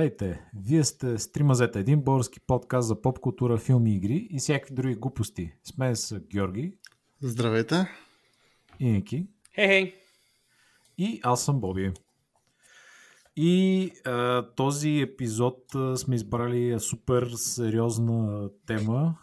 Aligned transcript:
Здравейте! 0.00 0.40
Вие 0.54 0.84
сте 0.84 1.18
Стримазета, 1.18 1.78
един 1.78 2.00
български 2.00 2.40
подкаст 2.40 2.88
за 2.88 3.02
поп 3.02 3.18
култура, 3.18 3.58
филми, 3.58 3.94
игри 3.96 4.28
и 4.30 4.38
всякакви 4.38 4.74
други 4.74 4.94
глупости. 4.94 5.52
С 5.64 5.78
мен 5.78 5.96
са 5.96 6.20
Георги. 6.20 6.72
Здравейте! 7.22 7.86
И 8.78 8.90
Ники. 8.90 9.26
Хей, 9.54 9.68
хей! 9.68 9.94
И 10.98 11.20
аз 11.22 11.44
съм 11.44 11.60
Боби. 11.60 11.92
И 13.36 13.92
а, 14.04 14.46
този 14.54 15.00
епизод 15.00 15.74
а, 15.74 15.96
сме 15.96 16.14
избрали 16.14 16.80
супер 16.80 17.30
сериозна 17.36 18.50
тема. 18.66 19.18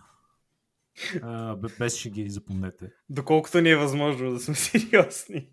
А, 1.22 1.56
без 1.56 1.96
ще 1.96 2.10
ги 2.10 2.30
запомнете. 2.30 2.92
Доколкото 3.10 3.62
ни 3.62 3.70
е 3.70 3.78
възможно 3.78 4.32
да 4.32 4.40
сме 4.40 4.56
сериозни. 4.56 5.50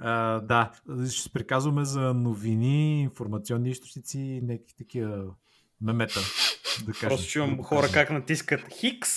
А, 0.00 0.40
да, 0.40 0.70
ще 1.10 1.22
се 1.22 1.32
приказваме 1.32 1.84
за 1.84 2.14
новини, 2.14 3.02
информационни 3.02 3.70
източници 3.70 4.18
и 4.18 4.40
някакви 4.40 4.74
такива 4.78 5.24
мемета. 5.80 6.20
Да 6.86 6.92
кажем. 6.92 7.08
Просто 7.08 7.30
чувам 7.30 7.56
да 7.56 7.62
хора 7.62 7.88
как 7.92 8.10
натискат 8.10 8.60
Хикс, 8.72 9.10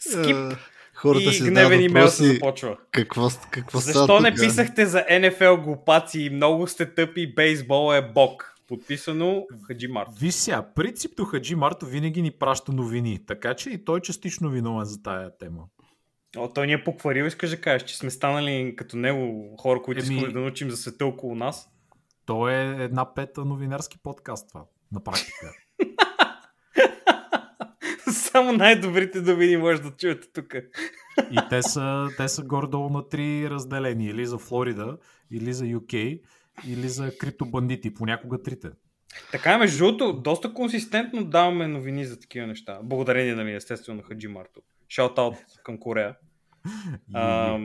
скип 0.00 0.36
Е, 0.36 0.56
Хората 0.94 1.30
и 1.30 1.32
си 1.32 1.50
гневен 1.50 1.80
имейл 1.80 2.08
се 2.08 2.32
започва. 2.32 2.76
Какво, 2.90 3.28
какво 3.50 3.78
Защо 3.78 4.20
не 4.20 4.30
тук? 4.30 4.40
писахте 4.40 4.86
за 4.86 5.04
НФЛ 5.20 5.54
глупаци? 5.62 6.30
Много 6.32 6.66
сте 6.66 6.94
тъпи, 6.94 7.34
бейсбол 7.34 7.94
е 7.94 8.12
бог. 8.12 8.50
Подписано 8.68 9.46
Хаджи 9.66 9.88
Март. 9.88 10.08
Виж 10.20 10.34
сега, 10.34 10.72
принципно 10.74 11.24
Хаджи 11.24 11.54
Марто 11.54 11.86
винаги 11.86 12.22
ни 12.22 12.30
праща 12.30 12.72
новини, 12.72 13.20
така 13.26 13.54
че 13.54 13.70
и 13.70 13.84
той 13.84 14.00
частично 14.00 14.50
виновен 14.50 14.84
за 14.84 15.02
тая 15.02 15.38
тема. 15.38 15.62
О, 16.36 16.48
той 16.48 16.66
ни 16.66 16.72
е 16.72 16.84
покварил, 16.84 17.24
искаш 17.24 17.50
да 17.50 17.60
кажеш, 17.60 17.82
че 17.82 17.96
сме 17.96 18.10
станали 18.10 18.74
като 18.76 18.96
него 18.96 19.56
хора, 19.56 19.82
които 19.82 20.02
Еми- 20.02 20.14
искаме 20.14 20.32
да 20.32 20.40
научим 20.40 20.70
за 20.70 20.76
света 20.76 21.06
около 21.06 21.34
нас. 21.34 21.70
То 22.26 22.48
е 22.48 22.76
една 22.78 23.14
пета 23.14 23.44
новинарски 23.44 23.98
подкаст 24.02 24.48
това, 24.48 24.64
на 24.92 25.04
практика. 25.04 25.52
Само 28.12 28.52
най-добрите 28.52 29.20
новини 29.20 29.56
може 29.56 29.82
да 29.82 29.90
чуете 29.90 30.28
тук. 30.32 30.54
И 31.30 31.38
те 31.50 31.62
са, 31.62 32.08
те 32.16 32.28
са 32.28 32.42
горе-долу 32.42 32.88
на 32.90 33.08
три 33.08 33.50
разделени. 33.50 34.06
Или 34.06 34.26
за 34.26 34.38
Флорида, 34.38 34.98
или 35.30 35.52
за 35.52 35.64
UK, 35.64 36.20
или 36.66 36.88
за 36.88 37.18
криптобандити. 37.18 37.94
Понякога 37.94 38.42
трите. 38.42 38.68
Така 39.32 39.52
е, 39.52 39.58
между 39.58 39.78
другото, 39.78 40.12
доста 40.12 40.54
консистентно 40.54 41.24
даваме 41.24 41.68
новини 41.68 42.04
за 42.04 42.20
такива 42.20 42.46
неща. 42.46 42.80
Благодарение, 42.82 43.34
нали, 43.34 43.54
естествено, 43.54 43.96
на 43.96 44.02
Хаджи 44.02 44.28
Марто. 44.28 44.60
Шаут-аут 44.96 45.36
към 45.64 45.78
Корея. 45.78 46.16
А, 47.14 47.58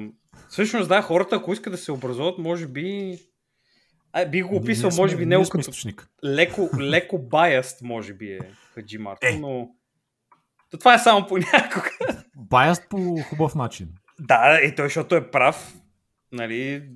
всъщност, 0.49 0.89
да, 0.89 1.01
хората, 1.01 1.35
ако 1.35 1.53
искат 1.53 1.73
да 1.73 1.77
се 1.77 1.91
образуват, 1.91 2.37
може 2.37 2.67
би... 2.67 3.17
А, 4.13 4.25
би 4.25 4.41
го 4.41 4.55
описал, 4.55 4.89
може 4.97 5.17
би, 5.17 5.23
сме 5.23 5.43
като 5.43 5.59
източник. 5.59 6.09
леко, 6.25 6.69
леко 6.79 7.19
баяст, 7.19 7.81
може 7.81 8.13
би 8.13 8.31
е 8.31 8.39
Хаджи 8.73 8.97
Марто, 8.97 9.27
Е. 9.27 9.31
но... 9.39 9.69
То 10.71 10.77
това 10.77 10.93
е 10.93 10.99
само 10.99 11.27
понякога. 11.27 11.89
Баяст 12.35 12.83
по 12.89 13.17
хубав 13.29 13.55
начин. 13.55 13.89
да, 14.19 14.59
и 14.63 14.75
той, 14.75 14.85
защото 14.85 15.15
е 15.15 15.31
прав, 15.31 15.73
нали, 16.31 16.89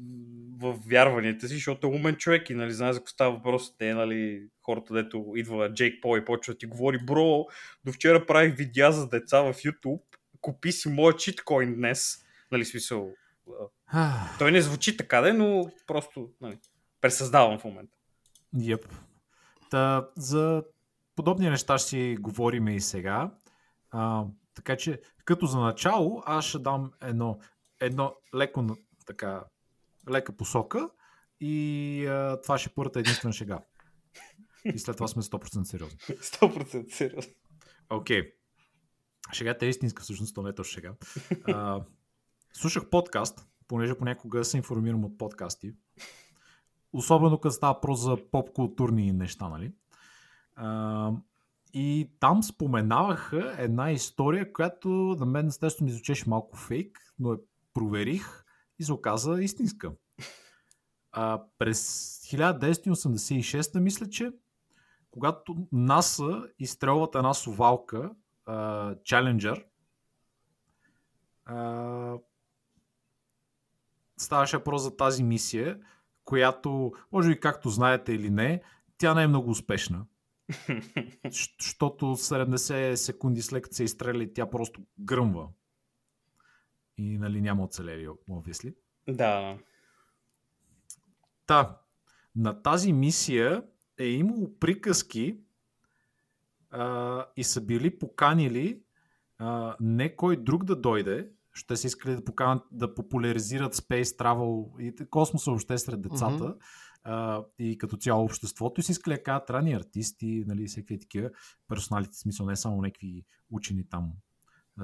в 0.59 0.75
вярванията 0.89 1.47
си, 1.47 1.53
защото 1.53 1.87
е 1.87 1.89
умен 1.89 2.15
човек 2.15 2.49
и, 2.49 2.53
нали, 2.53 2.71
знае 2.71 2.93
за 2.93 2.99
какво 2.99 3.09
става 3.09 3.31
въпрос. 3.35 3.77
Те, 3.77 3.93
нали, 3.93 4.43
хората, 4.61 4.93
дето 4.93 5.33
идва 5.35 5.73
Джейк 5.73 6.01
Пол 6.01 6.17
и 6.17 6.25
почва 6.25 6.53
да 6.53 6.57
ти 6.57 6.65
говори, 6.65 6.99
бро, 7.05 7.45
до 7.85 7.91
вчера 7.91 8.25
правих 8.25 8.55
видеа 8.55 8.91
за 8.91 9.09
деца 9.09 9.41
в 9.41 9.53
YouTube, 9.53 10.01
купи 10.43 10.71
си 10.71 10.89
моя 10.89 11.15
читкоин 11.15 11.75
днес. 11.75 12.25
Нали, 12.51 12.65
смисъл, 12.65 13.13
той 14.39 14.51
не 14.51 14.61
звучи 14.61 14.97
така, 14.97 15.21
де, 15.21 15.33
но 15.33 15.71
просто 15.87 16.29
нали, 16.41 16.59
пресъздавам 17.01 17.59
в 17.59 17.63
момента. 17.63 17.97
Йеп. 18.57 18.87
Та, 19.69 20.09
за 20.17 20.63
подобни 21.15 21.49
неща 21.49 21.77
ще 21.77 21.89
си 21.89 22.17
говорим 22.19 22.67
и 22.67 22.81
сега. 22.81 23.31
А, 23.91 24.25
така 24.53 24.77
че, 24.77 25.01
като 25.25 25.45
за 25.45 25.59
начало, 25.59 26.23
аз 26.25 26.45
ще 26.45 26.59
дам 26.59 26.91
едно, 27.01 27.39
едно 27.79 28.15
леко, 28.35 28.77
така, 29.05 29.43
лека 30.09 30.37
посока 30.37 30.89
и 31.39 32.05
а, 32.05 32.41
това 32.41 32.57
ще 32.57 32.69
е 32.69 32.73
първата 32.75 32.99
единствена 32.99 33.33
шега. 33.33 33.59
И 34.65 34.79
след 34.79 34.95
това 34.95 35.07
сме 35.07 35.21
100% 35.21 35.63
сериозни. 35.63 35.97
100% 36.07 36.91
сериозно. 36.91 37.33
Окей. 37.89 38.33
Шегата 39.31 39.65
е 39.65 39.69
истинска, 39.69 40.03
всъщност, 40.03 40.35
то 40.35 40.41
не 40.41 40.49
е 40.49 40.55
точно 40.55 40.71
шега. 40.71 40.93
А, 41.47 41.83
слушах 42.53 42.89
подкаст, 42.89 43.47
понеже 43.67 43.97
понякога 43.97 44.45
се 44.45 44.57
информирам 44.57 45.05
от 45.05 45.17
подкасти. 45.17 45.73
Особено 46.93 47.37
като 47.37 47.53
става 47.53 47.73
въпрос 47.73 47.99
за 47.99 48.17
поп-културни 48.31 49.11
неща, 49.11 49.49
нали? 49.49 49.73
А, 50.55 51.11
и 51.73 52.11
там 52.19 52.43
споменаваха 52.43 53.55
една 53.57 53.91
история, 53.91 54.53
която 54.53 54.89
на 55.19 55.25
мен 55.25 55.47
естествено 55.47 55.85
ми 55.85 55.91
звучеше 55.91 56.29
малко 56.29 56.57
фейк, 56.57 56.99
но 57.19 57.31
я 57.31 57.37
проверих 57.73 58.45
и 58.79 58.83
се 58.83 58.93
оказа 58.93 59.43
истинска. 59.43 59.91
А, 61.11 61.43
през 61.57 61.79
1986 62.25 63.79
мисля, 63.79 64.09
че 64.09 64.31
когато 65.11 65.67
НАСА 65.71 66.43
изстрелват 66.59 67.15
една 67.15 67.33
совалка, 67.33 68.11
а, 68.45 68.95
Challenger, 68.95 69.63
а, 71.45 72.17
ставаше 74.17 74.57
въпрос 74.57 74.81
за 74.81 74.97
тази 74.97 75.23
мисия, 75.23 75.79
която, 76.25 76.93
може 77.11 77.29
би 77.29 77.39
както 77.39 77.69
знаете 77.69 78.13
или 78.13 78.29
не, 78.29 78.61
тя 78.97 79.13
не 79.13 79.23
е 79.23 79.27
много 79.27 79.49
успешна. 79.49 80.05
Защото 81.29 82.05
70 82.05 82.95
секунди 82.95 83.41
след 83.41 83.63
като 83.63 83.75
се 83.75 83.83
изстреля, 83.83 84.27
тя 84.33 84.49
просто 84.49 84.81
гръмва. 84.99 85.47
И 86.97 87.17
нали 87.17 87.41
няма 87.41 87.63
оцелели, 87.63 88.07
obviously. 88.07 88.75
Да. 89.07 89.57
Та, 91.45 91.77
на 92.35 92.61
тази 92.61 92.93
мисия 92.93 93.63
е 93.99 94.05
имало 94.05 94.59
приказки 94.59 95.37
а, 96.73 97.25
и 97.37 97.43
са 97.43 97.61
били 97.61 97.99
поканили 97.99 98.81
а, 99.37 99.75
не 99.79 100.15
кой 100.15 100.37
друг 100.37 100.63
да 100.63 100.75
дойде, 100.75 101.29
ще 101.53 101.75
са 101.75 101.87
искали 101.87 102.15
да 102.15 102.23
поканат 102.23 102.63
да 102.71 102.95
популяризират 102.95 103.75
Space 103.75 104.03
Travel 104.03 104.79
и 104.79 105.09
космоса 105.09 105.51
въобще 105.51 105.77
сред 105.77 106.01
децата 106.01 106.43
Мгм. 106.43 106.57
а, 107.03 107.45
и 107.59 107.77
като 107.77 107.97
цяло 107.97 108.23
обществото 108.23 108.81
и 108.81 108.83
са 108.83 108.91
искали 108.91 109.15
да 109.15 109.23
кажат 109.23 109.49
рани 109.49 109.73
артисти, 109.73 110.43
нали, 110.47 110.67
всеки 110.67 110.99
такива 110.99 111.29
персоналите, 111.67 112.17
смисъл 112.17 112.45
не 112.45 112.55
само 112.55 112.81
някакви 112.81 113.25
учени 113.51 113.89
там 113.89 114.11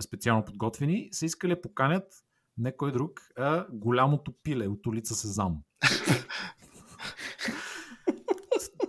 специално 0.01 0.45
подготвени, 0.45 1.09
са 1.11 1.25
искали 1.25 1.55
да 1.55 1.61
поканят 1.61 2.13
не 2.57 2.77
кой 2.77 2.91
друг, 2.91 3.21
а 3.37 3.67
голямото 3.71 4.33
пиле 4.43 4.67
от 4.67 4.87
улица 4.87 5.15
Сезам. 5.15 5.63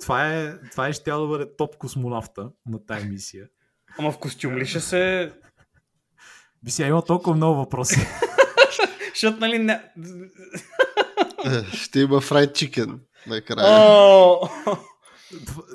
това 0.00 0.34
е, 0.34 0.58
това 0.70 0.88
е 0.88 0.92
щяло 0.92 1.22
да 1.22 1.28
бъде 1.28 1.56
топ 1.56 1.76
космонавта 1.76 2.50
на 2.66 2.86
тая 2.86 3.04
мисия. 3.04 3.46
Ама 3.98 4.12
в 4.12 4.18
костюм 4.18 4.56
ли 4.56 4.66
ще 4.66 4.80
се... 4.80 5.32
Би 6.62 6.70
сега 6.70 6.88
има 6.88 7.04
толкова 7.04 7.36
много 7.36 7.56
въпроси. 7.56 8.00
Защото, 9.14 9.40
нали, 9.40 9.58
не... 9.58 9.72
Е, 11.44 11.76
Ще 11.76 12.00
има 12.00 12.20
фрайд 12.20 12.54
чикен 12.54 13.00
накрая. 13.26 13.66
О! 13.68 14.48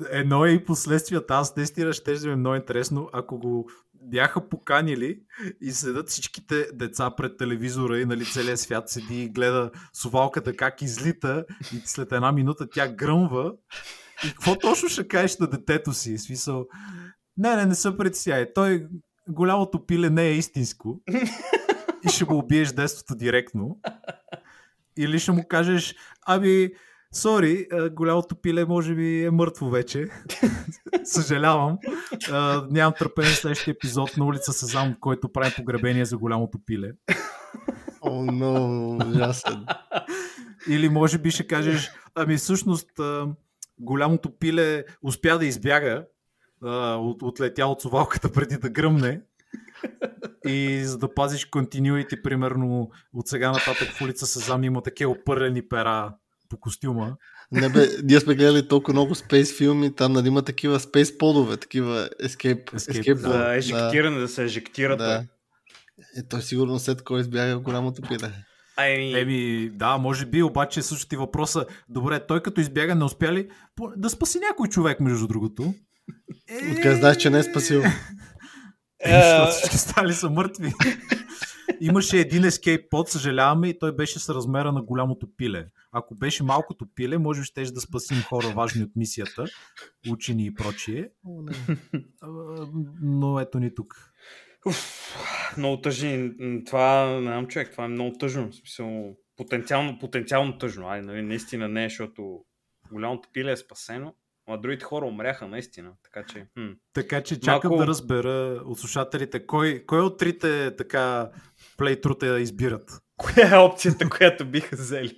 Едно 0.10 0.46
е 0.46 0.50
и 0.50 0.66
последствията. 0.66 1.34
Аз 1.34 1.56
наистина 1.56 1.94
ще 1.94 2.12
ми 2.12 2.32
е 2.32 2.36
много 2.36 2.56
интересно, 2.56 3.10
ако 3.14 3.40
го 3.40 3.70
бяха 3.94 4.50
поканили 4.50 5.20
и 5.62 5.72
седат 5.72 6.10
всичките 6.10 6.68
деца 6.74 7.12
пред 7.18 7.38
телевизора 7.38 8.00
и 8.00 8.06
нали, 8.06 8.26
целият 8.26 8.60
свят 8.60 8.90
седи 8.90 9.22
и 9.22 9.30
гледа 9.30 9.72
совалката 9.94 10.56
как 10.56 10.82
излита 10.82 11.46
и 11.74 11.82
след 11.86 12.12
една 12.12 12.32
минута 12.32 12.70
тя 12.70 12.88
гръмва. 12.88 13.54
И 14.24 14.30
какво 14.30 14.60
точно 14.60 14.90
ще 14.90 15.08
кажеш 15.08 15.38
на 15.38 15.48
детето 15.48 15.94
си? 15.94 16.18
Смисъл, 16.18 16.66
не, 17.38 17.56
не, 17.56 17.66
не 17.66 17.76
се 17.76 17.98
притесняй. 17.98 18.54
Той 18.54 18.88
голямото 19.30 19.86
пиле 19.86 20.10
не 20.10 20.24
е 20.24 20.34
истинско 20.34 21.02
и 22.06 22.10
ще 22.10 22.26
го 22.26 22.38
убиеш 22.38 22.72
детството 22.72 23.16
директно. 23.16 23.80
Или 24.98 25.20
ще 25.20 25.32
му 25.32 25.48
кажеш, 25.48 25.96
ами, 26.26 26.70
сори, 27.14 27.68
голямото 27.92 28.36
пиле 28.36 28.66
може 28.66 28.96
би 28.96 29.24
е 29.24 29.32
мъртво 29.32 29.70
вече. 29.70 30.08
Съжалявам. 31.04 31.78
А, 32.32 32.68
нямам 32.72 32.94
търпение 33.00 33.32
следващия 33.32 33.72
епизод 33.72 34.18
на 34.18 34.26
улица 34.26 34.54
Сезам, 34.54 34.96
който 35.00 35.32
прави 35.32 35.54
погребение 35.56 36.06
за 36.06 36.18
голямото 36.18 36.60
пиле. 36.66 36.92
О, 38.02 38.26
но, 38.32 38.90
ужасен. 39.08 39.66
Или 40.70 40.90
може 40.90 41.18
би 41.18 41.32
ще 41.32 41.48
кажеш, 41.48 41.92
ами 42.16 42.38
всъщност 42.38 43.00
а, 43.00 43.28
голямото 43.80 44.38
пиле 44.40 44.84
успя 45.02 45.38
да 45.38 45.46
избяга, 45.46 46.06
а, 46.64 46.96
от, 46.96 47.22
отлетя 47.22 47.68
от 47.68 47.82
совалката 47.82 48.32
преди 48.32 48.58
да 48.58 48.70
гръмне. 48.70 49.22
И 50.48 50.82
за 50.84 50.98
да 50.98 51.14
пазиш 51.14 51.46
континюити, 51.46 52.22
примерно 52.22 52.90
от 53.14 53.28
сега 53.28 53.52
нататък 53.52 53.90
в 53.90 54.02
улица 54.02 54.26
Сезам 54.26 54.64
има 54.64 54.82
такива 54.82 55.12
опърлени 55.12 55.68
пера 55.68 56.14
по 56.50 56.58
костюма. 56.58 57.18
Не 57.52 57.70
бе, 57.70 57.88
ние 58.04 58.20
сме 58.20 58.36
гледали 58.36 58.68
толкова 58.68 58.94
много 58.94 59.16
спейс 59.16 59.58
филми, 59.58 59.96
там 59.96 60.14
нали 60.14 60.28
има 60.28 60.42
такива 60.42 60.80
спейс 60.80 61.18
подове, 61.18 61.58
такива 61.58 62.10
escape, 62.24 62.66
Escape, 62.66 62.76
escape, 62.76 63.16
да. 63.16 63.28
pod, 63.28 63.32
За 63.32 63.56
ежектиране, 63.56 64.20
да 64.20 64.28
се 64.28 64.44
ежектира. 64.44 64.98
Да. 64.98 65.06
Да. 65.06 65.24
Е, 66.18 66.24
той 66.30 66.42
сигурно 66.42 66.80
след 66.80 67.04
кой 67.04 67.20
избяга 67.20 67.60
голямото 67.60 68.02
пиле. 68.02 68.32
Ами, 68.78 69.20
Еми, 69.20 69.70
да, 69.70 69.98
може 69.98 70.26
би, 70.26 70.44
обаче 70.44 70.82
също 70.82 71.08
ти 71.08 71.16
въпроса, 71.16 71.66
добре, 71.90 72.26
той 72.28 72.42
като 72.42 72.62
избяга 72.62 72.96
не 72.96 73.04
успя 73.04 73.34
ли 73.34 73.50
да 73.96 74.10
спаси 74.10 74.40
някой 74.40 74.68
човек, 74.68 75.00
между 75.00 75.28
другото? 75.28 75.74
Е, 76.50 76.72
Откъде 76.72 76.96
знаеш, 76.96 77.18
че 77.18 77.30
не 77.30 77.40
е 77.40 77.44
спасил? 77.44 77.82
Е, 79.00 79.22
защото 79.22 79.52
всички 79.52 79.78
стали 79.78 80.14
са 80.14 80.30
мъртви. 80.30 80.74
Имаше 81.82 82.18
един 82.18 82.46
ескейп 82.46 82.90
под, 82.90 83.10
съжаляваме, 83.10 83.70
и 83.70 83.80
той 83.80 83.96
беше 83.96 84.20
с 84.20 84.34
размера 84.36 84.72
на 84.72 84.82
голямото 84.82 85.28
пиле. 85.38 85.68
Ако 85.92 86.16
беше 86.16 86.44
малкото 86.44 86.86
пиле, 86.96 87.18
може 87.18 87.42
би 87.42 87.46
щеше 87.46 87.72
да 87.72 87.82
спасим 87.82 88.22
хора 88.22 88.48
важни 88.48 88.84
от 88.84 88.92
мисията, 88.96 89.46
учени 90.10 90.46
и 90.46 90.54
прочие. 90.54 91.10
Но 93.02 93.40
ето 93.40 93.60
ни 93.60 93.76
тук. 93.76 94.12
Уф, 94.66 95.16
много 95.58 95.82
тъжни. 95.82 96.32
Това, 96.66 97.06
не 97.06 97.22
знам 97.22 97.48
човек, 97.48 97.72
това 97.72 97.86
е 97.86 97.88
много 97.88 98.18
тъжно. 98.18 98.52
В 98.52 98.56
смисъл, 98.56 99.16
потенциално, 99.38 100.00
потенциално 100.00 100.58
тъжно. 100.58 100.90
Ай, 100.90 101.02
нали, 101.02 101.22
наистина 101.22 101.68
не, 101.68 101.90
защото 101.90 102.46
голямото 102.92 103.30
пиле 103.34 103.52
е 103.52 103.58
спасено, 103.58 104.16
а 104.48 104.58
другите 104.58 104.86
хора 104.86 105.06
умряха 105.06 105.48
наистина. 105.48 105.92
Така 106.04 106.26
че, 106.34 106.48
хм. 106.54 106.68
Така 106.94 107.22
че 107.22 107.40
чакам 107.40 107.70
Малко- 107.70 107.78
да 107.78 107.88
разбера 107.88 108.62
от 108.66 108.80
слушателите, 108.80 109.46
кой, 109.46 109.84
кой 109.88 110.00
от 110.00 110.18
трите 110.18 110.76
така 110.76 111.30
плейтрута 111.78 112.40
избират. 112.40 113.02
коя 113.18 113.56
е 113.56 113.60
опцията, 113.60 114.10
която 114.18 114.46
биха 114.46 114.76
взели? 114.76 115.18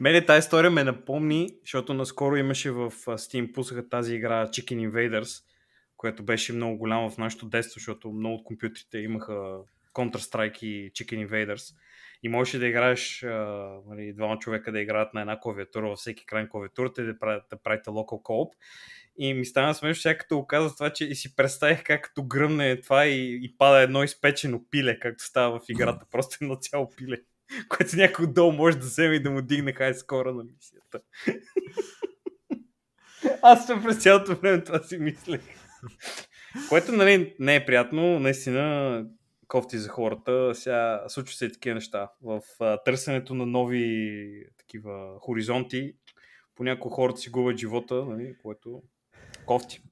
Мене 0.00 0.26
тази 0.26 0.38
история 0.38 0.70
ме 0.70 0.84
напомни, 0.84 1.48
защото 1.62 1.94
наскоро 1.94 2.36
имаше 2.36 2.70
в 2.70 2.90
Steam 2.90 3.52
пуснаха 3.52 3.88
тази 3.88 4.14
игра 4.14 4.46
Chicken 4.46 4.90
Invaders, 4.90 5.42
която 6.00 6.22
беше 6.22 6.52
много 6.52 6.78
голяма 6.78 7.10
в 7.10 7.18
нашето 7.18 7.46
детство, 7.46 7.78
защото 7.78 8.12
много 8.12 8.34
от 8.34 8.44
компютрите 8.44 8.98
имаха 8.98 9.58
Counter-Strike 9.94 10.64
и 10.64 10.92
Chicken 10.92 11.28
Invaders. 11.28 11.74
И 12.22 12.28
можеше 12.28 12.58
да 12.58 12.66
играеш 12.66 13.22
а, 13.22 13.28
нали, 13.86 14.12
двама 14.12 14.38
човека 14.38 14.72
да 14.72 14.80
играят 14.80 15.14
на 15.14 15.20
една 15.20 15.40
клавиатура 15.40 15.88
във 15.88 15.98
всеки 15.98 16.26
край 16.26 16.42
на 16.42 16.48
клавиатурата 16.48 17.02
и 17.02 17.06
да, 17.06 17.18
правите, 17.18 17.46
да 17.50 17.56
правите 17.56 17.90
local 17.90 18.22
co-op. 18.22 18.50
И 19.18 19.34
ми 19.34 19.44
стана 19.44 19.74
смешно, 19.74 20.02
сега 20.02 20.18
като 20.18 20.38
го 20.38 20.46
каза 20.46 20.74
това, 20.74 20.90
че 20.90 21.04
и 21.04 21.14
си 21.14 21.36
представих 21.36 21.84
как 21.84 22.02
като 22.02 22.22
гръмне 22.22 22.80
това 22.80 23.06
и, 23.06 23.40
и 23.42 23.56
пада 23.58 23.80
едно 23.80 24.02
изпечено 24.02 24.64
пиле, 24.70 24.98
както 24.98 25.24
става 25.24 25.60
в 25.60 25.64
играта. 25.68 26.06
Просто 26.10 26.38
едно 26.42 26.56
цяло 26.56 26.90
пиле, 26.96 27.16
което 27.68 27.96
някой 27.96 28.24
отдолу 28.24 28.52
може 28.52 28.78
да 28.78 28.86
вземе 28.86 29.14
и 29.14 29.22
да 29.22 29.30
му 29.30 29.42
дигне 29.42 29.72
хай 29.72 29.94
скоро 29.94 30.34
на 30.34 30.44
мисията. 30.44 31.00
Аз 33.42 33.66
съм 33.66 33.82
през 33.82 34.02
цялото 34.02 34.36
време 34.36 34.64
това 34.64 34.78
си 34.78 34.98
мислех. 34.98 35.59
Което 36.68 36.92
нали, 36.92 37.34
не 37.38 37.54
е 37.54 37.66
приятно, 37.66 38.20
наистина 38.20 39.04
кофти 39.48 39.78
за 39.78 39.88
хората. 39.88 40.54
Сега 40.54 41.04
случва 41.08 41.36
се 41.36 41.46
и 41.46 41.52
такива 41.52 41.74
неща. 41.74 42.10
В 42.22 42.40
а, 42.60 42.82
търсенето 42.82 43.34
на 43.34 43.46
нови 43.46 44.44
такива 44.58 45.18
хоризонти, 45.20 45.94
понякога 46.54 46.94
хората 46.94 47.20
си 47.20 47.30
губят 47.30 47.58
живота, 47.58 48.04
нали, 48.04 48.34
което 48.42 48.82
кофти. 49.46 49.82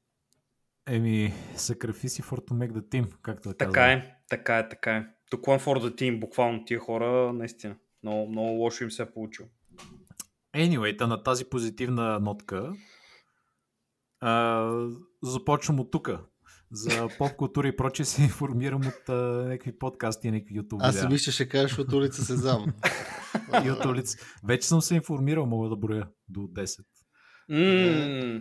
Еми, 0.89 1.33
sacrifice 1.57 2.23
for 2.23 2.49
to 2.49 2.53
make 2.53 2.73
the 2.73 2.83
team, 2.83 3.07
както 3.23 3.49
да 3.49 3.57
Така 3.57 3.93
е, 3.93 4.17
така 4.29 4.59
е, 4.59 4.69
така 4.69 4.97
е. 4.97 5.07
To 5.33 5.37
one 5.37 5.59
for 5.59 5.89
the 5.89 6.01
team, 6.01 6.19
буквално 6.19 6.65
тия 6.65 6.81
хора, 6.81 7.33
наистина. 7.33 7.77
Много, 8.03 8.29
много 8.31 8.49
лошо 8.49 8.85
им 8.85 8.91
се 8.91 9.03
е 9.03 9.11
получило. 9.11 9.49
Anyway, 10.57 10.99
та 10.99 11.07
на 11.07 11.23
тази 11.23 11.45
позитивна 11.45 12.21
нотка 12.21 12.73
а, 14.21 14.71
започвам 15.23 15.81
от 15.81 15.91
тук. 15.91 16.11
За 16.73 17.09
поп 17.19 17.37
култура 17.37 17.69
и 17.69 17.77
прочее 17.77 18.07
се 18.07 18.23
информирам 18.23 18.81
от 18.81 19.09
а, 19.09 19.13
някакви 19.49 19.79
подкасти 19.79 20.29
и 20.29 20.31
някакви 20.31 20.55
YouTube 20.55 20.79
Аз 20.81 21.01
си 21.01 21.07
мисля, 21.07 21.33
ще 21.33 21.49
кажеш 21.49 21.79
от 21.79 21.93
улица 21.93 22.25
Сезам. 22.25 22.67
И 23.65 23.71
от 23.71 23.85
улица. 23.85 24.19
Вече 24.45 24.69
съм 24.69 24.83
се 24.83 24.95
информирал, 24.95 25.47
мога 25.47 25.69
да 25.69 25.77
броя 25.77 26.09
до 26.29 26.41
10. 26.41 26.79
М, 27.49 28.41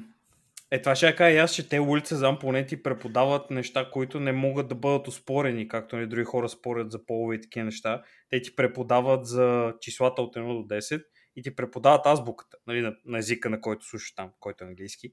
Е, 0.71 0.81
това 0.81 0.95
ще 0.95 1.15
кажа 1.15 1.35
и 1.35 1.37
аз, 1.37 1.55
че 1.55 1.69
те 1.69 1.79
улица 1.79 2.15
за 2.15 2.39
поне 2.39 2.65
ти 2.65 2.83
преподават 2.83 3.51
неща, 3.51 3.89
които 3.91 4.19
не 4.19 4.31
могат 4.31 4.67
да 4.67 4.75
бъдат 4.75 5.07
оспорени, 5.07 5.67
както 5.67 5.97
и 5.97 6.07
други 6.07 6.23
хора 6.23 6.49
спорят 6.49 6.91
за 6.91 7.05
полове 7.05 7.35
и 7.35 7.41
такива 7.41 7.65
неща. 7.65 8.03
Те 8.29 8.41
ти 8.41 8.55
преподават 8.55 9.25
за 9.25 9.73
числата 9.81 10.21
от 10.21 10.35
1 10.35 10.61
до 10.61 10.75
10 10.75 11.03
и 11.35 11.43
ти 11.43 11.55
преподават 11.55 12.05
азбуката, 12.05 12.57
нали, 12.67 12.81
на, 12.81 12.95
на 13.05 13.17
езика, 13.17 13.49
на 13.49 13.61
който 13.61 13.85
слушаш 13.85 14.15
там, 14.15 14.29
който 14.39 14.63
е 14.63 14.67
английски. 14.67 15.11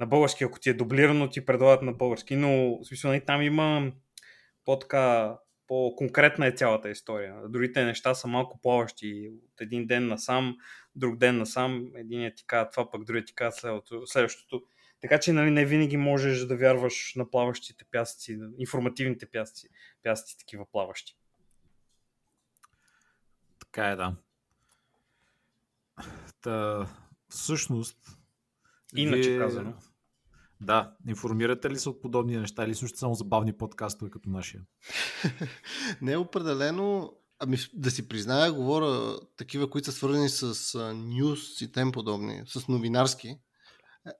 На 0.00 0.06
български, 0.06 0.44
ако 0.44 0.60
ти 0.60 0.70
е 0.70 0.74
дублирано, 0.74 1.30
ти 1.30 1.46
предлагат 1.46 1.82
на 1.82 1.92
български, 1.92 2.36
но 2.36 2.78
в 2.78 2.84
смисъл, 2.84 3.10
нали, 3.10 3.24
там 3.24 3.42
има 3.42 3.92
по-така 4.64 5.36
по-конкретна 5.66 6.46
е 6.46 6.52
цялата 6.52 6.90
история. 6.90 7.48
Другите 7.48 7.84
неща 7.84 8.14
са 8.14 8.28
малко 8.28 8.60
плаващи. 8.60 9.30
От 9.52 9.60
един 9.60 9.86
ден 9.86 10.06
насам, 10.06 10.56
друг 10.96 11.16
ден 11.16 11.38
насам, 11.38 11.92
единият 11.94 12.36
ти 12.36 12.46
казва 12.46 12.70
това, 12.70 12.90
пък 12.90 13.04
другият 13.04 13.26
ти 13.26 13.34
казва 13.34 13.82
следващото-. 14.06 14.62
Така 15.00 15.20
че 15.20 15.32
нали, 15.32 15.50
не 15.50 15.64
винаги 15.64 15.96
можеш 15.96 16.46
да 16.46 16.56
вярваш 16.56 17.14
на 17.16 17.30
плаващите 17.30 17.84
пясъци, 17.90 18.38
информативните 18.58 19.26
пясъци, 19.26 19.68
пясъци 20.02 20.38
такива 20.38 20.66
плаващи. 20.72 21.16
Така 23.58 23.88
е, 23.88 23.96
да. 23.96 24.16
Та, 26.40 26.86
всъщност... 27.28 28.16
Иначе 28.96 29.38
казано. 29.38 29.74
Да, 30.60 30.92
информирате 31.08 31.70
ли 31.70 31.78
се 31.78 31.88
от 31.88 32.02
подобни 32.02 32.36
неща 32.36 32.64
или 32.64 32.74
слушате 32.74 32.98
само 32.98 33.14
забавни 33.14 33.52
подкастове 33.52 34.10
като 34.10 34.30
нашия? 34.30 34.62
Не 36.02 36.16
определено. 36.16 37.12
Ами 37.38 37.56
да 37.74 37.90
си 37.90 38.08
призная, 38.08 38.52
говоря 38.52 39.20
такива, 39.36 39.70
които 39.70 39.84
са 39.84 39.92
свързани 39.92 40.28
с 40.28 40.78
нюс 40.94 41.60
и 41.60 41.72
тем 41.72 41.92
подобни, 41.92 42.42
с 42.46 42.68
новинарски. 42.68 43.28
Е, 43.28 44.10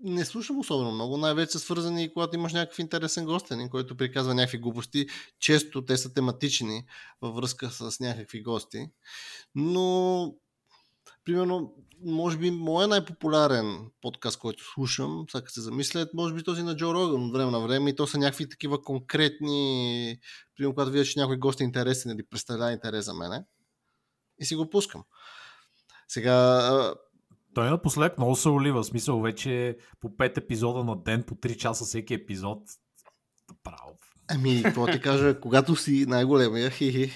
Не 0.00 0.24
слушам 0.24 0.58
особено 0.58 0.92
много, 0.92 1.16
най-вече 1.16 1.52
са 1.52 1.58
свързани, 1.58 2.12
когато 2.12 2.36
имаш 2.36 2.52
някакъв 2.52 2.78
интересен 2.78 3.24
гостен, 3.24 3.68
който 3.68 3.96
приказва 3.96 4.34
някакви 4.34 4.58
глупости. 4.58 5.06
Често 5.40 5.84
те 5.84 5.96
са 5.96 6.14
тематични 6.14 6.84
във 7.20 7.34
връзка 7.34 7.70
с 7.70 8.00
някакви 8.00 8.42
гости. 8.42 8.90
Но, 9.54 10.34
примерно, 11.28 11.74
може 12.04 12.38
би 12.38 12.50
моят 12.50 12.90
най-популярен 12.90 13.90
подкаст, 14.02 14.38
който 14.38 14.64
слушам, 14.64 15.24
сега 15.30 15.48
се 15.48 15.60
замисля, 15.60 16.00
е 16.00 16.04
може 16.14 16.34
би 16.34 16.42
този 16.42 16.62
на 16.62 16.76
Джо 16.76 16.94
Роган 16.94 17.24
от 17.24 17.32
време 17.32 17.50
на 17.50 17.60
време 17.60 17.90
и 17.90 17.96
то 17.96 18.06
са 18.06 18.18
някакви 18.18 18.48
такива 18.48 18.82
конкретни, 18.82 20.18
примерно 20.56 20.74
когато 20.74 20.90
видя, 20.90 21.04
че 21.04 21.18
някой 21.18 21.36
гост 21.36 21.60
е 21.60 21.64
интересен 21.64 22.12
или 22.12 22.26
представлява 22.30 22.72
интерес 22.72 23.04
за 23.04 23.14
мене 23.14 23.44
и 24.40 24.44
си 24.44 24.54
го 24.54 24.70
пускам. 24.70 25.04
Сега, 26.08 26.94
Той 27.54 27.70
напоследък 27.70 28.18
много 28.18 28.36
се 28.36 28.48
олива, 28.48 28.82
в 28.82 28.86
смисъл 28.86 29.20
вече 29.20 29.76
по 30.00 30.08
5 30.08 30.38
епизода 30.38 30.84
на 30.84 31.02
ден, 31.02 31.22
по 31.22 31.34
3 31.34 31.56
часа 31.56 31.84
всеки 31.84 32.14
епизод. 32.14 32.62
Право. 33.62 33.98
ами, 34.28 34.62
какво 34.62 34.86
ти 34.86 35.00
кажа, 35.00 35.40
когато 35.42 35.76
си 35.76 36.06
най-големия, 36.08 36.70
хи-хи. 36.70 37.12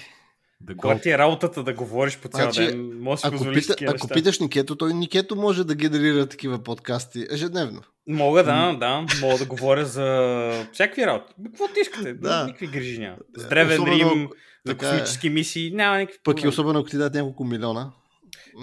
Да 0.63 0.73
го... 0.73 0.81
Когато 0.81 1.01
ти 1.01 1.11
е 1.11 1.17
работата 1.17 1.63
да 1.63 1.73
говориш 1.73 2.17
по 2.17 2.27
цял 2.27 2.51
Значи, 2.51 2.71
ден, 2.71 2.99
може 2.99 3.21
да 3.21 3.29
си 3.29 3.35
Ако, 3.35 3.53
пита, 3.53 3.67
такива 3.67 3.91
ако 3.91 4.05
неща. 4.05 4.13
питаш 4.13 4.39
Никето, 4.39 4.75
той 4.75 4.93
Никето 4.93 5.35
може 5.35 5.63
да 5.63 5.75
генерира 5.75 6.25
такива 6.25 6.63
подкасти 6.63 7.27
ежедневно. 7.31 7.81
Мога 8.07 8.43
да, 8.43 8.73
да, 8.79 9.05
мога 9.21 9.37
да 9.37 9.45
говоря 9.45 9.85
за 9.85 10.67
всякакви 10.73 11.05
работи. 11.05 11.33
Какво 11.45 11.67
ти 11.67 11.79
искате? 11.81 12.13
Да. 12.13 12.45
Никакви 12.45 12.67
грижи 12.67 12.99
няма. 12.99 13.17
За 13.37 13.47
древен 13.47 13.81
Особено, 13.81 14.11
Рим, 14.11 14.29
за 14.65 14.71
е. 14.71 14.77
космически 14.77 15.29
мисии, 15.29 15.71
няма 15.73 15.97
никакви 15.97 16.19
Пък 16.23 16.43
и 16.43 16.47
особено 16.47 16.79
ако 16.79 16.89
ти 16.89 16.97
дадат 16.97 17.13
няколко 17.13 17.43
милиона. 17.43 17.91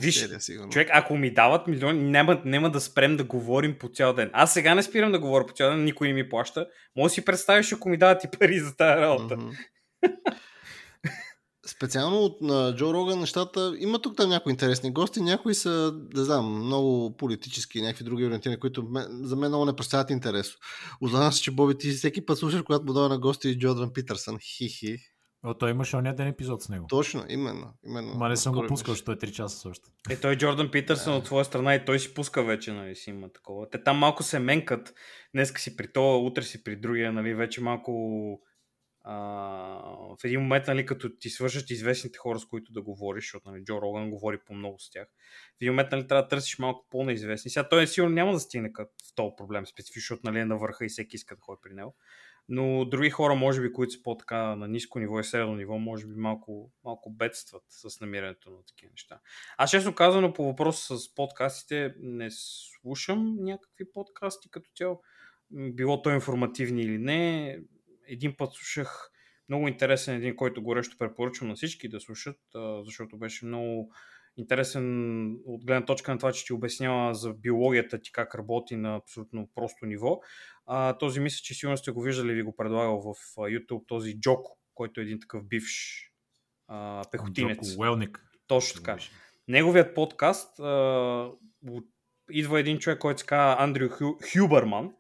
Виж, 0.01 0.15
Серия, 0.15 0.41
сигурно. 0.41 0.71
Човек, 0.71 0.89
ако 0.93 1.17
ми 1.17 1.35
дават 1.35 1.67
милиони, 1.67 2.03
няма, 2.03 2.41
няма 2.45 2.71
да 2.71 2.81
спрем 2.81 3.17
да 3.17 3.25
говорим 3.25 3.75
по 3.79 3.89
цял 3.89 4.13
ден. 4.13 4.31
Аз 4.33 4.53
сега 4.53 4.75
не 4.75 4.83
спирам 4.83 5.13
да 5.13 5.19
говоря 5.19 5.47
по 5.47 5.53
цял 5.53 5.71
ден, 5.71 5.85
никой 5.85 6.09
не 6.09 6.15
ми 6.15 6.29
плаща. 6.29 6.67
Може 6.97 7.11
да 7.11 7.15
си 7.15 7.25
представиш, 7.25 7.73
ако 7.73 7.89
ми 7.89 7.97
дават 7.97 8.25
и 8.25 8.29
пари 8.39 8.59
за 8.59 8.77
тази 8.77 9.01
работа. 9.01 9.37
Мгм. 9.37 9.51
Специално 11.81 12.17
от 12.17 12.41
на 12.41 12.75
Джо 12.77 12.95
Роган 12.95 13.21
нещата, 13.21 13.75
има 13.79 13.99
тук 13.99 14.17
там 14.17 14.31
някои 14.31 14.51
интересни 14.51 14.93
гости, 14.93 15.21
някои 15.21 15.55
са, 15.55 15.93
да 15.93 16.25
знам, 16.25 16.65
много 16.65 17.17
политически 17.17 17.79
и 17.79 17.83
някакви 17.83 18.05
други 18.05 18.27
ориентирани, 18.27 18.61
които 18.61 18.89
за 19.11 19.37
мен 19.37 19.51
много 19.51 19.65
не 19.65 19.77
представят 19.77 20.11
интерес. 20.11 20.55
Ознавам 21.01 21.33
се, 21.33 21.43
че 21.43 21.51
Боби 21.51 21.79
ти 21.79 21.91
всеки 21.91 22.27
път 22.27 22.39
слушаш, 22.39 22.63
когато 22.63 22.85
му 22.85 22.93
дава 22.93 23.09
на 23.09 23.19
гости 23.19 23.59
Джордан 23.59 23.93
Питърсън. 23.93 24.39
Хи-хи. 24.39 24.97
О, 25.45 25.55
той 25.55 25.71
имаше 25.71 25.97
оня 25.97 26.15
ден 26.15 26.27
епизод 26.27 26.63
с 26.63 26.69
него. 26.69 26.87
Точно, 26.89 27.25
именно. 27.29 27.75
именно. 27.87 28.15
Ма 28.15 28.29
не 28.29 28.37
съм 28.37 28.55
го 28.55 28.67
пускал, 28.67 28.93
защото 28.95 29.13
е 29.13 29.17
3 29.17 29.33
часа 29.33 29.59
също. 29.59 29.89
Е, 30.11 30.17
той 30.17 30.37
Джордан 30.37 30.71
Питърсън 30.71 31.17
от 31.17 31.27
своя 31.27 31.45
страна 31.45 31.75
и 31.75 31.85
той 31.85 31.99
си 31.99 32.15
пуска 32.15 32.43
вече, 32.43 32.73
нали, 32.73 32.97
си 32.97 33.11
има 33.11 33.29
такова. 33.29 33.71
Те 33.71 33.83
там 33.83 33.99
малко 33.99 34.23
се 34.23 34.39
менкат. 34.39 34.95
Днеска 35.35 35.61
си 35.61 35.77
при 35.77 35.93
това, 35.93 36.19
утре 36.19 36.43
си 36.43 36.65
при 36.65 36.77
другия, 36.77 37.13
нали, 37.13 37.35
вече 37.35 37.61
малко 37.61 37.93
а, 39.03 39.15
в 40.21 40.25
един 40.25 40.41
момент, 40.41 40.67
нали, 40.67 40.87
като 40.87 41.17
ти 41.17 41.31
свършат 41.31 41.71
известните 41.71 42.19
хора, 42.19 42.39
с 42.39 42.47
които 42.47 42.73
да 42.73 42.83
говориш, 42.83 43.25
защото 43.25 43.51
нали, 43.51 43.65
Джо 43.65 43.83
Роган 43.83 44.11
говори 44.11 44.39
по 44.47 44.55
много 44.55 44.79
с 44.79 44.91
тях, 44.91 45.09
в 45.59 45.61
един 45.61 45.73
момент 45.73 45.93
нали, 45.93 46.07
трябва 46.07 46.23
да 46.23 46.29
търсиш 46.29 46.59
малко 46.59 46.87
по-неизвестни. 46.91 47.51
Сега 47.51 47.69
той 47.69 47.87
сигурно 47.87 48.15
няма 48.15 48.33
да 48.33 48.41
стигне 48.41 48.73
в 48.79 49.15
този 49.15 49.35
проблем 49.37 49.67
специфично, 49.67 50.03
защото 50.03 50.31
нали, 50.31 50.39
е 50.39 50.45
на 50.45 50.59
върха 50.59 50.85
и 50.85 50.89
всеки 50.89 51.17
иска 51.17 51.37
да 51.37 51.41
ходи 51.41 51.61
при 51.63 51.75
него. 51.75 51.97
Но 52.53 52.85
други 52.85 53.11
хора, 53.11 53.35
може 53.35 53.63
би, 53.63 53.73
които 53.73 53.93
са 53.93 54.03
по-така 54.03 54.57
на 54.57 54.69
ниско 54.69 54.99
ниво 54.99 55.21
и 55.21 55.25
средно 55.25 55.55
ниво, 55.55 55.79
може 55.79 56.07
би 56.07 56.15
малко, 56.15 56.71
малко 56.85 57.11
бедстват 57.11 57.63
с 57.69 58.01
намирането 58.01 58.51
на 58.51 58.65
такива 58.65 58.91
неща. 58.91 59.21
Аз 59.57 59.71
честно 59.71 59.95
казано 59.95 60.33
по 60.33 60.45
въпрос 60.45 60.87
с 60.87 61.15
подкастите 61.15 61.95
не 61.99 62.29
слушам 62.31 63.37
някакви 63.41 63.93
подкасти 63.93 64.51
като 64.51 64.71
цяло. 64.77 65.03
Било 65.51 66.03
то 66.03 66.11
информативни 66.11 66.83
или 66.83 66.99
не. 66.99 67.59
Един 68.11 68.37
път 68.37 68.53
слушах 68.53 69.11
много 69.49 69.69
интересен 69.69 70.15
един, 70.15 70.37
който 70.37 70.63
горещо 70.63 70.99
препоръчвам 70.99 71.49
на 71.49 71.55
всички 71.55 71.89
да 71.89 72.01
слушат, 72.01 72.41
защото 72.85 73.19
беше 73.19 73.47
много 73.47 73.93
интересен 74.37 75.27
от 75.45 75.65
гледна 75.65 75.85
точка 75.87 76.13
на 76.13 76.19
това, 76.19 76.33
че 76.33 76.45
ти 76.45 76.53
обяснява 76.53 77.15
за 77.15 77.33
биологията 77.33 78.01
ти 78.01 78.13
как 78.13 78.35
работи 78.35 78.77
на 78.77 78.97
абсолютно 78.97 79.49
просто 79.55 79.87
ниво. 79.87 80.21
А, 80.67 80.99
този 80.99 81.21
мисля, 81.21 81.41
че 81.43 81.55
сигурно 81.55 81.77
сте 81.77 81.91
го 81.91 82.03
виждали, 82.03 82.35
ви 82.35 82.43
го 82.43 82.57
предлагал 82.57 83.01
в 83.01 83.15
YouTube, 83.37 83.87
този 83.87 84.21
Джоко, 84.21 84.59
който 84.75 85.01
е 85.01 85.03
един 85.03 85.21
такъв 85.21 85.49
бивш 85.49 86.05
а, 86.69 87.03
пехотинец. 87.13 87.71
Джоко 87.71 87.81
Уелник. 87.81 88.25
Точно 88.47 88.83
така. 88.83 88.99
Неговият 89.49 89.95
подкаст 89.95 90.61
а, 90.61 91.31
идва 92.31 92.61
един 92.61 92.79
човек, 92.79 92.99
който 92.99 93.21
се 93.21 93.27
казва 93.27 93.57
Андрю 93.59 93.89
Хю, 93.89 94.19
Хюбърман. 94.33 94.95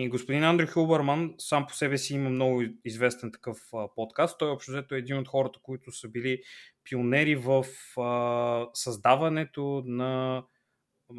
И 0.00 0.08
господин 0.08 0.44
Андрю 0.44 0.66
Хюбърман 0.66 1.34
сам 1.38 1.66
по 1.66 1.74
себе 1.74 1.98
си 1.98 2.14
има 2.14 2.30
много 2.30 2.62
известен 2.84 3.32
такъв 3.32 3.58
а, 3.74 3.88
подкаст. 3.94 4.38
Той 4.38 4.50
общо 4.50 4.70
взето 4.70 4.94
е 4.94 4.98
един 4.98 5.18
от 5.18 5.28
хората, 5.28 5.58
които 5.62 5.92
са 5.92 6.08
били 6.08 6.42
пионери 6.84 7.36
в 7.36 7.64
а, 8.00 8.66
създаването 8.74 9.82
на 9.86 10.42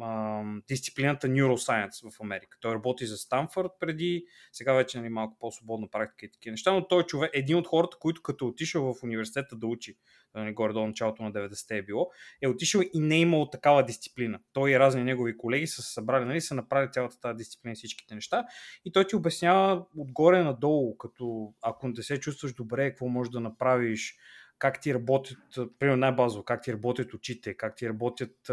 а, 0.00 0.42
дисциплината 0.68 1.26
Neuroscience 1.26 2.10
в 2.10 2.20
Америка. 2.20 2.58
Той 2.60 2.74
работи 2.74 3.06
за 3.06 3.16
Станфорд 3.16 3.70
преди, 3.80 4.24
сега 4.52 4.72
вече 4.72 4.98
нали, 4.98 5.08
малко 5.08 5.36
по-свободна 5.40 5.88
практика 5.90 6.26
и 6.26 6.30
такива 6.30 6.50
неща, 6.50 6.72
но 6.72 6.88
той 6.88 7.02
е 7.02 7.06
човек, 7.06 7.30
един 7.34 7.56
от 7.56 7.66
хората, 7.66 7.96
които 8.00 8.22
като 8.22 8.46
отишъл 8.46 8.94
в 8.94 9.02
университета 9.02 9.56
да 9.56 9.66
учи, 9.66 9.96
нали, 10.34 10.52
горе 10.52 10.72
до 10.72 10.86
началото 10.86 11.22
на 11.22 11.32
90-те 11.32 11.76
е 11.76 11.82
било, 11.82 12.10
е 12.42 12.48
отишъл 12.48 12.80
и 12.94 13.00
не 13.00 13.16
е 13.16 13.20
имал 13.20 13.50
такава 13.50 13.84
дисциплина. 13.84 14.40
Той 14.52 14.70
и 14.70 14.78
разни 14.78 15.04
негови 15.04 15.36
колеги 15.36 15.66
са 15.66 15.82
се 15.82 15.92
събрали, 15.92 16.24
нали, 16.24 16.40
са 16.40 16.54
направили 16.54 16.92
цялата 16.92 17.20
тази 17.20 17.36
дисциплина 17.36 17.72
и 17.72 17.76
всичките 17.76 18.14
неща 18.14 18.44
и 18.84 18.92
той 18.92 19.06
ти 19.06 19.16
обяснява 19.16 19.86
отгоре 19.96 20.42
надолу, 20.42 20.96
като 20.96 21.54
ако 21.62 21.88
не 21.88 22.02
се 22.02 22.20
чувстваш 22.20 22.52
добре, 22.52 22.90
какво 22.90 23.08
можеш 23.08 23.30
да 23.30 23.40
направиш, 23.40 24.16
как 24.58 24.80
ти 24.80 24.94
работят, 24.94 25.38
примерно 25.78 26.00
най-базово, 26.00 26.44
как 26.44 26.62
ти 26.62 26.72
работят 26.72 27.14
очите, 27.14 27.56
как 27.56 27.76
ти 27.76 27.88
работят 27.88 28.50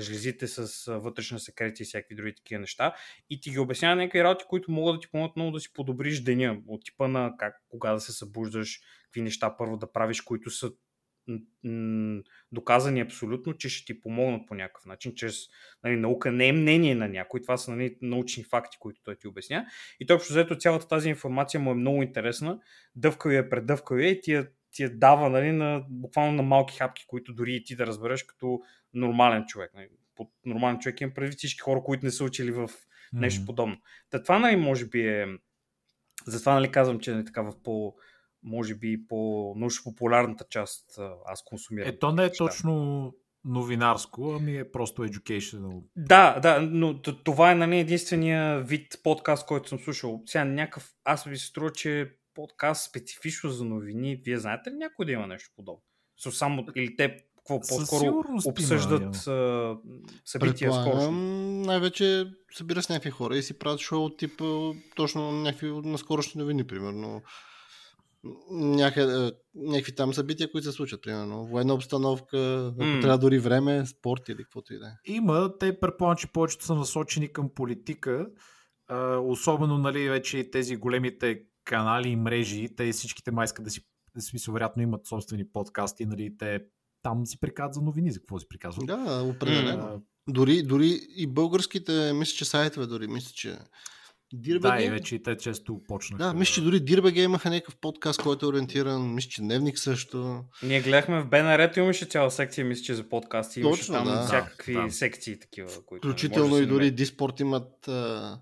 жлезите 0.00 0.46
с 0.46 0.84
вътрешна 0.98 1.40
секреция 1.40 1.84
и 1.84 1.86
всякакви 1.86 2.14
други 2.14 2.34
такива 2.34 2.60
неща. 2.60 2.94
И 3.30 3.40
ти 3.40 3.50
ги 3.50 3.58
обяснява 3.58 3.96
някакви 3.96 4.24
работи, 4.24 4.44
които 4.48 4.70
могат 4.70 4.96
да 4.96 5.00
ти 5.00 5.10
помогнат 5.10 5.36
много 5.36 5.50
да 5.50 5.60
си 5.60 5.72
подобриш 5.72 6.20
деня. 6.20 6.60
От 6.68 6.84
типа 6.84 7.08
на 7.08 7.34
как, 7.38 7.54
кога 7.68 7.92
да 7.92 8.00
се 8.00 8.12
събуждаш, 8.12 8.80
какви 9.04 9.22
неща 9.22 9.56
първо 9.56 9.76
да 9.76 9.92
правиш, 9.92 10.20
които 10.20 10.50
са 10.50 10.70
доказани 12.52 13.00
абсолютно, 13.00 13.54
че 13.54 13.68
ще 13.68 13.84
ти 13.84 14.00
помогнат 14.00 14.46
по 14.48 14.54
някакъв 14.54 14.86
начин, 14.86 15.14
чрез 15.14 15.36
нали, 15.84 15.96
наука 15.96 16.32
не 16.32 16.48
е 16.48 16.52
мнение 16.52 16.94
на 16.94 17.08
някой, 17.08 17.42
това 17.42 17.56
са 17.56 17.70
нали, 17.70 17.96
научни 18.02 18.44
факти, 18.44 18.78
които 18.80 19.00
той 19.04 19.16
ти 19.16 19.28
обясня. 19.28 19.66
И 20.00 20.06
той 20.06 20.16
общо 20.16 20.32
взето 20.32 20.56
цялата 20.56 20.88
тази 20.88 21.08
информация 21.08 21.60
му 21.60 21.70
е 21.70 21.74
много 21.74 22.02
интересна, 22.02 22.60
дъвкал 22.94 23.30
я, 23.30 23.48
предъвкал 23.48 23.96
я 23.96 24.08
и 24.08 24.20
ти 24.20 24.32
я, 24.32 24.48
ти 24.72 24.82
я 24.82 24.98
дава 24.98 25.30
нали, 25.30 25.52
на, 25.52 25.84
буквално 25.88 26.32
на 26.32 26.42
малки 26.42 26.76
хапки, 26.76 27.04
които 27.06 27.34
дори 27.34 27.54
и 27.54 27.64
ти 27.64 27.76
да 27.76 27.86
разбереш 27.86 28.22
като 28.22 28.60
нормален 28.94 29.44
човек. 29.46 29.70
Нали. 29.74 29.88
Под 30.16 30.28
нормален 30.46 30.78
човек 30.78 31.00
имам 31.00 31.14
предвид 31.14 31.38
всички 31.38 31.60
хора, 31.60 31.82
които 31.84 32.04
не 32.04 32.10
са 32.10 32.24
учили 32.24 32.50
в 32.50 32.70
нещо 33.12 33.42
mm-hmm. 33.42 33.46
подобно. 33.46 33.76
Та 34.10 34.22
това 34.22 34.38
нали, 34.38 34.56
може 34.56 34.86
би 34.86 35.08
е... 35.08 35.26
Затова 36.26 36.54
нали, 36.54 36.70
казвам, 36.70 37.00
че 37.00 37.18
е 37.18 37.24
така 37.24 37.42
в 37.42 37.62
по 37.62 37.94
може 38.42 38.74
би 38.74 39.06
по 39.08 39.16
научно-популярната 39.56 40.44
част 40.48 40.98
аз 41.26 41.44
консумирам. 41.44 41.88
Ето 41.88 42.12
не 42.12 42.22
е 42.22 42.26
неща. 42.26 42.44
точно 42.44 43.14
новинарско, 43.44 44.36
ами 44.40 44.56
е 44.56 44.70
просто 44.70 45.04
educational. 45.04 45.82
Да, 45.96 46.40
да, 46.40 46.60
но 46.60 47.02
това 47.02 47.52
е 47.52 47.54
нали, 47.54 47.78
единствения 47.78 48.60
вид 48.60 49.00
подкаст, 49.02 49.46
който 49.46 49.68
съм 49.68 49.78
слушал. 49.78 50.22
Сега 50.26 50.44
някакъв, 50.44 50.92
аз 51.04 51.24
ви 51.24 51.38
се 51.38 51.46
струва, 51.46 51.72
че 51.72 52.16
подкаст 52.34 52.88
специфично 52.90 53.50
за 53.50 53.64
новини, 53.64 54.22
вие 54.24 54.38
знаете 54.38 54.70
ли 54.70 54.74
някой 54.74 55.06
да 55.06 55.12
има 55.12 55.26
нещо 55.26 55.50
подобно? 55.56 55.82
So, 56.24 56.30
само, 56.30 56.66
или 56.76 56.96
те 56.96 57.16
какво 57.36 57.60
по-скоро 57.60 58.24
обсъждат 58.46 59.26
има, 59.26 59.76
събития 60.24 60.72
скоро? 60.72 61.10
Най-вече 61.10 62.26
събира 62.52 62.82
с 62.82 62.88
някакви 62.88 63.10
хора 63.10 63.36
и 63.36 63.42
си 63.42 63.58
правят 63.58 63.80
шоу 63.80 64.10
тип 64.10 64.42
точно 64.96 65.32
някакви 65.32 65.70
наскорошни 65.70 66.38
новини, 66.38 66.66
примерно 66.66 67.22
някъде, 68.50 69.26
е, 69.26 69.32
някакви 69.54 69.94
там 69.94 70.14
събития, 70.14 70.50
които 70.50 70.64
се 70.64 70.72
случат, 70.72 71.02
примерно. 71.02 71.46
Военна 71.46 71.74
обстановка, 71.74 72.66
ако 72.72 72.82
mm. 72.82 73.00
трябва 73.00 73.18
дори 73.18 73.38
време, 73.38 73.86
спорт 73.86 74.28
или 74.28 74.42
каквото 74.42 74.74
и 74.74 74.78
да 74.78 74.86
е. 74.86 75.12
Има, 75.12 75.58
те 75.58 75.80
предполагам, 75.80 76.16
че 76.16 76.32
повечето 76.32 76.64
са 76.64 76.74
насочени 76.74 77.32
към 77.32 77.50
политика, 77.54 78.26
а, 78.88 79.16
особено 79.16 79.78
нали, 79.78 80.08
вече 80.08 80.38
и 80.38 80.50
тези 80.50 80.76
големите 80.76 81.42
канали 81.64 82.08
и 82.08 82.16
мрежи, 82.16 82.68
те 82.76 82.92
всичките 82.92 83.30
май 83.30 83.44
искат 83.44 83.64
да 83.64 83.70
си, 83.70 83.80
да 84.14 84.22
смисъл, 84.22 84.54
вероятно 84.54 84.82
имат 84.82 85.06
собствени 85.06 85.48
подкасти, 85.52 86.06
нали, 86.06 86.36
те 86.38 86.60
там 87.02 87.26
си 87.26 87.40
приказват 87.40 87.74
за 87.74 87.82
новини, 87.82 88.10
за 88.10 88.18
какво 88.18 88.38
си 88.38 88.46
приказват. 88.48 88.86
Да, 88.86 89.22
определено. 89.22 89.82
Mm. 89.82 90.00
Дори, 90.28 90.62
дори 90.62 91.00
и 91.16 91.26
българските, 91.26 92.12
мисля, 92.12 92.36
че 92.36 92.44
сайтове, 92.44 92.86
дори 92.86 93.06
мисля, 93.06 93.30
че 93.34 93.58
Дирбеге... 94.34 94.76
Да, 94.76 94.82
и 94.82 94.90
вече 94.90 95.14
и 95.14 95.22
те 95.22 95.36
често 95.36 95.80
почнаха. 95.88 96.24
Да, 96.24 96.34
мисля, 96.34 96.52
че 96.52 96.60
дори 96.60 96.80
Дирбеге 96.80 97.22
имаха 97.22 97.50
някакъв 97.50 97.76
подкаст, 97.76 98.22
който 98.22 98.46
е 98.46 98.48
ориентиран. 98.48 99.14
Мисля, 99.14 99.28
че 99.30 99.42
Дневник 99.42 99.78
също. 99.78 100.44
Ние 100.62 100.80
гледахме 100.80 101.20
в 101.20 101.26
БНР, 101.26 101.70
имаше 101.76 102.04
цяла 102.04 102.30
секция, 102.30 102.64
мисля, 102.64 102.82
че 102.82 102.94
за 102.94 103.08
подкасти. 103.08 103.60
Имаше 103.60 103.80
Точно, 103.80 103.94
там 103.94 104.04
да. 104.04 104.22
всякакви 104.22 104.74
да, 104.74 104.90
секции 104.90 105.38
такива. 105.38 105.70
Които 105.86 106.08
Включително 106.08 106.58
и 106.58 106.66
дори 106.66 106.90
Диспорт 106.90 107.40
имат 107.40 107.88
а, 107.88 108.40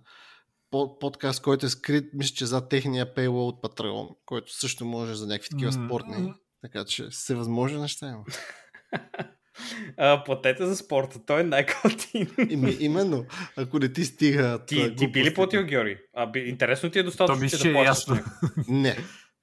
подкаст, 1.00 1.42
който 1.42 1.66
е 1.66 1.68
скрит, 1.68 2.04
мисля, 2.14 2.34
че 2.34 2.46
за 2.46 2.68
техния 2.68 3.14
пейло 3.14 3.48
от 3.48 3.62
Patreon, 3.62 4.08
който 4.26 4.54
също 4.54 4.84
може 4.84 5.14
за 5.14 5.26
някакви 5.26 5.48
такива 5.50 5.72
mm-hmm. 5.72 5.86
спортни. 5.86 6.32
Така 6.62 6.84
че 6.84 7.06
се 7.10 7.34
възможни 7.34 7.80
неща 7.80 8.08
има. 8.08 8.24
А, 9.96 10.24
платете 10.24 10.66
за 10.66 10.76
спорта, 10.76 11.18
той 11.26 11.40
е 11.40 11.44
най-готин. 11.44 12.30
Ими, 12.50 12.76
именно, 12.80 13.24
ако 13.56 13.78
не 13.78 13.92
ти 13.92 14.04
стига. 14.04 14.58
Ти, 14.66 14.96
ти 14.96 15.08
би 15.08 15.24
ли 15.24 15.34
платил, 15.34 15.64
Георги? 15.64 15.96
А, 16.14 16.26
би, 16.26 16.40
интересно 16.40 16.90
ти 16.90 16.98
е 16.98 17.02
достатъчно, 17.02 17.48
че 17.48 17.56
да 17.56 17.68
е 17.68 17.72
платиш. 17.72 18.04
Не. 18.68 18.96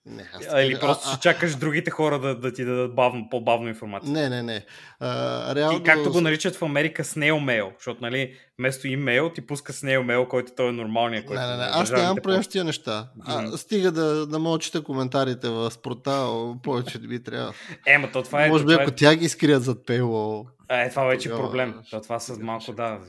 Не, 0.05 0.29
аз 0.33 0.63
Или 0.63 0.79
просто 0.79 1.07
а, 1.07 1.11
ще 1.11 1.21
чакаш 1.21 1.55
другите 1.55 1.91
хора 1.91 2.19
да, 2.19 2.35
да 2.39 2.53
ти 2.53 2.65
дадат 2.65 2.95
бавно, 2.95 3.27
по-бавно 3.29 3.67
информация. 3.67 4.11
Не, 4.11 4.29
не, 4.29 4.43
не. 4.43 4.65
А, 4.99 5.55
реално... 5.55 5.79
И 5.79 5.83
както 5.83 6.11
го 6.11 6.21
наричат 6.21 6.55
в 6.55 6.61
Америка 6.61 7.03
Snail 7.03 7.33
Mail, 7.33 7.73
защото 7.77 8.01
нали, 8.01 8.35
вместо 8.59 8.87
имейл 8.87 9.29
ти 9.29 9.41
пуска 9.41 9.73
Snail 9.73 9.99
Mail, 9.99 10.27
който 10.27 10.51
той 10.55 10.69
е 10.69 10.71
нормалният. 10.71 11.25
Който 11.25 11.41
не, 11.41 11.47
не, 11.47 11.57
не. 11.57 11.63
Аз 11.63 11.91
нямам 11.91 12.43
с 12.43 12.47
тия 12.47 12.63
неща. 12.63 13.09
А, 13.25 13.57
стига 13.57 13.91
да, 13.91 14.27
да 14.27 14.39
мога 14.39 14.59
чета 14.59 14.83
коментарите 14.83 15.49
в 15.49 15.71
спорта, 15.71 16.27
повече 16.63 16.99
би 16.99 17.23
трябва. 17.23 17.53
Ема, 17.85 18.11
то 18.11 18.23
това 18.23 18.45
е... 18.45 18.49
Може 18.49 18.65
би 18.65 18.71
това 18.71 18.83
ако 18.83 18.91
е... 18.91 18.95
тя 18.95 19.15
ги 19.15 19.29
скрият 19.29 19.63
зад 19.63 19.85
пейло. 19.85 20.47
Е, 20.69 20.89
това 20.89 21.03
вече 21.03 21.29
е 21.29 21.31
проблем. 21.31 21.75
То, 21.91 22.01
това 22.01 22.19
са 22.19 22.39
малко, 22.39 22.73
да. 22.73 22.99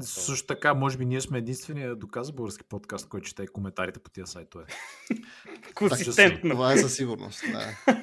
Също 0.00 0.46
така, 0.46 0.74
може 0.74 0.98
би 0.98 1.04
ние 1.04 1.20
сме 1.20 1.38
единствения 1.38 1.96
доказа 1.96 2.32
български 2.32 2.64
подкаст, 2.68 3.08
който 3.08 3.28
чете 3.28 3.46
коментарите 3.46 3.98
по 3.98 4.10
тия 4.10 4.26
сайтове. 4.26 4.64
Консистентно. 5.74 6.50
Това 6.50 6.72
е 6.72 6.76
със 6.76 6.94
сигурност. 6.94 7.42
Да. 7.52 7.94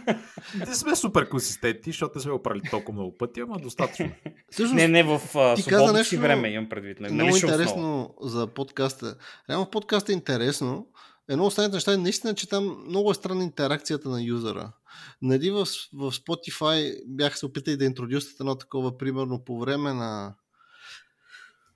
Не 0.67 0.75
сме 0.75 0.95
супер 0.95 1.29
консистентни, 1.29 1.91
защото 1.91 2.17
не 2.17 2.22
сме 2.22 2.31
го 2.31 2.43
правили 2.43 2.62
толкова 2.69 2.93
много 2.93 3.17
пъти, 3.17 3.39
ама 3.39 3.60
достатъчно. 3.60 4.12
Всъщност, 4.51 4.75
не, 4.75 4.88
не 4.88 5.03
в 5.03 5.19
свободното 5.57 6.03
си 6.03 6.17
време 6.17 6.50
имам 6.50 6.69
предвид. 6.69 6.93
Нали, 7.02 7.14
много 7.14 7.36
интересно 7.36 8.14
основа. 8.18 8.46
за 8.46 8.48
подкаста. 8.48 9.16
Реално 9.50 9.66
в 9.66 9.70
подкаста 9.70 10.12
е 10.12 10.16
интересно. 10.16 10.88
Едно 11.30 11.44
от 11.44 11.48
останалите 11.48 11.76
неща 11.76 11.94
е 11.94 11.98
наистина, 11.98 12.36
че 12.36 12.50
там 12.50 12.86
много 12.88 13.12
е 13.12 13.16
странна 13.16 13.44
интеракцията 13.44 14.10
на 14.10 14.22
юзера. 14.22 14.72
Нали 15.22 15.52
в, 15.52 15.66
в 15.94 16.12
Spotify 16.12 17.04
бях 17.08 17.38
се 17.38 17.46
опитали 17.46 17.78
да 17.78 17.86
интродюсят 17.86 18.40
едно 18.40 18.56
такова, 18.56 18.98
примерно 18.98 19.44
по 19.44 19.60
време 19.60 19.94
на 19.94 20.36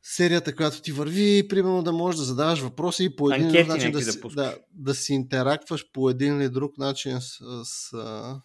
серията, 0.04 0.56
която 0.56 0.82
ти 0.82 0.92
върви, 0.92 1.48
примерно 1.48 1.84
да 1.84 1.92
можеш 1.92 2.18
да 2.20 2.26
задаваш 2.26 2.60
въпроси 2.60 3.04
и 3.04 3.16
по 3.16 3.32
един 3.32 3.46
Анкети 3.46 3.70
начин 3.70 3.92
да, 3.92 4.02
си, 4.02 4.22
да, 4.22 4.30
да, 4.30 4.58
да 4.74 4.96
си 4.96 5.14
интерактваш 5.14 5.92
по 5.92 6.10
един 6.10 6.42
или 6.42 6.50
друг 6.50 6.78
начин 6.78 7.22
с, 7.22 7.38
с, 7.66 7.90
с 7.90 8.40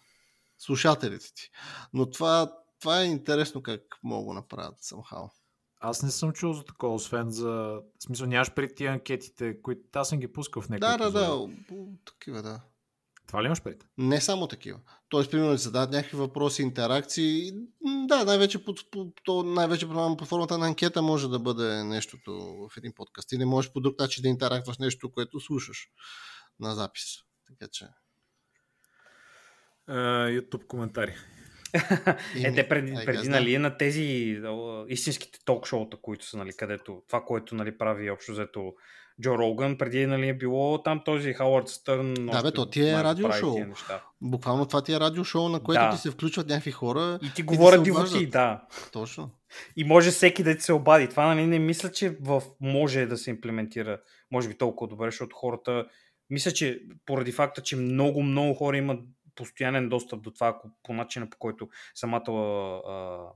слушателите 0.57 1.25
ти. 1.35 1.49
Но 1.93 2.09
това, 2.09 2.51
това 2.79 3.01
е 3.01 3.05
интересно 3.05 3.61
как 3.61 3.81
мога 4.03 4.27
да 4.27 4.33
направят 4.33 4.79
somehow. 4.79 5.29
Аз 5.85 6.03
не 6.03 6.11
съм 6.11 6.33
чул 6.33 6.53
за 6.53 6.65
такова, 6.65 6.93
освен 6.93 7.29
за... 7.29 7.49
В 7.49 8.03
смисъл, 8.03 8.27
нямаш 8.27 8.53
преди 8.53 8.75
тия 8.75 8.91
анкетите, 8.91 9.61
които 9.61 9.81
аз 9.93 10.09
съм 10.09 10.19
ги 10.19 10.33
пускал 10.33 10.61
в 10.61 10.69
някакви 10.69 10.97
Да, 10.97 11.09
да, 11.09 11.19
да. 11.19 11.47
Такива, 12.05 12.41
да. 12.41 12.61
Това 13.27 13.43
ли 13.43 13.45
имаш 13.45 13.61
преди? 13.61 13.85
Не 13.97 14.21
само 14.21 14.47
такива. 14.47 14.79
Тоест, 15.09 15.31
примерно, 15.31 15.57
се 15.57 15.63
задават 15.63 15.91
някакви 15.91 16.17
въпроси, 16.17 16.61
интеракции. 16.61 17.51
Да, 18.07 18.25
най-вече 18.25 18.65
под, 18.65 18.91
под, 18.91 19.07
то, 19.23 19.43
най-вече 19.43 19.87
под 19.87 20.27
формата 20.27 20.57
на 20.57 20.67
анкета 20.67 21.01
може 21.01 21.29
да 21.29 21.39
бъде 21.39 21.83
нещото 21.83 22.31
в 22.69 22.77
един 22.77 22.93
подкаст. 22.95 23.29
Ти 23.29 23.37
не 23.37 23.45
можеш 23.45 23.71
по 23.71 23.79
друг 23.79 23.99
начин 23.99 24.21
да 24.21 24.27
интерактваш 24.27 24.77
нещо, 24.77 25.11
което 25.11 25.39
слушаш 25.39 25.87
на 26.59 26.75
запис. 26.75 27.03
Така 27.47 27.69
че. 27.71 27.85
Uh, 29.89 30.41
YouTube 30.41 30.67
коментари. 30.67 31.15
Е, 32.43 32.53
те 32.53 32.69
преди, 32.69 32.91
I 32.91 33.05
преди 33.05 33.17
guess, 33.17 33.29
нали, 33.29 33.57
на 33.57 33.77
тези 33.77 34.37
истинските 34.87 35.39
ток-шоута, 35.45 35.97
които 36.01 36.25
са, 36.25 36.37
нали, 36.37 36.53
където 36.57 37.01
това, 37.07 37.21
което 37.21 37.55
нали, 37.55 37.77
прави 37.77 38.09
общо 38.09 38.31
взето 38.31 38.73
Джо 39.21 39.37
Роган, 39.37 39.77
преди 39.77 40.05
нали, 40.05 40.27
е 40.27 40.33
било 40.33 40.83
там 40.83 41.01
този 41.05 41.33
Хауърд 41.33 41.67
Стърн. 41.67 42.13
бе, 42.13 42.31
още 42.31 42.51
то 42.51 42.69
ти 42.69 42.81
е 42.81 42.91
прави 42.91 43.03
радиошоу. 43.03 43.59
Буквално 44.21 44.65
това 44.65 44.81
ти 44.81 44.93
е 44.93 44.99
радиошоу, 44.99 45.49
на 45.49 45.59
което 45.59 45.81
Да. 45.81 45.89
ти 45.89 45.97
се 45.97 46.11
включват 46.11 46.47
някакви 46.47 46.71
хора. 46.71 47.19
И 47.21 47.33
ти 47.35 47.43
говорят 47.43 47.83
дивоти, 47.83 48.09
обаждат. 48.09 48.31
да. 48.31 48.61
Точно. 48.91 49.29
И 49.75 49.83
може 49.83 50.11
всеки 50.11 50.43
да 50.43 50.55
ти 50.55 50.61
се 50.61 50.73
обади. 50.73 51.07
Това 51.07 51.35
нали, 51.35 51.45
не 51.47 51.59
мисля, 51.59 51.91
че 51.91 52.17
в 52.21 52.43
може 52.61 53.05
да 53.05 53.17
се 53.17 53.29
имплементира, 53.29 53.99
може 54.31 54.47
би 54.47 54.57
толкова 54.57 54.87
добре, 54.87 55.07
защото 55.07 55.35
хората, 55.35 55.85
мисля, 56.29 56.51
че 56.51 56.81
поради 57.05 57.31
факта, 57.31 57.61
че 57.61 57.75
много, 57.75 58.23
много 58.23 58.53
хора 58.53 58.77
имат 58.77 58.99
постоянен 59.35 59.89
достъп 59.89 60.21
до 60.21 60.31
това, 60.31 60.47
ако 60.47 60.69
по 60.83 60.93
начина 60.93 61.29
по 61.29 61.37
който 61.37 61.69
самата 61.95 62.31
а, 62.31 63.27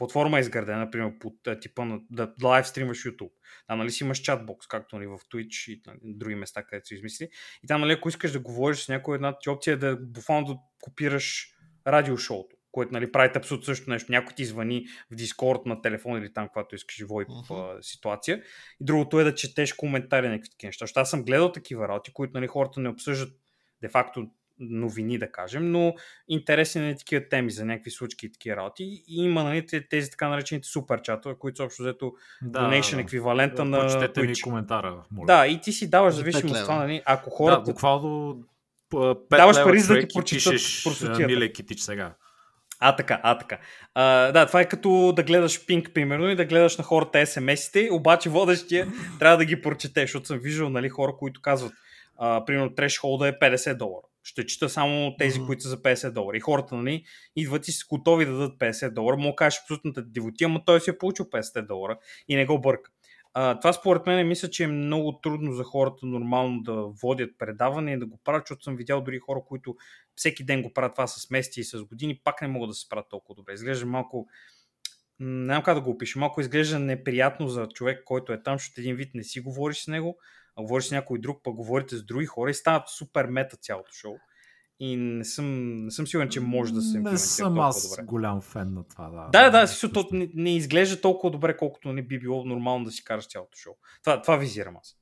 платформа 0.00 0.38
е 0.38 0.40
изградена, 0.40 0.78
например, 0.78 1.18
по 1.20 1.34
а, 1.46 1.58
типа 1.58 1.84
на 1.84 2.00
да 2.10 2.32
лайв 2.44 2.68
стримаш 2.68 2.98
YouTube. 3.04 3.32
Там 3.66 3.78
нали 3.78 3.90
си 3.90 4.04
имаш 4.04 4.18
чатбокс, 4.18 4.66
както 4.66 4.96
нали, 4.96 5.06
в 5.06 5.18
Twitch 5.18 5.72
и 5.72 5.82
нали, 5.86 5.98
други 6.02 6.34
места, 6.34 6.62
където 6.62 6.86
се 6.86 6.94
измисли. 6.94 7.28
И 7.64 7.66
там, 7.66 7.80
нали, 7.80 7.92
ако 7.92 8.08
искаш 8.08 8.32
да 8.32 8.40
говориш 8.40 8.78
с 8.78 8.88
някой, 8.88 9.14
една 9.14 9.38
ти 9.38 9.50
опция 9.50 9.74
е 9.74 9.76
да 9.76 9.96
буквално 9.96 10.46
да 10.46 10.56
копираш 10.80 11.54
радиошоуто, 11.86 12.56
което 12.72 12.92
нали, 12.92 13.12
правите 13.12 13.38
абсолютно 13.38 13.64
също 13.64 13.90
нещо. 13.90 14.12
Някой 14.12 14.34
ти 14.34 14.44
звъни 14.44 14.86
в 15.12 15.14
Дискорд 15.14 15.66
на 15.66 15.82
телефон 15.82 16.18
или 16.18 16.32
там, 16.32 16.48
когато 16.48 16.74
искаш 16.74 17.02
VoIP 17.02 17.28
Мгм. 17.28 17.54
uh 17.54 17.80
ситуация. 17.80 18.42
И 18.80 18.84
другото 18.84 19.20
е 19.20 19.24
да 19.24 19.34
четеш 19.34 19.72
коментари 19.72 20.26
на 20.26 20.32
някакви 20.32 20.50
такива 20.50 20.68
неща. 20.68 20.82
Защото 20.82 21.00
аз 21.00 21.10
съм 21.10 21.24
гледал 21.24 21.52
такива 21.52 21.88
работи, 21.88 22.12
които 22.12 22.32
нали, 22.34 22.46
хората 22.46 22.80
не 22.80 22.88
обсъждат 22.88 23.32
де-факто 23.80 24.30
новини, 24.60 25.18
да 25.18 25.32
кажем, 25.32 25.70
но 25.70 25.94
интересни 26.28 26.80
на 26.80 26.96
такива 26.96 27.28
теми 27.28 27.50
за 27.50 27.64
някакви 27.64 27.90
случки 27.90 28.26
и 28.26 28.32
такива 28.32 28.56
работи. 28.56 28.84
И 29.08 29.24
има 29.24 29.44
нали, 29.44 29.66
те- 29.66 29.88
тези 29.88 30.10
така 30.10 30.28
наречените 30.28 30.68
супер 30.68 31.02
чатове, 31.02 31.34
които 31.38 31.56
са 31.56 31.64
общо 31.64 31.82
взето 31.82 32.12
Да, 32.42 32.58
donation 32.60 32.94
да. 32.94 33.00
еквивалента 33.00 33.64
на 33.64 33.80
Прочетете 33.80 34.22
ми 34.22 34.28
Twitch. 34.28 34.42
коментара, 34.42 35.02
моля. 35.10 35.26
Да, 35.26 35.46
и 35.46 35.60
ти 35.60 35.72
си 35.72 35.90
даваш 35.90 36.14
За 36.14 36.18
зависимост 36.18 36.56
от 36.56 36.62
това, 36.62 36.76
нали, 36.76 37.02
ако 37.04 37.30
да, 37.30 37.36
хората... 37.36 37.60
буквално 37.62 38.42
п- 38.90 39.14
пет 39.30 39.36
Даваш 39.38 39.56
лева 39.56 39.66
пари, 39.68 39.80
за 39.80 39.94
да 39.94 40.00
ти 40.00 40.06
прочитат 40.14 41.20
а, 41.20 41.26
Миле 41.26 41.52
Китич 41.52 41.80
сега. 41.80 42.14
А, 42.82 42.96
така, 42.96 43.20
а, 43.22 43.38
така. 43.38 43.58
А, 43.94 44.32
да, 44.32 44.46
това 44.46 44.60
е 44.60 44.68
като 44.68 45.12
да 45.16 45.22
гледаш 45.22 45.66
Пинк, 45.66 45.90
примерно, 45.94 46.30
и 46.30 46.36
да 46.36 46.44
гледаш 46.44 46.76
на 46.76 46.84
хората 46.84 47.18
СМС-ите, 47.26 47.90
обаче 47.92 48.28
водещия 48.30 48.88
трябва 49.18 49.36
да 49.36 49.44
ги 49.44 49.62
прочетеш, 49.62 50.02
защото 50.02 50.26
съм 50.26 50.38
виждал 50.38 50.68
нали, 50.68 50.88
хора, 50.88 51.12
които 51.18 51.42
казват, 51.42 51.72
а, 52.18 52.44
примерно, 52.44 52.74
трешхолда 52.74 53.28
е 53.28 53.32
50 53.38 53.74
долара. 53.76 54.06
Ще 54.22 54.46
чета 54.46 54.68
само 54.68 55.16
тези, 55.16 55.38
Мгм. 55.38 55.46
които 55.46 55.62
са 55.62 55.68
за 55.68 55.82
50 55.82 56.10
долара. 56.12 56.36
И 56.36 56.40
хората, 56.40 56.74
нали, 56.74 57.04
идват 57.36 57.68
и 57.68 57.72
са 57.72 57.84
готови 57.88 58.26
да 58.26 58.32
дадат 58.32 58.58
50 58.58 58.90
долара. 58.90 59.16
Да 59.16 59.34
кажеш 59.36 59.60
абсолютната 59.60 60.02
дивотия, 60.02 60.48
но 60.48 60.64
той 60.64 60.80
си 60.80 60.90
е 60.90 60.98
получил 60.98 61.24
50 61.24 61.66
долара 61.66 61.98
и 62.28 62.36
не 62.36 62.46
го 62.46 62.60
бърка. 62.60 62.90
А, 63.34 63.60
това 63.60 63.72
според 63.72 64.06
мен 64.06 64.28
мисля, 64.28 64.50
че 64.50 64.64
е 64.64 64.66
много 64.66 65.20
трудно 65.22 65.52
за 65.52 65.64
хората 65.64 66.06
нормално 66.06 66.62
да 66.62 66.72
водят 67.02 67.30
предаване 67.38 67.92
и 67.92 67.98
да 67.98 68.06
го 68.06 68.20
правят, 68.24 68.42
защото 68.46 68.64
съм 68.64 68.76
видял 68.76 69.00
дори 69.00 69.18
хора, 69.18 69.40
които 69.46 69.76
всеки 70.16 70.44
ден 70.44 70.62
го 70.62 70.72
правят 70.72 70.94
това 70.94 71.06
с 71.06 71.30
месеци 71.30 71.60
и 71.60 71.64
с 71.64 71.84
години, 71.84 72.20
пак 72.24 72.42
не 72.42 72.48
могат 72.48 72.70
да 72.70 72.74
се 72.74 72.86
справят 72.86 73.08
толкова 73.10 73.34
добре. 73.34 73.52
Изглежда 73.52 73.86
малко, 73.86 74.28
не 75.20 75.44
знам 75.44 75.62
как 75.62 75.74
да 75.74 75.80
го 75.80 75.90
опиша, 75.90 76.18
малко 76.18 76.40
изглежда 76.40 76.78
неприятно 76.78 77.48
за 77.48 77.68
човек, 77.74 78.02
който 78.04 78.32
е 78.32 78.42
там, 78.42 78.58
защото 78.58 78.80
един 78.80 78.96
вид 78.96 79.14
не 79.14 79.24
си 79.24 79.40
говориш 79.40 79.78
с 79.78 79.88
него, 79.88 80.18
а 80.56 80.62
говориш 80.62 80.84
с 80.84 80.90
някой 80.90 81.18
друг, 81.20 81.40
пък 81.42 81.54
говорите 81.54 81.96
с 81.96 82.04
други 82.04 82.26
хора 82.26 82.50
и 82.50 82.54
става 82.54 82.84
супер 82.86 83.26
мета 83.26 83.56
цялото 83.56 83.92
шоу. 83.92 84.16
И 84.82 84.96
не 84.96 85.24
съм, 85.24 85.76
не 85.84 85.90
съм 85.90 86.06
сигурен, 86.06 86.28
че 86.28 86.40
може 86.40 86.72
да 86.72 86.82
се 86.82 86.92
Не 86.92 86.98
имплементира 86.98 87.18
съм 87.18 87.46
толкова 87.46 87.68
аз 87.68 87.90
добре. 87.90 88.02
голям 88.02 88.40
фен 88.40 88.74
на 88.74 88.84
това. 88.84 89.10
Да, 89.10 89.28
Да, 89.32 89.50
да, 89.50 89.66
да, 89.82 89.92
то 89.92 90.08
не, 90.12 90.30
не 90.34 90.56
изглежда 90.56 91.00
толкова 91.00 91.30
добре, 91.30 91.56
колкото 91.56 91.92
не 91.92 92.02
би 92.02 92.18
било 92.20 92.44
нормално 92.44 92.84
да 92.84 92.90
си 92.90 93.04
караш 93.04 93.28
цялото 93.28 93.58
шоу. 93.58 93.74
Това, 94.04 94.22
това 94.22 94.36
визирам 94.36 94.76
аз. 94.76 94.96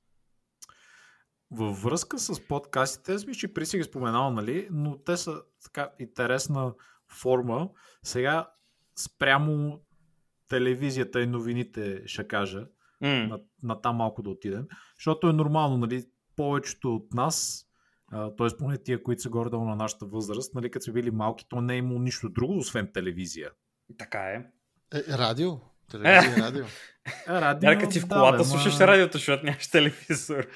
Във 1.51 1.83
връзка 1.83 2.19
с 2.19 2.49
подкастите, 2.49 3.13
аз 3.13 3.27
мисля, 3.27 3.39
че 3.39 3.55
при 3.55 3.67
си 3.67 3.79
ги 3.79 3.85
споменал, 3.85 4.31
нали, 4.31 4.69
но 4.71 4.99
те 4.99 5.17
са 5.17 5.43
така 5.65 5.91
интересна 5.99 6.75
форма. 7.09 7.71
Сега 8.03 8.51
спрямо 8.97 9.81
телевизията 10.49 11.21
и 11.21 11.27
новините 11.27 12.03
ще 12.07 12.29
кажа, 12.29 12.67
М. 13.01 13.09
на, 13.09 13.39
на 13.63 13.81
там 13.81 13.97
малко 13.97 14.23
да 14.23 14.31
отидем, 14.31 14.67
защото 14.99 15.29
е 15.29 15.33
нормално, 15.33 15.77
нали, 15.77 16.05
повечето 16.37 16.95
от 16.95 17.15
нас, 17.15 17.65
т.е. 18.11 18.57
поне 18.59 18.79
тия, 18.79 19.03
които 19.03 19.23
са 19.23 19.29
горе-долу 19.29 19.65
на 19.65 19.77
нашата 19.77 20.07
възраст, 20.07 20.55
нали, 20.55 20.71
като 20.71 20.85
са 20.85 20.93
били 20.93 21.11
малки, 21.11 21.47
то 21.49 21.61
не 21.61 21.75
е 21.75 21.79
имало 21.79 21.99
нищо 21.99 22.29
друго, 22.29 22.59
освен 22.59 22.91
телевизия. 22.95 23.51
Така 23.99 24.19
е. 24.19 24.45
Е, 24.95 25.19
радио. 25.19 25.51
Телевизия, 25.91 26.37
радио. 26.47 26.65
А, 27.27 27.41
радио, 27.41 27.71
Да, 27.71 27.79
като 27.79 27.93
си 27.93 28.01
в 28.01 28.07
да, 28.07 28.15
колата, 28.15 28.39
бе, 28.39 28.45
слушаш 28.45 28.75
ма- 28.75 28.87
радиото, 28.87 29.19
защото 29.19 29.45
нямаш 29.45 29.71
телевизор. 29.71 30.47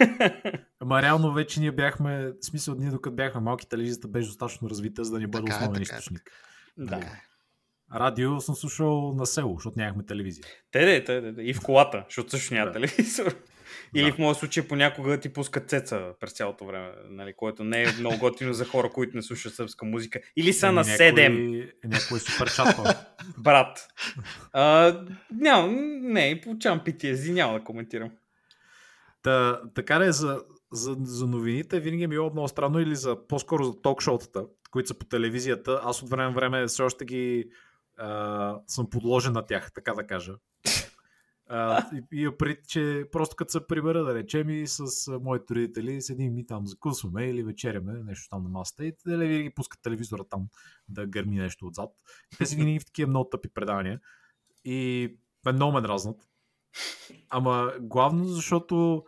Ама 0.80 1.02
реално 1.02 1.32
вече 1.32 1.60
ние 1.60 1.72
бяхме, 1.72 2.26
в 2.28 2.34
смисъл 2.44 2.74
ние 2.74 2.90
докато 2.90 3.16
бяхме 3.16 3.40
малки, 3.40 3.68
телевизията 3.68 4.08
беше 4.08 4.28
достатъчно 4.28 4.70
развита, 4.70 5.04
за 5.04 5.12
да 5.12 5.18
ни 5.18 5.26
бъде 5.26 5.44
Така 5.44 5.54
е, 5.54 5.56
основен 5.56 5.82
така 5.82 5.96
е, 5.96 5.98
източник. 5.98 6.30
Да. 6.78 6.86
Така 6.86 7.06
е. 7.06 7.22
Радио 7.94 8.40
съм 8.40 8.54
слушал 8.54 9.14
на 9.16 9.26
село, 9.26 9.54
защото 9.54 9.78
нямахме 9.78 10.06
телевизия. 10.06 10.44
Те, 10.70 10.84
де, 10.84 11.04
те, 11.04 11.20
де. 11.20 11.42
И 11.42 11.54
в 11.54 11.60
колата, 11.60 12.04
защото 12.08 12.30
също 12.30 12.54
няма 12.54 12.66
Да. 12.66 12.72
телевизор. 12.72 13.34
Или 13.94 14.06
Да. 14.10 14.12
в 14.12 14.18
моят 14.18 14.38
случай 14.38 14.68
понякога 14.68 15.20
ти 15.20 15.32
пускат 15.32 15.70
цеца 15.70 16.12
през 16.20 16.32
цялото 16.32 16.66
време, 16.66 16.92
нали, 17.10 17.32
което 17.36 17.64
не 17.64 17.82
е 17.82 17.86
много 18.00 18.18
готино 18.18 18.52
за 18.52 18.64
хора, 18.64 18.90
които 18.90 19.16
не 19.16 19.22
слушат 19.22 19.54
сръбска 19.54 19.84
музика. 19.86 20.20
Или 20.36 20.52
са 20.52 20.72
на 20.72 20.84
7, 20.84 21.28
Някой, 21.28 21.72
някой 21.84 22.20
супер 22.20 22.54
чатва. 22.54 22.94
брат. 23.38 23.88
А, 24.52 24.94
няма, 25.40 25.68
не, 26.02 26.40
получавам 26.44 26.80
PTSD, 26.80 27.32
няма 27.32 27.58
да 27.58 27.64
коментирам. 27.64 28.10
Та, 29.22 29.60
така 29.74 29.98
да 29.98 30.06
е 30.06 30.12
за, 30.12 30.42
за, 30.72 30.96
за 31.02 31.26
новините 31.26 31.80
винаги 31.80 32.02
е 32.04 32.08
било 32.08 32.30
много 32.30 32.48
странно 32.48 32.80
или 32.80 32.96
за, 32.96 33.26
по-скоро 33.28 33.64
за 33.64 33.82
ток-шоутата, 33.82 34.44
които 34.70 34.88
са 34.88 34.94
по 34.94 35.04
телевизията. 35.06 35.80
Аз 35.84 36.02
от 36.02 36.10
време 36.10 36.34
време 36.34 36.66
все 36.66 36.82
още 36.82 37.04
ги 37.04 37.44
съм 38.66 38.90
подложен 38.90 39.32
на 39.32 39.46
тях, 39.46 39.72
така 39.72 39.94
да 39.94 40.06
кажа. 40.06 40.34
А, 41.46 41.90
и, 41.94 42.04
и 42.12 42.36
преди, 42.38 42.60
че 42.68 43.04
просто 43.12 43.36
като 43.36 43.50
се 43.50 43.66
прибера, 43.66 44.04
да 44.04 44.14
речем 44.14 44.50
и 44.50 44.66
с 44.66 45.08
а, 45.08 45.18
моите 45.18 45.54
родители, 45.54 46.02
седим 46.02 46.38
и 46.38 46.46
там 46.46 46.66
закусваме 46.66 47.24
или 47.24 47.42
вечеряме, 47.42 47.92
нещо 47.92 48.28
там 48.30 48.42
на 48.42 48.48
масата 48.48 48.86
и 48.86 48.92
те 48.92 49.16
винаги 49.16 49.54
пускат 49.54 49.82
телевизора 49.82 50.24
там 50.24 50.48
да 50.88 51.06
гърми 51.06 51.36
нещо 51.36 51.66
отзад. 51.66 51.90
Те 52.38 52.46
си 52.46 52.56
винаги 52.56 52.80
в 52.80 52.86
такива 52.86 53.08
много 53.08 53.30
тъпи 53.30 53.48
предавания. 53.48 54.00
И 54.64 55.16
много 55.52 55.72
ме 55.72 55.80
дразнат. 55.80 56.28
Ама 57.28 57.72
главно 57.80 58.24
защото 58.24 59.04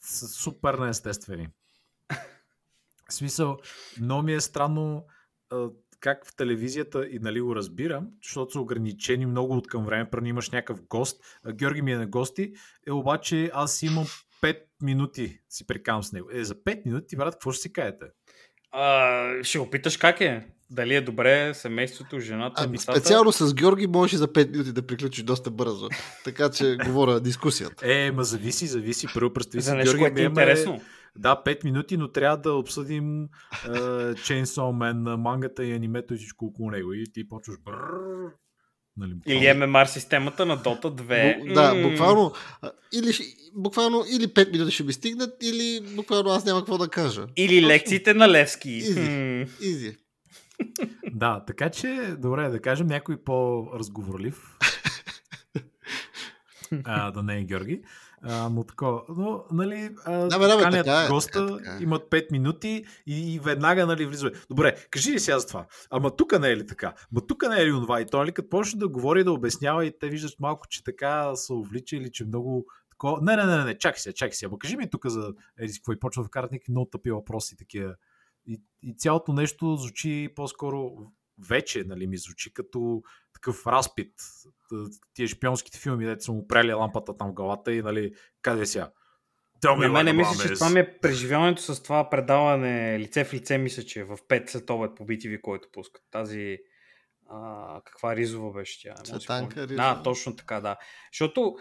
са 0.00 0.28
супер 0.28 0.74
неестествени. 0.74 1.48
В 3.08 3.14
смисъл, 3.14 3.58
много 4.00 4.22
ми 4.22 4.32
е 4.32 4.40
странно 4.40 5.06
как 6.02 6.26
в 6.26 6.36
телевизията, 6.36 7.06
и 7.10 7.18
нали 7.18 7.40
го 7.40 7.56
разбирам, 7.56 8.06
защото 8.22 8.52
са 8.52 8.60
ограничени 8.60 9.26
много 9.26 9.54
от 9.54 9.68
към 9.68 9.84
време, 9.84 10.10
прани 10.10 10.28
имаш 10.28 10.50
някакъв 10.50 10.82
гост, 10.86 11.20
а, 11.44 11.52
Георги 11.52 11.82
ми 11.82 11.92
е 11.92 11.96
на 11.96 12.06
гости, 12.06 12.52
е 12.86 12.92
обаче 12.92 13.50
аз 13.54 13.82
имам 13.82 14.06
5 14.42 14.56
минути 14.82 15.38
си 15.48 15.66
прикам 15.66 16.02
с 16.02 16.12
него. 16.12 16.28
Е, 16.32 16.44
за 16.44 16.54
5 16.54 16.86
минути, 16.86 17.16
брат, 17.16 17.34
какво 17.34 17.52
ще 17.52 17.62
си 17.62 17.72
кажете? 17.72 18.04
А, 18.72 19.44
ще 19.44 19.58
го 19.58 19.70
питаш 19.70 19.96
как 19.96 20.20
е? 20.20 20.46
Дали 20.70 20.94
е 20.94 21.00
добре 21.00 21.54
семейството, 21.54 22.20
жената, 22.20 22.62
Ами, 22.64 22.72
децата? 22.72 23.00
специално 23.00 23.32
с 23.32 23.54
Георги 23.54 23.86
можеш 23.86 24.18
за 24.18 24.28
5 24.28 24.50
минути 24.50 24.72
да 24.72 24.86
приключиш 24.86 25.24
доста 25.24 25.50
бързо. 25.50 25.88
Така 26.24 26.50
че 26.50 26.76
говоря 26.84 27.20
дискусията. 27.20 27.92
Е, 27.92 28.10
ма 28.10 28.24
зависи, 28.24 28.66
зависи. 28.66 29.06
Първо 29.14 29.32
представи 29.32 29.62
си, 29.62 29.68
За 29.68 29.74
нещо, 29.74 29.98
което 29.98 30.20
е 30.20 30.22
ми 30.22 30.26
интересно. 30.26 30.80
Да, 31.18 31.42
5 31.46 31.64
минути, 31.64 31.96
но 31.96 32.08
трябва 32.08 32.36
да 32.36 32.52
обсъдим 32.52 33.28
uh, 33.66 34.12
Chainsaw 34.14 34.92
Man, 34.94 35.16
мангата 35.16 35.64
и 35.64 35.72
анимето 35.72 36.14
и 36.14 36.16
всичко 36.16 36.44
около 36.44 36.70
него. 36.70 36.92
И 36.92 37.04
ти 37.12 37.28
почваш 37.28 37.56
брррр. 37.64 38.32
Нали, 38.96 39.14
буквално. 39.14 39.40
Или 39.40 39.46
MMR 39.46 39.84
системата 39.84 40.46
на 40.46 40.58
Dota 40.58 40.84
2. 40.84 41.38
Бу, 41.38 41.54
да, 41.54 41.88
буквално, 41.88 42.32
или, 42.92 43.12
буквално 43.54 44.04
или 44.10 44.28
5 44.28 44.52
минути 44.52 44.72
ще 44.72 44.84
ми 44.84 44.92
стигнат, 44.92 45.42
или 45.42 45.94
буквално 45.96 46.30
аз 46.30 46.44
няма 46.44 46.60
какво 46.60 46.78
да 46.78 46.88
кажа. 46.88 47.26
Или 47.36 47.56
Точно. 47.56 47.68
лекциите 47.68 48.14
на 48.14 48.28
Левски. 48.28 48.70
Изи. 48.70 49.46
Изи. 49.60 49.96
Да, 51.12 51.44
така 51.46 51.70
че, 51.70 52.14
добре, 52.18 52.48
да 52.48 52.60
кажем 52.60 52.86
някой 52.86 53.16
по-разговорлив. 53.16 54.58
а, 56.84 57.10
да 57.10 57.22
не 57.22 57.38
е 57.38 57.44
Георги. 57.44 57.82
А, 58.24 58.48
но 58.48 58.64
такова. 58.64 59.02
Но, 59.08 59.44
нали, 59.52 59.90
а, 60.04 60.12
Да, 60.12 60.38
бе, 60.38 60.46
да, 60.46 60.56
бе, 60.56 60.62
така 60.62 61.04
е, 61.04 61.08
госта, 61.08 61.46
така 61.46 61.56
така 61.56 61.76
е. 61.76 61.82
имат 61.82 62.02
5 62.10 62.32
минути 62.32 62.84
и, 63.06 63.34
и 63.34 63.38
веднага, 63.38 63.86
нали, 63.86 64.06
влизаме. 64.06 64.32
Добре, 64.48 64.86
кажи 64.90 65.12
ли 65.12 65.20
сега 65.20 65.38
за 65.38 65.46
това? 65.46 65.66
Ама 65.90 66.16
тук 66.16 66.38
не 66.40 66.48
е 66.48 66.56
ли 66.56 66.66
така? 66.66 66.94
Ма 67.12 67.26
тук 67.26 67.42
не 67.48 67.60
е 67.60 67.66
ли 67.66 67.72
онова? 67.72 68.00
И 68.00 68.06
той, 68.06 68.20
нали, 68.20 68.32
като 68.32 68.48
почне 68.48 68.78
да 68.78 68.88
говори, 68.88 69.24
да 69.24 69.32
обяснява 69.32 69.86
и 69.86 69.98
те 69.98 70.08
виждат 70.08 70.40
малко, 70.40 70.66
че 70.68 70.84
така 70.84 71.36
се 71.36 71.52
увлича 71.52 71.96
или 71.96 72.10
че 72.12 72.24
много 72.24 72.66
такова. 72.90 73.18
Не, 73.22 73.36
не, 73.36 73.44
не, 73.44 73.64
не, 73.64 73.78
чакай 73.78 73.98
сега, 73.98 74.12
чакай 74.12 74.32
сега. 74.32 74.48
Ама 74.48 74.58
кажи 74.58 74.76
ми 74.76 74.90
тук 74.90 75.06
за 75.06 75.32
еди, 75.58 75.72
си 75.72 75.80
какво 75.80 75.92
и 75.92 76.00
почва 76.00 76.22
да 76.22 76.26
вкарат 76.26 76.52
някакви 76.52 76.72
много 76.72 76.90
тъпи 76.90 77.10
въпроси 77.10 77.56
такива. 77.56 77.94
И, 78.46 78.62
и 78.82 78.96
цялото 78.96 79.32
нещо 79.32 79.76
звучи 79.76 80.28
по-скоро 80.36 80.90
вече, 81.48 81.84
нали, 81.86 82.06
ми 82.06 82.16
звучи 82.16 82.54
като 82.54 83.02
такъв 83.34 83.66
разпит. 83.66 84.12
Тия 85.14 85.28
шпионските 85.28 85.78
филми, 85.78 86.06
дето 86.06 86.24
са 86.24 86.32
му 86.32 86.48
прели 86.48 86.72
лампата 86.72 87.16
там 87.16 87.30
в 87.30 87.34
главата 87.34 87.72
и, 87.72 87.82
нали, 87.82 88.14
къде 88.42 88.66
сега? 88.66 88.90
Tell 89.62 89.88
На 89.88 90.02
мен 90.02 90.16
мисля, 90.16 90.48
че 90.48 90.54
това 90.54 90.70
ми 90.70 90.80
е 90.80 90.98
преживяването 90.98 91.62
с 91.62 91.82
това 91.82 92.10
предаване 92.10 92.98
лице 92.98 93.24
в 93.24 93.34
лице, 93.34 93.58
мисля, 93.58 93.82
че 93.82 94.00
е 94.00 94.04
в 94.04 94.16
5 94.16 94.50
след 94.50 94.66
по 94.66 94.76
BTV, 94.76 95.40
който 95.40 95.68
пускат. 95.72 96.02
Тази 96.10 96.58
а, 97.30 97.80
каква 97.84 98.16
ризова 98.16 98.52
беше 98.52 98.82
тя? 98.82 98.94
Цветанка. 98.94 99.68
Ризова. 99.68 99.94
Да, 99.94 100.02
точно 100.02 100.36
така, 100.36 100.60
да. 100.60 100.76
Защото 101.12 101.56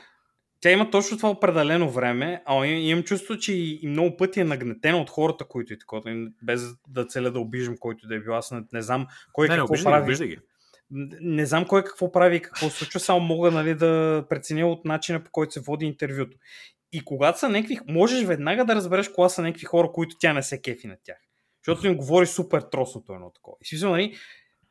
тя 0.62 0.72
има 0.72 0.90
точно 0.92 1.18
това 1.18 1.30
определено 1.30 1.90
време, 1.90 2.44
а 2.46 2.66
им- 2.66 2.90
имам 2.90 3.04
чувство, 3.04 3.38
че 3.38 3.54
и, 3.54 3.80
и 3.82 3.88
много 3.88 4.18
пъти 4.18 4.40
е 4.40 4.44
нагнетена 4.44 4.98
от 4.98 5.10
хората, 5.10 5.46
които 5.46 5.74
и 5.74 5.80
такова, 5.80 6.28
без 6.44 6.62
да 6.88 7.06
целя 7.06 7.32
да 7.32 7.40
обиждам 7.40 7.78
който 7.80 8.08
да 8.08 8.16
е 8.16 8.20
бил. 8.20 8.36
Аз 8.36 8.52
не, 8.52 8.62
не 8.74 8.82
знам 8.82 9.08
кой 9.34 9.48
Не, 9.48 9.54
не, 9.54 9.60
какво 9.60 9.74
ги, 9.74 9.84
прави. 9.84 10.04
обиждай 10.04 10.28
ги. 10.28 10.38
не 11.22 11.46
знам 11.46 11.66
кой 11.66 11.84
какво 11.84 12.12
прави 12.12 12.36
и 12.36 12.42
какво 12.42 12.70
случва, 12.70 13.00
само 13.00 13.20
мога 13.20 13.52
нали, 13.52 13.76
да 13.76 14.26
преценя 14.30 14.68
от 14.68 14.86
начина 14.86 15.24
по 15.24 15.32
който 15.32 15.54
се 15.54 15.60
води 15.60 15.86
интервюто. 15.86 16.38
И 16.94 17.06
когато 17.06 17.40
са 17.40 17.50
някакви, 17.50 17.80
можеш 17.88 18.24
веднага 18.26 18.66
да 18.66 18.76
разбереш 18.76 19.10
кога 19.10 19.30
са 19.30 19.42
някакви 19.42 19.66
хора, 19.66 19.92
които 19.94 20.16
тя 20.20 20.34
не 20.34 20.44
се 20.44 20.62
кефи 20.62 20.88
на 20.88 20.96
тях. 21.04 21.18
Защото 21.66 21.88
им 21.88 21.98
говори 21.98 22.28
супер 22.28 22.62
тросното 22.62 23.14
едно 23.14 23.30
такова. 23.30 23.58
И 23.62 23.68
смисъл, 23.68 23.92
нали, 23.92 24.16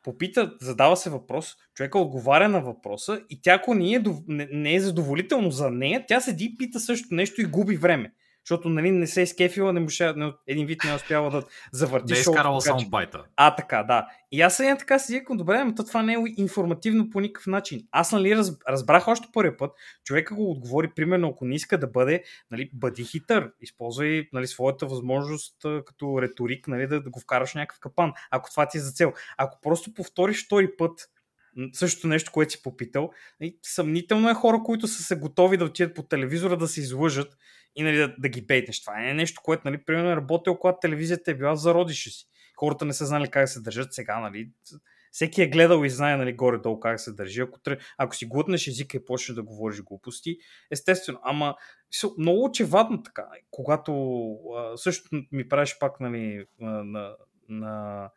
попита, 0.03 0.53
задава 0.61 0.97
се 0.97 1.09
въпрос, 1.09 1.55
човека 1.75 1.99
отговаря 1.99 2.49
на 2.49 2.61
въпроса 2.61 3.21
и 3.29 3.41
тя 3.41 3.53
ако 3.53 3.73
не 3.73 3.93
е, 3.93 4.03
не 4.27 4.75
е 4.75 4.79
задоволително 4.79 5.51
за 5.51 5.69
нея, 5.69 6.05
тя 6.07 6.21
седи 6.21 6.45
и 6.45 6.57
пита 6.57 6.79
също 6.79 7.15
нещо 7.15 7.41
и 7.41 7.45
губи 7.45 7.77
време. 7.77 8.13
Защото 8.45 8.69
нали, 8.69 8.91
не 8.91 9.07
се 9.07 9.21
е 9.21 9.27
скефила, 9.27 9.73
не 9.73 9.79
може, 9.79 10.13
не, 10.13 10.33
един 10.47 10.67
вид 10.67 10.83
не 10.85 10.91
е 10.91 10.95
успяла 10.95 11.29
да 11.31 11.43
завърти 11.71 12.13
Не 12.13 12.17
е 12.17 12.21
изкарала 12.21 12.61
че- 12.61 12.65
саундбайта. 12.65 13.23
а, 13.35 13.55
така, 13.55 13.83
да. 13.83 14.07
И 14.31 14.41
аз 14.41 14.57
сега 14.57 14.77
така 14.77 14.99
си 14.99 15.13
викам, 15.13 15.37
добре, 15.37 15.63
но 15.63 15.75
то 15.75 15.83
това 15.83 16.01
не 16.03 16.13
е 16.13 16.17
информативно 16.37 17.09
по 17.09 17.19
никакъв 17.19 17.47
начин. 17.47 17.87
Аз, 17.91 18.11
нали, 18.11 18.35
раз, 18.35 18.51
разбрах 18.69 19.07
още 19.07 19.27
първия 19.33 19.57
път, 19.57 19.71
човека 20.03 20.35
го 20.35 20.51
отговори, 20.51 20.91
примерно, 20.95 21.27
ако 21.27 21.45
не 21.45 21.55
иска 21.55 21.77
да 21.79 21.87
бъде, 21.87 22.23
нали, 22.51 22.69
бъди 22.73 23.03
хитър, 23.03 23.51
използвай, 23.61 24.27
нали, 24.33 24.47
своята 24.47 24.85
възможност 24.85 25.55
като 25.85 26.21
риторик, 26.21 26.67
нали, 26.67 26.87
да, 26.87 27.01
да 27.03 27.09
го 27.09 27.19
вкараш 27.19 27.51
в 27.51 27.55
някакъв 27.55 27.79
капан, 27.79 28.13
ако 28.31 28.51
това 28.51 28.67
ти 28.67 28.77
е 28.77 28.81
за 28.81 28.91
цел. 28.91 29.13
Ако 29.37 29.59
просто 29.61 29.93
повториш 29.93 30.45
втори 30.45 30.69
път 30.77 31.09
същото 31.73 32.07
нещо, 32.07 32.31
което 32.31 32.51
си 32.51 32.61
попитал, 32.63 33.09
нали, 33.41 33.57
съмнително 33.63 34.29
е 34.29 34.33
хора, 34.33 34.59
които 34.65 34.87
са 34.87 35.03
се 35.03 35.15
готови 35.15 35.57
да 35.57 35.65
отидат 35.65 35.95
по 35.95 36.03
телевизора 36.03 36.57
да 36.57 36.67
се 36.67 36.79
излъжат 36.79 37.37
и 37.75 37.83
нали, 37.83 37.97
да, 37.97 38.15
да 38.19 38.29
ги 38.29 38.41
бейтнеш. 38.41 38.81
Това 38.81 39.09
е 39.09 39.13
нещо, 39.13 39.41
което, 39.43 39.61
нали, 39.65 39.83
примерно 39.85 40.11
е 40.11 40.15
работил, 40.15 40.55
когато 40.55 40.77
телевизията 40.81 41.31
е 41.31 41.35
била 41.35 41.53
в 41.53 41.59
зародиша 41.59 42.09
си 42.09 42.27
хората 42.61 42.85
не 42.85 42.93
са 42.93 43.05
знали 43.05 43.27
как 43.27 43.49
се 43.49 43.61
държат 43.61 43.93
сега, 43.93 44.19
нали? 44.19 44.51
Всеки 45.11 45.41
е 45.41 45.47
гледал 45.47 45.85
и 45.85 45.89
знае, 45.89 46.17
нали, 46.17 46.33
горе-долу 46.33 46.79
как 46.79 46.99
се 46.99 47.11
държи. 47.11 47.41
Ако, 47.41 47.59
ако 47.97 48.15
си 48.15 48.25
глътнеш 48.25 48.67
езика 48.67 48.97
и 48.97 49.05
почнеш 49.05 49.35
да 49.35 49.43
говориш 49.43 49.81
глупости, 49.81 50.37
естествено. 50.71 51.19
Ама 51.23 51.55
много 52.17 52.43
очевадно 52.43 53.03
така. 53.03 53.27
Когато 53.51 53.91
също 54.75 55.09
ми 55.31 55.49
правиш 55.49 55.77
пак, 55.79 55.99
нали, 55.99 56.45
на, 56.59 56.83
на, 56.83 57.15
на 57.49 58.09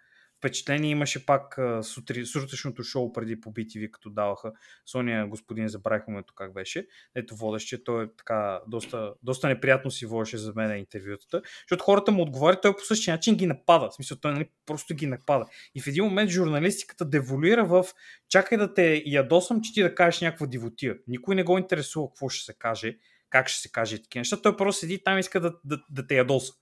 впечатление 0.45 0.91
имаше 0.91 1.27
пак 1.27 1.59
сутри, 1.83 2.27
сутрешното 2.27 2.83
шоу 2.83 3.13
преди 3.13 3.41
по 3.41 3.53
BTV, 3.53 3.91
като 3.91 4.11
даваха 4.11 4.53
Соня 4.87 5.27
господин, 5.29 5.69
забравих 5.69 6.07
момento 6.07 6.35
как 6.35 6.55
беше, 6.55 6.87
ето 7.15 7.37
водещия, 7.37 7.85
той 7.85 8.05
е 8.05 8.09
така 8.19 8.61
доста, 8.69 9.15
доста 9.23 9.49
неприятно 9.49 9.91
си 9.91 10.07
водеше 10.07 10.39
за 10.39 10.53
мен 10.57 10.79
интервютата, 10.79 11.43
защото 11.65 11.85
хората 11.85 12.13
му 12.13 12.23
отговарят, 12.23 12.63
той 12.63 12.77
по 12.77 12.85
същия 12.85 13.15
начин 13.15 13.37
ги 13.37 13.47
напада. 13.47 13.91
В 13.91 13.95
смисъл, 13.95 14.17
той 14.21 14.33
нали, 14.33 14.49
просто 14.67 14.95
ги 14.95 15.07
напада. 15.07 15.45
И 15.75 15.81
в 15.81 15.87
един 15.87 16.05
момент 16.05 16.31
журналистиката 16.31 17.05
деволира 17.05 17.65
в 17.65 17.85
чакай 18.29 18.59
да 18.59 18.75
те 18.75 19.03
ядосам, 19.07 19.61
че 19.61 19.73
ти 19.73 19.83
да 19.83 19.95
кажеш 19.95 20.21
някаква 20.21 20.47
дивотия. 20.47 20.97
Никой 21.09 21.35
не 21.35 21.43
го 21.43 21.59
интересува 21.59 22.09
какво 22.09 22.29
ще 22.29 22.45
се 22.45 22.55
каже, 22.59 22.97
как 23.31 23.49
ще 23.49 23.61
се 23.61 23.73
каже 23.73 24.03
такива 24.03 24.21
неща. 24.21 24.43
Той 24.43 24.57
просто 24.57 24.81
седи 24.81 25.03
там 25.05 25.17
и 25.17 25.21
иска 25.21 25.41
да, 25.41 25.55
да, 25.65 25.79
да 25.91 26.07
те 26.07 26.15
ядоса. 26.17 26.53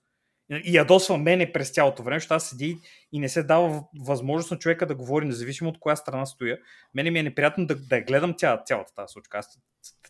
И 0.49 0.75
ядосва 0.75 1.17
мене 1.17 1.51
през 1.51 1.69
цялото 1.69 2.03
време, 2.03 2.19
защото 2.19 2.33
аз 2.33 2.49
седи 2.49 2.77
и 3.11 3.19
не 3.19 3.29
се 3.29 3.43
дава 3.43 3.83
възможност 4.05 4.51
на 4.51 4.59
човека 4.59 4.85
да 4.85 4.95
говори, 4.95 5.25
независимо 5.25 5.69
от 5.69 5.79
коя 5.79 5.95
страна 5.95 6.25
стоя. 6.25 6.57
Мене 6.93 7.11
ми 7.11 7.19
е 7.19 7.23
неприятно 7.23 7.65
да, 7.65 7.75
да 7.75 7.95
я 7.95 8.03
гледам 8.03 8.33
цялата, 8.37 8.63
цялата 8.63 8.93
тази 8.95 9.11
случка. 9.11 9.37
Аз, 9.37 9.59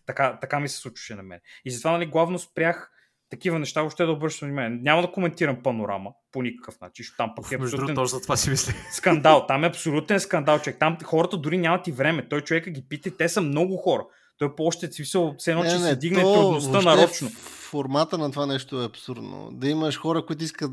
така, 0.06 0.38
така 0.42 0.60
ми 0.60 0.70
се 0.70 0.78
случваше 0.78 1.16
на 1.16 1.24
мен. 1.24 1.40
И 1.66 1.72
затова 1.72 1.92
нали, 1.92 2.06
главно 2.06 2.40
спрях 2.40 2.92
такива 3.30 3.60
неща, 3.60 3.82
въобще 3.82 4.06
да 4.06 4.12
обръщам 4.12 4.48
внимание. 4.48 4.80
Няма 4.82 5.02
да 5.02 5.12
коментирам 5.12 5.64
панорама 5.64 6.12
по 6.32 6.42
никакъв 6.42 6.82
начин, 6.82 7.06
там 7.18 7.34
пък 7.36 7.52
е 7.52 7.58
Между 7.58 7.76
абсолютен 7.76 7.96
точно 7.96 8.18
за 8.18 8.24
това 8.24 8.38
си 8.38 8.50
мисля. 8.50 8.74
скандал. 8.92 9.46
Там 9.48 9.64
е 9.64 9.68
абсолютен 9.68 10.20
скандал, 10.20 10.60
човек. 10.60 10.80
Там 10.80 10.98
хората 11.04 11.38
дори 11.38 11.58
нямат 11.58 11.88
и 11.88 11.92
време. 11.92 12.30
Той 12.30 12.42
човека 12.42 12.70
ги 12.70 12.86
пита 12.90 13.18
те 13.18 13.30
са 13.30 13.42
много 13.42 13.78
хора. 13.78 14.06
Той 14.38 14.56
по-още 14.56 14.92
смисъл, 14.92 15.36
все 15.38 15.52
едно, 15.52 15.64
че 15.64 15.80
се 15.80 15.96
дигне 15.96 16.22
трудността 16.22 16.82
нарочно. 16.82 17.30
Формата 17.74 18.18
на 18.18 18.32
това 18.32 18.46
нещо 18.46 18.82
е 18.82 18.86
абсурдно. 18.86 19.50
Да 19.52 19.70
имаш 19.70 20.00
хора, 20.00 20.26
които 20.26 20.44
искат 20.44 20.72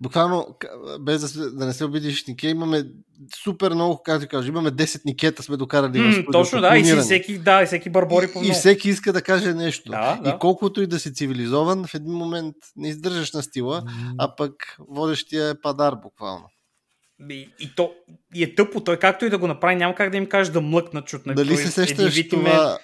буквално, 0.00 0.46
без 1.00 1.32
да, 1.32 1.50
да 1.50 1.66
не 1.66 1.72
се 1.72 1.84
обидиш 1.84 2.26
Нике, 2.26 2.48
имаме 2.48 2.84
супер 3.44 3.72
много, 3.74 4.02
както 4.02 4.20
ти 4.20 4.28
кажа, 4.28 4.48
имаме 4.48 4.70
10 4.70 5.00
никета 5.04 5.42
сме 5.42 5.56
докарали 5.56 5.98
в 5.98 6.04
М, 6.06 6.12
студиото, 6.12 6.32
точно, 6.32 6.60
да, 6.60 6.76
и 6.76 6.84
си 6.84 6.96
всеки, 6.96 7.38
да, 7.38 7.62
и 7.62 7.66
всеки 7.66 7.90
барбори 7.90 8.26
по 8.32 8.38
и, 8.38 8.42
и 8.42 8.44
много. 8.44 8.58
всеки 8.58 8.88
иска 8.88 9.12
да 9.12 9.22
каже 9.22 9.54
нещо. 9.54 9.90
Да, 9.90 10.20
да. 10.24 10.30
И 10.30 10.32
колкото 10.40 10.82
и 10.82 10.86
да 10.86 10.98
си 10.98 11.14
цивилизован, 11.14 11.86
в 11.86 11.94
един 11.94 12.12
момент 12.12 12.56
не 12.76 12.88
издържаш 12.88 13.32
на 13.32 13.42
стила, 13.42 13.82
а 14.18 14.36
пък 14.36 14.76
водещия 14.78 15.48
е 15.48 15.60
падар 15.60 15.94
буквално. 16.02 16.44
И, 17.30 17.48
и, 17.60 17.74
то, 17.74 17.92
и 18.34 18.42
е 18.42 18.54
тъпо. 18.54 18.80
Той 18.84 18.96
както 18.96 19.24
и 19.24 19.30
да 19.30 19.38
го 19.38 19.46
направи, 19.46 19.76
няма 19.76 19.94
как 19.94 20.10
да 20.10 20.16
им 20.16 20.26
каже 20.26 20.52
да 20.52 20.60
млъкнат, 20.60 21.14
нали, 21.26 21.36
Дали 21.36 21.56
се 21.56 21.70
сещаш 21.70 22.18
е- 22.18 22.28
това? 22.28 22.78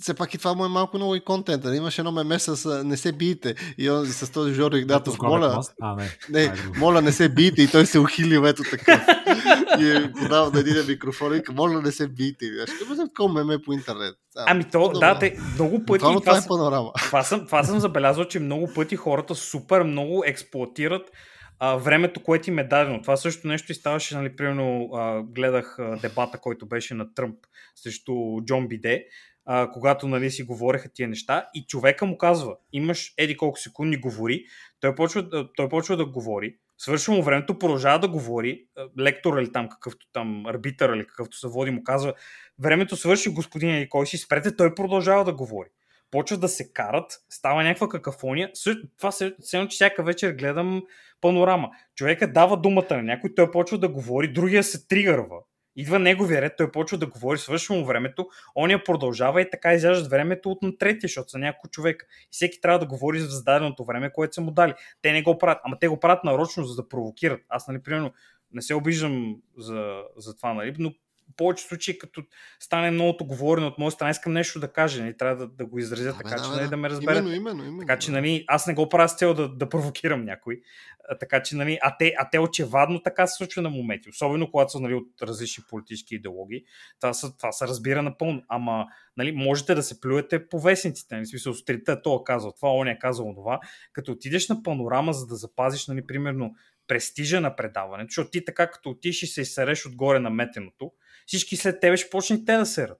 Все 0.00 0.14
пак 0.14 0.34
и 0.34 0.38
това 0.38 0.54
му 0.54 0.64
е 0.64 0.68
малко 0.68 0.96
много 0.96 1.14
и 1.14 1.20
контента. 1.20 1.76
Имаш 1.76 1.98
едно 1.98 2.12
меме 2.12 2.38
с 2.38 2.84
не 2.84 2.96
се 2.96 3.12
биете. 3.12 3.54
И 3.78 3.90
он, 3.90 4.06
с 4.06 4.32
този 4.32 4.54
Жоро 4.54 4.76
Игнатов, 4.76 5.18
моля, 5.22 5.62
А, 5.82 5.94
не. 5.96 6.10
не, 6.30 6.40
А, 6.40 6.44
е 6.44 6.78
моля 6.78 7.02
не 7.02 7.12
се 7.12 7.28
биете. 7.28 7.62
И 7.62 7.70
той 7.70 7.86
се 7.86 7.98
ухилил 7.98 8.40
ето 8.46 8.62
такъв. 8.70 9.00
и 9.80 9.90
е 9.90 10.12
подал 10.12 10.50
на 10.50 10.60
един 10.60 10.86
микрофон 10.88 11.36
и 11.36 11.42
моля 11.52 11.82
не 11.82 11.92
се 11.92 12.08
биете. 12.08 12.46
Ще 12.76 12.84
бъде 12.88 13.02
такова 13.08 13.32
меме 13.34 13.62
по 13.62 13.72
интернет. 13.72 14.14
А, 14.36 14.44
Ами 14.46 14.64
то, 14.64 14.80
по-добре. 14.80 15.06
да, 15.06 15.18
те 15.18 15.36
много 15.54 15.84
пъти. 15.84 16.00
Това 16.00 16.20
това 16.20 16.38
е 16.38 16.48
панорама. 16.48 16.92
това 16.96 17.22
съм, 17.22 17.46
това 17.46 17.64
съм 17.64 17.80
забелязал, 17.80 18.24
че 18.24 18.40
много 18.40 18.70
пъти 18.74 18.96
хората 18.96 19.34
супер 19.34 19.82
много 19.82 20.22
експлуатират 20.26 21.10
а, 21.58 21.76
времето, 21.76 22.22
което 22.22 22.50
им 22.50 22.58
е 22.58 22.64
дадено. 22.64 23.02
Това 23.02 23.16
също 23.16 23.48
нещо 23.48 23.72
и 23.72 23.74
ставаше, 23.74 24.16
нали, 24.16 24.36
примерно 24.36 24.88
а, 24.94 25.22
гледах 25.22 25.78
а, 25.78 25.96
дебата, 26.02 26.38
който 26.38 26.66
беше 26.66 26.94
на 26.94 27.14
Тръмп 27.14 27.36
срещу 27.76 28.12
Джон 28.44 28.68
Биде, 28.68 29.04
а, 29.46 29.70
когато 29.70 30.08
нали, 30.08 30.30
си 30.30 30.42
говореха 30.42 30.88
тия 30.94 31.08
неща 31.08 31.46
и 31.54 31.66
човека 31.66 32.06
му 32.06 32.18
казва, 32.18 32.56
имаш 32.72 33.14
еди 33.18 33.36
колко 33.36 33.58
секунди 33.58 33.96
говори, 33.96 34.44
той 34.80 34.94
почва, 34.94 35.48
той 35.56 35.68
почва 35.68 35.96
да 35.96 36.06
говори, 36.06 36.56
свършва 36.78 37.14
му 37.14 37.22
времето, 37.22 37.58
продължава 37.58 37.98
да 37.98 38.08
говори, 38.08 38.66
лектор 39.00 39.38
или 39.38 39.52
там 39.52 39.68
какъвто 39.68 40.06
там, 40.12 40.46
арбитър 40.46 40.96
или 40.96 41.06
какъвто 41.06 41.36
се 41.36 41.48
води, 41.48 41.70
му 41.70 41.82
казва, 41.84 42.14
времето 42.58 42.96
свърши 42.96 43.34
господин 43.34 43.76
или 43.76 43.88
кой 43.88 44.06
си, 44.06 44.18
спрете, 44.18 44.56
той 44.56 44.74
продължава 44.74 45.24
да 45.24 45.34
говори 45.34 45.68
почват 46.10 46.40
да 46.40 46.48
се 46.48 46.72
карат, 46.72 47.12
става 47.30 47.62
някаква 47.62 47.88
какафония. 47.88 48.50
Също, 48.54 48.88
това 48.98 49.12
се, 49.12 49.34
едно, 49.54 49.68
че 49.68 49.74
всяка 49.74 50.02
вечер 50.02 50.32
гледам 50.32 50.82
панорама. 51.20 51.68
Човека 51.94 52.32
дава 52.32 52.56
думата 52.56 52.86
на 52.90 53.02
някой, 53.02 53.34
той 53.34 53.50
почва 53.50 53.78
да 53.78 53.88
говори, 53.88 54.32
другия 54.32 54.64
се 54.64 54.88
тригърва. 54.88 55.36
Идва 55.76 55.98
неговия 55.98 56.42
ред, 56.42 56.52
той 56.56 56.72
почва 56.72 56.98
да 56.98 57.06
говори, 57.06 57.38
свършва 57.38 57.76
му 57.76 57.84
времето, 57.84 58.28
ония 58.54 58.84
продължава 58.84 59.42
и 59.42 59.50
така 59.50 59.74
изяждат 59.74 60.10
времето 60.10 60.50
от 60.50 60.62
на 60.62 60.78
третия, 60.78 61.08
защото 61.08 61.30
са 61.30 61.38
няколко 61.38 61.68
човека. 61.68 62.06
И 62.22 62.28
всеки 62.30 62.60
трябва 62.60 62.78
да 62.78 62.86
говори 62.86 63.20
за 63.20 63.26
зададеното 63.26 63.84
време, 63.84 64.12
което 64.12 64.34
са 64.34 64.40
му 64.40 64.50
дали. 64.50 64.74
Те 65.02 65.12
не 65.12 65.22
го 65.22 65.38
правят, 65.38 65.60
ама 65.64 65.78
те 65.78 65.88
го 65.88 66.00
правят 66.00 66.24
нарочно, 66.24 66.64
за 66.64 66.76
да 66.82 66.88
провокират. 66.88 67.40
Аз, 67.48 67.68
нали, 67.68 67.82
примерно, 67.82 68.12
не 68.52 68.62
се 68.62 68.74
обиждам 68.74 69.36
за, 69.58 70.02
за 70.16 70.36
това, 70.36 70.54
нали, 70.54 70.74
но 70.78 70.92
повече 71.36 71.64
случаи, 71.64 71.98
като 71.98 72.22
стане 72.60 72.90
многото 72.90 73.24
говорено 73.24 73.66
от 73.66 73.78
моя 73.78 73.90
страна, 73.90 74.10
искам 74.10 74.32
нещо 74.32 74.60
да 74.60 74.72
кажа, 74.72 75.02
нали, 75.02 75.16
трябва 75.16 75.36
да, 75.36 75.46
да 75.52 75.66
го 75.66 75.78
изразя 75.78 76.12
бе, 76.12 76.18
така, 76.18 76.36
да, 76.36 76.42
че 76.42 76.50
нали, 76.50 76.62
да. 76.62 76.68
да 76.68 76.76
ме 76.76 76.90
разберат. 76.90 77.18
Именно, 77.18 77.34
именно, 77.34 77.64
именно. 77.64 77.78
Така 77.78 77.98
че, 77.98 78.10
нали, 78.10 78.44
аз 78.48 78.66
не 78.66 78.74
го 78.74 78.88
правя 78.88 79.08
с 79.08 79.16
цел 79.16 79.34
да, 79.34 79.48
да 79.48 79.68
провокирам 79.68 80.24
някой. 80.24 80.60
А, 81.08 81.18
така 81.18 81.42
че, 81.42 81.56
нали, 81.56 81.78
а 81.82 81.96
те, 81.98 82.14
а 82.18 82.30
те 82.30 82.38
очевадно 82.38 83.02
така 83.02 83.26
се 83.26 83.36
случва 83.36 83.62
на 83.62 83.70
моменти. 83.70 84.08
Особено 84.08 84.50
когато 84.50 84.72
са 84.72 84.80
нали, 84.80 84.94
от 84.94 85.22
различни 85.22 85.64
политически 85.68 86.14
идеологии. 86.14 86.62
Това, 87.00 87.14
са, 87.14 87.36
това 87.36 87.52
се 87.52 87.66
разбира 87.66 88.02
напълно. 88.02 88.42
Ама, 88.48 88.86
нали, 89.16 89.32
можете 89.32 89.74
да 89.74 89.82
се 89.82 90.00
плюете 90.00 90.48
по 90.48 90.60
вестниците. 90.60 91.14
Нали, 91.14 91.26
смисъл, 91.26 91.54
сутринта 91.54 92.02
то 92.02 92.14
е 92.14 92.24
казал 92.24 92.52
това, 92.52 92.72
он 92.72 92.88
е 92.88 92.98
казал 92.98 93.34
това. 93.34 93.60
Като 93.92 94.12
отидеш 94.12 94.48
на 94.48 94.62
панорама, 94.62 95.12
за 95.12 95.26
да 95.26 95.36
запазиш, 95.36 95.86
нали, 95.86 96.06
примерно, 96.06 96.54
престижа 96.88 97.40
на 97.40 97.56
предаването, 97.56 98.08
защото 98.08 98.30
ти 98.30 98.44
така 98.44 98.70
като 98.70 98.90
отиш 98.90 99.22
и 99.22 99.26
се 99.26 99.40
изсереш 99.40 99.86
отгоре 99.86 100.18
на 100.18 100.30
метеното, 100.30 100.92
всички 101.26 101.56
след 101.56 101.80
тебе 101.80 101.96
ще 101.96 102.10
почнат 102.10 102.46
те 102.46 102.56
да 102.56 102.66
серат. 102.66 102.98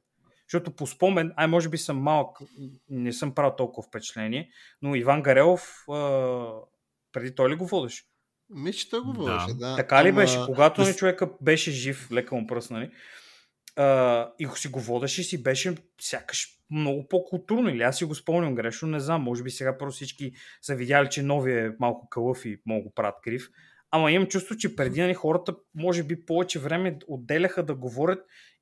Защото 0.48 0.70
по 0.70 0.86
спомен, 0.86 1.32
ай 1.36 1.46
може 1.46 1.68
би 1.68 1.78
съм 1.78 1.98
малък, 1.98 2.38
не 2.90 3.12
съм 3.12 3.34
правил 3.34 3.52
толкова 3.56 3.88
впечатление, 3.88 4.50
но 4.82 4.94
Иван 4.94 5.22
Гарелов, 5.22 5.84
а, 5.90 6.50
преди 7.12 7.34
той 7.34 7.50
ли 7.50 7.54
го 7.54 7.66
водеше? 7.66 8.04
Мисля, 8.50 8.78
че 8.78 8.90
той 8.90 9.00
го 9.00 9.12
Да. 9.12 9.18
водеше, 9.18 9.54
да. 9.58 9.76
Така 9.76 10.04
ли 10.04 10.08
Ама- 10.08 10.20
беше? 10.20 10.38
Когато 10.46 10.84
да 10.84 10.92
с- 10.92 10.96
човека 10.96 11.30
беше 11.40 11.70
жив, 11.70 12.12
лека 12.12 12.34
му 12.34 12.46
пръст, 12.46 12.70
нали? 12.70 12.90
А, 13.76 14.28
и 14.38 14.48
си 14.54 14.68
го 14.68 14.80
водеше 14.80 15.22
си 15.22 15.42
беше 15.42 15.74
сякаш 16.00 16.48
много 16.70 17.08
по-културно. 17.08 17.68
Или 17.68 17.82
аз 17.82 17.96
си 17.98 18.04
го 18.04 18.14
спомням 18.14 18.54
грешно, 18.54 18.88
не 18.88 19.00
знам. 19.00 19.22
Може 19.22 19.42
би 19.42 19.50
сега 19.50 19.78
просто 19.78 19.96
всички 19.96 20.32
са 20.62 20.74
видяли, 20.74 21.08
че 21.10 21.22
новия 21.22 21.66
е 21.66 21.70
малко 21.80 22.08
кълъв 22.08 22.44
и 22.44 22.60
много 22.66 22.82
го 22.82 22.94
правят 22.94 23.14
крив. 23.24 23.48
Ама 23.90 24.12
имам 24.12 24.28
чувство, 24.28 24.56
че 24.56 24.76
преди 24.76 25.00
нали, 25.00 25.14
хората 25.14 25.54
може 25.74 26.02
би 26.02 26.24
повече 26.26 26.58
време 26.58 26.98
отделяха 27.08 27.62
да 27.62 27.74
говорят 27.74 28.18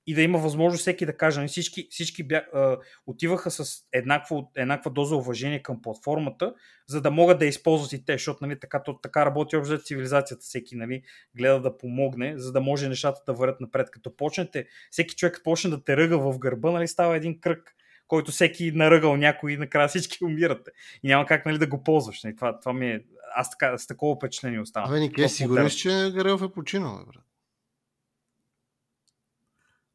и 0.07 0.15
да 0.15 0.23
има 0.23 0.39
възможност 0.39 0.81
всеки 0.81 1.07
да 1.07 1.17
каже. 1.17 1.41
Нали, 1.41 1.49
всички 1.49 1.87
всички 1.91 2.23
бя, 2.23 2.45
а, 2.53 2.79
отиваха 3.07 3.51
с 3.51 3.79
еднаква, 3.93 4.45
еднаква 4.57 4.91
доза 4.91 5.17
уважение 5.17 5.63
към 5.63 5.83
платформата, 5.83 6.55
за 6.89 7.01
да 7.01 7.11
могат 7.11 7.39
да 7.39 7.47
използват 7.47 7.93
и 7.93 8.05
те, 8.05 8.13
защото 8.13 8.47
нали, 8.47 8.61
така, 8.61 8.83
то, 8.83 8.99
така 9.01 9.27
работи 9.27 9.57
общо 9.57 9.79
цивилизацията. 9.79 10.43
Всеки 10.43 10.77
нали, 10.77 11.03
гледа 11.37 11.61
да 11.61 11.79
помогне, 11.79 12.39
за 12.39 12.53
да 12.53 12.61
може 12.61 12.89
нещата 12.89 13.21
да 13.27 13.33
вървят 13.33 13.61
напред. 13.61 13.91
Като 13.91 14.17
почнете, 14.17 14.67
всеки 14.91 15.15
човек 15.15 15.41
почне 15.45 15.71
да 15.71 15.85
те 15.85 15.97
ръга 15.97 16.17
в 16.17 16.39
гърба, 16.39 16.71
нали, 16.71 16.89
става 16.89 17.17
един 17.17 17.41
кръг, 17.41 17.75
който 18.09 18.33
всеки 18.33 18.73
наръгал 18.73 19.17
някой 19.17 19.53
и 19.53 19.57
накрая 19.57 19.89
всички 19.89 20.19
умирате. 20.25 20.71
И 21.03 21.09
няма 21.09 21.27
как 21.27 21.47
нали, 21.47 21.59
да 21.59 21.67
го 21.67 21.83
ползваш. 21.85 22.23
Нали. 22.23 22.37
Това, 22.37 22.59
това 22.59 22.73
ми 22.73 22.91
е... 22.91 23.01
Аз 23.37 23.51
така, 23.51 23.79
с 23.79 23.87
такова 23.87 24.17
впечатление 24.17 24.61
оставам. 24.61 24.91
Абе, 24.91 25.01
Нике, 25.01 25.29
сигурен 25.29 25.71
си, 25.71 25.77
че 25.77 26.13
Гарелов 26.15 26.43
е 26.43 26.49
починал, 26.49 26.99
бе, 26.99 27.05
брат. 27.05 27.25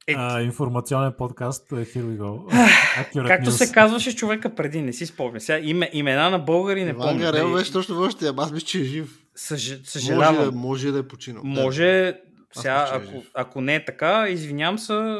Е, 0.07 0.13
А, 0.17 0.41
информационен 0.41 1.13
подкаст, 1.17 1.69
uh, 1.69 1.95
here 1.95 2.03
we 2.03 2.17
go. 2.17 2.53
Accurate 3.13 3.27
Както 3.27 3.49
news. 3.49 3.65
се 3.65 3.73
казваше 3.73 4.15
човека 4.15 4.55
преди, 4.55 4.81
не 4.81 4.93
си 4.93 5.05
спомня. 5.05 5.41
Сега 5.41 5.59
име, 5.59 5.89
имена 5.93 6.29
на 6.29 6.39
българи 6.39 6.83
не 6.83 6.89
Иван 6.89 7.01
помня. 7.07 7.19
Гарелов 7.21 7.51
Нали, 7.51 7.59
беше 7.59 7.71
точно 7.71 7.95
въобще, 7.95 8.31
аз 8.37 8.51
мисля, 8.51 8.65
че 8.67 8.79
е 8.79 8.83
жив. 8.83 9.19
съж... 9.35 9.69
Може, 9.69 9.77
да, 9.77 9.89
Съжалявам. 9.89 10.55
може 10.55 10.91
да 10.91 10.99
е 10.99 11.07
починал. 11.07 11.43
Да. 11.43 11.49
Може, 11.49 12.15
сега, 12.53 12.89
е 12.93 12.97
ако, 12.97 13.23
ако 13.33 13.61
не 13.61 13.75
е 13.75 13.85
така, 13.85 14.27
извинявам 14.29 14.79
се, 14.79 15.15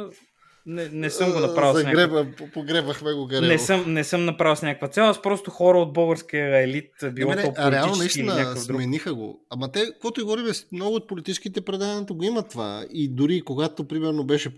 не, 0.65 0.89
не 0.89 1.09
съм 1.09 1.31
го 1.31 1.39
направил 1.39 1.73
с 1.73 1.83
някаква... 1.83 2.17
Загреба, 2.17 2.51
погребахме 2.53 3.13
го 3.13 3.25
Гарелов. 3.25 3.47
Не 3.47 3.59
съм, 3.59 3.93
не 3.93 4.03
съм 4.03 4.25
направил 4.25 4.55
с 4.55 4.61
някаква 4.61 4.87
цел, 4.87 5.03
аз 5.03 5.21
просто 5.21 5.51
хора 5.51 5.77
от 5.77 5.93
българския 5.93 6.63
елит, 6.63 6.91
било 7.11 7.29
Не, 7.29 7.35
не, 7.35 7.43
то 7.43 7.53
а 7.57 7.71
реално 7.71 7.93
политически 7.93 8.19
или 8.19 8.27
наистина 8.27 8.57
смениха 8.57 9.13
го. 9.13 9.45
Ама 9.49 9.71
те, 9.71 9.85
каквото 9.85 10.21
и 10.21 10.23
говорим, 10.23 10.45
много 10.71 10.95
от 10.95 11.07
политическите 11.07 11.61
предавания 11.61 12.05
го 12.09 12.23
имат 12.23 12.49
това. 12.49 12.85
И 12.93 13.09
дори 13.15 13.41
когато, 13.41 13.87
примерно, 13.87 14.23
беше 14.23 14.55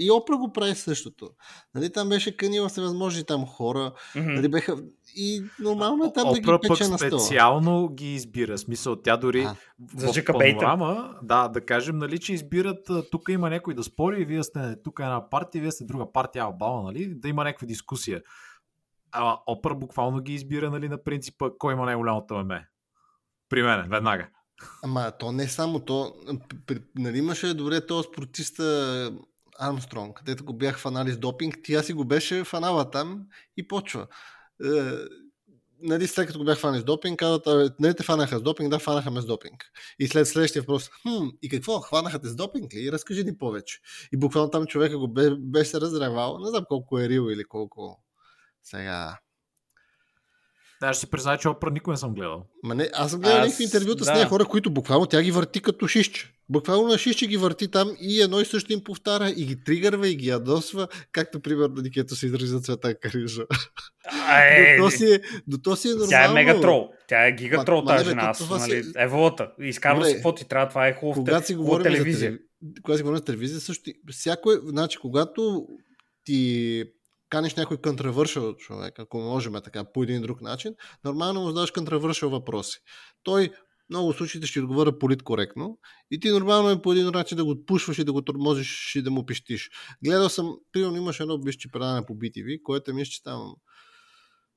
и 0.00 0.10
Опра 0.10 0.36
го 0.36 0.52
прави 0.52 0.74
същото. 0.74 1.30
Нали, 1.74 1.92
там 1.92 2.08
беше 2.08 2.36
канила 2.36 2.68
всевъзможни 2.68 3.24
там 3.24 3.46
хора. 3.46 3.92
Мгм. 4.16 4.32
Нали, 4.32 4.48
беха... 4.48 4.76
И 5.16 5.42
нормално 5.60 6.04
е 6.04 6.12
там 6.12 6.28
да 6.32 6.40
ги 6.40 6.46
Опра 6.50 6.60
пък 6.60 6.70
пече 6.70 6.88
на 6.88 6.98
стола. 6.98 7.20
специално 7.20 7.88
ги 7.88 8.14
избира. 8.14 8.58
Смисъл, 8.58 8.96
тя 8.96 9.16
дори 9.16 9.42
А, 9.42 9.56
За 9.96 10.08
в 10.08 10.12
джакабейта. 10.12 10.58
панорама, 10.58 11.14
да, 11.22 11.48
да 11.48 11.60
кажем, 11.60 11.98
нали, 11.98 12.18
че 12.18 12.32
избират, 12.32 12.88
тук 13.10 13.28
има 13.28 13.50
някой 13.50 13.74
да 13.74 13.84
спори, 13.84 14.24
вие 14.24 14.42
сте 14.42 14.76
тук 14.84 14.98
е 14.98 15.02
една 15.02 15.30
партия, 15.30 15.62
вие 15.62 15.72
сте 15.72 15.84
друга 15.84 16.12
партия, 16.12 16.44
Албала, 16.44 16.82
нали, 16.82 17.14
да 17.14 17.28
има 17.28 17.44
някаква 17.44 17.66
дискусия. 17.66 18.22
А 19.12 19.36
Опра 19.46 19.74
буквално 19.74 20.20
ги 20.20 20.34
избира, 20.34 20.70
нали, 20.70 20.88
на 20.88 21.02
принципа, 21.04 21.50
кой 21.58 21.74
има 21.74 21.84
най-голямото 21.84 22.34
меме. 22.34 22.68
При 23.48 23.62
мен, 23.62 23.88
веднага. 23.90 24.28
Ама 24.84 25.12
то 25.18 25.32
не 25.32 25.48
само 25.48 25.80
то. 25.80 26.14
П- 26.48 26.56
п- 26.74 26.80
Нали 26.98 27.18
имаше 27.18 27.54
добре 27.54 27.86
този 27.86 28.08
спортиста 28.12 28.64
Армстронг, 29.60 30.16
където 30.16 30.44
го 30.44 30.52
бях 30.52 30.78
фанали 30.78 31.12
с 31.12 31.18
допинг, 31.18 31.58
тя 31.64 31.82
си 31.82 31.92
го 31.92 32.04
беше 32.04 32.44
фанала 32.44 32.90
там 32.90 33.26
и 33.56 33.68
почва. 33.68 34.06
Е, 34.64 34.68
нали, 35.82 36.06
след 36.06 36.26
като 36.26 36.38
го 36.38 36.44
бях 36.44 36.58
фанали 36.58 36.80
с 36.80 36.84
допинг, 36.84 37.18
казват, 37.18 37.46
«Абе, 37.46 37.68
нали 37.80 37.94
те 37.94 38.02
фанаха 38.02 38.38
с 38.38 38.42
допинг, 38.42 38.70
да, 38.70 38.78
фанаха 38.78 39.10
ме 39.10 39.20
с 39.20 39.26
допинг. 39.26 39.64
И 39.98 40.08
след 40.08 40.28
следващия 40.28 40.62
въпрос, 40.62 40.88
хм, 40.88 41.28
и 41.42 41.48
какво, 41.48 41.80
хванаха 41.80 42.18
те 42.18 42.28
с 42.28 42.36
допинг 42.36 42.74
ли? 42.74 42.92
Разкажи 42.92 43.24
ни 43.24 43.38
повече. 43.38 43.78
И 44.12 44.16
буквално 44.16 44.50
там 44.50 44.66
човека 44.66 44.98
го 44.98 45.08
бе, 45.08 45.30
беше 45.38 45.80
разревал, 45.80 46.38
не 46.38 46.50
знам 46.50 46.64
колко 46.68 46.98
е 46.98 47.08
рил 47.08 47.30
или 47.30 47.44
колко 47.44 48.02
сега. 48.62 49.18
Да, 50.80 50.92
ще 50.92 51.00
си 51.00 51.10
призная, 51.10 51.38
че 51.38 51.48
Опра 51.48 51.70
никой 51.70 51.92
не 51.92 51.98
съм 51.98 52.14
гледал. 52.14 52.46
Ма 52.62 52.74
не, 52.74 52.88
аз 52.94 53.10
съм 53.10 53.20
гледал 53.20 53.38
Аз- 53.38 53.44
някакви 53.44 53.64
интервюта 53.64 54.04
с 54.04 54.06
да. 54.06 54.14
нея 54.14 54.26
хора, 54.26 54.44
които 54.44 54.70
буквално 54.70 55.06
тя 55.06 55.22
ги 55.22 55.30
върти 55.30 55.60
като 55.60 55.86
шишче. 55.88 56.32
Буквално 56.48 56.88
на 56.88 56.98
шишче 56.98 57.26
ги 57.26 57.36
върти 57.36 57.68
там 57.68 57.96
и 58.00 58.20
едно 58.22 58.40
и 58.40 58.44
също 58.44 58.72
им 58.72 58.84
повтаря 58.84 59.30
и 59.30 59.44
ги 59.44 59.64
тригърва 59.64 60.08
и 60.08 60.14
ги 60.16 60.28
ядосва, 60.28 60.88
както 61.12 61.40
примерно 61.40 61.82
Никето 61.82 62.16
се 62.16 62.26
изрази 62.26 62.46
за 62.46 62.60
цвета 62.60 62.94
Карижа. 62.94 63.42
Е, 64.32 64.76
До 64.78 64.84
то 64.84 64.90
си 64.90 65.12
е, 65.12 65.20
до 65.46 65.58
то 65.58 65.76
си 65.76 65.88
е 65.88 65.90
нормално. 65.90 66.10
Тя 66.10 66.24
е 66.24 66.34
мегатрол. 66.34 66.88
Тя 67.08 67.26
е 67.26 67.32
гигатрол 67.32 67.84
тази 67.84 68.04
жена. 68.04 68.22
Аз, 68.22 68.38
това 68.38 68.58
нали, 68.58 68.84
си- 68.84 68.92
еволата. 68.96 69.50
Изкарва 69.60 70.04
си 70.04 70.14
какво 70.14 70.34
ти 70.34 70.48
трябва. 70.48 70.68
Това 70.68 70.88
е 70.88 70.94
хубаво. 70.94 71.24
Когато 71.24 71.46
си 71.46 71.54
говорим 71.54 71.82
телевизия. 71.84 72.12
за 72.14 72.20
телевизия. 72.20 72.38
Когато 72.82 72.96
си 72.96 73.02
говорим 73.02 73.18
за 73.18 73.24
телевизия, 73.24 73.60
също. 73.60 73.90
Всяко 74.10 74.52
е, 74.52 74.56
значи, 74.64 74.98
когато 74.98 75.66
ти 76.24 76.84
каниш 77.30 77.54
някой 77.54 77.76
контравършал 77.76 78.56
човек, 78.56 78.98
ако 78.98 79.18
можем 79.18 79.52
така, 79.64 79.84
по 79.84 80.02
един 80.02 80.22
друг 80.22 80.40
начин, 80.40 80.74
нормално 81.04 81.40
му 81.40 81.46
задаваш 81.46 81.70
контравършал 81.70 82.30
въпроси. 82.30 82.78
Той 83.22 83.50
много 83.90 84.12
случаите 84.12 84.46
ще 84.46 84.60
отговоря 84.60 84.98
политкоректно 84.98 85.78
и 86.10 86.20
ти 86.20 86.30
нормално 86.30 86.70
е 86.70 86.82
по 86.82 86.92
един 86.92 87.06
начин 87.06 87.36
да 87.36 87.44
го 87.44 87.50
отпушваш 87.50 87.98
и 87.98 88.04
да 88.04 88.12
го 88.12 88.22
тормозиш 88.22 88.96
и 88.96 89.02
да 89.02 89.10
му 89.10 89.26
пищиш. 89.26 89.70
Гледал 90.04 90.28
съм, 90.28 90.56
примерно 90.72 90.96
имаше 90.96 91.22
едно 91.22 91.38
беше 91.38 91.72
предаване 91.72 92.06
по 92.06 92.14
BTV, 92.14 92.62
което 92.62 92.94
мисля, 92.94 93.10
че 93.10 93.22
там 93.22 93.54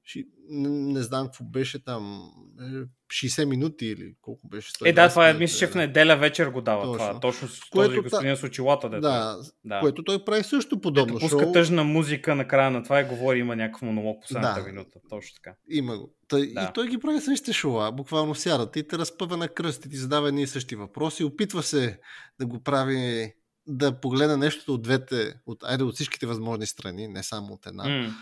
ши- 0.06 0.28
не, 0.50 0.70
не 0.70 1.02
знам 1.02 1.26
какво 1.26 1.44
беше 1.44 1.84
там, 1.84 2.32
е, 2.62 2.64
60 3.10 3.46
минути 3.46 3.86
или 3.86 4.16
колко 4.22 4.48
беше. 4.48 4.72
Е, 4.86 4.94
да, 4.94 5.10
това 5.10 5.30
е, 5.30 5.34
120 5.34 5.38
мисля, 5.40 5.58
че 5.58 5.68
в 5.68 5.76
неделя 5.76 6.16
вечер 6.16 6.48
го 6.48 6.62
дава 6.62 6.84
Точно. 6.84 6.98
това. 6.98 7.20
Точно 7.20 7.48
с 7.48 7.60
Което 7.62 7.90
този 7.90 8.02
господин 8.02 8.36
с 8.38 8.44
очилата. 8.44 8.90
Дето. 8.90 9.02
Да, 9.02 9.38
да. 9.66 9.80
което 9.80 10.04
той 10.04 10.26
прави 10.26 10.44
също 10.44 10.82
подобно 10.82 11.14
Дето 11.14 11.26
пуска 11.26 11.44
шоу. 11.44 11.52
тъжна 11.52 11.84
музика 11.84 12.36
на 12.36 12.48
края 12.48 12.72
на 12.72 12.84
това 12.84 13.00
и 13.00 13.06
говори, 13.06 13.40
има 13.40 13.56
някакъв 13.56 13.82
монолог 13.82 14.22
последната 14.22 14.62
Да. 14.62 14.68
минута. 14.68 15.00
Точно 15.10 15.36
така. 15.36 15.56
Има 15.70 15.98
го. 15.98 16.14
Та, 16.28 16.38
Да. 16.38 16.44
И 16.44 16.74
той 16.74 16.88
ги 16.88 16.98
прави 16.98 17.20
същите 17.22 17.54
шоа. 17.54 17.92
Буквално 17.92 18.36
сядат 18.36 18.76
и 18.76 18.88
те 18.88 18.98
разпъва 18.98 19.38
на 19.38 19.48
кръст 19.48 19.86
и 19.86 19.90
ти 19.90 19.98
задава 19.98 20.28
едни 20.28 20.42
и 20.42 20.48
същи 20.48 20.76
въпроси. 20.76 21.24
Опитва 21.24 21.64
се 21.64 22.00
да 22.40 22.46
го 22.46 22.60
прави 22.60 23.34
да 23.68 24.00
погледне 24.00 24.38
нещото 24.38 24.74
от 24.74 24.82
двете, 24.82 25.34
от, 25.46 25.64
айде 25.64 25.84
от 25.84 25.96
всичките 25.96 26.26
възможни 26.26 26.66
страни, 26.66 27.08
не 27.08 27.24
само 27.24 27.54
от 27.54 27.66
една. 27.66 27.84
М. 27.86 28.14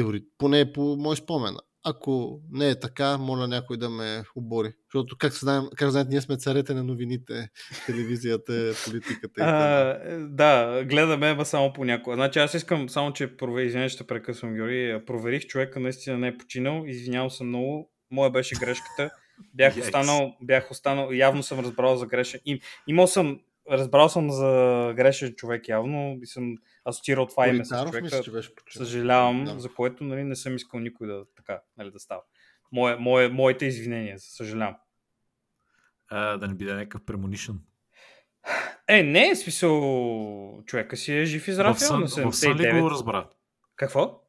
Теори... 0.00 0.22
Поне 0.38 0.72
по 0.72 0.96
мой 0.98 1.16
спомен. 1.16 1.56
Ако 1.84 2.40
не 2.50 2.68
е 2.68 2.80
така, 2.80 3.18
моля 3.18 3.48
някой 3.48 3.76
да 3.76 3.90
ме 3.90 4.22
обори. 4.36 4.72
Защото, 4.86 5.16
как, 5.18 5.32
знаем, 5.32 5.64
как 5.76 5.90
знаете, 5.90 6.10
ние 6.10 6.20
сме 6.20 6.36
царете 6.36 6.74
на 6.74 6.84
новините, 6.84 7.48
телевизията, 7.86 8.72
политиката 8.84 9.26
и 9.26 9.44
така. 9.44 9.50
А, 9.50 10.00
е, 10.04 10.18
да, 10.18 10.84
гледаме, 10.84 11.26
ама 11.26 11.44
само 11.44 11.72
понякога. 11.72 12.16
Значи 12.16 12.38
аз 12.38 12.54
искам, 12.54 12.88
само 12.88 13.12
че 13.12 13.36
провери, 13.36 13.66
извиня, 13.66 13.88
ще 13.88 14.06
прекъсвам, 14.06 14.54
Георги. 14.54 15.04
Проверих, 15.06 15.46
човека 15.46 15.80
наистина 15.80 16.18
не 16.18 16.28
е 16.28 16.38
починал. 16.38 16.84
Извинявам 16.86 17.30
се 17.30 17.44
много. 17.44 17.90
Моя 18.10 18.30
беше 18.30 18.54
грешката. 18.54 19.10
Бях 19.54 19.76
останал, 19.80 20.36
бях 20.42 20.70
останал, 20.70 21.12
явно 21.12 21.42
съм 21.42 21.60
разбрал 21.60 21.96
за 21.96 22.06
грешен. 22.06 22.40
Им, 22.44 22.58
имал 22.86 23.06
съм, 23.06 23.40
разбрал 23.70 24.08
съм 24.08 24.30
за 24.30 24.46
грешен 24.96 25.34
човек 25.34 25.68
явно 25.68 26.18
и 26.22 26.26
съм 26.26 26.54
асоциирал 26.84 27.26
това 27.26 27.48
име 27.48 27.64
с 27.64 27.68
човека. 27.82 28.00
мисля, 28.02 28.22
че 28.22 28.30
беше 28.32 28.54
починал. 28.54 28.86
Съжалявам, 28.86 29.44
Да. 29.44 29.60
за 29.60 29.74
което 29.74 30.04
нали, 30.04 30.24
не 30.24 30.36
съм 30.36 30.56
искал 30.56 30.80
никой 30.80 31.06
да, 31.06 31.24
така, 31.36 31.60
нали, 31.76 31.90
да 31.90 31.98
става. 31.98 32.22
Мое, 32.72 32.96
мое, 32.96 33.28
моите 33.28 33.66
извинения, 33.66 34.16
съжалявам. 34.18 34.76
А, 36.08 36.36
да 36.36 36.48
не 36.48 36.54
биде 36.54 36.74
някакъв 36.74 37.02
премонишън. 37.06 37.60
Е, 38.88 39.02
не, 39.02 39.34
в 39.34 39.38
смисъл, 39.38 40.62
човека 40.66 40.96
си 40.96 41.12
е 41.16 41.24
жив 41.24 41.48
и 41.48 41.52
здрав, 41.52 41.76
В 41.76 41.80
сън, 41.80 42.02
в 42.04 42.08
сън 42.08 42.24
ли 42.24 42.62
79. 42.62 42.80
го 42.80 42.90
разбра? 42.90 43.28
Какво? 43.76 44.20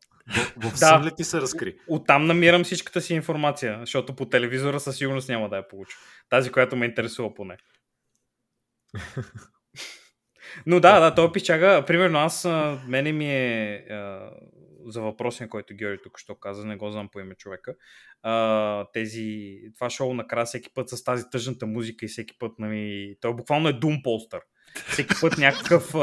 В, 0.58 0.72
в 0.72 0.78
сън 0.80 1.06
ли 1.06 1.12
ти 1.18 1.24
се 1.24 1.42
разкри? 1.42 1.78
Оттам 1.88 2.26
намирам 2.26 2.64
всичката 2.64 3.02
си 3.02 3.14
информация, 3.14 3.78
защото 3.80 4.16
по 4.16 4.26
телевизора 4.26 4.80
със 4.80 4.98
сигурност 4.98 5.30
няма 5.30 5.50
да 5.50 5.58
я 5.58 5.68
получа. 5.68 5.98
Тази, 6.30 6.52
която 6.52 6.76
ме 6.76 6.86
интересува 6.86 7.34
поне. 7.34 7.58
Но 10.66 10.80
да, 10.80 11.00
да, 11.00 11.16
той 11.16 11.32
пичага. 11.32 11.84
Примерно 11.88 12.20
аз, 12.20 12.48
мене 12.88 13.12
ми 13.12 13.32
е 13.32 13.76
а, 13.90 14.32
за 14.86 15.02
въпросен, 15.02 15.50
който 15.50 15.76
Георги 15.76 16.02
тук 16.04 16.20
що 16.20 16.36
каза, 16.36 16.66
не 16.66 16.76
го 16.76 16.92
знам 16.92 17.10
по 17.12 17.20
име 17.20 17.36
човека. 17.36 17.76
А, 18.24 18.86
тези, 18.94 19.58
това 19.76 19.90
шоу 19.90 20.14
накрая 20.14 20.46
всеки 20.46 20.74
път 20.74 20.90
с 20.90 21.04
тази 21.04 21.30
тъжната 21.32 21.66
музика 21.66 22.06
и 22.06 22.10
всеки 22.10 22.36
път, 22.40 22.60
нали, 22.60 23.16
той 23.22 23.36
буквално 23.36 23.70
е 23.70 23.74
Doom 23.74 24.04
Poster. 24.04 24.42
Всеки 24.88 25.16
път 25.22 25.38
някакъв 25.38 25.96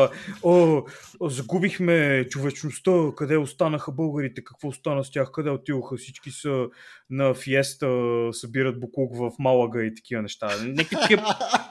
о, 0.42 0.82
загубихме 1.20 2.26
човечността, 2.30 2.92
къде 3.16 3.36
останаха 3.36 3.92
българите, 3.92 4.44
какво 4.44 4.68
остана 4.68 5.04
с 5.04 5.10
тях, 5.10 5.30
къде 5.32 5.50
отиваха, 5.50 5.96
всички 5.96 6.30
са 6.30 6.66
на 7.10 7.34
фиеста, 7.34 7.88
събират 8.32 8.80
буклук 8.80 9.16
в 9.16 9.30
Малага 9.38 9.84
и 9.84 9.94
такива 9.94 10.22
неща. 10.22 10.48
Някакви 10.62 10.96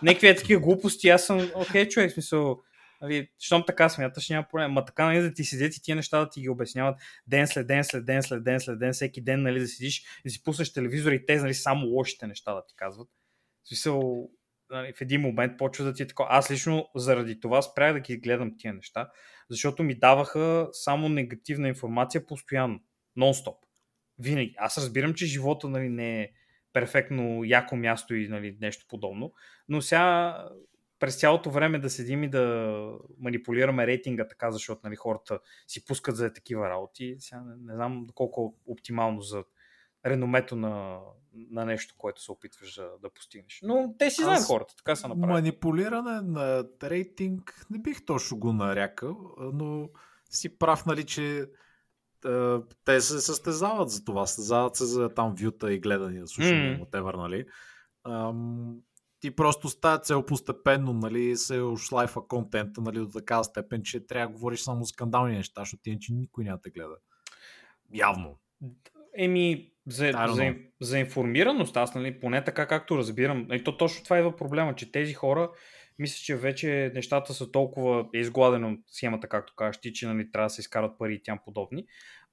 такива, 0.05 0.36
такива 0.36 0.62
глупости, 0.62 1.10
аз 1.10 1.25
съм, 1.25 1.51
окей, 1.55 1.88
човек, 1.88 2.12
смисъл, 2.12 2.62
Нали, 3.01 3.29
щом 3.39 3.63
така 3.67 3.89
смяташ, 3.89 4.29
няма 4.29 4.47
проблем. 4.49 4.71
Ма 4.71 4.86
така, 4.86 5.05
нали, 5.05 5.21
да 5.21 5.33
ти 5.33 5.43
седят 5.43 5.75
и 5.75 5.81
тия 5.81 5.95
неща 5.95 6.19
да 6.19 6.29
ти 6.29 6.41
ги 6.41 6.49
обясняват 6.49 6.95
ден 7.27 7.47
след 7.47 7.67
ден, 7.67 7.83
след 7.83 8.05
ден, 8.05 8.23
след 8.23 8.43
ден, 8.43 8.60
след 8.60 8.79
ден, 8.79 8.93
всеки 8.93 9.21
ден, 9.21 9.41
нали, 9.41 9.60
да 9.60 9.67
седиш 9.67 10.05
и 10.25 10.29
си 10.29 10.43
пуснеш 10.43 10.73
телевизора 10.73 11.15
и 11.15 11.25
те, 11.25 11.36
нали, 11.36 11.53
само 11.53 11.86
лошите 11.86 12.27
неща 12.27 12.53
да 12.53 12.65
ти 12.65 12.75
казват. 12.75 13.07
В 13.63 13.67
смисъл, 13.67 14.29
нали, 14.69 14.93
в 14.93 15.01
един 15.01 15.21
момент 15.21 15.58
почва 15.58 15.86
да 15.86 15.93
ти 15.93 16.03
е 16.03 16.08
такова. 16.08 16.30
Аз 16.32 16.51
лично 16.51 16.89
заради 16.95 17.39
това 17.39 17.62
спрях 17.62 17.93
да 17.93 17.99
ги 17.99 18.17
гледам 18.17 18.58
тия 18.58 18.73
неща, 18.73 19.10
защото 19.49 19.84
ми 19.84 19.99
даваха 19.99 20.69
само 20.71 21.10
негативна 21.10 21.67
информация 21.67 22.25
постоянно, 22.25 22.80
нон-стоп. 23.17 23.56
Винаги. 24.19 24.56
Аз 24.58 24.77
разбирам, 24.77 25.13
че 25.13 25.25
живота 25.25 25.69
нали, 25.69 25.89
не 25.89 26.21
е 26.21 26.30
перфектно 26.73 27.43
яко 27.43 27.75
място 27.75 28.15
и 28.15 28.27
нали, 28.27 28.58
нещо 28.62 28.86
подобно, 28.89 29.34
но 29.69 29.82
сега 29.82 30.38
през 30.99 31.19
цялото 31.19 31.51
време 31.51 31.80
да 31.80 31.89
седим 31.89 32.23
и 32.23 32.30
да 32.30 32.97
манипулираме 33.19 33.88
рейтинга 33.88 34.27
така, 34.27 34.51
защото 34.51 34.82
нали, 34.84 34.95
хората 34.95 35.39
си 35.67 35.86
пускат 35.86 36.15
за 36.15 36.34
такива 36.34 36.69
работи. 36.69 37.15
Сега 37.19 37.41
не, 37.41 37.56
не 37.60 37.75
знам 37.75 38.06
доколко 38.06 38.56
е 38.67 38.71
оптимално 38.71 39.21
за 39.21 39.43
реномето 40.09 40.55
на, 40.55 40.99
на 41.51 41.65
нещо, 41.65 41.95
което 41.97 42.21
се 42.21 42.31
опитваш 42.31 42.75
да, 42.75 42.89
да 43.01 43.09
постигнеш. 43.09 43.59
Но 43.63 43.95
те 43.99 44.09
си 44.09 44.23
знаят 44.23 44.43
хората, 44.43 44.75
така 44.75 44.95
са 44.95 45.07
направили. 45.07 45.33
Манипулиране 45.33 46.21
на 46.21 46.65
рейтинг 46.83 47.65
не 47.69 47.79
бих 47.79 48.05
точно 48.05 48.39
го 48.39 48.53
нарякал, 48.53 49.35
но 49.53 49.89
си 50.29 50.57
прав, 50.57 50.85
нали, 50.85 51.03
че 51.03 51.45
те 52.85 53.01
се 53.01 53.21
състезават 53.21 53.89
за 53.89 54.05
това. 54.05 54.25
Състезават 54.27 54.75
се 54.75 54.85
за 54.85 55.09
там 55.09 55.35
вюта 55.41 55.73
и 55.73 55.79
гледания, 55.79 56.27
слушане, 56.27 56.79
mm. 56.79 56.85
whatever, 56.85 57.17
нали? 57.17 57.45
Ам, 58.03 58.77
ти 59.19 59.35
просто 59.35 59.69
с 59.69 59.79
тази 59.79 60.03
цел 60.03 60.25
постепенно, 60.25 60.93
нали, 60.93 61.37
се 61.37 61.61
ушлайфа 61.61 62.21
контента, 62.27 62.81
нали, 62.81 62.99
до 62.99 63.09
такава 63.09 63.43
степен, 63.43 63.83
че 63.83 64.07
трябва 64.07 64.27
да 64.27 64.33
говориш 64.33 64.59
само 64.59 64.85
скандални 64.85 65.35
неща, 65.35 65.61
защото 65.61 65.89
иначе 65.89 66.13
никой 66.13 66.43
няма 66.43 66.59
да 66.63 66.69
гледа. 66.69 66.95
Явно. 67.93 68.39
Еми, 69.17 69.71
за, 69.88 70.12
за, 70.28 70.56
за 70.82 71.00
информираност, 71.00 71.78
аз, 71.78 71.95
нали, 71.95 72.19
поне 72.19 72.43
така 72.43 72.67
както 72.67 72.97
разбирам, 72.97 73.47
и 73.52 73.63
то 73.63 73.78
точно 73.78 74.04
това 74.04 74.17
е 74.17 74.36
проблема, 74.36 74.76
че 74.76 74.91
тези 74.91 75.13
хора, 75.13 75.50
мисля, 76.00 76.17
че 76.23 76.36
вече 76.36 76.91
нещата 76.95 77.34
са 77.34 77.52
толкова 77.52 78.06
изгладено 78.13 78.78
схемата, 78.88 79.28
както 79.28 79.56
кажеш 79.56 79.82
ти, 79.82 79.93
че 79.93 80.08
нали, 80.08 80.32
трябва 80.32 80.45
да 80.45 80.50
се 80.50 80.62
изкарат 80.62 80.97
пари 80.97 81.13
и 81.13 81.23
тям 81.23 81.39
подобни, 81.45 81.86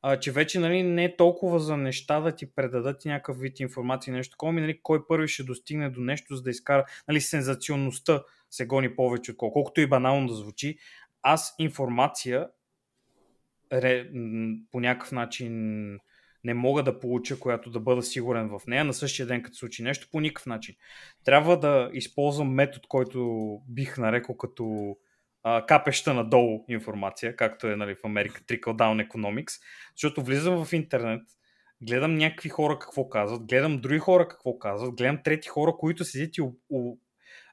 а, 0.03 0.21
че 0.21 0.33
вече 0.33 0.59
нали, 0.59 0.83
не 0.83 1.05
е 1.05 1.17
толкова 1.17 1.61
за 1.61 1.77
неща 1.77 2.21
да 2.21 2.35
ти 2.35 2.55
предадат 2.55 3.05
някакъв 3.05 3.39
вид 3.39 3.61
информация 3.61 4.15
нещо 4.15 4.31
такова, 4.31 4.53
ми, 4.53 4.61
нали, 4.61 4.81
кой 4.83 5.07
първи 5.07 5.29
ще 5.29 5.43
достигне 5.43 5.91
до 5.91 6.01
нещо, 6.01 6.37
за 6.37 6.43
да 6.43 6.51
изкара 6.51 6.85
нали, 7.09 7.21
сензационността 7.21 8.23
се 8.51 8.67
гони 8.67 8.97
повече, 8.97 9.31
от 9.31 9.37
колкото 9.37 9.81
и 9.81 9.87
банално 9.87 10.29
да 10.29 10.35
звучи. 10.35 10.79
Аз 11.23 11.55
информация 11.59 12.49
ре, 13.73 14.11
по 14.71 14.81
някакъв 14.81 15.13
начин 15.13 15.99
не 16.45 16.55
мога 16.55 16.83
да 16.83 17.01
получа, 17.01 17.39
която 17.39 17.71
да 17.71 17.81
бъда 17.81 18.03
сигурен 18.03 18.49
в 18.49 18.61
нея 18.67 18.85
на 18.85 18.95
същия 18.95 19.27
ден, 19.27 19.43
като 19.43 19.57
случи 19.57 19.83
нещо, 19.83 20.09
по 20.13 20.21
никакъв 20.21 20.47
начин. 20.47 20.75
Трябва 21.25 21.61
да 21.61 21.91
използвам 21.93 22.55
метод, 22.55 22.85
който 22.89 23.59
бих 23.69 23.99
нарекал 23.99 24.37
като 24.37 24.97
а, 25.43 25.67
капеща 25.67 26.15
надолу 26.15 26.65
информация, 26.69 27.37
както 27.37 27.67
е 27.67 27.77
нали, 27.77 27.95
в 27.95 28.05
Америка 28.05 28.41
Trickle 28.41 28.77
Down 28.77 29.09
Economics, 29.09 29.61
защото 29.97 30.23
влизам 30.23 30.65
в 30.65 30.73
интернет, 30.73 31.23
гледам 31.83 32.15
някакви 32.15 32.49
хора 32.49 32.79
какво 32.79 33.09
казват, 33.09 33.47
гледам 33.47 33.81
други 33.81 33.99
хора 33.99 34.29
какво 34.29 34.59
казват, 34.59 34.95
гледам 34.95 35.23
трети 35.25 35.49
хора, 35.49 35.73
които 35.79 36.05
седят 36.05 36.37
и 36.37 36.43
у, 36.71 36.97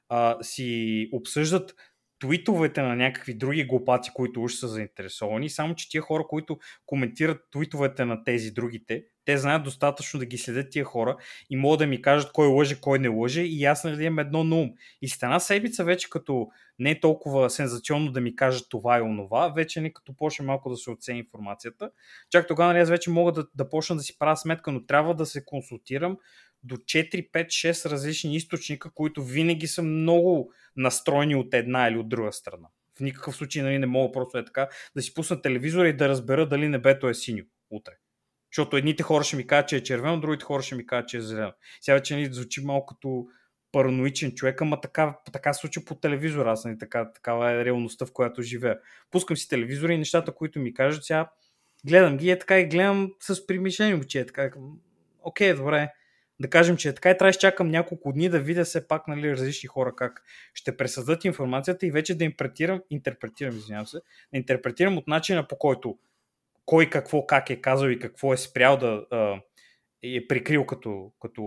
а, 0.08 0.42
си 0.42 1.08
обсъждат 1.12 1.74
твитовете 2.22 2.82
на 2.82 2.96
някакви 2.96 3.34
други 3.34 3.64
глупаци, 3.64 4.10
които 4.14 4.42
уж 4.42 4.54
са 4.54 4.68
заинтересовани, 4.68 5.50
само 5.50 5.74
че 5.74 5.88
тия 5.88 6.02
хора, 6.02 6.24
които 6.28 6.58
коментират 6.86 7.48
твитовете 7.52 8.04
на 8.04 8.24
тези 8.24 8.50
другите, 8.50 9.04
те 9.24 9.38
знаят 9.38 9.62
достатъчно 9.62 10.20
да 10.20 10.26
ги 10.26 10.38
следят 10.38 10.70
тия 10.70 10.84
хора 10.84 11.16
и 11.50 11.56
могат 11.56 11.78
да 11.78 11.86
ми 11.86 12.02
кажат 12.02 12.32
кой 12.32 12.46
лъже, 12.46 12.80
кой 12.80 12.98
не 12.98 13.08
лъже 13.08 13.42
и 13.42 13.64
аз 13.64 13.84
нали 13.84 14.04
имам 14.04 14.18
едно 14.18 14.44
на 14.44 14.56
ум. 14.56 14.70
И 15.02 15.08
с 15.08 15.22
една 15.22 15.40
седмица 15.40 15.84
вече 15.84 16.10
като 16.10 16.48
не 16.78 16.90
е 16.90 17.00
толкова 17.00 17.50
сензационно 17.50 18.12
да 18.12 18.20
ми 18.20 18.36
кажат 18.36 18.66
това 18.70 18.98
и 18.98 19.02
онова, 19.02 19.48
вече 19.48 19.80
не 19.80 19.92
като 19.92 20.16
почне 20.16 20.46
малко 20.46 20.70
да 20.70 20.76
се 20.76 20.90
оцени 20.90 21.18
информацията. 21.18 21.90
Чак 22.30 22.48
тогава 22.48 22.72
нали, 22.72 22.82
аз 22.82 22.88
вече 22.88 23.10
мога 23.10 23.32
да, 23.32 23.46
да 23.54 23.68
почна 23.68 23.96
да 23.96 24.02
си 24.02 24.18
правя 24.18 24.36
сметка, 24.36 24.72
но 24.72 24.86
трябва 24.86 25.14
да 25.14 25.26
се 25.26 25.44
консултирам 25.44 26.16
до 26.64 26.76
4, 26.76 27.30
5, 27.30 27.46
6 27.46 27.90
различни 27.90 28.36
източника, 28.36 28.90
които 28.90 29.24
винаги 29.24 29.66
са 29.66 29.82
много 29.82 30.52
настроени 30.76 31.34
от 31.34 31.54
една 31.54 31.88
или 31.88 31.98
от 31.98 32.08
друга 32.08 32.32
страна. 32.32 32.68
В 32.98 33.00
никакъв 33.00 33.36
случай 33.36 33.62
нали, 33.62 33.78
не 33.78 33.86
мога 33.86 34.12
просто 34.12 34.38
е 34.38 34.44
така 34.44 34.68
да 34.96 35.02
си 35.02 35.14
пусна 35.14 35.42
телевизора 35.42 35.88
и 35.88 35.96
да 35.96 36.08
разбера 36.08 36.48
дали 36.48 36.68
небето 36.68 37.08
е 37.08 37.14
синьо 37.14 37.44
утре. 37.70 37.92
Защото 38.52 38.76
едните 38.76 39.02
хора 39.02 39.24
ще 39.24 39.36
ми 39.36 39.46
кажат, 39.46 39.68
че 39.68 39.76
е 39.76 39.82
червено, 39.82 40.20
другите 40.20 40.44
хора 40.44 40.62
ще 40.62 40.74
ми 40.74 40.86
кажат, 40.86 41.08
че 41.08 41.16
е 41.16 41.20
зелено. 41.20 41.52
Сега 41.80 41.94
вече 41.94 42.14
нали, 42.14 42.32
звучи 42.32 42.64
малко 42.64 42.94
като 42.94 43.26
параноичен 43.72 44.32
човек, 44.34 44.60
ама 44.60 44.80
така, 44.80 45.18
така 45.32 45.52
се 45.52 45.60
случва 45.60 45.84
по 45.84 45.94
телевизора. 45.94 46.52
Аз 46.52 46.64
нали, 46.64 46.78
така, 46.78 47.12
такава 47.12 47.50
е 47.50 47.64
реалността, 47.64 48.06
в 48.06 48.12
която 48.12 48.42
живея. 48.42 48.78
Пускам 49.10 49.36
си 49.36 49.48
телевизора 49.48 49.92
и 49.92 49.98
нещата, 49.98 50.34
които 50.34 50.58
ми 50.58 50.74
кажат, 50.74 51.04
сега 51.04 51.30
гледам 51.86 52.16
ги 52.16 52.30
е 52.30 52.38
така 52.38 52.60
и 52.60 52.66
гледам 52.66 53.12
с 53.20 53.46
примишлени 53.46 53.94
очи. 53.94 54.18
Е 54.18 54.26
така, 54.26 54.50
окей, 55.22 55.54
добре, 55.54 55.92
да 56.42 56.50
кажем, 56.50 56.76
че 56.76 56.88
е 56.88 56.94
така 56.94 57.10
и 57.10 57.18
трябва 57.18 57.32
да 57.32 57.38
чакам 57.38 57.68
няколко 57.68 58.12
дни 58.12 58.28
да 58.28 58.40
видя 58.40 58.64
все 58.64 58.88
пак 58.88 59.08
нали, 59.08 59.32
различни 59.32 59.66
хора 59.66 59.92
как 59.96 60.22
ще 60.54 60.76
пресъздат 60.76 61.24
информацията 61.24 61.86
и 61.86 61.90
вече 61.90 62.14
да 62.14 62.24
интерпретирам, 62.24 62.82
интерпретирам, 62.90 63.56
извинявам 63.56 63.86
се, 63.86 63.96
да 64.32 64.38
интерпретирам 64.38 64.98
от 64.98 65.08
начина 65.08 65.48
по 65.48 65.58
който 65.58 65.98
кой 66.66 66.90
какво 66.90 67.26
как 67.26 67.50
е 67.50 67.60
казал 67.60 67.88
и 67.88 67.98
какво 67.98 68.32
е 68.32 68.36
спрял 68.36 68.76
да 68.76 69.06
а, 69.10 69.40
е 70.02 70.28
прикрил 70.28 70.66
като, 70.66 71.12
като 71.20 71.42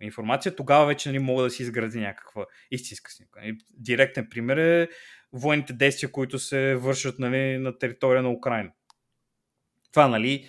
информация, 0.00 0.56
тогава 0.56 0.86
вече 0.86 1.08
нали, 1.08 1.18
мога 1.18 1.42
да 1.42 1.50
си 1.50 1.62
изгради 1.62 2.00
някаква 2.00 2.46
истинска 2.70 3.10
снимка. 3.10 3.40
Директен 3.74 4.26
пример 4.30 4.56
е 4.56 4.88
военните 5.32 5.72
действия, 5.72 6.12
които 6.12 6.38
се 6.38 6.74
вършат 6.74 7.18
нали, 7.18 7.58
на 7.58 7.78
територия 7.78 8.22
на 8.22 8.30
Украина. 8.30 8.70
Това, 9.92 10.08
нали, 10.08 10.48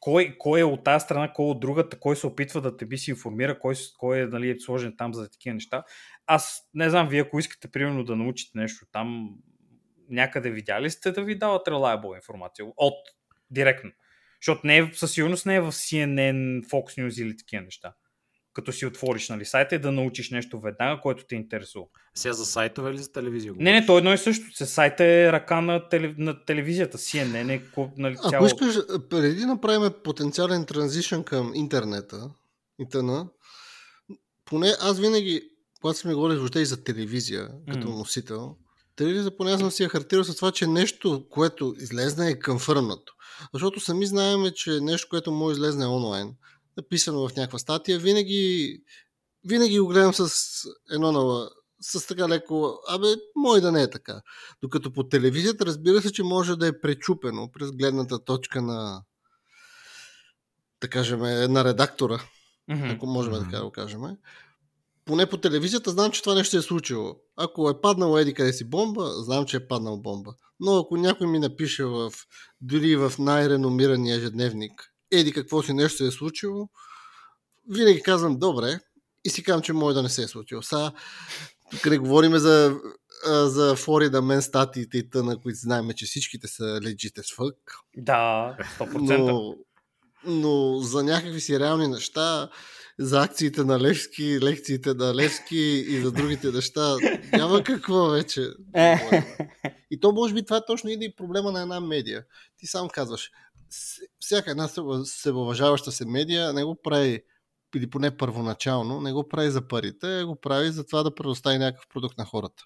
кой, 0.00 0.36
кой 0.38 0.60
е 0.60 0.64
от 0.64 0.84
тази 0.84 1.04
страна, 1.04 1.32
кой 1.32 1.46
е 1.46 1.50
от 1.50 1.60
другата, 1.60 1.98
кой 1.98 2.16
се 2.16 2.26
опитва 2.26 2.60
да 2.60 2.76
те 2.76 2.86
би 2.86 2.98
си 2.98 3.10
информира, 3.10 3.58
кой, 3.58 3.74
кой 3.98 4.20
е, 4.20 4.26
нали, 4.26 4.50
е 4.50 4.60
сложен 4.60 4.94
там 4.98 5.14
за 5.14 5.30
такива 5.30 5.54
неща. 5.54 5.84
Аз 6.26 6.70
не 6.74 6.90
знам, 6.90 7.08
вие 7.08 7.20
ако 7.20 7.38
искате 7.38 7.70
примерно 7.70 8.04
да 8.04 8.16
научите 8.16 8.58
нещо 8.58 8.86
там, 8.92 9.30
някъде 10.08 10.50
видяли 10.50 10.90
сте 10.90 11.12
да 11.12 11.22
ви 11.22 11.38
дават 11.38 11.66
reliable 11.66 12.16
информация 12.16 12.66
от 12.76 12.98
директно. 13.50 13.90
Защото 14.42 14.66
не 14.66 14.78
е, 14.78 14.90
със 14.92 15.12
сигурност 15.12 15.46
не 15.46 15.54
е 15.54 15.60
в 15.60 15.72
CNN, 15.72 16.64
Fox 16.64 17.00
News 17.00 17.22
или 17.22 17.36
такива 17.36 17.62
неща. 17.62 17.94
Като 18.60 18.72
си 18.72 18.86
отвориш 18.86 19.28
нали, 19.28 19.44
сайта 19.44 19.74
и 19.74 19.78
да 19.78 19.92
научиш 19.92 20.30
нещо 20.30 20.60
веднага, 20.60 21.00
което 21.00 21.24
те 21.28 21.34
интересува. 21.34 21.86
Сега 22.14 22.32
за 22.32 22.46
сайтове 22.46 22.90
или 22.90 22.98
за 22.98 23.12
телевизия? 23.12 23.54
Не, 23.56 23.72
не, 23.72 23.86
то 23.86 23.98
едно 23.98 24.12
и 24.12 24.18
също. 24.18 24.56
Се 24.56 24.66
сайта 24.66 25.04
е 25.04 25.32
ръка 25.32 25.60
на, 25.60 25.88
телев... 25.88 26.14
на 26.18 26.44
телевизията. 26.44 26.98
CNN 26.98 27.54
е 27.54 27.62
нали, 27.96 28.16
цяло... 28.16 28.34
Ако 28.34 28.46
искаш, 28.46 28.76
преди 29.10 29.34
да 29.34 29.46
направим 29.46 29.92
потенциален 30.04 30.66
транзишън 30.66 31.24
към 31.24 31.52
интернета, 31.54 32.30
интерна, 32.78 33.28
поне 34.44 34.72
аз 34.80 35.00
винаги, 35.00 35.42
когато 35.80 35.98
сме 35.98 36.14
говорили 36.14 36.38
въобще 36.38 36.60
и 36.60 36.66
за 36.66 36.84
телевизия, 36.84 37.48
като 37.72 37.86
mm. 37.86 37.98
носител, 37.98 38.56
телевизия 38.96 39.36
поне 39.36 39.52
аз 39.52 39.60
съм 39.60 39.70
си 39.70 39.82
я 39.82 39.88
характерил 39.88 40.24
с 40.24 40.36
това, 40.36 40.52
че 40.52 40.66
нещо, 40.66 41.26
което 41.30 41.74
излезне 41.78 42.30
е 42.30 42.40
конфърмнато. 42.40 43.12
Защото 43.54 43.80
сами 43.80 44.06
знаем, 44.06 44.40
че 44.54 44.80
нещо, 44.80 45.08
което 45.10 45.32
може 45.32 45.52
излезне 45.52 45.86
онлайн, 45.86 46.34
написано 46.76 47.28
в 47.28 47.36
някаква 47.36 47.58
статия, 47.58 47.98
винаги, 47.98 48.76
винаги 49.44 49.78
го 49.78 49.88
гледам 49.88 50.14
с 50.14 50.32
едно 50.90 51.12
на 51.12 51.50
с 51.82 52.06
така 52.06 52.28
леко, 52.28 52.78
абе, 52.88 53.06
може 53.36 53.62
да 53.62 53.72
не 53.72 53.82
е 53.82 53.90
така. 53.90 54.22
Докато 54.62 54.92
по 54.92 55.08
телевизията 55.08 55.66
разбира 55.66 56.02
се, 56.02 56.12
че 56.12 56.22
може 56.22 56.56
да 56.56 56.66
е 56.66 56.80
пречупено 56.80 57.50
през 57.52 57.72
гледната 57.72 58.24
точка 58.24 58.62
на 58.62 59.02
да 60.80 60.88
кажем, 60.88 61.20
на 61.52 61.64
редактора, 61.64 62.22
mm-hmm. 62.70 62.94
ако 62.94 63.06
можем 63.06 63.32
mm-hmm. 63.32 63.44
така 63.44 63.56
да 63.56 63.64
го 63.64 63.70
кажем. 63.70 64.00
поне 65.04 65.26
по 65.26 65.36
телевизията 65.36 65.90
знам, 65.90 66.10
че 66.10 66.22
това 66.22 66.34
нещо 66.34 66.56
е 66.56 66.62
случило. 66.62 67.16
Ако 67.36 67.70
е 67.70 67.80
паднало 67.80 68.18
еди 68.18 68.34
къде 68.34 68.52
си 68.52 68.70
бомба, 68.70 69.10
знам, 69.22 69.46
че 69.46 69.56
е 69.56 69.68
паднал 69.68 70.00
бомба. 70.00 70.34
Но 70.60 70.78
ако 70.78 70.96
някой 70.96 71.26
ми 71.26 71.38
напише 71.38 71.84
в, 71.84 72.12
дори 72.60 72.96
в 72.96 73.12
най-реномирания 73.18 74.16
ежедневник, 74.16 74.89
еди 75.12 75.32
какво 75.32 75.62
си 75.62 75.72
нещо 75.72 75.98
се 75.98 76.06
е 76.06 76.10
случило, 76.10 76.68
винаги 77.68 78.02
казвам 78.02 78.38
добре 78.38 78.80
и 79.24 79.30
си 79.30 79.42
казвам, 79.42 79.62
че 79.62 79.72
може 79.72 79.94
да 79.94 80.02
не 80.02 80.08
се 80.08 80.22
е 80.22 80.28
случило. 80.28 80.62
Сега, 80.62 80.92
тук 81.70 81.86
не 81.86 81.98
говорим 81.98 82.38
за, 82.38 82.80
за 83.26 83.76
Флорида 83.76 84.22
мен 84.22 84.42
статиите 84.42 84.98
и 84.98 85.10
тъна, 85.10 85.40
които 85.40 85.58
знаем, 85.58 85.90
че 85.96 86.06
всичките 86.06 86.48
са 86.48 86.62
legit 86.62 87.18
as 87.18 87.36
fuck. 87.36 87.56
Да, 87.96 88.56
100%. 88.78 89.18
Но, 89.18 89.54
но 90.24 90.78
за 90.78 91.02
някакви 91.02 91.40
си 91.40 91.60
реални 91.60 91.88
неща, 91.88 92.50
за 92.98 93.22
акциите 93.22 93.64
на 93.64 93.80
Левски, 93.80 94.40
лекциите 94.40 94.94
на 94.94 95.14
Левски 95.14 95.84
и 95.88 96.00
за 96.00 96.12
другите 96.12 96.50
неща, 96.50 96.96
няма 97.32 97.64
какво 97.64 98.06
вече. 98.06 98.48
И 99.90 100.00
то 100.00 100.12
може 100.12 100.34
би 100.34 100.44
това 100.44 100.56
е 100.56 100.66
точно 100.66 100.90
и 100.90 101.14
проблема 101.16 101.52
на 101.52 101.62
една 101.62 101.80
медия. 101.80 102.24
Ти 102.58 102.66
сам 102.66 102.88
казваш, 102.88 103.30
всяка 104.20 104.50
една 104.50 104.68
себеуважаваща 105.04 105.92
се 105.92 106.04
медия 106.04 106.52
не 106.52 106.64
го 106.64 106.82
прави 106.82 107.22
или 107.76 107.90
поне 107.90 108.16
първоначално, 108.16 109.00
не 109.00 109.12
го 109.12 109.28
прави 109.28 109.50
за 109.50 109.68
парите, 109.68 110.22
го 110.24 110.36
прави 110.36 110.70
за 110.70 110.86
това 110.86 111.02
да 111.02 111.14
предостави 111.14 111.58
някакъв 111.58 111.88
продукт 111.88 112.18
на 112.18 112.24
хората. 112.24 112.62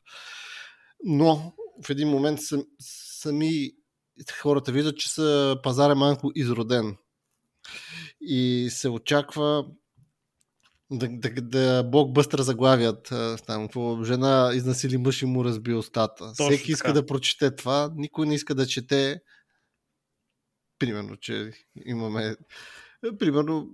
Но 1.04 1.54
в 1.84 1.90
един 1.90 2.08
момент 2.08 2.38
сами 2.80 3.70
хората 4.40 4.72
виждат, 4.72 4.96
че 4.96 5.10
са 5.10 5.56
пазар 5.62 5.90
е 5.90 5.94
малко 5.94 6.32
изроден. 6.34 6.96
И 8.20 8.68
се 8.70 8.88
очаква 8.88 9.66
да, 10.90 11.08
да, 11.08 11.30
да 11.42 11.82
блокбъстър 11.82 12.40
заглавят. 12.40 13.12
Там, 13.46 13.66
какво, 13.66 14.04
жена 14.04 14.50
изнасили 14.54 14.96
мъж 14.96 15.22
и 15.22 15.26
му 15.26 15.44
разби 15.44 15.74
устата. 15.74 16.32
Точно 16.36 16.46
Всеки 16.46 16.72
иска 16.72 16.88
така. 16.88 17.00
да 17.00 17.06
прочете 17.06 17.56
това, 17.56 17.92
никой 17.96 18.26
не 18.26 18.34
иска 18.34 18.54
да 18.54 18.66
чете. 18.66 19.20
Примерно, 20.78 21.16
че 21.16 21.52
имаме 21.86 22.36
примерно 23.18 23.68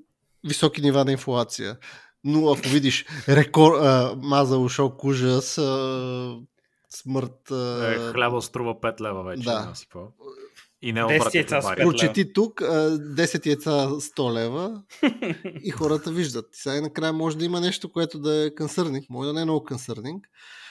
високи 0.44 0.80
нива 0.80 1.04
на 1.04 1.12
инфлация. 1.12 1.76
Но 2.24 2.52
ако 2.52 2.68
видиш 2.68 3.06
рекор, 3.28 3.72
а, 3.74 4.14
маза 4.16 4.58
ушок 4.58 5.04
ужас, 5.04 5.58
а, 5.58 6.36
смърт... 6.90 7.50
А... 7.50 7.92
Е, 7.92 8.12
хляба 8.12 8.42
струва 8.42 8.74
5 8.74 9.00
лева 9.00 9.22
вече. 9.22 9.42
Да. 9.42 9.72
И 10.82 10.92
не 10.92 11.04
обратите 11.04 11.60
Прочети 11.76 12.32
тук 12.32 12.60
10 12.60 13.46
яйца 13.46 13.70
100 13.70 14.32
лева 14.32 14.82
и 15.62 15.70
хората 15.70 16.10
виждат. 16.10 16.48
Сега 16.52 16.80
накрая 16.80 17.12
може 17.12 17.38
да 17.38 17.44
има 17.44 17.60
нещо, 17.60 17.92
което 17.92 18.18
да 18.18 18.46
е 18.46 18.54
консърнинг, 18.54 19.10
може 19.10 19.26
да 19.26 19.32
не 19.32 19.40
е 19.40 19.44
много 19.44 19.64
консърнинг, 19.64 20.26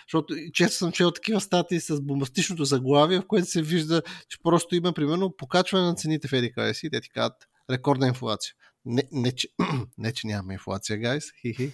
защото 0.10 0.36
често 0.54 0.78
съм 0.78 0.92
чел 0.92 1.12
такива 1.12 1.42
статии 1.42 1.80
с 1.80 2.02
бомбастичното 2.02 2.66
заглавие, 2.66 3.20
в 3.20 3.28
което 3.28 3.48
се 3.48 3.62
вижда, 3.62 4.02
че 4.30 4.38
просто 4.44 4.76
има 4.76 4.94
примерно 4.94 5.36
покачване 5.38 5.86
на 5.86 5.96
цените 5.96 6.28
в 6.28 6.34
едика 6.34 6.74
си, 6.74 6.90
те 6.90 7.02
ти 7.02 7.10
казват 7.10 7.48
рекордна 7.70 8.08
инфлация. 8.08 8.54
Не, 8.86 9.04
не, 9.12 9.32
че, 9.32 9.48
не, 9.98 10.14
че 10.14 10.28
нямаме 10.28 10.54
инфлация, 10.54 10.98
гайс. 10.98 11.32
Хи-хи. 11.32 11.72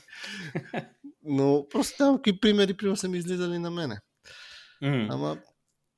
Но 1.24 1.68
просто 1.70 1.98
там 1.98 2.16
какви 2.16 2.40
примери, 2.40 2.78
примерно, 2.78 2.98
са 2.98 3.10
ми 3.10 3.18
излизали 3.18 3.60
на 3.60 3.72
мене. 3.72 4.00
Mm. 4.84 5.14
Ама... 5.14 5.38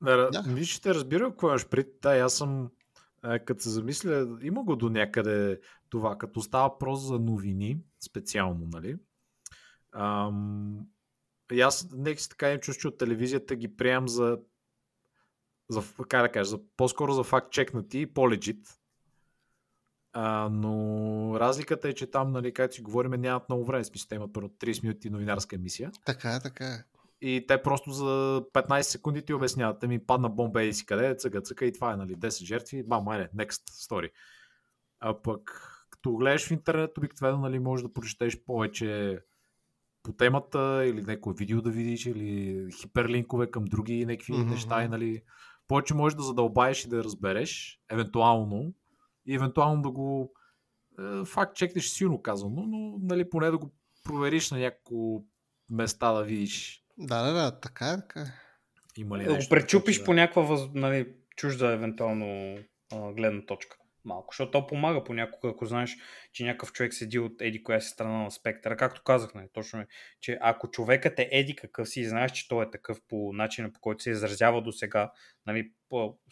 Да, 0.01 0.29
да. 0.31 0.43
Виж, 0.47 0.75
ще 0.75 0.95
разбира 0.95 1.29
какво 1.29 1.47
имаш 1.47 1.67
пред. 1.67 1.87
Да, 2.01 2.17
аз 2.17 2.33
съм 2.33 2.69
като 3.21 3.63
се 3.63 3.69
замисля, 3.69 4.37
има 4.41 4.63
го 4.63 4.75
до 4.75 4.89
някъде 4.89 5.59
това, 5.89 6.17
като 6.17 6.41
става 6.41 6.69
въпрос 6.69 7.07
за 7.07 7.19
новини, 7.19 7.79
специално, 8.09 8.67
нали? 8.73 8.97
Ам, 9.95 10.79
и 11.51 11.61
аз 11.61 11.87
нека 11.91 12.21
си 12.21 12.29
така 12.29 12.51
им 12.51 12.59
чуш, 12.59 12.77
че 12.77 12.87
от 12.87 12.97
телевизията 12.97 13.55
ги 13.55 13.75
приемам 13.75 14.07
за, 14.07 14.39
за 15.69 15.83
как 16.09 16.21
да 16.21 16.31
кажа, 16.31 16.49
за, 16.49 16.59
по-скоро 16.77 17.13
за 17.13 17.23
факт 17.23 17.51
чекнати 17.51 17.99
и 17.99 18.13
по-легит. 18.13 18.67
А, 20.13 20.49
но 20.51 21.39
разликата 21.39 21.89
е, 21.89 21.93
че 21.93 22.11
там, 22.11 22.31
нали, 22.31 22.53
както 22.53 22.75
си 22.75 22.81
говорим, 22.81 23.21
нямат 23.21 23.49
много 23.49 23.65
време. 23.65 23.83
Смисъл, 23.83 24.07
те 24.09 24.15
имат 24.15 24.33
първо 24.33 24.49
30 24.49 24.83
минути 24.83 25.09
новинарска 25.09 25.55
емисия. 25.55 25.91
Така 26.05 26.35
е, 26.35 26.39
така 26.39 26.65
е. 26.65 26.83
И 27.21 27.45
те 27.47 27.63
просто 27.63 27.91
за 27.91 28.05
15 28.53 28.81
секунди 28.81 29.21
ти 29.21 29.33
обясняват, 29.33 29.83
ми 29.83 30.05
падна 30.05 30.29
бомба 30.29 30.63
и 30.63 30.73
си 30.73 30.85
къде, 30.85 31.15
цъка, 31.15 31.41
цъка 31.41 31.65
и 31.65 31.73
това 31.73 31.93
е, 31.93 31.97
нали, 31.97 32.15
10 32.15 32.45
жертви, 32.45 32.83
бам, 32.83 33.07
айде, 33.07 33.29
next 33.35 33.69
story. 33.69 34.09
А 34.99 35.21
пък, 35.21 35.61
като 35.89 36.15
гледаш 36.15 36.47
в 36.47 36.51
интернет, 36.51 36.97
обикновено, 36.97 37.37
нали, 37.37 37.59
можеш 37.59 37.83
да 37.83 37.93
прочетеш 37.93 38.43
повече 38.43 39.19
по 40.07 40.13
темата 40.13 40.85
или 40.85 41.01
някое 41.01 41.33
видео 41.37 41.61
да 41.61 41.69
видиш 41.69 42.05
или 42.05 42.67
хиперлинкове 42.79 43.51
към 43.51 43.65
други 43.65 44.05
някакви 44.05 44.33
mm-hmm. 44.33 44.49
неща 44.49 44.83
и, 44.83 44.87
нали, 44.87 45.21
повече 45.67 45.93
можеш 45.93 46.15
да 46.15 46.23
задълбаеш 46.23 46.85
и 46.85 46.89
да 46.89 47.03
разбереш, 47.03 47.81
евентуално, 47.91 48.73
и 49.25 49.35
евентуално 49.35 49.81
да 49.81 49.91
го 49.91 50.31
е, 50.99 51.25
факт 51.25 51.55
чекнеш 51.55 51.87
силно 51.87 52.21
казано, 52.21 52.63
но 52.67 52.97
нали, 53.01 53.29
поне 53.29 53.51
да 53.51 53.57
го 53.57 53.73
провериш 54.03 54.51
на 54.51 54.59
няколко 54.59 55.25
места 55.69 56.13
да 56.13 56.23
видиш. 56.23 56.83
Да, 56.97 57.23
да, 57.23 57.33
да, 57.33 57.59
така 57.59 57.89
е, 57.89 57.95
така 57.95 58.21
е. 58.21 58.33
Има 58.97 59.17
ли 59.17 59.23
да 59.23 59.33
нещо, 59.33 59.49
го 59.49 59.49
пречупиш 59.49 59.99
да... 59.99 60.05
по 60.05 60.13
някаква 60.13 60.69
нали, 60.73 61.13
чужда 61.35 61.73
евентуално 61.73 62.57
гледна 63.15 63.45
точка 63.45 63.76
малко, 64.07 64.33
защото 64.33 64.51
то 64.51 64.67
помага 64.67 65.03
понякога, 65.03 65.49
ако 65.49 65.65
знаеш, 65.65 65.95
че 66.33 66.43
някакъв 66.43 66.71
човек 66.73 66.93
седи 66.93 67.19
от 67.19 67.41
еди 67.41 67.63
коя 67.63 67.79
си 67.79 67.89
страна 67.89 68.23
на 68.23 68.31
спектъра. 68.31 68.77
Както 68.77 69.03
казах, 69.03 69.33
нали, 69.33 69.47
точно 69.53 69.79
е, 69.79 69.87
че 70.21 70.37
ако 70.41 70.71
човекът 70.71 71.19
е 71.19 71.29
еди 71.31 71.55
какъв 71.55 71.89
си 71.89 72.01
и 72.01 72.05
знаеш, 72.05 72.31
че 72.31 72.47
той 72.47 72.65
е 72.65 72.69
такъв 72.69 72.97
по 73.07 73.33
начина 73.33 73.73
по 73.73 73.79
който 73.79 74.03
се 74.03 74.09
изразява 74.09 74.61
до 74.61 74.71
сега, 74.71 75.11
нали, 75.45 75.71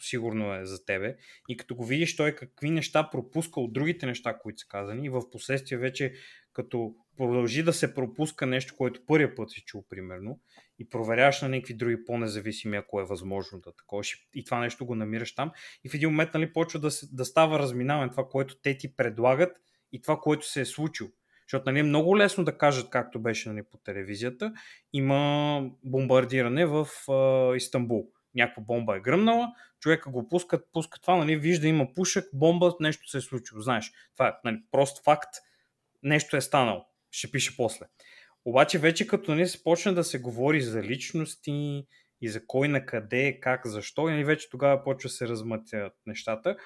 сигурно 0.00 0.54
е 0.54 0.64
за 0.64 0.84
тебе. 0.84 1.16
И 1.48 1.56
като 1.56 1.74
го 1.74 1.84
видиш 1.84 2.16
той 2.16 2.34
какви 2.34 2.70
неща 2.70 3.10
пропуска 3.10 3.60
от 3.60 3.72
другите 3.72 4.06
неща, 4.06 4.38
които 4.38 4.58
са 4.58 4.66
казани 4.68 5.06
и 5.06 5.10
в 5.10 5.30
последствие 5.30 5.78
вече 5.78 6.12
като 6.52 6.94
продължи 7.16 7.62
да 7.62 7.72
се 7.72 7.94
пропуска 7.94 8.46
нещо, 8.46 8.74
което 8.76 9.06
първия 9.06 9.34
път 9.34 9.50
си 9.50 9.60
чул, 9.60 9.84
примерно, 9.88 10.40
и 10.78 10.88
проверяваш 10.88 11.42
на 11.42 11.48
някакви 11.48 11.74
други 11.74 12.04
по-независими, 12.04 12.76
ако 12.76 13.00
е 13.00 13.04
възможно 13.04 13.60
да 13.60 13.72
такова. 13.72 14.02
И 14.34 14.44
това 14.44 14.60
нещо 14.60 14.86
го 14.86 14.94
намираш 14.94 15.34
там. 15.34 15.52
И 15.84 15.88
в 15.88 15.94
един 15.94 16.08
момент 16.08 16.30
нали, 16.34 16.52
почва 16.52 16.80
да, 16.80 16.90
се, 16.90 17.06
да 17.12 17.24
става 17.24 17.58
разминаване 17.58 18.10
това, 18.10 18.28
което 18.28 18.60
те 18.62 18.78
ти 18.78 18.96
предлагат 18.96 19.56
и 19.92 20.02
това, 20.02 20.16
което 20.20 20.48
се 20.48 20.60
е 20.60 20.64
случило. 20.64 21.10
Защото 21.48 21.70
нали, 21.70 21.78
е 21.78 21.82
много 21.82 22.18
лесно 22.18 22.44
да 22.44 22.58
кажат, 22.58 22.90
както 22.90 23.20
беше 23.20 23.48
нали, 23.48 23.62
по 23.62 23.78
телевизията, 23.78 24.52
има 24.92 25.60
бомбардиране 25.84 26.66
в 26.66 26.88
а, 27.08 27.56
Истанбул. 27.56 28.08
Някаква 28.34 28.62
бомба 28.62 28.96
е 28.96 29.00
гръмнала, 29.00 29.52
човека 29.80 30.10
го 30.10 30.28
пускат, 30.28 30.68
пуска 30.72 31.00
това, 31.00 31.16
нали, 31.16 31.36
вижда, 31.36 31.68
има 31.68 31.94
пушек, 31.94 32.24
бомба, 32.32 32.74
нещо 32.80 33.08
се 33.08 33.18
е 33.18 33.20
случило. 33.20 33.60
Знаеш, 33.60 33.92
това 34.12 34.28
е 34.28 34.32
нали, 34.44 34.62
прост 34.70 35.04
факт, 35.04 35.30
нещо 36.02 36.36
е 36.36 36.40
станало. 36.40 36.86
Ще 37.16 37.30
пише 37.30 37.56
после. 37.56 37.86
Обаче 38.44 38.78
вече 38.78 39.06
като 39.06 39.34
не 39.34 39.46
се 39.46 39.62
почна 39.62 39.94
да 39.94 40.04
се 40.04 40.18
говори 40.18 40.60
за 40.60 40.82
личности 40.82 41.84
и 42.20 42.28
за 42.28 42.46
кой 42.46 42.68
на 42.68 42.86
къде, 42.86 43.40
как, 43.40 43.66
защо, 43.66 44.08
и 44.08 44.12
нали, 44.12 44.24
вече 44.24 44.50
тогава 44.50 44.84
почва 44.84 45.10
се 45.10 45.28
размътят 45.28 45.92
нещата. 46.06 46.56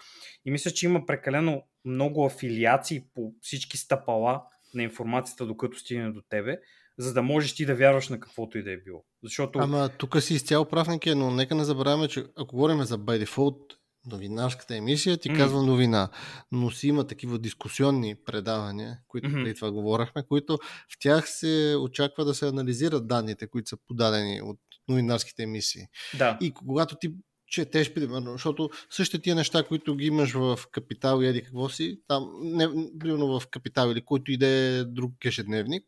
И 0.44 0.50
мисля, 0.50 0.70
че 0.70 0.86
има 0.86 1.06
прекалено 1.06 1.62
много 1.84 2.26
афилиации 2.26 3.04
по 3.14 3.32
всички 3.40 3.76
стъпала 3.76 4.42
на 4.74 4.82
информацията, 4.82 5.46
докато 5.46 5.78
стигне 5.78 6.10
до 6.10 6.22
тебе, 6.28 6.58
за 6.98 7.14
да 7.14 7.22
можеш 7.22 7.54
ти 7.54 7.66
да 7.66 7.74
вярваш 7.74 8.08
на 8.08 8.20
каквото 8.20 8.58
и 8.58 8.62
да 8.62 8.72
е 8.72 8.76
било. 8.76 9.04
Защото... 9.22 9.58
Ама 9.58 9.88
тук 9.98 10.22
си 10.22 10.34
изцяло 10.34 10.64
прав, 10.64 10.88
но 11.06 11.30
нека 11.30 11.54
не 11.54 11.64
забравяме, 11.64 12.08
че 12.08 12.24
ако 12.36 12.56
говорим 12.56 12.82
за 12.82 12.98
by 12.98 13.24
default 13.24 13.79
новинарската 14.06 14.76
емисия 14.76 15.16
ти 15.16 15.30
mm. 15.30 15.36
казва 15.36 15.62
новина, 15.62 16.08
но 16.52 16.70
си 16.70 16.88
има 16.88 17.06
такива 17.06 17.38
дискусионни 17.38 18.14
предавания, 18.24 18.98
които 19.08 19.28
mm-hmm. 19.28 19.44
преди 19.44 19.54
това 19.54 19.72
говорахме, 19.72 20.22
които 20.28 20.58
в 20.62 20.98
тях 21.00 21.28
се 21.28 21.76
очаква 21.80 22.24
да 22.24 22.34
се 22.34 22.48
анализират 22.48 23.08
данните, 23.08 23.46
които 23.46 23.68
са 23.68 23.76
подадени 23.88 24.42
от 24.42 24.58
новинарските 24.88 25.42
емисии. 25.42 25.82
Да. 26.18 26.38
И 26.40 26.50
когато 26.50 26.96
ти 27.00 27.14
четеш, 27.50 27.94
примерно, 27.94 28.32
защото 28.32 28.70
същите 28.90 29.22
тия 29.22 29.34
неща, 29.34 29.62
които 29.62 29.96
ги 29.96 30.06
имаш 30.06 30.32
в 30.32 30.58
Капитал 30.72 31.22
и 31.22 31.26
еди 31.26 31.42
какво 31.42 31.68
си, 31.68 32.00
там, 32.08 32.30
не, 32.42 32.68
примерно 32.98 33.40
в 33.40 33.46
Капитал 33.46 33.90
или 33.90 34.00
който 34.00 34.32
иде 34.32 34.84
друг 34.84 35.12
ежедневник, 35.24 35.84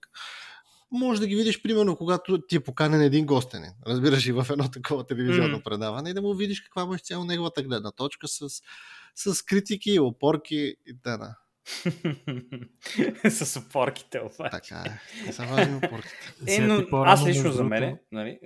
може 0.92 1.20
да 1.20 1.26
ги 1.26 1.36
видиш, 1.36 1.62
примерно, 1.62 1.96
когато 1.96 2.38
ти 2.40 2.56
е 2.56 2.60
поканен 2.60 3.00
един 3.00 3.26
гостенин. 3.26 3.70
Разбираш 3.86 4.26
и 4.26 4.32
в 4.32 4.46
едно 4.50 4.70
такова 4.70 5.06
телевизионно 5.06 5.58
mm. 5.58 5.62
предаване 5.62 6.10
и 6.10 6.14
да 6.14 6.22
му 6.22 6.34
видиш 6.34 6.60
каква 6.60 6.86
беше 6.86 7.04
цяло 7.04 7.24
неговата 7.24 7.62
гледна 7.62 7.90
точка 7.90 8.28
с, 8.28 8.48
с 9.14 9.42
критики, 9.42 9.98
опорки 10.00 10.76
и 10.86 10.96
т.н. 11.02 11.36
с 13.30 13.60
опорките, 13.60 14.20
обаче. 14.20 14.50
Така 14.50 14.84
е. 15.28 15.32
Са 15.32 15.46
важни 15.46 15.76
опорките. 15.76 16.32
Е, 16.46 16.60
но 16.60 16.86
аз 16.92 17.26
лично 17.26 17.52
за 17.52 17.64
мен, 17.64 17.98
нали, 18.12 18.38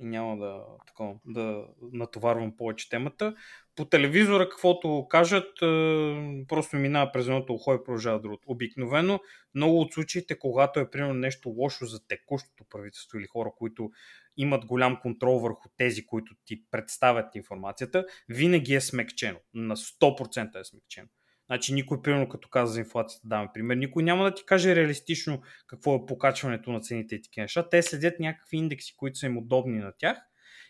и 0.00 0.06
няма 0.06 0.36
да, 0.36 0.62
такова, 0.86 1.14
да 1.26 1.64
натоварвам 1.92 2.56
повече 2.56 2.88
темата. 2.88 3.34
По 3.76 3.84
телевизора, 3.84 4.48
каквото 4.48 5.06
кажат, 5.10 5.62
е, 5.62 6.46
просто 6.48 6.76
минава 6.76 7.12
през 7.12 7.26
едното 7.26 7.54
ухо 7.54 7.74
и 7.74 7.84
продължава 7.84 8.20
другото. 8.20 8.42
Обикновено, 8.46 9.20
много 9.54 9.80
от 9.80 9.92
случаите, 9.92 10.38
когато 10.38 10.80
е 10.80 10.90
примерно 10.90 11.14
нещо 11.14 11.48
лошо 11.48 11.86
за 11.86 12.06
текущото 12.06 12.64
правителство 12.70 13.18
или 13.18 13.26
хора, 13.26 13.50
които 13.58 13.90
имат 14.36 14.64
голям 14.64 15.00
контрол 15.02 15.38
върху 15.38 15.68
тези, 15.76 16.06
които 16.06 16.34
ти 16.44 16.62
представят 16.70 17.34
информацията, 17.34 18.06
винаги 18.28 18.74
е 18.74 18.80
смекчено. 18.80 19.38
На 19.54 19.76
100% 19.76 20.60
е 20.60 20.64
смекчено. 20.64 21.08
Значи 21.46 21.74
никой, 21.74 22.02
примерно, 22.02 22.28
като 22.28 22.48
каза 22.48 22.72
за 22.72 22.80
инфлацията, 22.80 23.28
даваме 23.28 23.50
пример, 23.54 23.76
никой 23.76 24.02
няма 24.02 24.24
да 24.24 24.34
ти 24.34 24.44
каже 24.46 24.76
реалистично 24.76 25.42
какво 25.66 25.94
е 25.94 26.06
покачването 26.06 26.70
на 26.70 26.80
цените 26.80 27.14
и 27.14 27.22
такива 27.22 27.44
неща. 27.44 27.68
Те 27.68 27.82
следят 27.82 28.20
някакви 28.20 28.56
индекси, 28.56 28.96
които 28.96 29.18
са 29.18 29.26
им 29.26 29.38
удобни 29.38 29.78
на 29.78 29.92
тях 29.98 30.18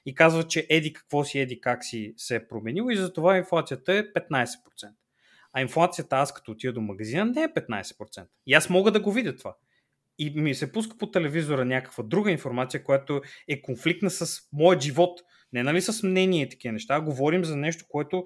и 0.06 0.14
казват, 0.14 0.50
че 0.50 0.66
еди 0.70 0.92
какво 0.92 1.24
си, 1.24 1.38
еди 1.38 1.60
как 1.60 1.84
си 1.84 2.14
се 2.16 2.36
е 2.36 2.48
променил 2.48 2.86
и 2.90 2.96
затова 2.96 3.36
инфлацията 3.36 3.92
е 3.92 4.02
15%. 4.02 4.46
А 5.52 5.60
инфлацията 5.60 6.16
аз 6.16 6.34
като 6.34 6.50
отида 6.50 6.72
до 6.72 6.80
магазина 6.80 7.24
не 7.24 7.42
е 7.42 7.48
15%. 7.48 8.26
И 8.46 8.54
аз 8.54 8.70
мога 8.70 8.90
да 8.90 9.00
го 9.00 9.12
видя 9.12 9.36
това. 9.36 9.56
И 10.18 10.40
ми 10.40 10.54
се 10.54 10.72
пуска 10.72 10.98
по 10.98 11.10
телевизора 11.10 11.64
някаква 11.64 12.04
друга 12.04 12.30
информация, 12.30 12.84
която 12.84 13.22
е 13.48 13.62
конфликтна 13.62 14.10
с 14.10 14.40
моят 14.52 14.82
живот. 14.82 15.20
Не 15.52 15.62
нали 15.62 15.82
с 15.82 16.02
мнение 16.02 16.42
и 16.42 16.48
такива 16.48 16.72
неща, 16.72 17.00
говорим 17.00 17.44
за 17.44 17.56
нещо, 17.56 17.84
което 17.88 18.24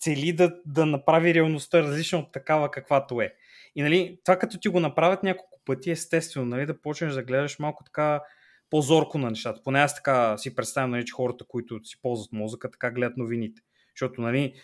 цели 0.00 0.32
да, 0.32 0.60
да 0.66 0.86
направи 0.86 1.34
реалността 1.34 1.82
различна 1.82 2.18
от 2.18 2.32
такава 2.32 2.70
каквато 2.70 3.20
е. 3.20 3.34
И 3.74 3.82
нали, 3.82 4.18
това 4.24 4.38
като 4.38 4.58
ти 4.58 4.68
го 4.68 4.80
направят 4.80 5.22
няколко 5.22 5.60
пъти, 5.64 5.90
естествено, 5.90 6.46
нали, 6.46 6.66
да 6.66 6.80
почнеш 6.80 7.14
да 7.14 7.22
гледаш 7.22 7.58
малко 7.58 7.84
така 7.84 8.22
по-зорко 8.70 9.18
на 9.18 9.30
нещата. 9.30 9.60
Поне 9.64 9.80
аз 9.80 9.94
така 9.94 10.38
си 10.38 10.54
представям, 10.54 10.90
нали, 10.90 11.04
че 11.04 11.12
хората, 11.12 11.44
които 11.48 11.84
си 11.84 12.00
ползват 12.02 12.32
мозъка, 12.32 12.70
така 12.70 12.90
гледат 12.90 13.16
новините. 13.16 13.62
Защото, 13.94 14.20
нали, 14.20 14.54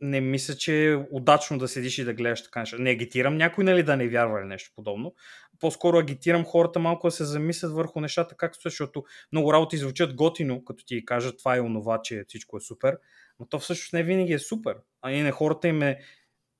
не 0.00 0.20
мисля, 0.20 0.54
че 0.54 0.92
е 0.92 0.96
удачно 0.96 1.58
да 1.58 1.68
седиш 1.68 1.98
и 1.98 2.04
да 2.04 2.14
гледаш 2.14 2.44
така 2.44 2.60
неща. 2.60 2.76
Не 2.78 2.90
агитирам 2.90 3.36
някой, 3.36 3.64
нали, 3.64 3.82
да 3.82 3.96
не 3.96 4.08
вярва 4.08 4.40
или 4.40 4.48
нещо 4.48 4.70
подобно. 4.76 5.14
По-скоро 5.60 5.98
агитирам 5.98 6.44
хората 6.44 6.78
малко 6.78 7.06
да 7.06 7.10
се 7.10 7.24
замислят 7.24 7.72
върху 7.72 8.00
нещата, 8.00 8.34
както 8.36 8.58
защото 8.64 9.04
много 9.32 9.52
работи 9.52 9.76
звучат 9.76 10.14
готино, 10.14 10.64
като 10.64 10.84
ти 10.84 11.04
кажат 11.04 11.38
това 11.38 11.56
е 11.56 11.60
онова, 11.60 12.00
че 12.02 12.24
всичко 12.28 12.56
е 12.56 12.60
супер. 12.60 12.98
Но 13.40 13.46
то 13.46 13.58
всъщност 13.58 13.92
не 13.92 14.02
винаги 14.02 14.32
е 14.32 14.38
супер. 14.38 14.76
А 15.02 15.12
и 15.12 15.22
на 15.22 15.32
хората 15.32 15.68
им 15.68 15.82
е 15.82 16.00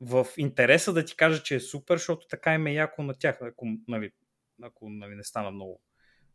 в 0.01 0.27
интереса 0.37 0.93
да 0.93 1.05
ти 1.05 1.17
кажа, 1.17 1.43
че 1.43 1.55
е 1.55 1.61
супер, 1.61 1.97
защото 1.97 2.27
така 2.29 2.55
им 2.55 2.67
е 2.67 2.73
яко 2.73 3.03
на 3.03 3.15
тях, 3.15 3.39
ако, 3.43 3.67
нали, 3.89 4.13
ако 4.63 4.89
нали, 4.91 5.15
не 5.15 5.25
стана 5.25 5.51
много 5.51 5.83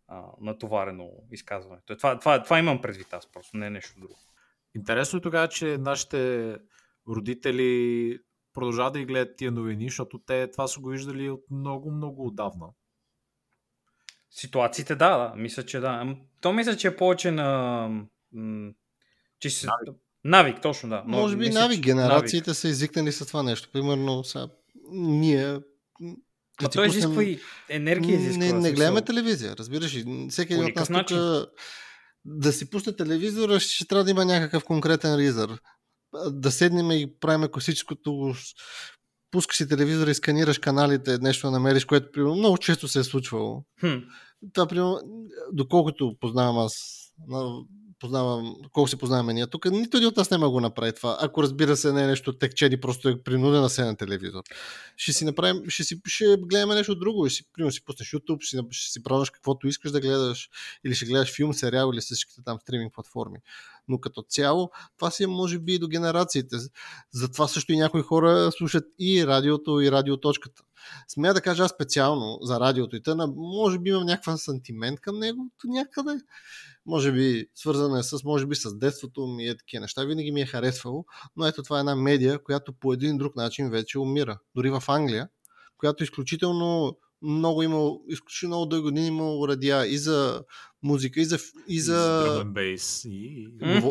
а, 0.08 0.24
натоварено 0.42 1.12
изказването. 1.32 1.98
Това, 1.98 2.20
това, 2.20 2.44
това 2.44 2.60
имам 2.60 2.82
предвид 2.82 3.14
аз 3.14 3.32
просто, 3.32 3.58
не 3.58 3.68
е 3.68 3.70
нещо 3.70 4.00
друго. 4.00 4.20
Интересно 4.76 5.20
е 5.20 5.22
тогава, 5.22 5.48
че 5.48 5.78
нашите 5.78 6.58
родители 7.08 8.20
продължават 8.54 8.94
да 8.94 9.00
ги 9.00 9.06
гледат 9.06 9.38
тия 9.38 9.52
новини, 9.52 9.86
защото 9.86 10.20
те 10.20 10.52
това 10.52 10.68
са 10.68 10.80
го 10.80 10.90
виждали 10.90 11.30
от 11.30 11.44
много, 11.52 11.92
много 11.92 12.28
отдавна. 12.28 12.68
Ситуациите, 14.30 14.96
да, 14.96 15.18
да, 15.18 15.36
мисля, 15.36 15.66
че 15.66 15.80
да. 15.80 16.16
То 16.42 16.54
мисля, 16.54 16.78
че 16.78 16.88
е 16.88 16.96
повече 16.96 17.32
на... 17.32 17.90
Че 19.40 19.50
се... 19.50 19.68
Навик. 19.68 20.03
Навик, 20.24 20.62
точно, 20.62 20.90
да. 20.90 21.04
Но, 21.08 21.18
Може 21.18 21.36
би 21.36 21.46
мисля, 21.46 21.60
навик. 21.60 21.80
Генерациите 21.80 22.50
навик. 22.50 22.60
са 22.60 22.68
изикнали 22.68 23.12
с 23.12 23.26
това 23.26 23.44
нещо. 23.44 23.70
Примерно, 23.74 24.24
сега, 24.24 24.48
ние 24.92 25.60
а 26.64 26.70
той 26.70 26.88
пуснем... 26.88 27.02
изисква 27.02 27.24
и 27.24 27.40
енергия. 27.70 28.20
Изисква, 28.20 28.46
не, 28.46 28.54
не 28.54 28.72
гледаме 28.72 29.02
телевизия, 29.02 29.56
разбираш? 29.56 29.98
Всеки 30.30 30.54
един 30.54 30.66
от 30.66 30.76
нас 30.76 30.88
тук 30.88 31.18
да 32.26 32.54
си 32.54 32.70
пусне 32.70 32.96
телевизора, 32.96 33.60
ще 33.60 33.88
трябва 33.88 34.04
да 34.04 34.12
има 34.12 34.26
някакъв 34.26 34.64
конкретен 34.64 35.16
ризър 35.16 35.60
да 36.32 36.52
седнем 36.52 36.92
и 36.92 37.20
правим 37.20 37.48
класическото 37.48 38.34
пускаш 39.32 39.58
си 39.58 39.68
телевизора 39.68 40.12
и 40.12 40.16
сканираш 40.16 40.58
каналите, 40.58 41.18
нещо 41.18 41.52
намериш, 41.52 41.86
което 41.86 42.12
примерно, 42.12 42.36
много 42.36 42.58
често 42.58 42.88
се 42.88 43.00
е 43.00 43.04
случвало. 43.04 43.64
Хм. 43.80 43.98
Това, 44.54 44.68
примерно, 44.68 45.00
доколкото 45.54 46.16
познавам 46.20 46.58
аз 46.58 46.74
познавам, 48.00 48.56
колко 48.72 48.88
се 48.88 48.98
познаваме 48.98 49.34
ние 49.34 49.48
тук, 49.48 49.66
нито 49.72 49.98
един 49.98 50.10
от 50.10 50.18
нас 50.18 50.32
няма 50.32 50.50
го 50.50 50.62
направи 50.62 50.94
това. 50.94 51.18
Ако 51.22 51.44
разбира 51.44 51.78
се 51.78 51.94
не 51.94 52.04
е 52.04 52.08
нещо 52.08 52.38
текчени, 52.38 52.82
просто 52.82 53.10
е 53.10 53.24
принуден 53.24 53.62
да 53.62 53.70
се 53.70 53.86
на 53.86 53.96
телевизор. 53.96 54.44
Ще 54.98 55.14
си 55.14 55.26
направим, 55.26 55.70
ще, 55.70 55.84
си, 55.84 56.02
ще 56.06 56.38
гледаме 56.40 56.76
нещо 56.76 56.96
друго. 56.96 57.30
Ще 57.30 57.36
си, 57.36 57.44
примерно, 57.54 57.72
си 57.72 57.86
пуснеш 57.86 58.12
YouTube, 58.12 58.42
ще, 58.42 58.58
ще 58.72 58.92
си 58.92 59.04
правиш 59.04 59.30
каквото 59.30 59.68
искаш 59.68 59.92
да 59.92 60.02
гледаш, 60.02 60.50
или 60.86 60.96
ще 60.96 61.06
гледаш 61.06 61.36
филм, 61.36 61.54
сериал 61.54 61.92
или 61.94 62.02
всичките 62.02 62.42
там 62.46 62.60
стриминг 62.60 62.94
платформи. 62.94 63.40
Но 63.88 64.00
като 64.00 64.22
цяло, 64.22 64.70
това 64.98 65.12
си 65.12 65.24
е 65.24 65.28
може 65.28 65.60
би 65.60 65.74
и 65.74 65.80
до 65.80 65.88
генерациите. 65.88 66.58
Затова 67.12 67.48
също 67.48 67.74
и 67.74 67.78
някои 67.78 68.02
хора 68.02 68.52
слушат 68.52 68.86
и 69.00 69.28
радиото, 69.28 69.82
и 69.82 69.92
радиоточката. 69.92 70.64
Смея 71.08 71.34
да 71.34 71.42
кажа 71.42 71.64
аз 71.64 71.72
специално 71.72 72.40
за 72.42 72.60
радиото 72.60 72.96
и 72.96 73.04
тъна, 73.04 73.28
може 73.36 73.80
би 73.80 73.90
имам 73.90 74.06
някакъв 74.06 74.42
сантимент 74.42 75.00
към 75.00 75.20
него 75.20 75.50
някъде 75.64 76.20
може 76.86 77.12
би 77.12 77.46
свързана 77.56 78.00
е 78.00 78.04
с, 78.04 78.24
може 78.24 78.46
би 78.46 78.56
с 78.56 78.78
детството 78.78 79.28
ми 79.28 79.46
и 79.46 79.58
такива 79.58 79.82
неща, 79.82 80.04
винаги 80.04 80.32
ми 80.32 80.42
е 80.42 80.46
харесвало, 80.46 81.06
но 81.36 81.46
ето 81.46 81.64
това 81.64 81.78
е 81.78 81.80
една 81.80 81.96
медия, 81.96 82.44
която 82.44 82.74
по 82.74 82.94
един 82.94 83.18
друг 83.18 83.36
начин 83.36 83.70
вече 83.70 84.00
умира. 84.00 84.40
Дори 84.56 84.70
в 84.70 84.84
Англия, 84.88 85.30
която 85.78 86.04
изключително 86.04 86.98
много 87.22 87.64
имал, 87.64 88.02
изключително 88.08 88.56
много 88.56 88.70
дълги 88.70 88.84
години 88.84 89.08
имал 89.08 89.46
радиа 89.48 89.86
и 89.88 89.98
за 89.98 90.44
музика, 90.84 91.22
и 91.22 91.26
за... 91.26 91.40
И 91.68 91.80
за... 91.80 92.26
И... 93.06 93.48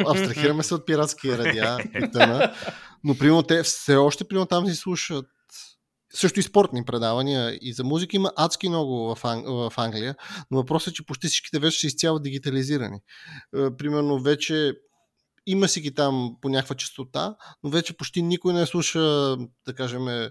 Абстрахираме 0.09 0.63
се 0.63 0.75
от 0.75 0.87
пиратския 0.87 1.39
радиа, 1.39 1.79
но 3.05 3.19
примерно 3.19 3.43
те 3.43 3.63
все 3.63 3.97
още 3.97 4.25
примерно 4.25 4.47
там 4.47 4.67
си 4.67 4.75
слушат 4.75 5.27
също 6.15 6.41
и 6.41 6.43
спортни 6.43 6.85
предавания 6.85 7.59
и 7.61 7.73
за 7.73 7.85
музика 7.85 8.17
има 8.17 8.33
адски 8.37 8.69
много 8.69 9.15
в, 9.15 9.25
Ан... 9.25 9.45
в 9.47 9.73
Англия, 9.77 10.15
но 10.51 10.59
въпросът 10.59 10.93
е, 10.93 10.95
че 10.95 11.07
почти 11.07 11.27
всичките 11.27 11.59
вече 11.59 11.81
са 11.81 11.87
изцяло 11.87 12.19
дигитализирани. 12.19 12.99
Е, 13.57 13.77
примерно 13.77 14.21
вече 14.21 14.73
има 15.47 15.69
си 15.69 15.81
ги 15.81 15.95
там 15.95 16.37
по 16.41 16.49
някаква 16.49 16.77
частота, 16.77 17.37
но 17.63 17.71
вече 17.71 17.97
почти 17.97 18.23
никой 18.23 18.53
не 18.53 18.67
слуша, 18.67 19.01
да 19.67 19.75
кажем, 19.77 20.31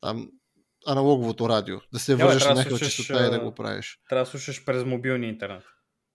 там, 0.00 0.28
аналоговото 0.86 1.48
радио, 1.48 1.76
да 1.92 1.98
се 1.98 2.14
вържеш 2.14 2.44
на 2.44 2.54
някаква 2.54 2.78
частота 2.78 3.26
и 3.26 3.30
да 3.30 3.40
го 3.40 3.54
правиш. 3.54 3.98
Трябва 4.08 4.24
да 4.24 4.30
слушаш 4.30 4.64
през 4.64 4.84
мобилния 4.84 5.28
интернет. 5.28 5.62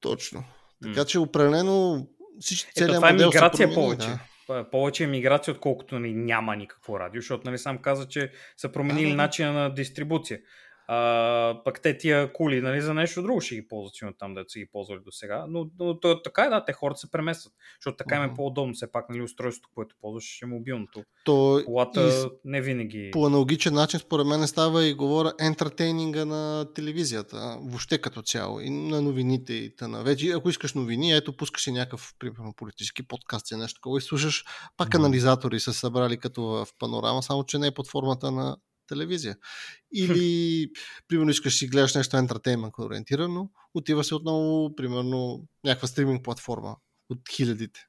Точно. 0.02 0.44
Така 0.84 1.06
че 1.06 1.20
определено 1.20 2.08
всички 2.40 2.72
целият 2.74 2.96
това 2.96 3.10
е 3.10 3.14
миграция 3.14 3.74
повече. 3.74 4.08
Да 4.08 4.20
повече 4.72 5.04
емиграция, 5.04 5.54
отколкото 5.54 6.00
няма 6.00 6.56
никакво 6.56 7.00
радио, 7.00 7.22
защото 7.22 7.42
нали, 7.46 7.58
сам 7.58 7.78
каза, 7.78 8.08
че 8.08 8.32
са 8.58 8.72
променили 8.72 9.10
да, 9.10 9.16
начина 9.16 9.54
на 9.54 9.74
дистрибуция. 9.74 10.40
А, 10.88 11.62
пък 11.66 11.82
те 11.82 11.98
тия 11.98 12.34
кули 12.34 12.62
нали, 12.62 12.82
за 12.82 12.94
нещо 12.94 13.22
друго 13.22 13.42
ще 13.42 13.56
ги 13.56 13.68
ползват, 13.68 13.96
сигурно 13.96 14.16
там 14.20 14.34
да 14.34 14.44
са 14.48 14.60
ги 14.60 14.66
ползвали 14.72 15.00
до 15.06 15.12
сега. 15.12 15.46
Но, 15.50 15.70
но 15.80 16.00
то, 16.00 16.22
така 16.22 16.44
е, 16.44 16.50
да, 16.50 16.66
те 16.66 16.74
хората 16.74 17.00
се 17.00 17.12
преместват, 17.12 17.54
защото 17.80 17.98
така 17.98 18.16
им 18.16 18.24
е 18.24 18.34
по-удобно. 18.34 18.74
Все 18.74 18.92
пак 18.92 19.10
нали, 19.10 19.22
устройството, 19.22 19.70
което 19.76 19.96
ползваш 20.02 20.42
е 20.42 20.46
мобилното. 20.46 21.04
То 21.24 21.62
Колата 21.66 22.10
и... 22.10 22.50
не 22.50 22.62
винаги. 22.62 23.10
По 23.14 23.26
аналогичен 23.26 23.74
начин, 23.74 24.00
според 24.00 24.28
мен, 24.28 24.48
става 24.48 24.86
и 24.86 24.94
говоря 24.94 25.34
ентертейнинга 25.40 26.26
на 26.26 26.74
телевизията, 26.74 27.58
въобще 27.62 27.98
като 27.98 28.22
цяло, 28.22 28.60
и 28.60 28.70
на 28.70 29.02
новините 29.02 29.54
и 29.54 29.76
тъна. 29.76 30.04
Вече, 30.04 30.32
ако 30.32 30.50
искаш 30.50 30.74
новини, 30.74 31.14
ето 31.14 31.38
пускаш 31.38 31.64
си 31.64 31.72
някакъв, 31.72 32.14
примерно, 32.20 32.54
политически 32.58 33.08
подкаст 33.08 33.52
и 33.52 33.56
нещо 33.56 33.80
такова 33.80 33.98
и 33.98 34.02
слушаш, 34.02 34.44
пак 34.78 34.96
анализатори 34.96 35.60
са 35.60 35.74
събрали 35.74 36.18
като 36.18 36.44
в 36.44 36.68
панорама, 36.80 37.24
само 37.24 37.44
че 37.44 37.58
не 37.58 37.68
е 37.68 37.74
под 37.74 37.90
формата 37.90 38.32
на 38.32 38.58
телевизия. 38.88 39.36
Или, 39.94 40.68
примерно, 41.08 41.32
искаш 41.32 41.58
си 41.58 41.68
гледаш 41.68 41.96
нещо 41.96 42.18
ентертеймент 42.18 42.74
ориентирано, 42.80 43.50
отива 43.74 44.04
се 44.04 44.16
отново, 44.16 44.76
примерно, 44.76 45.48
някаква 45.64 45.88
стриминг 45.88 46.24
платформа 46.24 46.76
от 47.10 47.20
хилядите. 47.36 47.80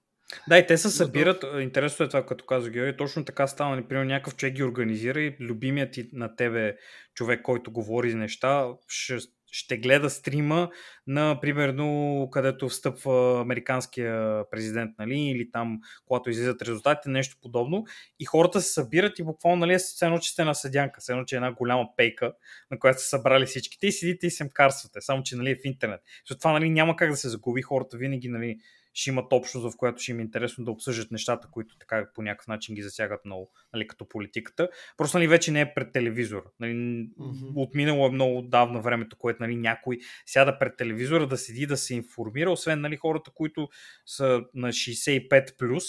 Да, 0.48 0.58
и 0.58 0.66
те 0.66 0.78
се 0.78 0.90
събират. 0.90 1.44
Интересно 1.60 2.04
е 2.04 2.08
това, 2.08 2.26
като 2.26 2.44
каза 2.44 2.70
Георги. 2.70 2.96
Точно 2.96 3.24
така 3.24 3.46
става. 3.46 3.76
Например, 3.76 4.04
някакъв 4.04 4.36
човек 4.36 4.54
ги 4.54 4.62
организира 4.62 5.20
и 5.20 5.36
любимият 5.40 5.92
ти 5.92 6.08
на 6.12 6.36
тебе 6.36 6.76
човек, 7.14 7.42
който 7.42 7.72
говори 7.72 8.14
неща, 8.14 8.68
ще 8.88 9.18
ще 9.52 9.76
гледа 9.78 10.10
стрима 10.10 10.70
на, 11.06 11.40
примерно, 11.40 12.28
където 12.32 12.68
встъпва 12.68 13.40
американския 13.40 14.44
президент, 14.50 14.90
нали, 14.98 15.18
или 15.20 15.50
там, 15.50 15.80
когато 16.06 16.30
излизат 16.30 16.62
резултатите, 16.62 17.10
нещо 17.10 17.36
подобно. 17.42 17.84
И 18.20 18.24
хората 18.24 18.60
се 18.60 18.72
събират 18.72 19.18
и 19.18 19.24
буквално, 19.24 19.66
нали, 19.66 19.78
все 19.78 20.04
едно, 20.04 20.18
че 20.18 20.30
сте 20.30 20.44
на 20.44 20.54
съдянка, 20.54 21.00
все 21.00 21.12
едно, 21.12 21.24
че 21.24 21.34
е 21.34 21.36
една 21.36 21.52
голяма 21.52 21.88
пейка, 21.96 22.32
на 22.70 22.78
която 22.78 23.02
са 23.02 23.08
събрали 23.08 23.46
всичките 23.46 23.86
и 23.86 23.92
седите 23.92 24.26
и 24.26 24.30
се 24.30 24.50
карсвате, 24.54 25.00
само 25.00 25.22
че, 25.22 25.36
нали, 25.36 25.50
е 25.50 25.56
в 25.56 25.64
интернет. 25.64 26.00
Защото 26.24 26.38
това, 26.38 26.52
нали, 26.52 26.70
няма 26.70 26.96
как 26.96 27.10
да 27.10 27.16
се 27.16 27.28
загуби, 27.28 27.62
хората 27.62 27.96
винаги, 27.96 28.28
нали, 28.28 28.58
ще 28.96 29.10
имат 29.10 29.32
общност, 29.32 29.72
в 29.72 29.76
която 29.76 30.02
ще 30.02 30.12
им 30.12 30.18
е 30.18 30.22
интересно 30.22 30.64
да 30.64 30.70
обсъждат 30.70 31.10
нещата, 31.10 31.48
които 31.50 31.78
така 31.78 32.08
по 32.14 32.22
някакъв 32.22 32.46
начин 32.46 32.74
ги 32.74 32.82
засягат 32.82 33.24
много, 33.24 33.50
нали, 33.72 33.86
като 33.86 34.08
политиката. 34.08 34.68
Просто 34.96 35.18
нали, 35.18 35.28
вече 35.28 35.52
не 35.52 35.60
е 35.60 35.74
пред 35.74 35.92
телевизор. 35.92 36.42
Нали, 36.60 36.74
Мгм. 37.18 37.46
Отминало 37.54 38.06
е 38.06 38.10
много 38.10 38.42
давно 38.42 38.82
времето, 38.82 39.16
което 39.16 39.42
нали, 39.42 39.56
някой 39.56 39.98
сяда 40.26 40.58
пред 40.58 40.76
телевизора 40.76 41.26
да 41.26 41.36
седи 41.36 41.66
да 41.66 41.76
се 41.76 41.94
информира, 41.94 42.50
освен 42.50 42.80
нали, 42.80 42.96
хората, 42.96 43.30
които 43.34 43.68
са 44.06 44.44
на 44.54 44.68
65 44.68 45.56
плюс 45.58 45.84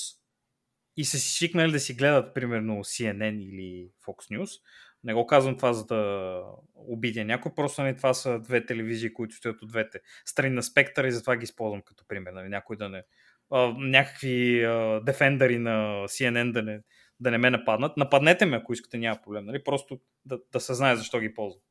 и 0.98 1.06
са 1.06 1.18
си 1.18 1.32
свикнали 1.32 1.72
да 1.72 1.80
си 1.80 1.94
гледат, 1.94 2.34
примерно, 2.34 2.74
CNN 2.74 3.44
или 3.44 3.90
Fox 4.06 4.38
News. 4.38 4.62
Не 5.08 5.14
го 5.14 5.28
казвам 5.28 5.58
това, 5.58 5.74
за 5.74 5.86
да 5.86 6.42
обидя 6.76 7.26
някой, 7.26 7.52
просто 7.56 7.82
нали, 7.82 7.98
това 7.98 8.14
са 8.14 8.40
две 8.40 8.66
телевизии, 8.66 9.14
които 9.14 9.36
стоят 9.36 9.62
от 9.62 9.70
двете 9.70 10.00
страни 10.26 10.56
на 10.56 10.64
спектъра 10.64 11.08
и 11.08 11.12
затова 11.12 11.36
ги 11.36 11.44
използвам 11.44 11.82
като 11.82 12.06
пример. 12.08 12.32
Нали, 12.32 12.50
някой 12.50 12.78
да 12.78 12.90
не... 12.90 13.04
А, 13.52 13.74
някакви 13.78 14.64
а, 14.64 15.02
дефендъри 15.06 15.60
на 15.60 16.04
CNN 16.08 16.52
да 16.52 16.64
не, 16.64 16.82
да 17.20 17.32
не 17.32 17.38
ме 17.38 17.50
нападнат. 17.50 17.98
Нападнете 17.98 18.46
ме, 18.46 18.58
ако 18.58 18.74
искате, 18.74 18.98
няма 18.98 19.22
проблем. 19.24 19.46
Нали? 19.46 19.64
Просто 19.64 20.00
да, 20.26 20.40
да 20.52 20.60
се 20.60 20.74
знае 20.74 20.96
защо 20.96 21.20
ги 21.20 21.34
ползвам. 21.34 21.62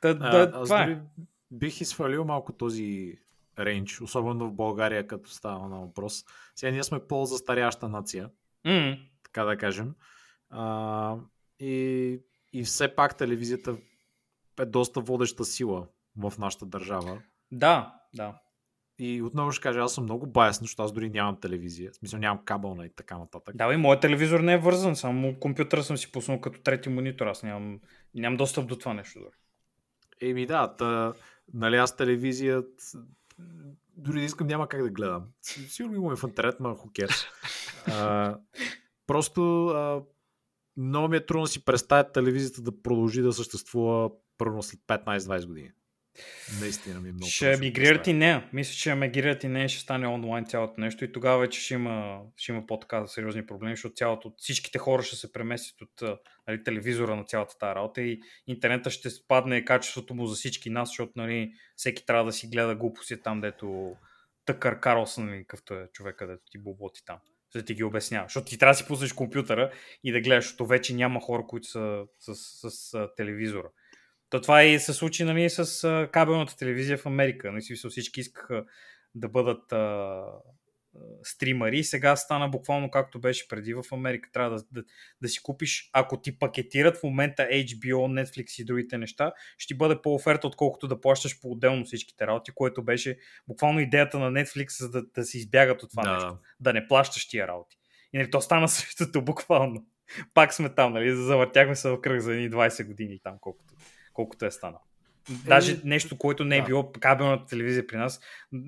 Та, 0.00 0.14
да, 0.14 0.26
А, 0.26 0.60
аз 0.60 0.68
това 0.68 0.82
е. 0.82 1.00
бих 1.50 1.80
изхвалил 1.80 2.24
малко 2.24 2.52
този 2.52 3.18
рейндж, 3.58 4.00
особено 4.00 4.48
в 4.48 4.54
България, 4.54 5.06
като 5.06 5.30
става 5.30 5.68
на 5.68 5.80
въпрос. 5.80 6.24
Сега 6.56 6.72
ние 6.72 6.84
сме 6.84 7.06
по-застаряща 7.08 7.88
нация, 7.88 8.30
М, 8.64 8.96
така 9.24 9.44
да 9.44 9.56
кажем. 9.56 9.94
А, 10.50 11.16
и, 11.58 12.20
и 12.56 12.64
все 12.64 12.94
пак 12.94 13.16
телевизията 13.16 13.76
е 14.60 14.64
доста 14.64 15.00
водеща 15.00 15.44
сила 15.44 15.86
в 16.16 16.32
нашата 16.38 16.66
държава. 16.66 17.22
Да, 17.52 17.94
да. 18.14 18.38
И 18.98 19.22
отново 19.22 19.52
ще 19.52 19.62
кажа, 19.62 19.80
аз 19.80 19.94
съм 19.94 20.04
много 20.04 20.26
баясен, 20.26 20.64
защото 20.64 20.82
аз 20.82 20.92
дори 20.92 21.10
нямам 21.10 21.40
телевизия. 21.40 21.92
В 21.92 21.96
смисъл 21.96 22.18
нямам 22.18 22.44
кабелна 22.44 22.86
и 22.86 22.90
така 22.90 23.18
нататък. 23.18 23.56
Да, 23.56 23.74
и 23.74 23.76
моят 23.76 24.00
телевизор 24.00 24.40
не 24.40 24.52
е 24.52 24.58
вързан, 24.58 24.96
само 24.96 25.34
компютъра 25.40 25.82
съм 25.82 25.96
си 25.96 26.12
пуснал 26.12 26.40
като 26.40 26.60
трети 26.60 26.88
монитор. 26.88 27.26
Аз 27.26 27.42
нямам, 27.42 27.80
нямам 28.14 28.36
достъп 28.36 28.66
до 28.66 28.78
това 28.78 28.94
нещо. 28.94 29.20
Еми 30.20 30.46
да, 30.46 30.76
та, 30.76 31.12
нали 31.54 31.76
аз 31.76 31.96
телевизия 31.96 32.62
дори 33.96 34.18
да 34.18 34.24
искам 34.24 34.46
няма 34.46 34.68
как 34.68 34.82
да 34.82 34.90
гледам. 34.90 35.24
Сигурно 35.42 35.96
има 35.96 36.12
и 36.12 36.16
в 36.16 36.24
интернет, 36.28 36.60
ма 36.60 36.74
хукер. 36.74 37.10
Просто 39.06 39.66
а, 39.66 40.02
много 40.76 41.08
ми 41.08 41.16
е 41.16 41.26
трудно 41.26 41.42
да 41.44 41.48
си 41.48 41.64
представя 41.64 42.12
телевизията 42.12 42.62
да 42.62 42.82
продължи 42.82 43.22
да 43.22 43.32
съществува 43.32 44.10
първо 44.38 44.62
след 44.62 44.80
15-20 44.80 45.46
години. 45.46 45.70
Наистина 46.60 47.00
ми 47.00 47.08
е 47.08 47.12
много 47.12 47.30
ще 47.30 47.56
мигрират 47.56 48.06
и 48.06 48.12
нея. 48.12 48.48
Мисля, 48.52 48.72
че 48.72 48.94
мигрират 48.94 49.44
и 49.44 49.48
нея 49.48 49.68
ще 49.68 49.80
стане 49.80 50.06
онлайн 50.06 50.46
цялото 50.46 50.80
нещо 50.80 51.04
и 51.04 51.12
тогава 51.12 51.38
вече 51.38 51.60
ще 51.60 51.74
има, 51.74 52.20
ще 52.36 52.52
има 52.52 52.66
по-така 52.66 53.06
сериозни 53.06 53.46
проблеми, 53.46 53.72
защото 53.72 53.94
цялото, 53.94 54.32
всичките 54.36 54.78
хора 54.78 55.02
ще 55.02 55.16
се 55.16 55.32
преместят 55.32 55.80
от 55.80 56.20
нали, 56.48 56.64
телевизора 56.64 57.16
на 57.16 57.24
цялата 57.24 57.58
тази 57.58 57.74
работа 57.74 58.02
и 58.02 58.20
интернета 58.46 58.90
ще 58.90 59.10
спадне 59.10 59.64
качеството 59.64 60.14
му 60.14 60.26
за 60.26 60.34
всички 60.34 60.70
нас, 60.70 60.88
защото 60.88 61.12
нали, 61.16 61.52
всеки 61.76 62.06
трябва 62.06 62.24
да 62.24 62.32
си 62.32 62.48
гледа 62.48 62.74
глупости 62.74 63.22
там, 63.22 63.40
дето 63.40 63.96
Тъкър 64.44 64.80
Карлсън 64.80 65.28
или 65.28 65.38
какъвто 65.38 65.74
е 65.74 65.88
човека, 65.92 66.26
дето 66.26 66.42
ти 66.50 66.58
боботи 66.58 67.04
там. 67.04 67.18
За 67.52 67.58
да 67.58 67.64
ти 67.64 67.74
ги 67.74 67.84
обяснява. 67.84 68.24
Защото 68.26 68.46
ти 68.46 68.58
трябва 68.58 68.72
да 68.72 68.76
си 68.76 68.86
пуснеш 68.86 69.12
компютъра 69.12 69.72
и 70.04 70.12
да 70.12 70.20
гледаш, 70.20 70.44
защото 70.44 70.66
вече 70.66 70.94
няма 70.94 71.20
хора, 71.20 71.44
които 71.48 71.66
са 71.66 72.04
с, 72.18 72.34
с, 72.34 72.70
с, 72.70 72.94
а, 72.94 73.14
телевизора. 73.16 73.68
То 74.30 74.40
това 74.40 74.64
и 74.64 74.80
се 74.80 74.92
случи 74.92 75.24
нали, 75.24 75.50
с 75.50 76.08
кабелната 76.12 76.56
телевизия 76.56 76.98
в 76.98 77.06
Америка. 77.06 77.52
Нали, 77.52 77.62
всички 77.90 78.20
искаха 78.20 78.64
да 79.14 79.28
бъдат 79.28 79.72
стримари. 81.22 81.84
Сега 81.84 82.16
стана 82.16 82.48
буквално 82.48 82.90
както 82.90 83.20
беше 83.20 83.48
преди 83.48 83.74
в 83.74 83.84
Америка. 83.92 84.28
Трябва 84.32 84.56
да, 84.56 84.64
да, 84.72 84.84
да 85.22 85.28
си 85.28 85.42
купиш, 85.42 85.90
ако 85.92 86.20
ти 86.20 86.38
пакетират 86.38 86.96
в 86.96 87.02
момента 87.02 87.42
HBO, 87.42 88.24
Netflix 88.24 88.62
и 88.62 88.64
другите 88.64 88.98
неща, 88.98 89.32
ще 89.58 89.74
ти 89.74 89.78
бъде 89.78 90.02
по-оферта, 90.02 90.46
отколкото 90.46 90.88
да 90.88 91.00
плащаш 91.00 91.40
по-отделно 91.40 91.84
всичките 91.84 92.26
работи, 92.26 92.52
което 92.54 92.84
беше 92.84 93.18
буквално 93.48 93.80
идеята 93.80 94.18
на 94.18 94.32
Netflix, 94.32 94.78
за 94.78 94.90
да, 94.90 95.02
да 95.02 95.24
се 95.24 95.38
избягат 95.38 95.82
от 95.82 95.90
това 95.90 96.02
Да, 96.02 96.12
нещо. 96.12 96.28
да. 96.28 96.38
Да 96.60 96.72
не 96.72 96.88
плащаш 96.88 97.28
тия 97.28 97.48
работи. 97.48 97.76
И 98.12 98.18
нали, 98.18 98.30
то 98.30 98.40
стана 98.40 98.68
същото 98.68 99.22
буквално. 99.22 99.86
Пак 100.34 100.54
сме 100.54 100.74
там, 100.74 100.92
нали? 100.92 101.16
Завъртяхме 101.16 101.76
се 101.76 101.90
в 101.90 102.00
кръг 102.00 102.20
за 102.20 102.34
едни 102.34 102.50
20 102.50 102.86
години 102.86 103.20
там, 103.22 103.36
колкото, 103.40 103.74
колкото 104.12 104.46
е 104.46 104.50
станало. 104.50 104.85
Даже 105.46 105.80
нещо, 105.84 106.18
което 106.18 106.44
не 106.44 106.56
е 106.56 106.60
да. 106.60 106.66
било 106.66 106.92
кабелната 106.92 107.46
телевизия 107.46 107.86
при 107.86 107.96
нас, 107.96 108.20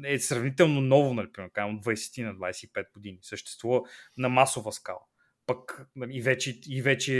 е 0.05 0.19
сравнително 0.19 0.81
ново, 0.81 1.23
казвам, 1.53 1.77
от 1.77 1.85
20 1.85 2.25
на 2.25 2.35
25 2.35 2.93
години. 2.95 3.19
Съществува 3.23 3.81
на 4.17 4.29
масова 4.29 4.73
скала. 4.73 5.01
Пък 5.47 5.87
нали, 5.97 6.17
и 6.17 6.23
вече, 6.23 6.61
и 6.69 6.83
вече 6.83 7.13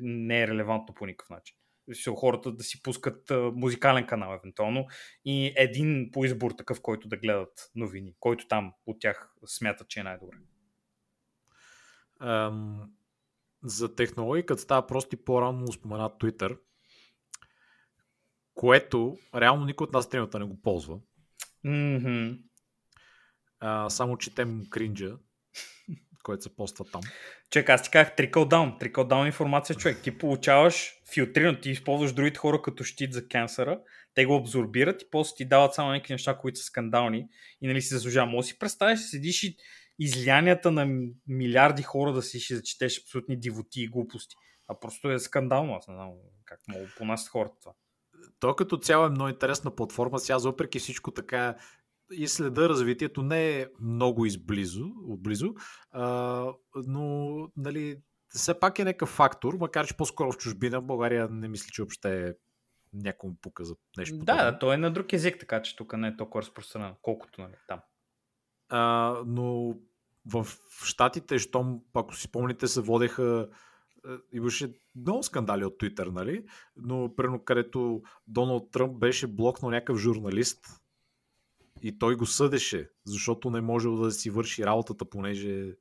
не 0.00 0.42
е 0.42 0.48
релевантно 0.48 0.94
по 0.94 1.06
никакъв 1.06 1.30
начин. 1.30 1.56
Хората 2.16 2.52
да 2.52 2.64
си 2.64 2.82
пускат 2.82 3.32
музикален 3.54 4.06
канал, 4.06 4.34
евентуално, 4.34 4.86
и 5.24 5.52
един 5.56 6.10
по 6.12 6.24
избор 6.24 6.50
такъв, 6.50 6.80
който 6.80 7.08
да 7.08 7.16
гледат 7.16 7.70
новини, 7.74 8.14
който 8.20 8.48
там 8.48 8.72
от 8.86 9.00
тях 9.00 9.34
смятат, 9.46 9.88
че 9.88 10.00
е 10.00 10.02
най-добре. 10.02 10.36
Ам, 12.20 12.92
за 13.62 13.94
технологии, 13.94 14.46
като 14.46 14.62
става 14.62 14.86
просто 14.86 15.14
и 15.14 15.24
по-рано 15.24 15.72
споменат 15.72 16.12
Twitter, 16.12 16.58
което 18.54 19.18
реално 19.34 19.64
никой 19.64 19.84
от 19.84 19.92
нас 19.92 20.08
тренерата 20.08 20.38
не 20.38 20.44
го 20.44 20.62
ползва. 20.62 20.98
Мгм. 21.64 22.30
А, 23.60 23.90
само 23.90 24.16
четем 24.16 24.62
кринджа, 24.70 25.16
който 26.22 26.42
се 26.42 26.56
поства 26.56 26.84
там. 26.84 27.02
Човек, 27.50 27.68
аз 27.68 27.82
ти 27.82 27.90
казах 27.90 28.16
trickle 28.16 28.32
down. 28.32 28.80
Trickle 28.80 29.08
down 29.08 29.26
информация, 29.26 29.76
човек. 29.76 30.02
Ти 30.02 30.18
получаваш 30.18 30.92
филтрирано, 31.14 31.60
ти 31.60 31.70
използваш 31.70 32.12
другите 32.12 32.38
хора 32.38 32.62
като 32.62 32.84
щит 32.84 33.12
за 33.12 33.28
кенсъра, 33.28 33.80
те 34.14 34.26
го 34.26 34.36
абсорбират 34.36 35.02
и 35.02 35.10
после 35.10 35.36
ти 35.36 35.44
дават 35.44 35.74
само 35.74 35.92
някакви 35.92 36.14
неща, 36.14 36.38
които 36.38 36.58
са 36.58 36.64
скандални 36.64 37.28
и 37.60 37.66
нали 37.66 37.82
си 37.82 37.94
заслужава. 37.94 38.30
Може 38.30 38.48
си 38.48 38.58
представиш, 38.58 39.00
седиш 39.00 39.42
и 39.42 39.56
излянията 39.98 40.70
на 40.70 40.88
милиарди 41.26 41.82
хора 41.82 42.12
да 42.12 42.22
си 42.22 42.40
ще 42.40 42.56
зачетеш 42.56 43.00
абсолютни 43.00 43.40
дивоти 43.40 43.82
и 43.82 43.88
глупости. 43.88 44.34
А 44.68 44.80
просто 44.80 45.10
е 45.10 45.18
скандално, 45.18 45.74
аз 45.74 45.88
не 45.88 45.94
знам 45.94 46.10
как 46.44 46.60
могат 46.68 46.88
да 46.88 46.94
понасят 46.94 47.28
хората 47.28 47.54
това. 47.60 47.72
То 48.40 48.56
като 48.56 48.76
цяло 48.76 49.06
е 49.06 49.10
много 49.10 49.28
интересна 49.28 49.70
платформа. 49.70 50.18
Сега, 50.18 50.38
въпреки 50.38 50.78
всичко 50.78 51.10
така 51.10 51.56
и 52.12 52.28
следа 52.28 52.68
развитието 52.68 53.22
не 53.22 53.60
е 53.60 53.66
много 53.80 54.26
изблизо, 54.26 54.84
отблизо, 55.08 55.54
а, 55.90 56.46
но 56.86 57.36
нали, 57.56 57.96
все 58.28 58.60
пак 58.60 58.78
е 58.78 58.84
някакъв 58.84 59.08
фактор, 59.08 59.54
макар 59.54 59.86
че 59.86 59.96
по-скоро 59.96 60.32
в 60.32 60.36
чужбина, 60.36 60.80
в 60.80 60.84
България 60.84 61.28
не 61.30 61.48
мисля, 61.48 61.68
че 61.72 61.82
въобще 61.82 62.34
някому 62.92 63.34
пука 63.42 63.64
за 63.64 63.76
нещо 63.98 64.16
Да, 64.16 64.20
подобно. 64.20 64.42
да, 64.42 64.58
то 64.58 64.72
е 64.72 64.76
на 64.76 64.90
друг 64.90 65.12
език, 65.12 65.38
така 65.40 65.62
че 65.62 65.76
тук 65.76 65.96
не 65.96 66.08
е 66.08 66.16
толкова 66.16 66.42
разпространено, 66.42 66.96
колкото 67.02 67.40
нали, 67.40 67.54
там. 67.68 67.80
А, 68.68 69.14
но 69.26 69.74
в 70.26 70.46
Штатите, 70.84 71.38
щом, 71.38 71.80
ако 71.94 72.16
си 72.16 72.32
помните, 72.32 72.66
се 72.66 72.80
водеха 72.80 73.48
имаше 74.32 74.72
много 74.96 75.22
скандали 75.22 75.64
от 75.64 75.80
Twitter, 75.80 76.08
нали? 76.08 76.44
Но, 76.76 77.16
примерно, 77.16 77.44
където 77.44 78.02
Доналд 78.26 78.70
Тръмп 78.70 78.98
беше 78.98 79.26
блокнал 79.26 79.70
някакъв 79.70 79.98
журналист 79.98 80.66
и 81.82 81.98
той 81.98 82.16
го 82.16 82.26
съдеше, 82.26 82.90
защото 83.06 83.50
не 83.50 83.60
можел 83.60 83.96
да 83.96 84.10
си 84.10 84.30
върши 84.30 84.66
работата, 84.66 85.04
понеже 85.04 85.72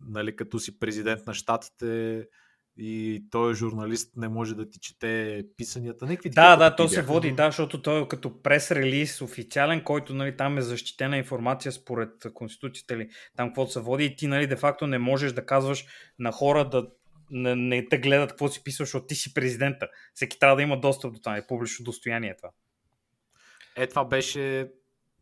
нали, 0.00 0.36
като 0.36 0.58
си 0.58 0.78
президент 0.78 1.26
на 1.26 1.34
щатите 1.34 2.26
и 2.76 3.24
той 3.30 3.54
журналист 3.54 4.16
не 4.16 4.28
може 4.28 4.54
да 4.54 4.70
ти 4.70 4.80
чете 4.80 5.42
писанията. 5.56 6.06
Някакви 6.06 6.30
Да, 6.30 6.56
да, 6.56 6.76
то 6.76 6.88
се 6.88 6.96
бяха, 6.96 7.12
води, 7.12 7.30
но- 7.30 7.36
да, 7.36 7.48
защото 7.48 7.82
той 7.82 8.02
е 8.02 8.08
като 8.08 8.42
прес-релиз 8.42 9.24
официален, 9.24 9.84
който 9.84 10.14
нали, 10.14 10.36
там 10.36 10.58
е 10.58 10.62
защитена 10.62 11.16
информация 11.16 11.72
според 11.72 12.10
Конституцията 12.34 12.94
или 12.94 13.08
там 13.36 13.48
каквото 13.48 13.72
се 13.72 13.80
води 13.80 14.04
и 14.04 14.16
ти 14.16 14.26
нали, 14.26 14.46
де-факто 14.46 14.86
не 14.86 14.98
можеш 14.98 15.32
да 15.32 15.46
казваш 15.46 15.84
на 16.18 16.32
хора 16.32 16.68
да 16.68 16.86
не, 17.32 17.56
не 17.56 17.88
те 17.88 17.98
гледат 17.98 18.30
какво 18.30 18.48
си 18.48 18.64
писаш, 18.64 18.78
защото 18.78 19.06
ти 19.06 19.14
си 19.14 19.34
президента. 19.34 19.88
Всеки 20.14 20.38
трябва 20.38 20.56
да 20.56 20.62
има 20.62 20.80
достъп 20.80 21.12
до 21.12 21.20
това, 21.20 21.36
е 21.36 21.46
публично 21.46 21.84
достояние 21.84 22.36
това. 22.36 22.50
Е, 23.76 23.86
това 23.86 24.04
беше 24.04 24.72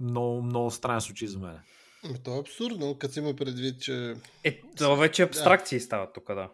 много, 0.00 0.42
много 0.42 0.70
странен 0.70 1.00
случай 1.00 1.28
за 1.28 1.38
мен. 1.38 1.60
Ами, 2.04 2.22
То 2.22 2.36
е 2.36 2.40
абсурдно, 2.40 2.98
като 2.98 3.12
си 3.12 3.18
има 3.18 3.36
предвид, 3.36 3.82
че 3.82 4.14
Е, 4.44 4.60
това 4.76 4.94
вече 4.94 5.22
абстракции 5.22 5.80
стават 5.80 6.14
тук, 6.14 6.26
да. 6.26 6.50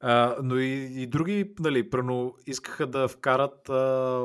А, 0.00 0.36
но 0.42 0.58
и, 0.58 1.02
и 1.02 1.06
други, 1.06 1.54
нали, 1.58 1.90
прено 1.90 2.34
искаха 2.46 2.86
да 2.86 3.08
вкарат 3.08 3.68
а, 3.68 4.24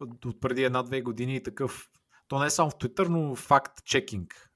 от 0.00 0.40
преди 0.40 0.64
една-две 0.64 1.00
години 1.00 1.36
и 1.36 1.42
такъв, 1.42 1.90
то 2.28 2.38
не 2.38 2.46
е 2.46 2.50
само 2.50 2.70
в 2.70 2.74
Twitter, 2.74 3.08
но 3.08 3.36
факт-чекинг. 3.36 4.47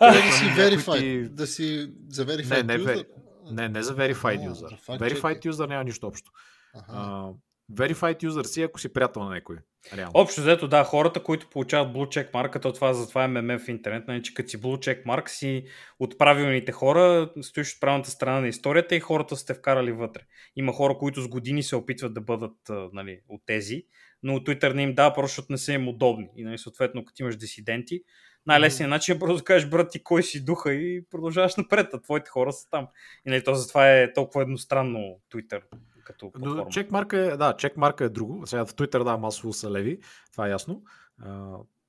Да 0.00 0.12
си 0.12 0.44
verified, 0.44 1.28
да 1.28 1.46
си 1.46 1.90
за 2.08 2.26
verified 2.26 2.62
Не, 2.62 2.78
не, 2.78 2.84
user. 2.84 3.06
Не, 3.50 3.68
не 3.68 3.82
за 3.82 3.96
verified 3.96 4.46
А, 4.46 4.54
user. 4.54 4.98
Verified 4.98 5.50
user 5.50 5.68
няма 5.68 5.84
нищо 5.84 6.06
общо. 6.06 6.30
Аха. 6.74 6.92
А, 6.94 7.28
Verified 7.72 8.24
user 8.24 8.42
си, 8.42 8.62
ако 8.62 8.80
си 8.80 8.92
приятел 8.92 9.24
на 9.24 9.30
някой. 9.30 9.56
Реално. 9.96 10.12
Общо 10.14 10.40
взето, 10.40 10.68
да, 10.68 10.84
хората, 10.84 11.22
които 11.22 11.50
получават 11.50 11.94
Blue 11.94 12.06
Check 12.06 12.34
марката, 12.34 12.72
това 12.72 12.94
затова 12.94 13.24
е 13.24 13.28
меме 13.28 13.58
в 13.58 13.68
интернет, 13.68 14.08
нали, 14.08 14.22
че 14.22 14.34
като 14.34 14.48
си 14.48 14.60
Blue 14.60 14.78
Check 14.78 15.06
марк 15.06 15.30
си 15.30 15.64
от 15.98 16.18
правилните 16.18 16.72
хора, 16.72 17.32
стоиш 17.42 17.74
от 17.74 17.80
правилната 17.80 18.10
страна 18.10 18.40
на 18.40 18.48
историята 18.48 18.94
и 18.94 19.00
хората 19.00 19.36
сте 19.36 19.54
вкарали 19.54 19.92
вътре. 19.92 20.20
Има 20.56 20.72
хора, 20.72 20.98
които 20.98 21.20
с 21.20 21.28
години 21.28 21.62
се 21.62 21.76
опитват 21.76 22.14
да 22.14 22.20
бъдат 22.20 22.56
нали, 22.92 23.20
от 23.28 23.42
тези, 23.46 23.82
но 24.22 24.38
Twitter 24.38 24.72
не 24.72 24.82
им 24.82 24.94
дава, 24.94 25.14
просто 25.14 25.42
не 25.50 25.58
са 25.58 25.72
им 25.72 25.88
удобни. 25.88 26.28
И 26.36 26.44
нали, 26.44 26.58
съответно, 26.58 27.04
като 27.04 27.22
имаш 27.22 27.36
дисиденти, 27.36 28.02
най-лесният 28.46 28.90
начин 28.90 29.16
е 29.16 29.18
просто 29.18 29.44
кажеш, 29.44 29.68
брат, 29.68 29.90
ти 29.90 30.02
кой 30.02 30.22
си 30.22 30.44
духа 30.44 30.74
и 30.74 31.04
продължаваш 31.10 31.56
напред, 31.56 31.94
а 31.94 32.00
твоите 32.00 32.30
хора 32.30 32.52
са 32.52 32.70
там. 32.70 32.88
И 33.26 33.30
нали, 33.30 33.44
то 33.44 33.54
затова 33.54 33.90
е 33.90 34.12
толкова 34.12 34.42
едностранно 34.42 35.20
Twitter 35.32 35.62
като 36.04 36.32
платформа. 36.32 36.70
Чекмарка 36.70 37.18
е, 37.18 37.36
да, 37.36 37.56
чекмарка 37.56 38.04
е 38.04 38.08
друго. 38.08 38.46
Сега 38.46 38.66
в 38.66 38.74
Twitter, 38.74 39.04
да, 39.04 39.16
масово 39.16 39.52
са 39.52 39.70
леви, 39.70 39.98
това 40.32 40.46
е 40.46 40.50
ясно. 40.50 40.82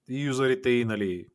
И 0.09 0.23
юзерите 0.23 0.69
и, 0.69 0.85
нали, 0.85 1.27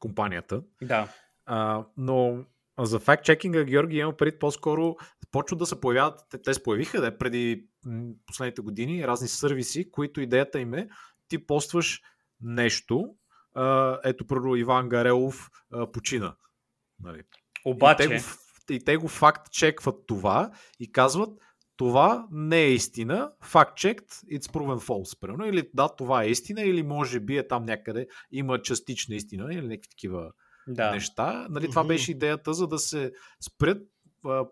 компанията. 0.00 0.62
Да. 0.82 1.08
А, 1.46 1.84
но 1.96 2.44
за 2.78 2.98
факт-чекинга, 2.98 3.64
Георги, 3.64 3.96
имам 3.96 4.14
пред 4.16 4.38
по-скоро 4.38 4.96
почват 5.30 5.58
да 5.58 5.66
се 5.66 5.80
появяват, 5.80 6.20
те, 6.30 6.42
те 6.42 6.54
се 6.54 6.62
появиха 6.62 7.00
да, 7.00 7.18
преди 7.18 7.66
последните 8.26 8.62
години, 8.62 9.06
разни 9.06 9.28
сервиси, 9.28 9.90
които 9.90 10.20
идеята 10.20 10.60
им 10.60 10.74
е 10.74 10.88
ти 11.28 11.46
постваш 11.46 12.02
нещо, 12.40 13.14
ето, 14.04 14.26
първо 14.26 14.56
Иван 14.56 14.88
Гарелов 14.88 15.50
почина. 15.92 16.36
Нали. 17.00 17.22
Обаче... 17.64 18.04
И 18.04 18.08
те, 18.08 18.16
го, 18.16 18.22
и 18.70 18.84
те 18.84 18.96
го 18.96 19.08
факт 19.08 19.52
чекват 19.52 20.06
това 20.06 20.50
и 20.80 20.92
казват, 20.92 21.30
това 21.76 22.28
не 22.30 22.60
е 22.62 22.72
истина, 22.72 23.32
fact 23.44 23.72
checked, 23.72 24.10
it's 24.10 24.52
proven 24.52 24.86
false. 24.86 25.20
Примерно. 25.20 25.46
Или 25.46 25.70
да, 25.74 25.88
това 25.88 26.22
е 26.22 26.28
истина, 26.28 26.62
или 26.62 26.82
може 26.82 27.20
би 27.20 27.36
е 27.36 27.48
там 27.48 27.64
някъде, 27.64 28.06
има 28.30 28.62
частична 28.62 29.14
истина, 29.14 29.54
или 29.54 29.66
някакви 29.66 29.88
такива 29.88 30.32
да. 30.68 30.90
неща. 30.90 31.46
Нали, 31.50 31.70
това 31.70 31.84
беше 31.84 32.10
идеята, 32.10 32.54
за 32.54 32.66
да 32.66 32.78
се 32.78 33.12
спрят 33.40 33.82
а, 34.24 34.44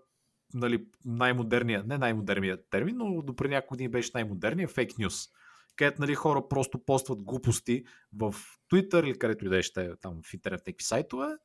нали, 0.55 0.87
най-модерния, 1.05 1.85
не 1.87 1.99
най-модерният 1.99 2.61
термин, 2.71 2.97
но 2.97 3.23
до 3.23 3.37
преди 3.37 3.55
няколко 3.55 3.77
дни 3.77 3.89
беше 3.89 4.11
най-модерният 4.15 4.71
фейк 4.71 4.99
нюс. 4.99 5.29
Където 5.77 6.01
нали, 6.01 6.15
хора 6.15 6.49
просто 6.49 6.79
постват 6.79 7.23
глупости 7.23 7.85
в 8.17 8.35
Twitter 8.73 9.05
или 9.05 9.19
където 9.19 9.47
и 9.47 9.49
да 9.49 9.59
е 9.59 9.63
ще 9.63 9.97
там 9.97 10.21
в 10.25 10.35
интернет 10.35 10.67
някакви 10.67 10.85
сайтове 10.85 11.37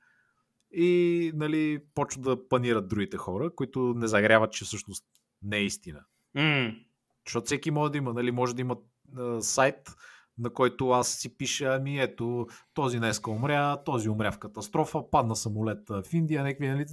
и 0.72 1.32
нали, 1.36 1.84
почват 1.96 2.24
да 2.24 2.48
панират 2.50 2.88
другите 2.88 3.18
хора, 3.18 3.56
които 3.56 3.94
не 3.98 4.08
загряват, 4.08 4.52
че 4.52 4.66
всъщност 4.66 5.06
не 5.42 5.58
е 5.58 5.64
истина. 5.64 6.06
Mm. 6.36 6.86
Защото 7.26 7.46
всеки 7.46 7.72
може 7.72 7.92
да 7.92 7.98
има, 7.98 8.14
нали, 8.14 8.32
може 8.32 8.56
да 8.56 8.62
има 8.62 8.78
а, 9.18 9.42
сайт, 9.42 9.90
на 10.38 10.50
който 10.50 10.90
аз 10.90 11.10
си 11.10 11.38
пиша, 11.38 11.76
ами 11.76 12.00
ето, 12.00 12.48
този 12.74 12.98
днеска 12.98 13.32
умря, 13.32 13.84
този 13.84 14.10
умря 14.10 14.32
в 14.32 14.40
катастрофа, 14.40 15.10
падна 15.12 15.36
самолет 15.36 15.90
в 15.90 16.04
Индия, 16.14 16.44
някакви, 16.44 16.68
нали, 16.68 16.86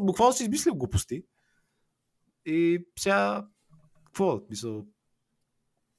буквално 0.00 0.32
си 0.32 0.42
измислил 0.42 0.74
глупости. 0.74 1.22
И 2.46 2.86
сега, 2.98 3.46
какво, 4.04 4.40
мисъл, 4.50 4.86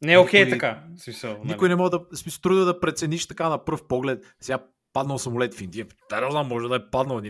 не 0.06 0.14
е 0.14 0.18
окей 0.18 0.46
okay, 0.46 0.50
така. 0.50 0.84
Смисъл, 0.98 1.38
нали? 1.38 1.48
никой 1.48 1.70
не 1.70 1.76
може 1.76 1.92
да, 1.92 2.00
смисъл, 2.14 2.42
трудно 2.42 2.66
да 2.66 2.80
прецениш 2.80 3.28
така 3.28 3.50
на 3.50 3.66
пръв 3.66 3.88
поглед. 3.88 4.36
Сега 4.42 4.60
паднал 4.94 5.20
самолет 5.20 5.54
в 5.54 5.62
Индия. 5.62 5.88
Да, 6.10 6.22
не 6.22 6.32
знам, 6.32 6.48
може 6.48 6.68
да 6.68 6.76
е 6.76 6.90
паднал. 6.92 7.22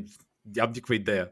Нямам 0.55 0.71
никаква 0.71 0.95
идея. 0.95 1.29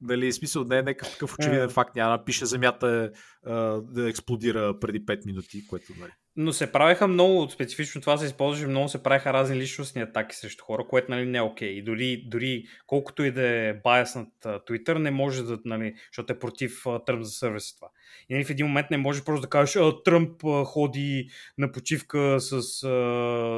Дали, 0.00 0.32
смисъл 0.32 0.64
не 0.64 0.78
е 0.78 0.82
някакъв 0.82 1.12
такъв 1.12 1.34
очевиден 1.34 1.70
факт. 1.70 1.96
Няма 1.96 2.18
да 2.18 2.24
пише 2.24 2.46
земята 2.46 3.12
е, 3.46 3.50
да 3.82 4.08
експлодира 4.08 4.78
преди 4.80 5.06
5 5.06 5.26
минути, 5.26 5.66
което 5.66 5.92
нали. 6.00 6.12
Но 6.38 6.52
се 6.52 6.72
правеха 6.72 7.08
много, 7.08 7.50
специфично 7.50 8.00
това 8.00 8.16
се 8.16 8.26
използваше, 8.26 8.66
много 8.66 8.88
се 8.88 9.02
правеха 9.02 9.32
разни 9.32 9.56
личностни 9.56 10.02
атаки 10.02 10.36
срещу 10.36 10.64
хора, 10.64 10.86
което 10.88 11.10
нали, 11.10 11.26
не 11.26 11.38
е 11.38 11.42
окей. 11.42 11.68
Okay. 11.68 11.72
И 11.72 11.82
дори, 11.82 12.24
дори 12.26 12.64
колкото 12.86 13.24
и 13.24 13.32
да 13.32 13.48
е 13.48 13.74
байас 13.74 14.14
над 14.14 14.28
Twitter, 14.44 14.98
не 14.98 15.10
може 15.10 15.42
да, 15.42 15.58
нали, 15.64 15.94
защото 16.10 16.32
е 16.32 16.38
против 16.38 16.82
Тръмп 17.06 17.22
за 17.22 17.30
сервис 17.30 17.76
това. 17.76 17.88
И 18.28 18.34
нали, 18.34 18.44
в 18.44 18.50
един 18.50 18.66
момент 18.66 18.90
не 18.90 18.96
може 18.96 19.24
просто 19.24 19.42
да 19.42 19.48
кажеш, 19.48 19.76
а, 19.76 20.02
Тръмп 20.02 20.44
а, 20.44 20.64
ходи 20.64 21.28
на 21.58 21.72
почивка 21.72 22.36
с 22.40 22.84
а, 22.84 22.88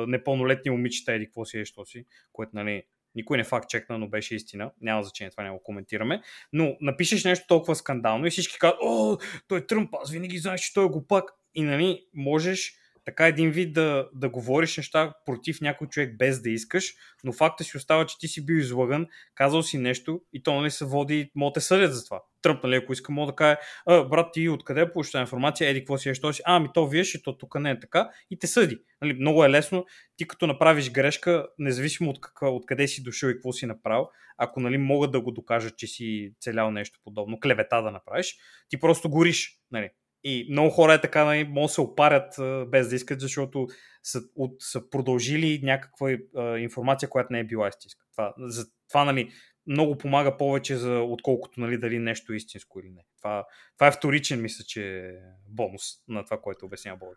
непълнолетни 0.09 0.71
момичета, 0.71 1.13
еди 1.13 1.27
какво 1.27 1.45
си 1.45 1.59
е, 1.59 1.65
що 1.65 1.85
си, 1.85 2.05
което 2.33 2.51
нали, 2.55 2.83
никой 3.15 3.37
не 3.37 3.45
факт 3.45 3.69
чекна, 3.69 3.99
но 3.99 4.09
беше 4.09 4.35
истина. 4.35 4.71
Няма 4.81 5.03
значение, 5.03 5.31
това 5.31 5.43
не 5.45 5.51
го 5.51 5.63
коментираме. 5.63 6.23
Но 6.53 6.77
напишеш 6.81 7.25
нещо 7.25 7.47
толкова 7.49 7.75
скандално 7.75 8.27
и 8.27 8.31
всички 8.31 8.59
казват, 8.59 8.79
о, 8.83 9.17
той 9.49 9.59
е 9.59 9.67
Тръмп, 9.67 9.95
аз 10.03 10.11
винаги 10.11 10.39
знаеш, 10.39 10.61
че 10.61 10.75
той 10.75 10.85
е 10.85 10.89
глупак. 10.89 11.38
И 11.55 11.63
нали, 11.63 12.07
можеш 12.15 12.79
така 13.09 13.27
един 13.27 13.51
вид 13.51 13.73
да, 13.73 14.09
да 14.15 14.29
говориш 14.29 14.77
неща 14.77 15.13
против 15.27 15.61
някой 15.61 15.89
човек 15.89 16.17
без 16.19 16.43
да 16.43 16.51
искаш, 16.51 16.95
но 17.25 17.33
факта 17.33 17.65
си 17.65 17.77
остава, 17.77 18.07
че 18.07 18.19
ти 18.19 18.29
си 18.29 18.47
бил 18.47 18.55
излаган, 18.55 19.07
казал 19.35 19.63
си 19.63 19.79
нещо 19.79 20.21
и 20.33 20.43
то 20.43 20.55
нали 20.55 20.71
се 20.71 20.85
води, 20.85 21.31
мога 21.35 21.53
те 21.53 21.61
съдят 21.61 21.95
за 21.95 22.05
това. 22.05 22.23
Тръмп, 22.43 22.65
нали, 22.65 22.77
ако 22.77 22.93
иска, 22.93 23.13
мога 23.13 23.33
да 23.33 23.37
каже, 23.37 23.57
брат, 23.87 24.33
ти 24.33 24.49
откъде 24.49 24.93
получава 24.93 25.23
информация, 25.23 25.71
еди, 25.71 25.81
какво 25.81 25.99
си 25.99 26.09
е, 26.09 26.15
що 26.15 26.33
си, 26.33 26.43
а, 26.45 26.61
ми 26.61 26.69
то 26.75 26.87
вие, 26.87 27.05
то 27.25 27.39
тук 27.39 27.61
не 27.61 27.71
е 27.71 27.81
така 27.81 28.11
и 28.31 28.39
те 28.39 28.47
съди. 28.47 28.79
Нали, 29.03 29.13
много 29.13 29.45
е 29.45 29.51
лесно, 29.51 29.85
ти 30.17 30.29
като 30.29 30.47
направиш 30.47 30.91
грешка, 30.91 31.47
независимо 31.59 32.11
от, 32.11 32.21
каква, 32.21 32.49
от 32.49 32.67
къде 32.67 32.89
си 32.89 33.03
дошъл 33.03 33.29
и 33.29 33.35
какво 33.35 33.53
си 33.53 33.67
направил, 33.67 34.09
ако 34.39 34.61
нали, 34.61 34.79
могат 34.79 35.13
да 35.13 35.21
го 35.21 35.31
докажат, 35.31 35.77
че 35.77 35.87
си 35.87 36.35
целял 36.41 36.71
нещо 36.71 37.01
подобно, 37.05 37.41
клевета 37.41 37.83
да 37.83 37.91
направиш, 37.91 38.37
ти 38.69 38.81
просто 38.81 39.11
гориш. 39.11 39.59
Нали. 39.71 39.91
И 40.31 40.49
много 40.51 40.71
хора 40.71 40.95
е 40.95 41.01
така, 41.01 41.25
нали, 41.25 41.45
могат 41.45 41.69
да 41.69 41.75
се 41.75 41.81
опарят 41.81 42.35
без 42.71 42.89
да 42.89 42.95
искат, 42.95 43.21
защото 43.21 43.67
са, 44.03 44.21
от, 44.35 44.57
са 44.59 44.91
продължили 44.91 45.61
някаква 45.63 46.17
а, 46.37 46.59
информация, 46.59 47.09
която 47.09 47.33
не 47.33 47.41
е 47.41 47.45
била 47.45 47.69
истинска. 47.69 48.07
Това, 48.13 48.35
за, 48.39 48.67
това 48.89 49.05
нали, 49.05 49.33
много 49.67 49.99
помага 49.99 50.37
повече, 50.37 50.77
за, 50.77 50.93
отколкото 50.93 51.61
нали, 51.61 51.79
дали 51.79 51.99
нещо 51.99 52.33
е 52.33 52.37
истинско 52.37 52.81
или 52.81 52.91
не. 52.91 53.05
Това, 53.19 53.47
това 53.77 53.87
е 53.87 53.93
вторичен, 53.93 54.43
мисля, 54.43 54.65
че 54.65 54.99
е 54.99 55.13
бонус 55.49 55.83
на 56.09 56.25
това, 56.25 56.41
което 56.41 56.67
обяснява 56.67 56.99
Бог. 56.99 57.17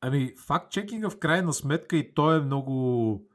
Ами, 0.00 0.34
факт-чекинга 0.46 1.10
в 1.10 1.18
крайна 1.18 1.52
сметка 1.52 1.96
и 1.96 2.14
то 2.14 2.34
е 2.36 2.40
много... 2.40 3.26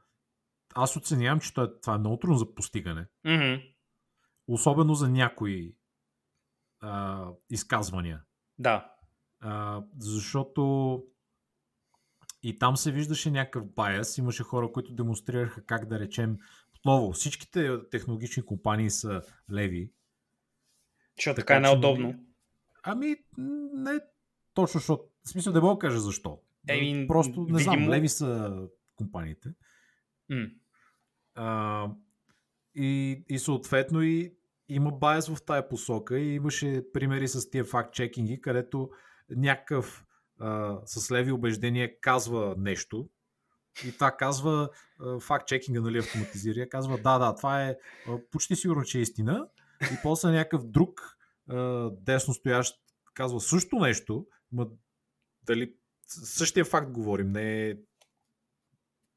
Аз 0.74 0.96
оценявам, 0.96 1.40
че 1.40 1.54
това 1.54 1.94
е 1.94 1.98
много 1.98 2.16
трудно 2.16 2.36
за 2.36 2.54
постигане. 2.54 3.06
Mm-hmm. 3.26 3.74
Особено 4.48 4.94
за 4.94 5.08
някои 5.08 5.74
а, 6.80 7.24
изказвания. 7.50 8.22
Да. 8.58 8.94
А, 9.40 9.82
защото 9.98 11.02
и 12.42 12.58
там 12.58 12.76
се 12.76 12.92
виждаше 12.92 13.30
някакъв 13.30 13.66
байас. 13.66 14.18
Имаше 14.18 14.42
хора, 14.42 14.72
които 14.72 14.94
демонстрираха 14.94 15.64
как 15.64 15.86
да 15.86 15.98
речем. 16.00 16.36
Отново, 16.76 17.12
всичките 17.12 17.88
технологични 17.90 18.42
компании 18.42 18.90
са 18.90 19.22
леви. 19.52 19.92
Защото 21.16 21.36
така, 21.36 21.54
така 21.54 21.56
е 21.56 21.72
неудобно. 21.72 22.24
Ами, 22.82 23.16
не 23.74 24.00
точно, 24.54 24.78
защото. 24.78 25.04
В 25.24 25.28
смисъл 25.28 25.52
да 25.52 25.60
мога 25.60 25.74
да 25.74 25.78
кажа 25.78 26.00
защо. 26.00 26.40
Еми, 26.68 27.06
Просто 27.06 27.40
не 27.40 27.58
видимо... 27.58 27.58
знам, 27.58 27.90
леви 27.90 28.08
са 28.08 28.62
компаниите. 28.96 29.48
Mm. 30.30 30.54
А, 31.34 31.90
и, 32.74 33.24
и 33.28 33.38
съответно 33.38 34.02
и 34.02 34.34
има 34.68 34.90
байс 34.90 35.28
в 35.28 35.44
тая 35.44 35.68
посока 35.68 36.18
и 36.18 36.34
имаше 36.34 36.84
примери 36.92 37.28
с 37.28 37.50
тия 37.50 37.64
факт-чекинги, 37.64 38.40
където 38.40 38.90
някакъв 39.30 40.04
а, 40.40 40.78
с 40.84 41.10
леви 41.10 41.32
убеждения 41.32 42.00
казва 42.00 42.54
нещо 42.58 43.08
и 43.86 43.92
това 43.92 44.16
казва 44.16 44.68
факт-чекинга, 45.20 45.80
нали, 45.80 45.98
автоматизира, 45.98 46.68
казва 46.68 46.98
да, 46.98 47.18
да, 47.18 47.34
това 47.34 47.64
е 47.64 47.76
почти 48.30 48.56
сигурно, 48.56 48.82
че 48.82 48.98
е 48.98 49.02
истина 49.02 49.48
и 49.82 49.96
после 50.02 50.30
някакъв 50.30 50.66
друг 50.66 51.16
десно 51.92 52.34
стоящ 52.34 52.74
казва 53.14 53.40
също 53.40 53.76
нещо, 53.76 54.26
ма 54.52 54.66
дали 55.42 55.74
същия 56.06 56.64
факт 56.64 56.90
говорим, 56.90 57.32
не 57.32 57.68
е 57.68 57.76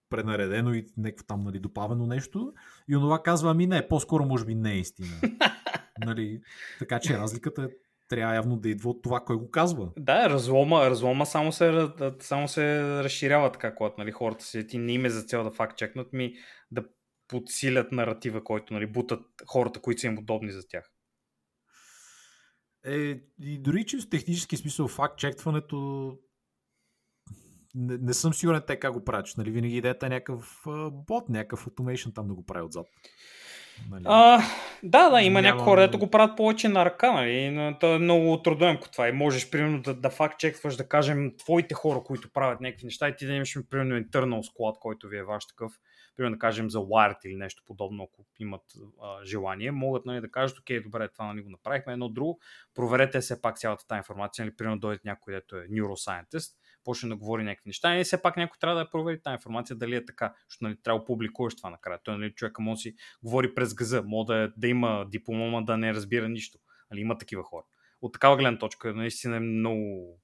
пренаредено 0.10 0.74
и 0.74 0.88
някакво 0.98 1.26
там 1.26 1.44
нали, 1.44 1.60
добавено 1.60 2.06
нещо. 2.06 2.54
И 2.88 2.96
онова 2.96 3.24
казва, 3.24 3.52
ами 3.52 3.68
не, 3.68 3.88
по-скоро 3.88 4.26
може 4.26 4.46
би 4.46 4.56
не 4.56 4.72
е 4.72 4.78
истина. 4.78 5.10
нали, 6.06 6.42
така 6.80 7.00
че 7.00 7.18
разликата 7.18 7.70
трябва 8.16 8.36
явно 8.36 8.58
да 8.58 8.70
идва 8.70 8.90
от 8.90 9.02
това, 9.02 9.20
кой 9.20 9.36
го 9.36 9.52
казва. 9.52 9.92
Да, 9.98 10.30
разлома, 10.30 10.90
разлома 10.90 11.26
само, 11.26 11.52
се, 11.52 11.88
само 12.20 12.48
се 12.48 12.82
разширява 13.04 13.52
така, 13.52 13.76
когато 13.76 13.96
нали, 13.98 14.12
хората 14.12 14.46
си 14.46 14.68
ти 14.68 14.78
не 14.78 14.92
име 14.92 15.10
за 15.10 15.24
цел 15.24 15.44
да 15.44 15.52
факт 15.52 15.78
чекнат 15.78 16.14
ми 16.14 16.34
да 16.72 16.84
подсилят 17.28 17.92
наратива, 17.92 18.44
който 18.44 18.74
нали, 18.74 18.88
бутат 18.88 19.26
хората, 19.48 19.82
които 19.82 20.02
са 20.02 20.08
им 20.08 20.18
удобни 20.18 20.52
за 20.52 20.68
тях. 20.68 20.92
Е, 22.86 23.22
и 23.42 23.60
дори 23.60 23.86
че 23.86 23.98
в 23.98 24.10
технически 24.10 24.58
смисъл 24.58 24.88
факт 24.88 25.20
чекването 25.20 26.18
не, 27.76 27.98
не 27.98 28.14
съм 28.14 28.34
сигурен 28.34 28.62
те 28.68 28.80
как 28.80 28.94
го 28.94 29.04
правят. 29.04 29.34
Нали? 29.38 29.52
Винаги 29.52 29.78
идеята 29.78 30.06
е 30.06 30.10
някакъв 30.10 30.64
бот, 30.92 31.30
някакъв 31.30 31.66
automation 31.66 32.16
там 32.16 32.28
да 32.28 32.34
го 32.34 32.46
прави 32.46 32.66
отзад. 32.66 32.88
Нали? 33.90 34.04
А, 34.08 34.42
да, 34.84 35.10
да, 35.10 35.22
има 35.22 35.42
Няма- 35.42 35.48
някои 35.48 35.64
хора, 35.64 35.82
дето 35.82 36.00
го 36.00 36.12
правят 36.12 36.38
повече 36.38 36.70
на 36.70 36.86
ръка, 36.86 37.12
нали? 37.12 37.50
но 37.50 37.80
то 37.80 37.96
е 37.96 38.00
много 38.00 38.42
трудоемко 38.42 38.90
това 38.90 39.10
и 39.10 39.12
можеш, 39.12 39.50
примерно, 39.50 39.82
да, 39.82 39.94
да 39.94 40.10
факт 40.10 40.40
чекваш, 40.40 40.76
да 40.76 40.88
кажем, 40.88 41.32
твоите 41.38 41.74
хора, 41.74 42.04
които 42.04 42.34
правят 42.34 42.62
някакви 42.62 42.86
неща 42.86 43.10
и 43.10 43.16
ти 43.16 43.26
да 43.26 43.34
имаш, 43.34 43.58
примерно, 43.70 44.04
internal 44.04 44.42
squad, 44.42 44.80
който 44.80 45.08
ви 45.08 45.18
е 45.18 45.24
ваш 45.24 45.48
такъв, 45.48 45.72
примерно, 46.16 46.36
да 46.36 46.40
кажем, 46.40 46.70
за 46.70 46.80
Wired 46.80 47.26
или 47.26 47.36
нещо 47.36 47.64
подобно, 47.66 48.04
ако 48.04 48.26
имат 48.40 48.64
а, 49.02 49.26
желание, 49.26 49.72
могат 49.72 50.06
нали, 50.06 50.22
да 50.22 50.32
кажат, 50.32 50.60
окей, 50.60 50.80
добре, 50.80 51.08
това 51.08 51.26
нали, 51.26 51.42
го 51.42 51.50
направихме, 51.50 51.94
едно 51.94 52.10
друго, 52.10 52.40
проверете 52.76 53.20
все 53.20 53.42
пак 53.42 53.58
цялата 53.58 53.88
тази 53.88 53.98
информация, 53.98 54.46
нали, 54.46 54.56
примерно 54.56 54.80
дойде 54.80 55.02
някой, 55.06 55.34
дето 55.34 55.56
е 55.58 55.68
neuroscientist, 55.68 56.54
почне 56.84 57.10
да 57.10 57.16
говори 57.16 57.44
някакви 57.44 57.70
неща 57.70 58.00
и 58.00 58.04
все 58.04 58.22
пак 58.22 58.38
някой 58.38 58.58
трябва 58.60 58.80
да 58.80 58.90
провери 58.90 59.22
тази 59.22 59.34
информация 59.34 59.76
дали 59.76 59.96
е 59.96 60.06
така, 60.06 60.34
защото 60.50 60.64
нали, 60.64 60.76
трябва 60.84 61.00
да 61.00 61.06
публикуваш 61.06 61.56
това 61.56 61.70
накрая. 61.70 62.00
Той 62.04 62.18
нали, 62.18 62.34
човека 62.34 62.62
може 62.62 62.78
да 62.78 62.82
си 62.82 62.94
говори 63.24 63.54
през 63.54 63.74
газа, 63.74 64.04
може 64.06 64.26
да, 64.28 64.44
е- 64.44 64.50
да 64.58 64.68
има 64.68 65.06
диплома, 65.10 65.62
да 65.62 65.78
не 65.78 65.94
разбира 65.94 66.30
нищо. 66.30 66.60
Нали, 66.92 67.02
има 67.02 67.18
такива 67.18 67.44
хора. 67.44 67.64
От 68.02 68.14
такава 68.14 68.38
гледна 68.38 68.60
точка 68.60 68.94
наистина 68.94 69.36
е 69.36 69.40
много... 69.40 70.18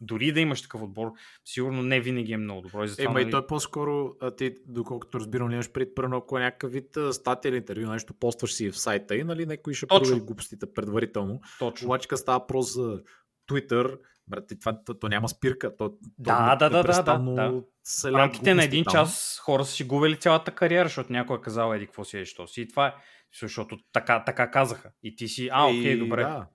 Дори 0.00 0.32
да 0.32 0.40
имаш 0.40 0.62
такъв 0.62 0.82
отбор, 0.82 1.12
сигурно 1.44 1.82
не 1.82 2.00
винаги 2.00 2.32
е 2.32 2.36
много 2.36 2.60
добро. 2.60 2.84
И 2.84 2.88
затова, 2.88 3.10
Ема 3.10 3.20
и 3.20 3.24
нали, 3.24 3.30
той 3.30 3.46
по-скоро, 3.46 4.14
а 4.20 4.30
ти, 4.30 4.56
доколкото 4.66 5.20
разбирам, 5.20 5.48
нямаш 5.48 5.72
пред 5.72 5.94
първо, 5.94 6.16
ако 6.16 6.38
е 6.38 6.40
някакъв 6.40 6.72
вид 6.72 6.98
статия 7.12 7.48
или 7.50 7.56
интервю, 7.56 7.86
нещо 7.86 8.14
постваш 8.14 8.54
си 8.54 8.70
в 8.70 8.78
сайта 8.78 9.16
и 9.16 9.24
нали 9.24 9.46
някой 9.46 9.74
ще 9.74 9.86
провери 9.86 10.20
глупостите 10.20 10.72
предварително. 10.74 11.40
Точно. 11.58 11.86
Обаче 11.86 12.16
става 12.16 12.38
въпрос 12.38 12.74
за 12.74 13.02
Twitter, 13.48 13.98
брат, 14.28 14.44
това, 14.60 14.78
то, 14.84 14.98
то, 14.98 15.08
няма 15.08 15.28
спирка. 15.28 15.76
То, 15.76 15.94
Да, 16.18 16.36
то 16.36 16.44
да, 16.44 16.56
да, 16.56 16.70
да, 16.70 16.76
непрестанно 16.76 17.34
да, 17.34 17.62
да. 18.02 18.12
рамките 18.12 18.54
на 18.54 18.64
един 18.64 18.84
там. 18.84 18.92
час 18.92 19.40
хора 19.44 19.64
са 19.64 19.72
си 19.72 19.84
губили 19.84 20.16
цялата 20.16 20.50
кариера, 20.50 20.88
защото 20.88 21.12
някой 21.12 21.36
е 21.36 21.40
казал 21.40 21.74
еди 21.74 21.86
какво 21.86 22.04
си 22.04 22.18
е, 22.18 22.24
що 22.24 22.46
си. 22.46 22.60
И 22.60 22.68
това 22.68 22.86
е. 22.86 22.94
Защото 23.40 23.78
така, 23.92 24.24
така 24.24 24.50
казаха. 24.50 24.90
И 25.02 25.16
ти 25.16 25.28
си, 25.28 25.48
а, 25.52 25.64
окей, 25.66 25.92
И, 25.92 25.98
добре. 25.98 26.22
Да. 26.22 26.46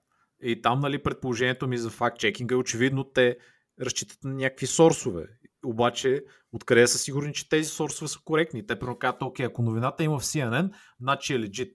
И 0.42 0.62
там, 0.62 0.80
нали, 0.80 1.02
предположението 1.02 1.68
ми 1.68 1.78
за 1.78 1.90
факт-чекинга 1.90 2.52
е 2.52 2.56
очевидно 2.56 3.04
те 3.04 3.36
разчитат 3.80 4.18
на 4.24 4.34
някакви 4.34 4.66
сорсове. 4.66 5.26
Обаче, 5.64 6.24
откъде 6.52 6.86
са 6.86 6.98
сигурни, 6.98 7.32
че 7.32 7.48
тези 7.48 7.68
сорсове 7.68 8.08
са 8.08 8.18
коректни? 8.24 8.66
Те 8.66 8.78
първо 8.78 8.98
казват, 8.98 9.22
окей, 9.22 9.46
ако 9.46 9.62
новината 9.62 10.04
има 10.04 10.18
в 10.18 10.24
CNN, 10.24 10.70
значи 11.00 11.34
е 11.34 11.38
легит. 11.38 11.74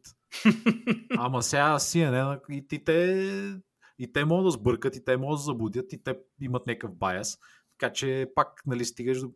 Ама 1.18 1.43
сега 1.43 1.76
CNN 1.80 2.39
и, 2.49 2.68
и, 2.72 2.84
те, 2.84 3.59
и 4.00 4.14
те 4.14 4.26
могат 4.26 4.46
да 4.46 4.52
сбъркат, 4.52 4.96
и 4.96 5.06
те 5.06 5.18
могат 5.18 5.39
да 5.39 5.43
заблудят, 5.43 5.93
и 5.93 6.04
те 6.04 6.16
имат 6.41 6.68
някакъв 6.68 6.96
байас. 6.96 7.39
Така 7.80 7.93
че 7.93 8.28
пак, 8.36 8.62
нали, 8.66 8.86
стигаш 8.86 9.20
до 9.20 9.32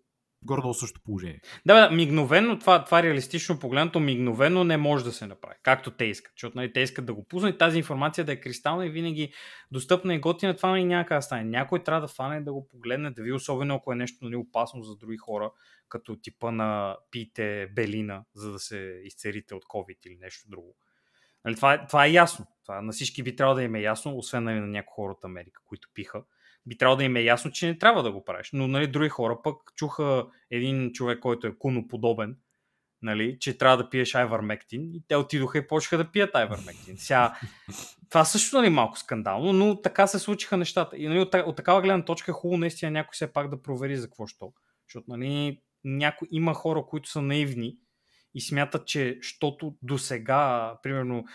гордо 0.45 0.73
същото 0.73 1.03
положение. 1.03 1.41
Да, 1.65 1.89
бе, 1.89 1.95
мигновено, 1.95 2.59
това, 2.59 2.85
това 2.85 3.03
реалистично 3.03 3.59
погледнато, 3.59 3.99
мигновено 3.99 4.63
не 4.63 4.77
може 4.77 5.03
да 5.03 5.11
се 5.11 5.27
направи, 5.27 5.55
както 5.63 5.91
те 5.91 6.05
искат. 6.05 6.31
Защото 6.35 6.57
нали, 6.57 6.73
те 6.73 6.79
искат 6.79 7.05
да 7.05 7.13
го 7.13 7.23
пуснат 7.23 7.55
и 7.55 7.57
тази 7.57 7.77
информация 7.77 8.25
да 8.25 8.31
е 8.31 8.39
кристална 8.39 8.85
и 8.85 8.89
винаги 8.89 9.33
достъпна 9.71 10.15
и 10.15 10.19
готина, 10.19 10.55
това 10.55 10.69
нали, 10.69 10.85
няма 10.85 11.05
как 11.05 11.17
да 11.17 11.21
стане. 11.21 11.43
Някой 11.43 11.83
трябва 11.83 12.01
да 12.01 12.07
фане 12.07 12.41
да 12.41 12.53
го 12.53 12.67
погледне, 12.67 13.11
да 13.11 13.23
ви, 13.23 13.31
особено 13.31 13.75
ако 13.75 13.91
е 13.91 13.95
нещо 13.95 14.17
нали, 14.21 14.35
опасно 14.35 14.83
за 14.83 14.95
други 14.95 15.17
хора, 15.17 15.51
като 15.89 16.15
типа 16.15 16.51
на 16.51 16.97
пийте 17.11 17.67
белина, 17.75 18.23
за 18.35 18.51
да 18.51 18.59
се 18.59 19.01
изцерите 19.03 19.55
от 19.55 19.63
COVID 19.65 20.07
или 20.07 20.17
нещо 20.21 20.49
друго. 20.49 20.75
Нали, 21.45 21.55
това, 21.55 21.73
е, 21.73 21.87
това 21.87 22.05
е 22.05 22.11
ясно. 22.11 22.45
Това 22.65 22.81
на 22.81 22.91
всички 22.91 23.23
би 23.23 23.35
трябвало 23.35 23.55
да 23.55 23.63
им 23.63 23.75
е 23.75 23.81
ясно, 23.81 24.17
освен 24.17 24.43
нали, 24.43 24.59
на 24.59 24.67
някои 24.67 24.93
хора 24.95 25.11
от 25.11 25.23
Америка, 25.23 25.61
които 25.65 25.89
пиха. 25.93 26.23
Би 26.65 26.77
трябвало 26.77 26.97
да 26.97 27.03
им 27.03 27.15
е 27.15 27.21
ясно, 27.21 27.51
че 27.51 27.67
не 27.67 27.77
трябва 27.77 28.03
да 28.03 28.11
го 28.11 28.25
правиш. 28.25 28.49
Но 28.53 28.67
нали, 28.67 28.87
други 28.87 29.09
хора 29.09 29.41
пък 29.43 29.55
чуха 29.75 30.25
един 30.51 30.91
човек, 30.91 31.19
който 31.19 31.47
е 31.47 31.57
куноподобен, 31.57 32.37
нали, 33.01 33.37
че 33.39 33.57
трябва 33.57 33.77
да 33.77 33.89
пиеш 33.89 34.15
айвармектин 34.15 34.93
и 34.93 35.03
те 35.07 35.15
отидоха 35.15 35.57
и 35.57 35.67
почнаха 35.67 35.97
да 35.97 36.11
пият 36.11 36.35
айвармектин. 36.35 36.97
Сега, 36.97 37.39
това 38.09 38.25
също 38.25 38.57
нали, 38.57 38.69
малко 38.69 38.99
скандално, 38.99 39.53
но 39.53 39.81
така 39.81 40.07
се 40.07 40.19
случиха 40.19 40.57
нещата. 40.57 40.97
И 40.97 41.07
нали, 41.07 41.19
от, 41.19 41.35
от 41.35 41.55
такава 41.55 41.81
гледна 41.81 42.05
точка 42.05 42.31
е 42.31 42.33
хубаво 42.33 42.57
наистина 42.57 42.91
някой 42.91 43.11
все 43.11 43.33
пак 43.33 43.49
да 43.49 43.61
провери 43.61 43.97
за 43.97 44.07
какво 44.07 44.27
що. 44.27 44.53
Защото 44.87 45.05
нали, 45.07 45.59
няко... 45.83 46.25
има 46.31 46.53
хора, 46.53 46.83
които 46.89 47.09
са 47.09 47.21
наивни 47.21 47.77
и 48.33 48.41
смятат, 48.41 48.87
че 48.87 49.17
щото 49.21 49.75
до 49.81 49.97
сега, 49.97 50.73
примерно, 50.83 51.25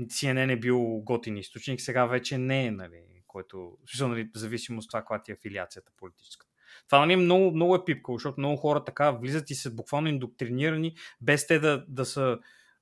CNN 0.00 0.52
е 0.52 0.56
бил 0.56 0.80
готин 0.80 1.36
източник, 1.36 1.80
сега 1.80 2.06
вече 2.06 2.38
не 2.38 2.66
е, 2.66 2.70
нали, 2.70 3.02
който, 3.26 3.78
смисъл, 3.90 4.08
нали, 4.08 4.30
в 4.34 4.38
зависимост 4.38 4.86
от 4.86 4.90
това, 4.90 5.00
каква 5.00 5.22
ти 5.22 5.30
е 5.30 5.34
афилиацията 5.34 5.92
политическата. 5.96 6.50
Това 6.88 7.06
нали, 7.06 7.16
много, 7.16 7.50
много 7.50 7.74
е 7.74 7.84
пипкало, 7.84 8.18
защото 8.18 8.40
много 8.40 8.56
хора 8.56 8.84
така 8.84 9.10
влизат 9.10 9.50
и 9.50 9.54
са 9.54 9.70
буквално 9.70 10.08
индоктринирани, 10.08 10.96
без 11.20 11.46
те 11.46 11.58
да, 11.58 11.84
да 11.88 12.04
са 12.04 12.38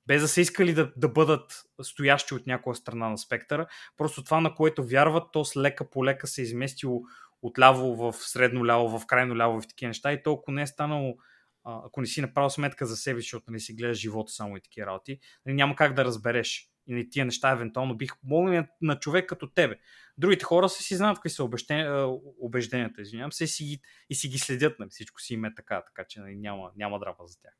без 0.07 0.21
да 0.21 0.27
са 0.27 0.41
искали 0.41 0.73
да, 0.73 0.91
да 0.97 1.09
бъдат 1.09 1.63
стоящи 1.81 2.33
от 2.33 2.47
някоя 2.47 2.75
страна 2.75 3.09
на 3.09 3.17
спектъра. 3.17 3.67
Просто 3.97 4.23
това, 4.23 4.41
на 4.41 4.55
което 4.55 4.83
вярват, 4.83 5.23
то 5.33 5.45
с 5.45 5.57
лека 5.57 5.89
по 5.89 6.05
лека 6.05 6.27
се 6.27 6.41
е 6.41 6.43
изместило 6.43 7.01
от 7.41 7.59
ляво 7.59 7.95
в 7.95 8.13
средно 8.13 8.65
ляво, 8.65 8.99
в 8.99 9.05
крайно 9.05 9.37
ляво 9.37 9.57
и 9.57 9.61
в 9.61 9.67
такива 9.67 9.87
неща. 9.87 10.11
И 10.11 10.23
толкова 10.23 10.53
не 10.53 10.61
е 10.61 10.67
станало, 10.67 11.17
ако 11.63 12.01
не 12.01 12.07
си 12.07 12.21
направил 12.21 12.49
сметка 12.49 12.85
за 12.85 12.95
себе, 12.95 13.19
защото 13.19 13.51
не 13.51 13.59
си 13.59 13.73
гледаш 13.73 13.97
живота 13.97 14.31
само 14.31 14.57
и 14.57 14.61
такива 14.61 14.87
работи, 14.87 15.19
нали, 15.45 15.55
няма 15.55 15.75
как 15.75 15.93
да 15.93 16.05
разбереш. 16.05 16.69
И 16.87 16.93
нали, 16.93 17.09
тия 17.09 17.25
неща 17.25 17.51
евентуално 17.51 17.97
бих 17.97 18.19
помогнали 18.19 18.67
на, 18.81 18.99
човек 18.99 19.29
като 19.29 19.47
тебе. 19.47 19.79
Другите 20.17 20.45
хора 20.45 20.69
са 20.69 20.83
си 20.83 20.95
знаят 20.95 21.17
какви 21.17 21.29
са 21.29 21.43
убеждения, 21.43 22.07
убежденията, 22.39 23.01
извинявам 23.01 23.31
се, 23.31 23.43
и 23.43 23.47
си, 23.47 23.63
ги- 23.63 23.81
и 24.09 24.15
си 24.15 24.29
ги 24.29 24.37
следят, 24.37 24.79
нали, 24.79 24.89
всичко 24.89 25.21
си 25.21 25.33
им 25.33 25.45
е 25.45 25.55
така, 25.55 25.83
така 25.85 26.07
че 26.07 26.19
нали, 26.19 26.35
няма, 26.35 26.71
няма 26.75 26.99
драма 26.99 27.15
за 27.25 27.39
тях. 27.39 27.53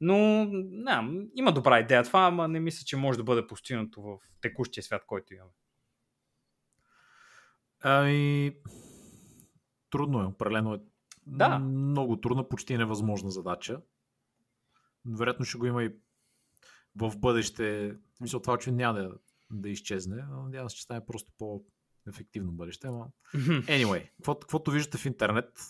Но, 0.00 0.44
не, 0.52 1.26
има 1.34 1.52
добра 1.52 1.80
идея 1.80 2.04
това, 2.04 2.20
ама 2.20 2.48
не 2.48 2.60
мисля, 2.60 2.84
че 2.84 2.96
може 2.96 3.18
да 3.18 3.24
бъде 3.24 3.46
постигнато 3.46 4.02
в 4.02 4.18
текущия 4.40 4.82
свят, 4.82 5.02
който 5.06 5.34
имаме. 5.34 5.50
Ами, 7.80 8.52
трудно 9.90 10.22
е, 10.22 10.26
определено 10.26 10.74
е. 10.74 10.80
Да. 11.28 11.58
Много 11.58 12.20
трудна, 12.20 12.48
почти 12.48 12.78
невъзможна 12.78 13.30
задача. 13.30 13.80
Вероятно 15.06 15.44
ще 15.44 15.58
го 15.58 15.66
има 15.66 15.84
и 15.84 15.94
в 16.96 17.18
бъдеще. 17.18 17.96
Мисля, 18.20 18.42
това 18.42 18.58
че 18.58 18.72
няма 18.72 18.98
да, 18.98 19.12
да 19.50 19.68
изчезне, 19.68 20.16
надявам 20.16 20.70
се, 20.70 20.76
че 20.76 20.82
стане 20.82 21.06
просто 21.06 21.32
по-ефективно 21.38 22.52
бъдеще. 22.52 22.86
Ама... 22.86 23.08
Anyway, 23.34 24.10
каквото, 24.16 24.40
каквото 24.40 24.70
виждате 24.70 24.98
в 24.98 25.06
интернет, 25.06 25.60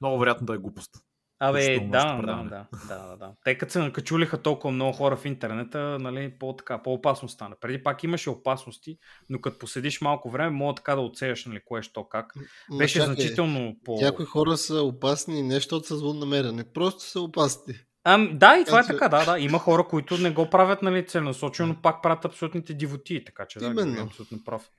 много 0.00 0.18
вероятно 0.18 0.46
да 0.46 0.54
е 0.54 0.58
глупост. 0.58 1.03
Абе, 1.38 1.80
да, 1.80 2.14
да, 2.14 2.26
да, 2.26 2.66
да, 2.88 3.06
да, 3.08 3.16
да. 3.16 3.32
Те 3.44 3.58
като 3.58 3.72
се 3.72 3.78
накачулиха 3.78 4.42
толкова 4.42 4.72
много 4.72 4.92
хора 4.92 5.16
в 5.16 5.24
интернета, 5.24 5.98
нали, 6.00 6.34
по-така, 6.38 6.82
по-опасно 6.82 7.28
стана. 7.28 7.56
Преди 7.60 7.82
пак 7.82 8.04
имаше 8.04 8.30
опасности, 8.30 8.98
но 9.30 9.40
като 9.40 9.58
поседиш 9.58 10.00
малко 10.00 10.30
време, 10.30 10.50
мога 10.50 10.74
така 10.74 10.94
да 10.94 11.00
оцеляш, 11.00 11.46
нали, 11.46 11.60
кое 11.64 11.82
що 11.82 12.04
как. 12.04 12.34
Ма 12.70 12.76
Беше 12.76 12.98
чакай, 12.98 13.14
значително 13.14 13.76
по... 13.84 13.98
Някои 14.00 14.24
хора 14.24 14.56
са 14.56 14.82
опасни 14.82 15.42
не 15.42 15.54
защото 15.54 15.86
са 15.86 15.96
злонамерени, 15.96 16.64
просто 16.74 17.04
са 17.04 17.20
опасни. 17.20 17.74
Ам, 18.04 18.30
да, 18.38 18.56
и 18.58 18.64
това 18.64 18.80
е 18.80 18.86
така, 18.86 19.08
да, 19.08 19.24
да. 19.24 19.38
Има 19.38 19.58
хора, 19.58 19.84
които 19.88 20.18
не 20.18 20.30
го 20.30 20.50
правят, 20.50 20.82
нали, 20.82 21.06
целенасочено, 21.06 21.68
но 21.68 21.82
пак 21.82 22.02
правят 22.02 22.24
абсолютните 22.24 22.74
дивоти, 22.74 23.24
така 23.24 23.46
че 23.46 23.58
да, 23.58 23.64
Именно. 23.64 23.84
Георги 23.84 24.00
е 24.00 24.04
абсолютно 24.04 24.44
прав. 24.44 24.70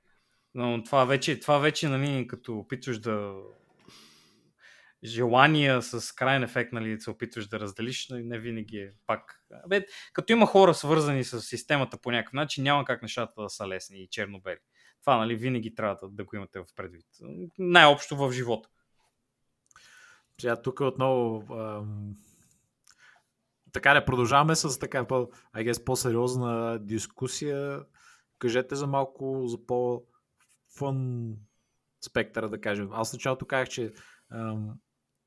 Но 0.54 0.82
това 0.82 1.04
вече, 1.04 1.40
това 1.40 1.58
вече, 1.58 1.88
нали, 1.88 2.26
като 2.26 2.58
опитваш 2.58 2.98
да 2.98 3.32
желания 5.06 5.82
с 5.82 6.12
крайен 6.12 6.42
ефект, 6.42 6.72
нали, 6.72 7.00
се 7.00 7.10
опитваш 7.10 7.46
да 7.46 7.60
разделиш, 7.60 8.08
нали, 8.08 8.24
не 8.24 8.38
винаги 8.38 8.78
е 8.78 8.92
пак. 9.06 9.40
Бе, 9.68 9.86
като 10.12 10.32
има 10.32 10.46
хора 10.46 10.74
свързани 10.74 11.24
с 11.24 11.40
системата 11.40 11.98
по 11.98 12.10
някакъв 12.10 12.32
начин, 12.32 12.64
няма 12.64 12.84
как 12.84 13.02
нещата 13.02 13.42
да 13.42 13.48
са 13.48 13.68
лесни 13.68 14.02
и 14.02 14.08
черно-бели. 14.08 14.58
Това, 15.00 15.16
нали, 15.16 15.36
винаги 15.36 15.74
трябва 15.74 15.96
да, 16.02 16.08
да 16.08 16.24
го 16.24 16.36
имате 16.36 16.60
в 16.60 16.66
предвид. 16.76 17.06
Най-общо 17.58 18.16
в 18.16 18.32
живота. 18.32 18.68
Сега 20.40 20.62
тук 20.62 20.80
отново 20.80 21.54
ам, 21.54 22.16
така 23.72 23.94
не 23.94 24.04
продължаваме 24.04 24.56
с 24.56 24.78
така 24.78 25.06
по, 25.06 25.14
I 25.56 25.70
guess, 25.70 25.84
по-сериозна 25.84 26.78
дискусия. 26.78 27.84
Кажете 28.38 28.74
за 28.74 28.86
малко 28.86 29.46
за 29.46 29.66
по-фън 29.66 31.32
спектъра, 32.06 32.48
да 32.48 32.60
кажем. 32.60 32.88
Аз 32.92 33.12
началото 33.12 33.46
казах, 33.46 33.68
че 33.68 33.92
ам, 34.32 34.74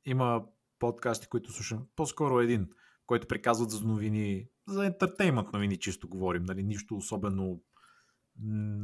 има 0.10 0.46
подкасти, 0.80 1.28
които 1.28 1.52
слушам. 1.52 1.88
По-скоро 1.96 2.40
един, 2.40 2.70
който 3.06 3.28
приказват 3.28 3.70
за 3.70 3.88
новини, 3.88 4.48
за 4.68 4.86
ентертеймент 4.86 5.54
новини 5.54 5.78
чисто 5.78 6.10
говорим. 6.10 6.44
Нали? 6.44 6.64
Нищо 6.64 6.96
особено 6.96 7.62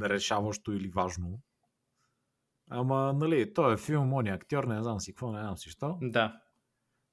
решаващо 0.02 0.72
или 0.72 0.88
важно. 0.88 1.40
Ама, 2.70 3.12
нали, 3.12 3.54
той 3.54 3.74
е 3.74 3.76
филм, 3.76 4.12
он 4.12 4.26
е 4.26 4.30
актьор, 4.30 4.64
не 4.64 4.82
знам 4.82 5.00
си 5.00 5.12
какво, 5.12 5.32
не 5.32 5.40
знам 5.40 5.56
си 5.56 5.70
що. 5.70 5.98
Да. 6.02 6.40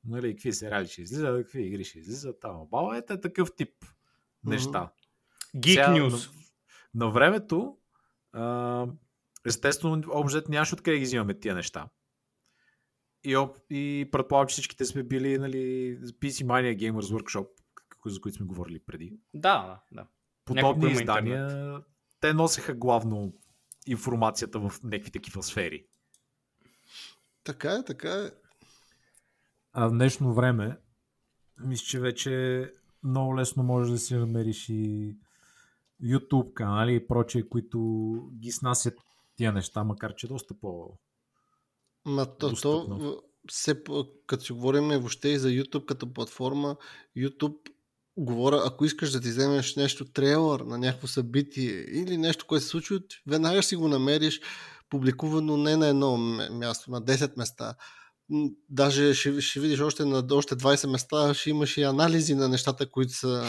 Нали, 0.06 0.36
какви 0.36 0.54
сериали 0.54 0.88
ще 0.88 1.02
излизат, 1.02 1.42
какви 1.42 1.64
игри 1.64 1.84
ще 1.84 2.00
излизат, 2.00 2.40
там. 2.40 2.68
Ето 2.96 3.14
е 3.14 3.22
такъв 3.22 3.56
тип 3.56 3.86
неща. 4.46 4.92
Geek 5.56 5.70
Сега, 5.70 5.88
News. 5.88 6.30
На, 6.94 7.06
на 7.06 7.12
времето, 7.12 7.78
а, 8.32 8.88
естествено, 9.46 10.04
обжет 10.14 10.50
нямаше 10.50 10.76
откъде 10.76 10.98
ги 10.98 11.04
взимаме 11.04 11.40
тия 11.40 11.56
неща. 11.56 11.90
И, 13.24 13.38
об- 13.38 13.58
и 13.70 14.10
предполагам, 14.12 14.48
че 14.48 14.54
всичките 14.54 14.86
сме 14.86 15.04
били 15.04 15.38
нали, 15.38 15.98
PC 16.00 16.46
Mania 16.46 16.78
Gamers 16.78 17.20
Workshop, 17.20 17.48
за 18.06 18.22
които 18.22 18.38
сме 18.38 18.46
говорили 18.46 18.80
преди. 18.80 19.18
Да, 19.34 19.64
да, 19.64 19.80
да. 19.92 20.08
Подобни 20.46 20.92
издания, 20.92 21.78
те 22.20 22.34
носеха 22.34 22.74
главно 22.74 23.34
информацията 23.88 24.60
в 24.60 24.74
някакви 24.84 25.12
такива 25.12 25.44
сфери. 25.44 25.86
Така 27.44 27.72
е, 27.72 27.86
така 27.86 28.12
е. 28.12 28.32
А 29.74 29.88
в 29.88 29.92
днешно 29.92 30.34
време, 30.34 30.78
мисля, 31.60 31.86
че 31.86 32.00
вече 32.00 32.74
много 33.04 33.38
лесно 33.38 33.64
можеш 33.64 33.92
да 33.92 33.98
си 33.98 34.16
намериш 34.16 34.70
и 34.70 35.16
YouTube 36.04 36.54
канали 36.54 36.96
и 36.96 37.08
прочие, 37.08 37.50
които 37.50 37.80
ги 38.34 38.52
снасят 38.52 39.00
тия 39.36 39.54
неща, 39.54 39.84
макар 39.84 40.16
че 40.16 40.28
доста 40.28 40.54
по 40.54 40.98
Ма 42.06 42.38
то, 42.38 42.54
то 42.54 43.18
все, 43.50 43.76
като 44.28 44.44
си 44.44 44.54
говорим 44.54 44.88
въобще 44.88 45.30
и 45.30 45.40
за 45.40 45.50
YouTube 45.50 45.86
като 45.86 46.14
платформа, 46.14 46.76
YouTube 47.18 47.58
говоря, 48.18 48.62
ако 48.66 48.86
искаш 48.86 49.12
да 49.12 49.22
ти 49.22 49.28
вземеш 49.28 49.76
нещо 49.76 50.06
трейлър 50.06 50.60
на 50.60 50.78
някакво 50.78 51.08
събитие 51.08 51.86
или 51.88 52.18
нещо, 52.18 52.46
което 52.48 52.64
се 52.64 52.70
случва, 52.70 53.00
веднага 53.28 53.64
си 53.64 53.76
го 53.76 53.88
намериш 53.88 54.42
публикувано 54.90 55.58
не 55.58 55.78
на 55.78 55.88
едно 55.88 56.18
място, 56.52 56.92
на 56.92 57.02
10 57.02 57.38
места. 57.38 57.76
Даже 58.70 59.14
ще, 59.14 59.42
ще 59.42 59.60
видиш 59.60 59.80
още 59.80 60.06
на 60.06 60.28
още 60.32 60.56
20 60.56 60.92
места, 60.92 61.34
ще 61.34 61.50
имаш 61.50 61.78
и 61.78 61.84
анализи 61.84 62.36
на 62.36 62.50
нещата, 62.50 62.92
които 62.92 63.14
са 63.14 63.46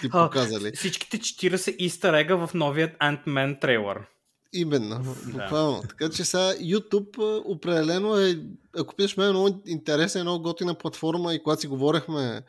ти 0.00 0.10
показали. 0.10 0.68
А, 0.68 0.76
всичките 0.76 1.18
40 1.18 1.76
истерега 1.76 2.46
в 2.46 2.54
новият 2.54 2.98
Ant-Man 2.98 3.60
трейлър. 3.60 4.06
Именно, 4.52 5.16
буквално. 5.32 5.82
Да. 5.82 5.88
Така 5.88 6.10
че 6.10 6.24
сега 6.24 6.54
YouTube 6.54 7.42
определено 7.44 8.16
е, 8.16 8.40
ако 8.76 8.96
питаш 8.96 9.16
мен, 9.16 9.30
много 9.30 9.62
интересна, 9.66 10.22
много 10.22 10.42
готина 10.42 10.74
платформа 10.74 11.34
и 11.34 11.42
когато 11.42 11.60
си 11.60 11.66
говорихме 11.66 12.42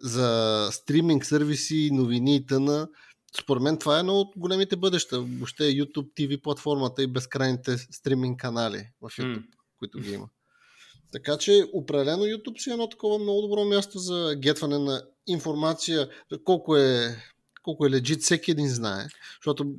за 0.00 0.68
стриминг 0.72 1.24
сервиси, 1.24 1.90
новини 1.92 2.36
и 2.36 2.46
тъна, 2.46 2.88
според 3.40 3.62
мен 3.62 3.78
това 3.78 3.96
е 3.96 4.00
едно 4.00 4.14
от 4.14 4.28
големите 4.36 4.76
бъдеща. 4.76 5.20
Въобще 5.20 5.62
YouTube 5.62 6.08
TV 6.18 6.42
платформата 6.42 7.02
и 7.02 7.06
безкрайните 7.06 7.76
стриминг 7.78 8.40
канали 8.40 8.88
в 9.00 9.08
YouTube, 9.08 9.38
mm. 9.38 9.44
които 9.78 9.98
ги 9.98 10.12
има. 10.12 10.28
Така 11.12 11.38
че 11.38 11.64
определено 11.72 12.22
YouTube 12.22 12.62
си 12.62 12.70
е 12.70 12.72
едно 12.72 12.88
такова 12.88 13.18
много 13.18 13.40
добро 13.40 13.64
място 13.64 13.98
за 13.98 14.34
гетване 14.36 14.78
на 14.78 15.02
информация, 15.26 16.08
колко 16.44 16.76
е, 16.76 17.16
колко 17.62 17.86
е 17.86 17.90
легит, 17.90 18.22
всеки 18.22 18.50
един 18.50 18.68
знае. 18.68 19.06
Защото 19.40 19.74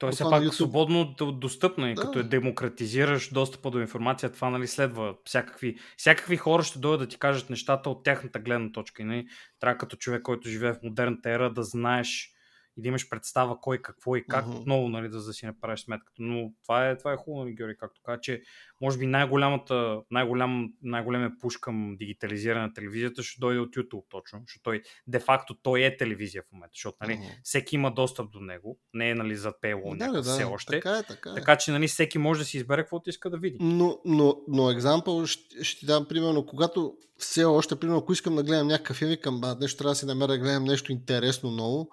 то 0.00 0.08
е 0.08 0.12
все 0.12 0.24
пак 0.24 0.42
YouTube... 0.42 0.50
свободно 0.50 1.14
достъпно 1.32 1.88
и 1.88 1.94
да. 1.94 2.02
като 2.02 2.18
е 2.18 2.22
демократизираш 2.22 3.32
достъпа 3.32 3.70
до 3.70 3.80
информация, 3.80 4.32
това 4.32 4.50
нали 4.50 4.66
следва. 4.66 5.14
Всякакви, 5.24 5.78
всякакви 5.96 6.36
хора 6.36 6.62
ще 6.62 6.78
дойдат 6.78 7.00
да 7.00 7.06
ти 7.06 7.18
кажат 7.18 7.50
нещата 7.50 7.90
от 7.90 8.04
тяхната 8.04 8.38
гледна 8.38 8.72
точка. 8.72 9.02
И, 9.02 9.04
нали, 9.04 9.26
трябва 9.60 9.78
като 9.78 9.96
човек, 9.96 10.22
който 10.22 10.48
живее 10.48 10.72
в 10.72 10.82
модерната 10.82 11.30
ера, 11.30 11.52
да 11.52 11.62
знаеш 11.62 12.32
и 12.76 12.82
да 12.82 12.88
имаш 12.88 13.08
представа 13.08 13.60
кой 13.60 13.78
какво 13.82 14.16
и 14.16 14.24
как, 14.26 14.44
uh-huh. 14.44 14.60
отново 14.60 14.88
нали, 14.88 15.08
да, 15.08 15.22
да 15.22 15.32
си 15.32 15.46
направиш 15.46 15.80
сметката. 15.80 16.22
Но 16.22 16.52
това 16.62 16.88
е, 16.88 16.98
това 16.98 17.12
е 17.12 17.16
хубаво, 17.16 17.44
нали, 17.44 17.54
Георги, 17.54 17.76
както 17.78 18.00
каза, 18.04 18.20
че 18.20 18.42
може 18.80 18.98
би 18.98 19.06
най-голямата, 19.06 20.00
най-голям, 20.10 20.72
най-големия 20.82 21.32
пуш 21.40 21.56
към 21.56 21.96
дигитализиране 21.98 22.62
на 22.62 22.72
телевизията 22.72 23.22
ще 23.22 23.40
дойде 23.40 23.60
от 23.60 23.76
YouTube 23.76 24.04
точно, 24.08 24.42
защото 24.46 24.62
той, 24.62 24.82
де-факто 25.06 25.54
той 25.62 25.84
е 25.84 25.96
телевизия 25.96 26.42
в 26.42 26.52
момента, 26.52 26.72
защото 26.74 26.96
нали, 27.02 27.12
uh-huh. 27.12 27.40
всеки 27.42 27.74
има 27.74 27.90
достъп 27.94 28.30
до 28.30 28.40
него, 28.40 28.78
не 28.94 29.10
е 29.10 29.14
нали, 29.14 29.36
зад 29.36 29.54
пейло 29.60 29.94
да, 29.96 30.12
да, 30.12 30.22
все 30.22 30.44
още. 30.44 30.72
Така 30.72 30.98
е, 30.98 31.02
така 31.02 31.30
е. 31.30 31.34
Така 31.34 31.56
че 31.56 31.70
нали, 31.70 31.88
всеки 31.88 32.18
може 32.18 32.40
да 32.40 32.44
си 32.44 32.56
избере 32.56 32.82
каквото 32.82 33.10
иска 33.10 33.30
да 33.30 33.38
види. 33.38 33.56
Но, 33.60 33.98
но, 34.04 34.36
но 34.48 34.70
екзампъл 34.70 35.26
ще, 35.26 35.64
ще 35.64 35.80
ти 35.80 35.86
дам 35.86 36.06
примерно, 36.08 36.46
когато 36.46 36.94
все 37.18 37.44
още, 37.44 37.76
примерно, 37.76 37.98
ако 37.98 38.12
искам 38.12 38.36
да 38.36 38.42
гледам 38.42 38.66
някакъв 38.66 38.96
филм, 38.96 39.16
към 39.22 39.40
нещо 39.60 39.78
трябва 39.78 39.90
да 39.90 39.94
си 39.94 40.06
намеря 40.06 40.28
да 40.28 40.38
гледам 40.38 40.64
нещо 40.64 40.92
интересно 40.92 41.50
ново, 41.50 41.90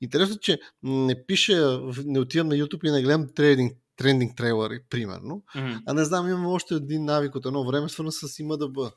Интересно, 0.00 0.34
е, 0.34 0.38
че 0.38 0.58
не 0.82 1.26
пише, 1.26 1.54
не 2.04 2.20
отивам 2.20 2.48
на 2.48 2.54
YouTube 2.54 2.88
и 2.88 2.90
не 2.90 3.02
гледам 3.02 3.28
трейдинг, 3.34 3.72
трендинг 3.98 4.36
трейлери, 4.36 4.80
примерно. 4.90 5.42
Mm-hmm. 5.54 5.82
А 5.86 5.94
не 5.94 6.04
знам, 6.04 6.28
имам 6.28 6.46
още 6.46 6.74
един 6.74 7.04
навик 7.04 7.34
от 7.34 7.46
едно 7.46 7.64
време, 7.64 7.88
свързан 7.88 8.12
с 8.12 8.38
има 8.38 8.56
да 8.56 8.68
бъ. 8.68 8.92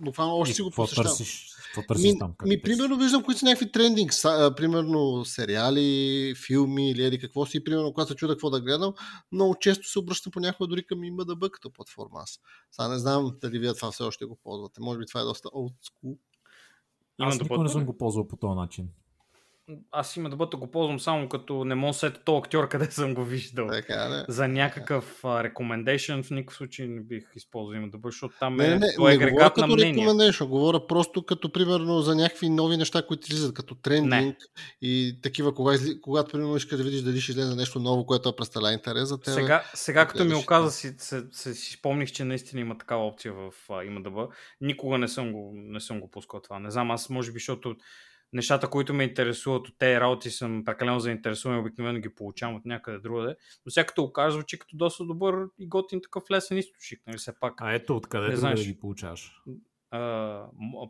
Буквално 0.00 0.34
още 0.34 0.52
и 0.52 0.54
си 0.54 0.62
го 0.62 0.70
посещавам. 0.70 1.10
Търсиш, 1.10 1.52
търсиш 1.88 2.12
ми, 2.12 2.18
там? 2.18 2.34
Ми, 2.44 2.62
примерно 2.62 2.98
виждам, 2.98 3.22
които 3.22 3.38
са 3.38 3.46
някакви 3.46 3.72
трендинг, 3.72 4.12
са, 4.14 4.52
примерно 4.56 5.24
сериали, 5.24 6.34
филми 6.46 6.90
или 6.90 7.04
еди 7.04 7.18
какво 7.18 7.46
си, 7.46 7.64
примерно, 7.64 7.92
когато 7.92 8.08
се 8.08 8.16
чуда 8.16 8.34
какво 8.34 8.50
да 8.50 8.60
гледам, 8.60 8.94
много 9.32 9.56
често 9.60 9.88
се 9.88 9.98
обръщам 9.98 10.32
понякога 10.32 10.66
дори 10.66 10.86
към 10.86 11.04
има 11.04 11.24
да 11.24 11.36
бъ 11.36 11.50
като 11.50 11.70
платформа 11.70 12.20
аз. 12.22 12.40
Сега 12.72 12.88
не 12.88 12.98
знам 12.98 13.36
дали 13.40 13.58
вие 13.58 13.74
това 13.74 13.90
все 13.90 14.02
още 14.02 14.24
го 14.24 14.36
ползвате. 14.36 14.80
Може 14.80 14.98
би 14.98 15.06
това 15.06 15.20
е 15.20 15.24
доста 15.24 15.48
old 15.48 15.74
school. 15.74 16.16
Аз 17.18 17.40
никога 17.40 17.62
не 17.62 17.68
съм 17.68 17.84
го 17.84 17.98
ползвал 17.98 18.28
по 18.28 18.36
този 18.36 18.56
начин 18.56 18.88
аз 19.90 20.16
има 20.16 20.30
да 20.30 20.36
бъда 20.36 20.56
го 20.56 20.70
ползвам 20.70 21.00
само 21.00 21.28
като 21.28 21.64
не 21.64 21.74
мога 21.74 21.94
сета 21.94 22.20
то 22.24 22.36
актьор, 22.36 22.68
къде 22.68 22.90
съм 22.90 23.14
го 23.14 23.24
виждал. 23.24 23.66
Така, 23.66 23.94
да. 23.94 24.24
За 24.28 24.48
някакъв 24.48 25.22
recommendation 25.22 26.22
в 26.22 26.30
никакъв 26.30 26.56
случай 26.56 26.86
не 26.86 27.00
бих 27.00 27.24
използвал 27.36 27.76
има 27.76 27.88
да 27.88 27.98
бъде, 27.98 28.10
защото 28.10 28.34
там 28.40 28.56
не, 28.56 28.66
е, 28.66 28.78
не, 28.78 28.94
то 28.96 29.08
е 29.08 29.10
не 29.10 29.16
агрегат 29.16 29.56
на 29.56 29.66
мнение. 29.66 30.06
recommendation, 30.06 30.48
говоря 30.48 30.86
просто 30.86 31.26
като 31.26 31.52
примерно 31.52 32.00
за 32.00 32.14
някакви 32.14 32.48
нови 32.48 32.76
неща, 32.76 33.02
които 33.06 33.26
излизат, 33.30 33.54
като 33.54 33.74
трендинг 33.74 34.10
не. 34.12 34.36
и 34.80 35.18
такива, 35.22 35.54
кога, 35.54 35.72
когато 36.02 36.32
примерно 36.32 36.56
искаш 36.56 36.78
да 36.78 36.84
видиш 36.84 37.02
дали 37.02 37.20
ще 37.20 37.32
излезе 37.32 37.54
нещо 37.54 37.78
ново, 37.78 38.06
което 38.06 38.36
представлява 38.36 38.74
интерес 38.74 39.08
за 39.08 39.20
теб. 39.20 39.34
Сега, 39.34 39.64
сега 39.74 40.06
като 40.06 40.24
ми 40.24 40.34
оказа, 40.34 40.70
си, 40.70 40.94
се, 40.98 41.24
се, 41.32 41.54
си 41.54 41.72
спомних, 41.72 42.12
че 42.12 42.24
наистина 42.24 42.60
има 42.60 42.78
такава 42.78 43.06
опция 43.06 43.32
в 43.32 43.52
има 43.86 44.02
да 44.02 44.10
бъде. 44.10 44.28
Никога 44.60 44.98
не 44.98 45.08
съм 45.08 45.32
го, 45.32 45.52
не 45.54 45.80
съм 45.80 46.00
го 46.00 46.10
пускал 46.10 46.40
това. 46.40 46.58
Не 46.58 46.70
знам, 46.70 46.90
аз 46.90 47.10
може 47.10 47.32
би, 47.32 47.38
защото 47.38 47.76
нещата, 48.32 48.70
които 48.70 48.94
ме 48.94 49.04
интересуват 49.04 49.68
от 49.68 49.78
тези 49.78 50.00
работи, 50.00 50.30
съм 50.30 50.64
прекалено 50.64 51.00
заинтересуван 51.00 51.56
и 51.56 51.60
обикновено 51.60 52.00
ги 52.00 52.14
получавам 52.14 52.56
от 52.56 52.64
някъде 52.64 52.98
другаде. 52.98 53.36
Но 53.66 53.70
сега 53.70 53.86
като 53.86 54.02
оказва, 54.02 54.42
че 54.42 54.58
като 54.58 54.76
доста 54.76 55.04
добър 55.04 55.34
и 55.58 55.68
готин 55.68 56.00
такъв 56.02 56.22
лесен 56.30 56.58
източник, 56.58 57.00
нали 57.06 57.16
все 57.16 57.40
пак. 57.40 57.54
А 57.56 57.72
ето 57.72 57.96
откъде 57.96 58.28
не 58.28 58.36
знаеш, 58.36 58.60
да 58.60 58.66
ги 58.66 58.78
получаваш? 58.78 59.32
А, 59.90 60.44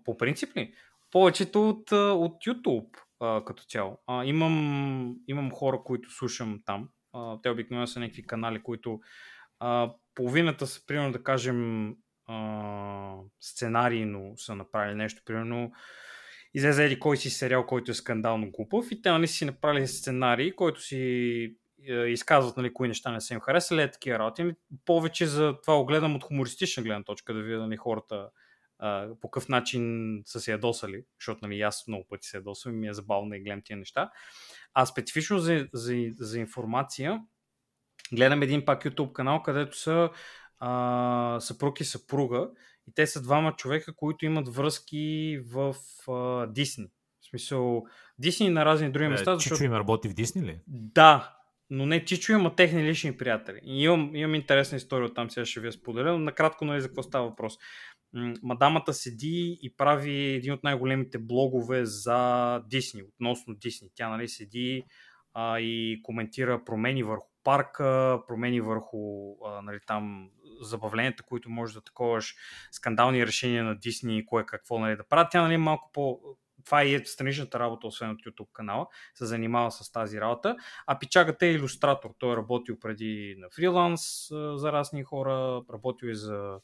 по 0.04 0.16
принцип 0.16 0.56
ли? 0.56 0.74
Повечето 1.10 1.68
от, 1.68 1.92
от 1.92 2.44
YouTube 2.44 2.88
а, 3.20 3.44
като 3.44 3.64
цяло. 3.64 3.98
А, 4.06 4.24
имам, 4.24 5.16
имам 5.28 5.50
хора, 5.50 5.80
които 5.84 6.10
слушам 6.10 6.60
там. 6.64 6.88
А, 7.12 7.40
те 7.42 7.50
обикновено 7.50 7.86
са 7.86 8.00
някакви 8.00 8.26
канали, 8.26 8.62
които 8.62 9.00
а, 9.60 9.92
половината 10.14 10.66
са, 10.66 10.86
примерно 10.86 11.12
да 11.12 11.22
кажем, 11.22 11.94
а, 12.26 13.16
сценарийно 13.40 14.32
са 14.36 14.54
направили 14.54 14.94
нещо. 14.94 15.22
Примерно 15.24 15.72
излезе 16.56 16.84
еди 16.84 16.98
кой 16.98 17.16
си 17.16 17.30
сериал, 17.30 17.66
който 17.66 17.90
е 17.90 17.94
скандално 17.94 18.50
глупав 18.50 18.86
и 18.90 19.02
те 19.02 19.10
нали 19.10 19.28
си 19.28 19.44
направили 19.44 19.86
сценарий, 19.86 20.52
който 20.52 20.82
си 20.82 20.96
е, 21.88 21.94
изказват 21.94 22.56
нали, 22.56 22.74
кои 22.74 22.88
неща 22.88 23.12
не 23.12 23.20
са 23.20 23.34
им 23.34 23.40
харесали, 23.40 23.82
е 23.82 23.90
такива 23.90 24.18
работи. 24.18 24.42
Нали, 24.42 24.54
повече 24.84 25.26
за 25.26 25.54
това 25.62 25.76
го 25.76 25.86
гледам 25.86 26.16
от 26.16 26.24
хумористична 26.24 26.82
гледна 26.82 27.02
точка, 27.02 27.34
да 27.34 27.42
видя 27.42 27.58
нали, 27.58 27.76
хората 27.76 28.28
а, 28.78 29.08
по 29.20 29.30
какъв 29.30 29.48
начин 29.48 30.22
са 30.24 30.40
се 30.40 30.52
ядосали, 30.52 31.04
защото 31.20 31.40
нали, 31.42 31.60
аз 31.60 31.84
много 31.88 32.06
пъти 32.08 32.28
се 32.28 32.36
ядосвам 32.36 32.74
и 32.74 32.78
ми 32.78 32.88
е 32.88 32.94
забавно 32.94 33.30
да 33.30 33.38
гледам 33.38 33.62
тия 33.64 33.76
неща. 33.76 34.10
А 34.74 34.86
специфично 34.86 35.38
за, 35.38 35.68
за, 35.72 35.94
за 36.18 36.38
информация, 36.38 37.20
гледам 38.12 38.42
един 38.42 38.64
пак 38.64 38.84
YouTube 38.84 39.12
канал, 39.12 39.42
където 39.42 39.78
са 39.78 40.10
а, 40.58 41.40
съпруг 41.40 41.80
и 41.80 41.84
съпруга 41.84 42.48
и 42.88 42.94
те 42.94 43.06
са 43.06 43.22
двама 43.22 43.52
човека, 43.52 43.94
които 43.96 44.24
имат 44.24 44.48
връзки 44.48 45.38
в 45.52 45.74
а, 46.08 46.46
Дисни. 46.46 46.86
В 47.20 47.28
смисъл, 47.28 47.86
Дисни 48.18 48.48
на 48.48 48.64
разни 48.64 48.92
други 48.92 49.06
е, 49.06 49.08
места. 49.08 49.32
Е, 49.32 49.34
защото... 49.34 49.54
Чичо 49.56 49.64
им 49.64 49.72
работи 49.72 50.08
в 50.08 50.14
Дисни 50.14 50.42
ли? 50.42 50.60
Да, 50.66 51.36
но 51.70 51.86
не 51.86 52.04
Чичо 52.04 52.32
има 52.32 52.56
техни 52.56 52.84
лични 52.84 53.16
приятели. 53.16 53.60
И 53.62 53.82
имам, 53.82 54.10
имам 54.14 54.34
интересна 54.34 54.76
история 54.76 55.06
от 55.06 55.14
там, 55.14 55.30
сега 55.30 55.44
ще 55.44 55.60
ви 55.60 55.66
я 55.66 55.72
споделя, 55.72 56.12
но 56.12 56.18
накратко 56.18 56.64
нали, 56.64 56.80
за 56.80 56.88
какво 56.88 57.02
става 57.02 57.28
въпрос. 57.28 57.54
Мадамата 58.42 58.92
седи 58.92 59.58
и 59.62 59.74
прави 59.76 60.14
един 60.14 60.52
от 60.52 60.64
най-големите 60.64 61.18
блогове 61.18 61.84
за 61.84 62.60
Дисни, 62.66 63.02
относно 63.02 63.54
Дисни. 63.54 63.88
Тя 63.94 64.08
нали, 64.08 64.28
седи 64.28 64.84
а, 65.34 65.60
и 65.60 66.00
коментира 66.02 66.64
промени 66.64 67.02
върху 67.02 67.28
парка, 67.44 68.20
промени 68.28 68.60
върху 68.60 69.34
а, 69.44 69.62
нали, 69.62 69.78
там 69.86 70.30
забавленията, 70.60 71.22
които 71.22 71.50
може 71.50 71.74
да 71.74 71.80
таковаш, 71.80 72.34
скандални 72.70 73.26
решения 73.26 73.64
на 73.64 73.78
Дисни, 73.78 74.26
кое 74.26 74.46
какво 74.46 74.78
нали, 74.78 74.96
да 74.96 75.04
правят. 75.04 75.28
Тя 75.30 75.42
нали, 75.42 75.56
малко 75.56 75.90
по 75.92 76.20
това 76.66 76.84
и 76.84 76.94
е 76.94 77.04
страничната 77.04 77.58
работа, 77.58 77.86
освен 77.86 78.10
от 78.10 78.18
YouTube 78.18 78.52
канала, 78.52 78.86
се 79.14 79.26
занимава 79.26 79.70
с 79.70 79.92
тази 79.92 80.20
работа. 80.20 80.56
А 80.86 80.98
Пичагата 80.98 81.46
е 81.46 81.52
иллюстратор. 81.52 82.10
Той 82.18 82.32
е 82.32 82.36
работил 82.36 82.78
преди 82.78 83.34
на 83.38 83.50
фриланс 83.50 84.28
за 84.54 84.72
разни 84.72 85.04
хора, 85.04 85.62
работил 85.72 86.06
и 86.06 86.14
за 86.14 86.58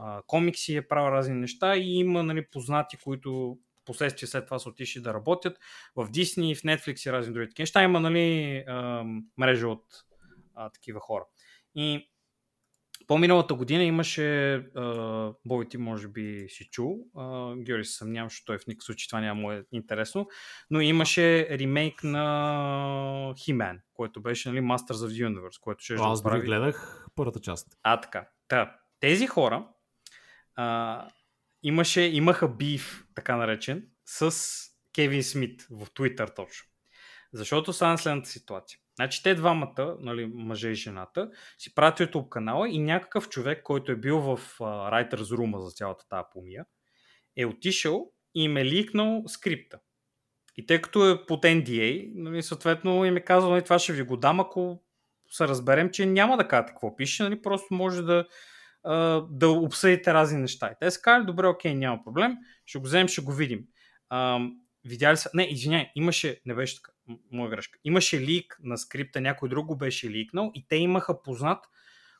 а, 0.00 0.22
комикси, 0.26 0.76
е 0.76 0.88
правил 0.88 1.12
разни 1.12 1.34
неща 1.34 1.76
и 1.76 1.98
има 1.98 2.22
нали, 2.22 2.46
познати, 2.46 2.96
които 2.96 3.58
последствие 3.84 4.28
след 4.28 4.44
това 4.44 4.58
са 4.58 4.68
отишли 4.68 5.00
да 5.00 5.14
работят 5.14 5.58
в 5.96 6.08
Disney, 6.08 6.56
в 6.56 6.62
Netflix 6.62 7.08
и 7.08 7.12
разни 7.12 7.32
други 7.32 7.48
такива 7.48 7.62
неща. 7.62 7.82
Има 7.82 8.00
нали, 8.00 8.64
мрежа 9.38 9.68
от 9.68 9.84
а, 10.54 10.70
такива 10.70 11.00
хора. 11.00 11.24
И 11.74 12.10
по-миналата 13.06 13.54
година 13.54 13.84
имаше, 13.84 14.54
а, 14.54 15.32
Бой 15.44 15.68
ти 15.68 15.78
може 15.78 16.08
би 16.08 16.46
си 16.48 16.68
чул, 16.70 16.98
а, 17.16 17.56
Георги 17.56 17.84
се 17.84 17.96
съмнявам, 17.96 18.28
защото 18.28 18.46
той 18.46 18.58
в 18.58 18.66
никакъв 18.66 18.84
случай 18.84 19.06
това 19.08 19.20
няма 19.20 19.40
му 19.40 19.52
е 19.52 19.64
интересно, 19.72 20.28
но 20.70 20.80
имаше 20.80 21.48
ремейк 21.58 22.04
на 22.04 22.24
He-Man, 23.36 23.80
който 23.94 24.22
беше 24.22 24.48
нали, 24.48 24.60
Masters 24.60 24.92
of 24.92 25.08
the 25.08 25.28
Universe, 25.28 25.60
който 25.60 25.84
ще 25.84 25.94
Аз 25.94 26.22
дори 26.22 26.40
гледах 26.40 27.06
първата 27.14 27.40
част. 27.40 27.78
А, 27.82 28.00
така. 28.00 28.28
Та, 28.48 28.76
тези 29.00 29.26
хора 29.26 29.68
а, 30.54 31.08
имаше, 31.62 32.00
имаха 32.00 32.48
биф, 32.48 33.04
така 33.14 33.36
наречен, 33.36 33.86
с 34.04 34.34
Кевин 34.94 35.22
Смит 35.22 35.66
в 35.70 35.86
Twitter 35.86 36.36
точно. 36.36 36.68
Защото 37.32 37.72
стана 37.72 37.98
следната 37.98 38.28
ситуация. 38.28 38.78
Значи 38.96 39.22
те 39.22 39.34
двамата, 39.34 39.96
нали, 40.00 40.26
мъже 40.34 40.68
и 40.68 40.74
жената, 40.74 41.30
си 41.58 41.74
правят 41.74 41.98
YouTube 41.98 42.28
канала 42.28 42.68
и 42.68 42.78
някакъв 42.78 43.28
човек, 43.28 43.62
който 43.62 43.92
е 43.92 43.96
бил 43.96 44.20
в 44.20 44.36
uh, 44.36 44.60
Writer's 44.60 45.36
Room 45.36 45.58
за 45.58 45.70
цялата 45.70 46.08
тази 46.08 46.22
помия, 46.32 46.64
е 47.36 47.46
отишъл 47.46 48.12
и 48.34 48.44
им 48.44 48.56
е 48.56 48.64
ликнал 48.64 49.22
скрипта. 49.26 49.78
И 50.56 50.66
тъй 50.66 50.80
като 50.80 51.10
е 51.10 51.26
под 51.26 51.44
NDA, 51.44 52.12
нали, 52.14 52.42
съответно 52.42 53.04
им 53.04 53.16
е 53.16 53.20
казал, 53.20 53.50
нали, 53.50 53.64
това 53.64 53.78
ще 53.78 53.92
ви 53.92 54.02
го 54.02 54.16
дам, 54.16 54.40
ако 54.40 54.82
се 55.30 55.48
разберем, 55.48 55.90
че 55.90 56.06
няма 56.06 56.36
да 56.36 56.48
кажете 56.48 56.72
какво 56.72 56.96
пише, 56.96 57.22
нали, 57.22 57.42
просто 57.42 57.74
може 57.74 58.02
да, 58.02 58.26
да 59.30 59.48
обсъдите 59.48 60.14
разни 60.14 60.40
неща. 60.40 60.66
И 60.66 60.74
те 60.80 60.90
са 60.90 61.00
казали, 61.00 61.26
добре, 61.26 61.46
окей, 61.46 61.74
няма 61.74 62.04
проблем, 62.04 62.36
ще 62.66 62.78
го 62.78 62.84
вземем, 62.84 63.08
ще 63.08 63.22
го 63.22 63.32
видим. 63.32 63.60
Uh, 64.12 64.52
видяли 64.84 65.16
са... 65.16 65.30
Не, 65.34 65.44
извиняй, 65.44 65.90
имаше, 65.94 66.40
не 66.46 66.54
беше 66.54 66.76
така, 66.76 66.92
моя 67.32 67.50
грешка. 67.50 67.78
Имаше 67.84 68.20
лик 68.20 68.58
на 68.62 68.78
скрипта, 68.78 69.20
някой 69.20 69.48
друг 69.48 69.66
го 69.66 69.76
беше 69.76 70.10
ликнал 70.10 70.50
и 70.54 70.66
те 70.68 70.76
имаха 70.76 71.22
познат, 71.22 71.64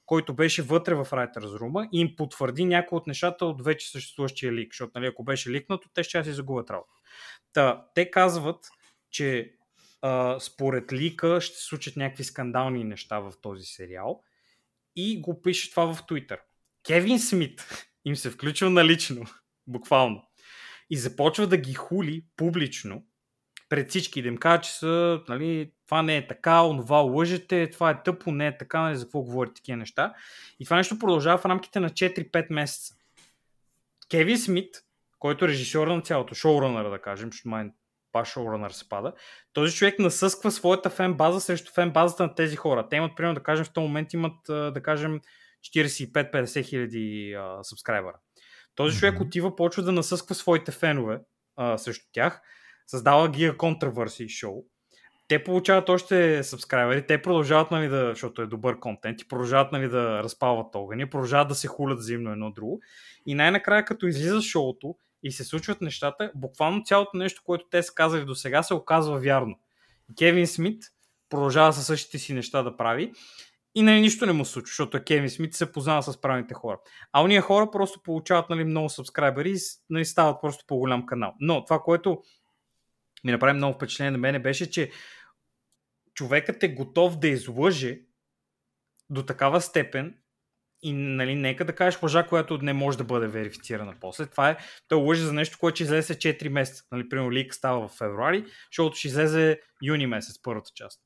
който 0.07 0.35
беше 0.35 0.63
вътре 0.63 0.95
в 0.95 1.05
Writer's 1.05 1.59
Room 1.59 1.89
и 1.93 2.01
им 2.01 2.17
потвърди 2.17 2.65
някои 2.65 2.97
от 2.97 3.07
нещата 3.07 3.47
от 3.47 3.65
вече 3.65 3.91
съществуващия 3.91 4.53
лик, 4.53 4.73
защото 4.73 4.93
нали, 4.95 5.07
ако 5.07 5.25
беше 5.25 5.51
ликнато, 5.51 5.89
те 5.95 6.03
ще 6.03 6.25
си 6.25 6.33
загубят 6.33 6.71
работа. 6.71 6.93
Та, 7.53 7.87
те 7.95 8.11
казват, 8.11 8.69
че 9.11 9.53
а, 10.03 10.41
според 10.41 10.93
лика 10.93 11.41
ще 11.41 11.57
се 11.57 11.65
случат 11.65 11.97
някакви 11.97 12.25
скандални 12.25 12.85
неща 12.85 13.19
в 13.19 13.33
този 13.43 13.65
сериал 13.65 14.23
и 14.97 15.21
го 15.21 15.43
пише 15.43 15.71
това 15.71 15.95
в 15.95 16.03
Twitter. 16.03 16.39
Кевин 16.87 17.21
Смит 17.21 17.87
им 18.05 18.17
се 18.17 18.31
включил 18.31 18.71
налично, 18.71 19.25
буквално 19.67 20.23
и 20.91 20.97
започва 20.97 21.47
да 21.47 21.57
ги 21.57 21.75
хули 21.75 22.25
публично 22.37 23.05
пред 23.69 23.91
всички, 23.91 24.23
да 24.23 24.29
им 24.29 24.37
кажа, 24.37 24.61
че 24.61 24.73
са, 24.73 25.21
нали, 25.29 25.71
това 25.87 26.03
не 26.03 26.17
е 26.17 26.27
така, 26.27 26.63
онова 26.63 26.97
лъжете, 26.97 27.71
това 27.71 27.91
е 27.91 28.03
тъпо, 28.03 28.33
не 28.33 28.47
е 28.47 28.59
така, 28.59 28.81
нали, 28.81 28.97
за 28.97 29.05
какво 29.05 29.21
говорите 29.21 29.55
такива 29.55 29.77
неща. 29.77 30.15
И 30.61 30.65
това 30.65 30.77
нещо 30.77 30.99
продължава 30.99 31.39
в 31.39 31.47
рамките 31.47 31.81
на 31.81 31.91
4-5 31.91 32.47
месеца. 32.51 32.95
Кевин 34.11 34.39
Смит, 34.39 34.83
който 35.19 35.45
е 35.45 35.49
режисьор 35.49 35.87
на 35.87 36.03
цялото, 36.03 36.35
шоуранър, 36.35 36.91
да 36.91 36.99
кажем, 36.99 37.29
защото 37.33 37.49
май 37.49 37.71
баш 38.13 38.29
шоуранър 38.29 38.71
се 38.71 38.89
пада, 38.89 39.13
този 39.53 39.77
човек 39.77 39.99
насъсква 39.99 40.51
своята 40.51 40.91
фен 40.91 41.15
база 41.15 41.41
срещу 41.41 41.73
фен 41.73 41.91
базата 41.91 42.23
на 42.23 42.35
тези 42.35 42.57
хора. 42.57 42.89
Те 42.89 42.97
имат, 42.97 43.17
примерно, 43.17 43.35
да 43.35 43.43
кажем, 43.43 43.65
в 43.65 43.73
този 43.73 43.87
момент 43.87 44.13
имат, 44.13 44.37
да 44.49 44.83
кажем, 44.83 45.21
45-50 45.75 46.65
хиляди 46.65 47.37
субскрайбъра. 47.63 48.17
Този 48.75 48.99
човек 48.99 49.21
отива, 49.21 49.57
почва 49.57 49.83
да 49.83 49.93
насъсква 49.93 50.35
своите 50.35 50.73
фенове 50.73 51.19
а, 51.57 51.79
срещу 51.79 52.07
тях, 52.13 52.41
създава 52.87 53.29
ги 53.29 53.53
контравърси 53.59 54.29
шоу. 54.29 54.65
Те 55.29 55.45
получават 55.45 55.89
още 55.89 56.43
сабскрайбери, 56.43 57.07
те 57.07 57.23
продължават, 57.23 57.71
нали, 57.71 57.89
да, 57.89 58.09
защото 58.09 58.43
е 58.43 58.47
добър 58.47 58.81
контент, 58.81 59.21
и 59.21 59.29
продължават 59.29 59.73
нали, 59.73 59.89
да 59.89 60.23
разпалват 60.23 60.75
огъни, 60.75 61.11
продължават 61.11 61.49
да 61.49 61.55
се 61.55 61.69
хулят 61.69 61.99
взаимно 61.99 62.33
едно 62.33 62.51
друго. 62.51 62.81
И 63.27 63.35
най-накрая, 63.35 63.85
като 63.85 64.07
излиза 64.07 64.43
шоуто 64.43 64.97
и 65.23 65.33
се 65.33 65.45
случват 65.45 65.81
нещата, 65.81 66.33
буквално 66.35 66.85
цялото 66.85 67.17
нещо, 67.17 67.43
което 67.45 67.65
те 67.71 67.83
са 67.83 67.95
казали 67.95 68.25
до 68.25 68.35
сега, 68.35 68.63
се 68.63 68.75
оказва 68.75 69.19
вярно. 69.19 69.59
Кевин 70.19 70.47
Смит 70.47 70.83
продължава 71.29 71.73
със 71.73 71.87
същите 71.87 72.19
си 72.19 72.35
неща 72.35 72.63
да 72.63 72.77
прави 72.77 73.13
и 73.75 73.83
нали, 73.83 74.01
нищо 74.01 74.27
не 74.27 74.33
му 74.33 74.45
случва, 74.45 74.67
защото 74.67 75.05
Кевин 75.05 75.31
Смит 75.31 75.55
се 75.55 75.73
познава 75.73 76.03
с 76.03 76.21
правилните 76.21 76.55
хора. 76.55 76.79
А 77.13 77.23
уния 77.23 77.43
хора 77.43 77.71
просто 77.71 78.03
получават 78.03 78.51
нали, 78.51 78.65
много 78.65 78.89
сабскрайбери 78.89 79.51
и 79.51 79.59
нали, 79.91 80.05
стават 80.05 80.41
просто 80.41 80.65
по-голям 80.67 81.07
канал. 81.07 81.35
Но 81.41 81.65
това, 81.65 81.79
което 81.79 82.23
ми 83.27 83.33
направи 83.33 83.57
много 83.57 83.75
впечатление 83.75 84.11
на 84.11 84.19
мене 84.19 84.39
беше, 84.39 84.71
че 84.71 84.91
човекът 86.15 86.63
е 86.63 86.69
готов 86.69 87.19
да 87.19 87.29
излъже 87.29 87.99
до 89.11 89.23
такава 89.23 89.61
степен 89.61 90.15
и 90.83 90.93
нали, 90.93 91.35
нека 91.35 91.65
да 91.65 91.75
кажеш 91.75 92.03
лъжа, 92.03 92.27
която 92.27 92.59
не 92.59 92.73
може 92.73 92.99
да 92.99 93.05
бъде 93.05 93.27
верифицирана 93.27 93.95
после. 94.01 94.27
Това 94.27 94.51
е, 94.51 94.57
той 94.89 94.99
лъже 94.99 95.23
за 95.23 95.33
нещо, 95.33 95.59
което 95.59 95.75
ще 95.75 95.85
излезе 95.85 96.15
4 96.15 96.49
месеца. 96.49 96.85
Нали, 96.93 97.09
примерно 97.09 97.33
лик 97.33 97.55
става 97.55 97.89
в 97.89 97.93
февруари, 97.93 98.45
защото 98.73 98.97
ще 98.97 99.09
излезе 99.09 99.61
юни 99.83 100.07
месец, 100.07 100.41
първата 100.43 100.71
част. 100.75 101.01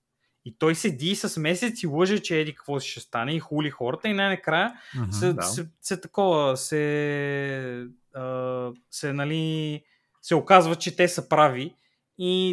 И 0.44 0.58
той 0.58 0.74
седи 0.74 1.14
с 1.16 1.40
месец 1.40 1.82
и 1.82 1.86
лъже, 1.86 2.22
че 2.22 2.40
еди 2.40 2.54
какво 2.54 2.80
ще 2.80 3.00
стане 3.00 3.34
и 3.34 3.40
хули 3.40 3.70
хората 3.70 4.08
и 4.08 4.12
най-накрая 4.12 4.72
mm-hmm, 4.96 5.10
се, 5.10 5.32
да. 5.32 5.42
се, 5.42 5.68
се, 5.80 6.00
такова, 6.00 6.56
се, 6.56 7.86
а, 8.14 8.70
се, 8.90 9.12
нали, 9.12 9.84
се 10.22 10.34
оказва, 10.34 10.76
че 10.76 10.96
те 10.96 11.08
са 11.08 11.28
прави 11.28 11.74
и, 12.20 12.50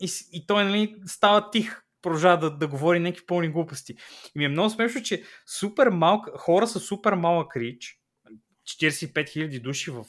и, 0.00 0.08
и 0.32 0.46
той 0.46 0.64
нали, 0.64 0.96
става 1.06 1.50
тих, 1.50 1.82
продължава 2.02 2.38
да, 2.38 2.56
да 2.56 2.68
говори 2.68 2.98
някакви 3.00 3.26
пълни 3.26 3.48
глупости. 3.48 3.94
И 4.36 4.38
ми 4.38 4.44
е 4.44 4.48
много 4.48 4.70
смешно, 4.70 5.02
че 5.02 5.24
супер 5.46 5.88
малка, 5.88 6.38
хора 6.38 6.66
са 6.66 6.80
супер 6.80 7.12
малък 7.12 7.56
рич, 7.56 8.00
45 8.80 9.12
000 9.12 9.62
души 9.62 9.90
в, 9.90 10.04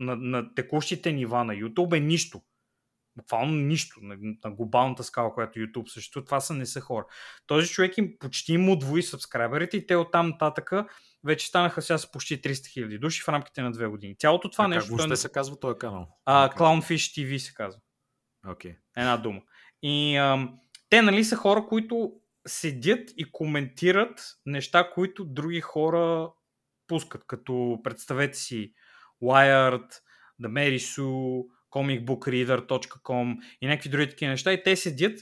на, 0.00 0.16
на 0.16 0.54
текущите 0.54 1.12
нива 1.12 1.44
на 1.44 1.54
YouTube 1.54 1.96
е 1.96 2.00
нищо 2.00 2.42
буквално 3.16 3.52
нищо 3.52 4.00
на, 4.02 4.16
на 4.44 4.50
глобалната 4.50 5.04
скала, 5.04 5.34
която 5.34 5.58
YouTube 5.58 5.88
съществува, 5.88 6.24
това 6.24 6.40
са 6.40 6.54
не 6.54 6.66
са 6.66 6.80
хора. 6.80 7.06
Този 7.46 7.68
човек 7.68 7.98
им 7.98 8.16
почти 8.18 8.58
му 8.58 8.72
удвои 8.72 9.02
сабскрайберите 9.02 9.76
и 9.76 9.86
те 9.86 9.96
оттам 9.96 10.28
нататъка 10.28 10.88
вече 11.24 11.46
станаха 11.46 11.82
сега 11.82 11.98
с 11.98 12.10
почти 12.10 12.42
300 12.42 12.66
хиляди 12.66 12.98
души 12.98 13.22
в 13.22 13.28
рамките 13.28 13.62
на 13.62 13.72
две 13.72 13.86
години. 13.86 14.16
Цялото 14.18 14.50
това 14.50 14.64
а 14.64 14.68
нещо... 14.68 14.90
Как 14.90 14.98
въобще 14.98 15.16
се 15.16 15.32
казва 15.32 15.60
този 15.60 15.78
канал? 15.78 16.08
А, 16.24 16.48
okay. 16.48 16.56
Clownfish 16.56 17.24
TV 17.24 17.38
се 17.38 17.54
казва. 17.54 17.80
Okay. 18.46 18.76
Една 18.96 19.16
дума. 19.16 19.40
И 19.82 20.16
ам, 20.16 20.58
те 20.88 21.02
нали 21.02 21.24
са 21.24 21.36
хора, 21.36 21.66
които 21.66 22.12
седят 22.46 23.10
и 23.16 23.32
коментират 23.32 24.20
неща, 24.46 24.90
които 24.94 25.24
други 25.24 25.60
хора 25.60 26.30
пускат, 26.86 27.26
като 27.26 27.80
представете 27.84 28.38
си 28.38 28.72
Wired, 29.22 29.90
The 30.42 30.48
Mary 30.48 30.76
Sue, 30.76 31.46
comicbookreader.com 31.70 33.38
и 33.60 33.66
някакви 33.66 33.90
други 33.90 34.08
такива 34.08 34.30
неща 34.30 34.52
и 34.52 34.62
те 34.62 34.76
седят 34.76 35.20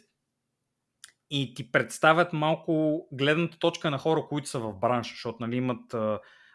и 1.30 1.54
ти 1.54 1.72
представят 1.72 2.32
малко 2.32 3.06
гледната 3.12 3.58
точка 3.58 3.90
на 3.90 3.98
хора, 3.98 4.26
които 4.28 4.48
са 4.48 4.58
в 4.58 4.72
бранша, 4.72 5.10
защото 5.10 5.38
нали, 5.40 5.56
имат 5.56 5.94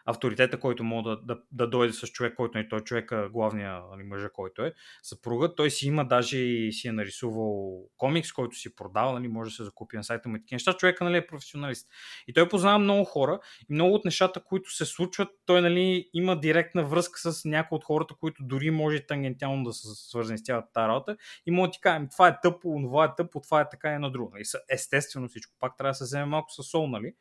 авторитета, 0.04 0.60
който 0.60 0.84
може 0.84 1.04
да, 1.04 1.16
да, 1.22 1.38
да 1.52 1.70
дойде 1.70 1.92
с 1.92 2.06
човек, 2.06 2.34
който 2.34 2.58
е 2.58 2.68
той 2.68 2.80
човека, 2.80 3.28
главния 3.32 3.80
нали, 3.90 4.02
мъжа, 4.02 4.30
който 4.32 4.62
е, 4.62 4.72
съпруга. 5.02 5.54
Той 5.54 5.70
си 5.70 5.86
има 5.86 6.04
даже 6.04 6.38
и 6.38 6.72
си 6.72 6.88
е 6.88 6.92
нарисувал 6.92 7.80
комикс, 7.96 8.32
който 8.32 8.56
си 8.56 8.74
продава, 8.74 9.12
нали, 9.12 9.28
може 9.28 9.50
да 9.50 9.54
се 9.54 9.64
закупи 9.64 9.96
на 9.96 10.04
сайта 10.04 10.28
му 10.28 10.36
и 10.36 10.40
такива 10.40 10.54
неща. 10.54 10.72
Човека 10.72 11.04
нали, 11.04 11.16
е 11.16 11.26
професионалист. 11.26 11.88
И 12.28 12.32
той 12.32 12.48
познава 12.48 12.78
много 12.78 13.04
хора 13.04 13.40
и 13.70 13.74
много 13.74 13.94
от 13.94 14.04
нещата, 14.04 14.44
които 14.44 14.70
се 14.70 14.84
случват, 14.84 15.28
той 15.46 15.60
нали, 15.60 16.10
има 16.12 16.40
директна 16.40 16.84
връзка 16.84 17.32
с 17.32 17.44
някои 17.44 17.76
от 17.76 17.84
хората, 17.84 18.14
които 18.20 18.42
дори 18.44 18.70
може 18.70 19.06
тангентално 19.06 19.64
да 19.64 19.72
са 19.72 19.88
свързани 19.94 20.38
с 20.38 20.42
цялата 20.42 20.72
тази 20.72 20.88
работа. 20.88 21.16
И 21.46 21.50
може 21.50 21.68
да 21.68 21.72
ти 21.72 21.80
кажа, 21.80 22.06
това 22.12 22.28
е 22.28 22.40
тъпо, 22.42 22.80
това 22.82 23.04
е 23.04 23.14
тъпо, 23.16 23.40
това 23.40 23.60
е 23.60 23.68
така 23.68 23.94
и 23.94 23.98
на 23.98 24.10
друго. 24.10 24.30
Нали. 24.34 24.44
Естествено 24.68 25.28
всичко. 25.28 25.54
Пак 25.60 25.76
трябва 25.76 25.90
да 25.90 25.94
се 25.94 26.04
вземе 26.04 26.24
малко 26.24 26.50
с 26.50 26.62
сол, 26.62 26.86
нали? 26.86 27.14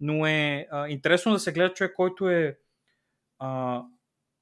Но 0.00 0.26
е 0.26 0.66
а, 0.70 0.88
интересно 0.88 1.32
да 1.32 1.38
се 1.38 1.52
гледа 1.52 1.74
човек, 1.74 1.92
който 1.96 2.28
е 2.28 2.58
а, 3.38 3.82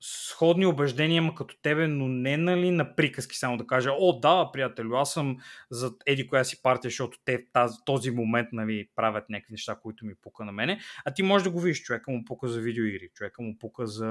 сходни 0.01 0.67
убеждения 0.67 1.17
има 1.17 1.35
като 1.35 1.57
тебе, 1.63 1.89
но 1.89 2.09
не 2.09 2.37
нали 2.37 2.71
на 2.71 2.97
приказки 2.97 3.37
само 3.37 3.57
да 3.57 3.67
каже, 3.67 3.91
о 3.99 4.21
да, 4.21 4.51
приятелю, 4.53 4.97
аз 4.97 5.13
съм 5.13 5.37
за 5.71 5.93
еди 6.07 6.27
коя 6.27 6.45
си 6.45 6.63
партия, 6.63 6.89
защото 6.89 7.19
те 7.25 7.47
в 7.55 7.71
този 7.85 8.11
момент 8.11 8.49
нали, 8.53 8.89
правят 8.97 9.31
някакви 9.31 9.53
неща, 9.53 9.79
които 9.83 10.07
ми 10.07 10.15
пука 10.23 10.45
на 10.45 10.53
мене, 10.53 10.81
а 11.05 11.15
ти 11.15 11.23
можеш 11.23 11.45
да 11.45 11.51
го 11.51 11.61
видиш, 11.61 11.83
човека 11.83 12.11
му 12.11 12.25
пука 12.25 12.49
за 12.49 12.61
видеоигри, 12.61 13.11
човека 13.15 13.43
му 13.43 13.59
пука 13.59 13.87
за 13.87 14.05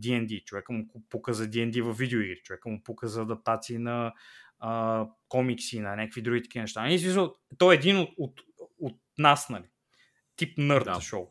D&D, 0.00 0.44
човека 0.44 0.72
му 0.72 0.86
пука 1.10 1.34
за 1.34 1.46
D&D 1.46 1.82
в 1.82 1.92
видеоигри, 1.92 2.40
човека 2.42 2.68
му 2.68 2.82
пука 2.84 3.08
за 3.08 3.22
адаптации 3.22 3.78
на 3.78 4.12
а, 4.58 5.06
комикси, 5.28 5.80
на 5.80 5.96
някакви 5.96 6.22
други 6.22 6.42
такива 6.42 6.62
неща. 6.62 6.88
И, 6.88 6.98
смисъл, 6.98 7.34
той 7.58 7.74
е 7.74 7.78
един 7.78 7.98
от, 7.98 8.10
от, 8.18 8.40
от 8.80 8.96
нас, 9.18 9.48
нали 9.48 9.64
тип 10.36 10.58
нърд 10.58 10.84
да. 10.84 11.00
шоу. 11.00 11.26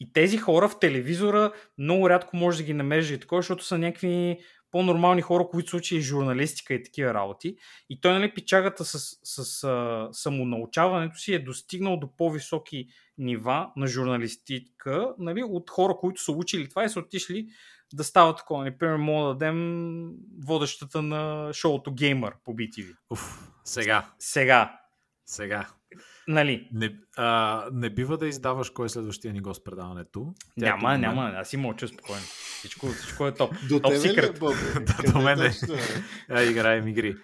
И 0.00 0.12
тези 0.12 0.38
хора 0.38 0.68
в 0.68 0.78
телевизора 0.78 1.52
много 1.78 2.10
рядко 2.10 2.36
може 2.36 2.58
да 2.58 2.64
ги 2.64 2.74
намериш 2.74 3.10
и 3.10 3.20
такова, 3.20 3.42
защото 3.42 3.64
са 3.64 3.78
някакви 3.78 4.38
по-нормални 4.70 5.22
хора, 5.22 5.48
които 5.50 5.70
са 5.70 5.76
учили 5.76 6.00
журналистика 6.00 6.74
и 6.74 6.82
такива 6.82 7.14
работи. 7.14 7.56
И 7.90 8.00
той, 8.00 8.12
нали, 8.12 8.34
пичагата 8.34 8.84
с, 8.84 9.18
с, 9.22 9.44
с 9.44 9.64
а, 9.64 10.08
самонаучаването 10.12 11.18
си 11.18 11.34
е 11.34 11.38
достигнал 11.38 11.96
до 11.96 12.16
по-високи 12.16 12.88
нива 13.18 13.70
на 13.76 13.86
журналистика, 13.86 15.14
нали, 15.18 15.42
от 15.42 15.70
хора, 15.70 15.94
които 16.00 16.22
са 16.22 16.32
учили 16.32 16.68
това 16.68 16.84
и 16.84 16.88
са 16.88 16.98
отишли 17.00 17.46
да 17.92 18.04
става 18.04 18.34
такова. 18.34 18.64
Например, 18.64 18.96
мога 18.96 19.28
да 19.28 19.34
дадем 19.34 20.10
водещата 20.44 21.02
на 21.02 21.52
шоуто 21.52 21.94
Геймър 21.94 22.34
по 22.44 22.52
BTV. 22.52 22.96
Уф, 23.10 23.50
сега. 23.64 24.10
Сега. 24.18 24.78
Сега. 25.26 25.68
Нали? 26.28 26.68
Не, 26.72 26.96
а, 27.16 27.64
не 27.72 27.90
бива 27.90 28.18
да 28.18 28.28
издаваш 28.28 28.70
кой 28.70 28.86
е 28.86 28.88
следващия 28.88 29.32
ни 29.32 29.40
гост 29.40 29.64
предаването. 29.64 30.34
Тя 30.60 30.66
е 30.66 30.70
няма, 30.70 30.88
мен. 30.88 31.00
няма. 31.00 31.32
Аз 31.36 31.48
си 31.48 31.56
мълча 31.56 31.88
спокойно. 31.88 32.22
Всичко, 32.58 32.86
всичко 32.86 33.26
е 33.26 33.34
топ. 33.34 33.54
До 33.68 33.80
Топ 33.80 33.92
тебе 33.92 34.04
ли, 34.04 34.08
секрет. 34.08 34.38
Да, 34.74 35.12
до 35.12 35.20
мен 35.20 35.40
е. 35.40 35.46
е? 35.46 35.52
А, 36.28 36.42
играем 36.42 36.88
игри. 36.88 37.16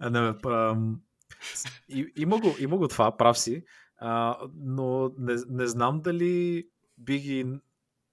а, 0.00 0.10
не, 0.10 0.34
ам, 0.46 1.00
и, 1.88 2.12
има, 2.16 2.40
го, 2.40 2.56
има 2.58 2.76
го 2.76 2.88
това, 2.88 3.16
прав 3.16 3.38
си, 3.38 3.64
а, 3.96 4.38
но 4.54 5.12
не, 5.18 5.34
не 5.48 5.66
знам 5.66 6.00
дали 6.00 6.66
би, 6.98 7.18
ги, 7.18 7.46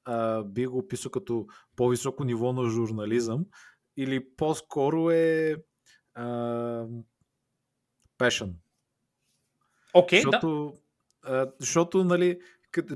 а, 0.06 0.44
би 0.44 0.66
го 0.66 0.78
описал 0.78 1.12
като 1.12 1.48
по-високо 1.76 2.24
ниво 2.24 2.54
на 2.54 2.70
журнализъм 2.70 3.46
или 3.98 4.36
по-скоро 4.38 5.12
е 5.12 5.56
а, 6.14 6.26
passion. 8.20 8.54
Окей, 9.94 10.22
да. 10.22 10.30
Защото, 10.32 10.74
а, 11.24 11.52
защото 11.60 12.04
нали, 12.04 12.40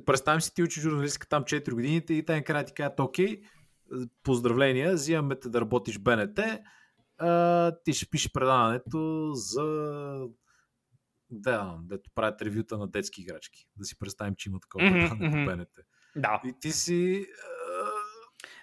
представям 0.05 0.41
си 0.41 0.53
ти 0.53 0.63
учи 0.63 0.81
журналистика 0.81 1.27
там 1.27 1.43
4 1.43 1.73
годините 1.73 2.13
и 2.13 2.25
те 2.25 2.35
накрая 2.35 2.65
ти 2.65 2.73
казват, 2.73 2.99
окей, 2.99 3.41
поздравления, 4.23 4.93
взимаме 4.93 5.39
те 5.39 5.49
да 5.49 5.61
работиш 5.61 5.99
БНТ, 5.99 6.39
а, 7.17 7.71
ти 7.83 7.93
ще 7.93 8.09
пишеш 8.09 8.31
предаването 8.31 9.31
за 9.33 9.63
да, 11.29 11.77
дето 11.83 12.09
правят 12.15 12.41
ревюта 12.41 12.77
на 12.77 12.87
детски 12.87 13.21
играчки. 13.21 13.67
Да 13.75 13.85
си 13.85 13.99
представим, 13.99 14.35
че 14.37 14.49
има 14.49 14.59
такова 14.59 14.85
Мгм, 14.85 14.99
предаване 14.99 15.45
по 15.45 15.51
БНТ. 15.51 15.85
Да. 16.15 16.41
И 16.45 16.53
ти 16.59 16.71
си... 16.71 17.25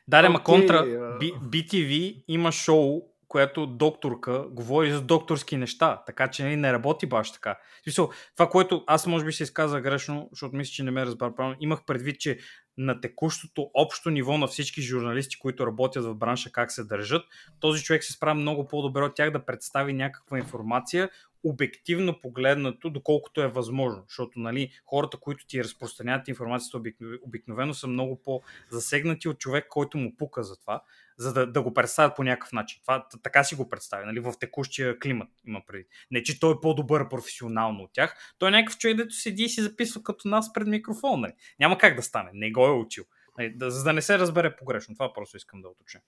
Да, 0.09 0.31
ма 0.31 0.43
контра. 0.43 0.85
B- 1.21 1.41
BTV 1.41 2.25
има 2.29 2.53
шоу, 2.53 3.03
което 3.31 3.67
докторка 3.67 4.47
говори 4.51 4.93
за 4.93 5.01
докторски 5.01 5.57
неща, 5.57 6.03
така 6.07 6.29
че 6.29 6.45
нали, 6.45 6.57
не 6.57 6.73
работи 6.73 7.07
баш 7.07 7.33
така. 7.33 7.59
Смисъл, 7.83 8.11
това, 8.37 8.49
което 8.49 8.85
аз 8.87 9.07
може 9.07 9.25
би 9.25 9.33
се 9.33 9.43
изказа 9.43 9.81
грешно, 9.81 10.29
защото 10.33 10.57
мисля, 10.57 10.73
че 10.73 10.83
не 10.83 10.91
ме 10.91 11.07
разбра 11.07 11.35
правилно, 11.35 11.57
имах 11.61 11.85
предвид, 11.87 12.21
че 12.21 12.39
на 12.79 13.01
текущото 13.01 13.71
общо 13.75 14.11
ниво 14.11 14.39
на 14.39 14.47
всички 14.47 14.83
журналисти, 14.83 15.39
които 15.39 15.67
работят 15.67 16.05
в 16.05 16.15
бранша, 16.15 16.53
как 16.53 16.73
се 16.73 16.85
държат, 16.85 17.23
този 17.61 17.83
човек 17.83 18.05
се 18.05 18.13
справя 18.13 18.35
много 18.35 18.69
по-добре 18.69 19.03
от 19.03 19.15
тях 19.15 19.31
да 19.31 19.45
представи 19.45 19.93
някаква 19.93 20.39
информация, 20.39 21.11
обективно 21.45 22.21
погледнато, 22.21 22.91
доколкото 22.91 23.43
е 23.43 23.49
възможно. 23.49 24.05
Защото 24.09 24.39
нали, 24.39 24.71
хората, 24.87 25.17
които 25.17 25.47
ти 25.47 25.65
разпространяват 25.65 26.29
информацията 26.29 26.81
обикновено, 27.23 27.75
са 27.75 27.87
много 27.87 28.23
по-засегнати 28.23 29.29
от 29.29 29.39
човек, 29.39 29.67
който 29.69 29.99
му 29.99 30.17
пука 30.17 30.43
за 30.43 30.61
това, 30.61 30.83
за 31.17 31.33
да, 31.33 31.47
да 31.47 31.63
го 31.63 31.75
представят 31.75 32.17
по 32.17 32.25
някакъв 32.25 32.53
начин. 32.53 32.81
Това, 32.83 33.07
така 33.23 33.45
си 33.45 33.55
го 33.55 33.69
представя, 33.69 34.07
нали, 34.07 34.21
в 34.21 34.35
текущия 34.41 34.99
климат 34.99 35.29
има 35.47 35.63
преди. 35.67 35.85
Не, 36.11 36.23
че 36.23 36.41
той 36.41 36.53
е 36.53 36.61
по-добър 36.63 37.09
професионално 37.09 37.83
от 37.83 37.91
тях, 37.93 38.35
той 38.39 38.49
е 38.49 38.53
някакъв 38.53 38.79
човек, 38.79 38.97
дето 38.97 39.15
седи 39.15 39.43
и 39.43 39.49
си 39.49 39.63
записва 39.63 40.03
като 40.03 40.29
нас 40.29 40.53
пред 40.53 40.67
микрофон. 40.67 41.21
Нали. 41.21 41.33
Няма 41.61 41.79
как 41.79 41.97
да 41.97 42.03
стане, 42.03 42.31
не 42.35 42.51
го 42.51 42.67
е 42.67 42.71
учил. 42.71 43.05
Нали, 43.39 43.55
да, 43.57 43.71
за 43.71 43.85
да 43.85 43.93
не 43.93 44.03
се 44.03 44.19
разбере 44.19 44.57
погрешно. 44.57 44.95
Това 44.95 45.13
просто 45.13 45.37
искам 45.37 45.63
да 45.63 45.69
уточня. 45.69 46.01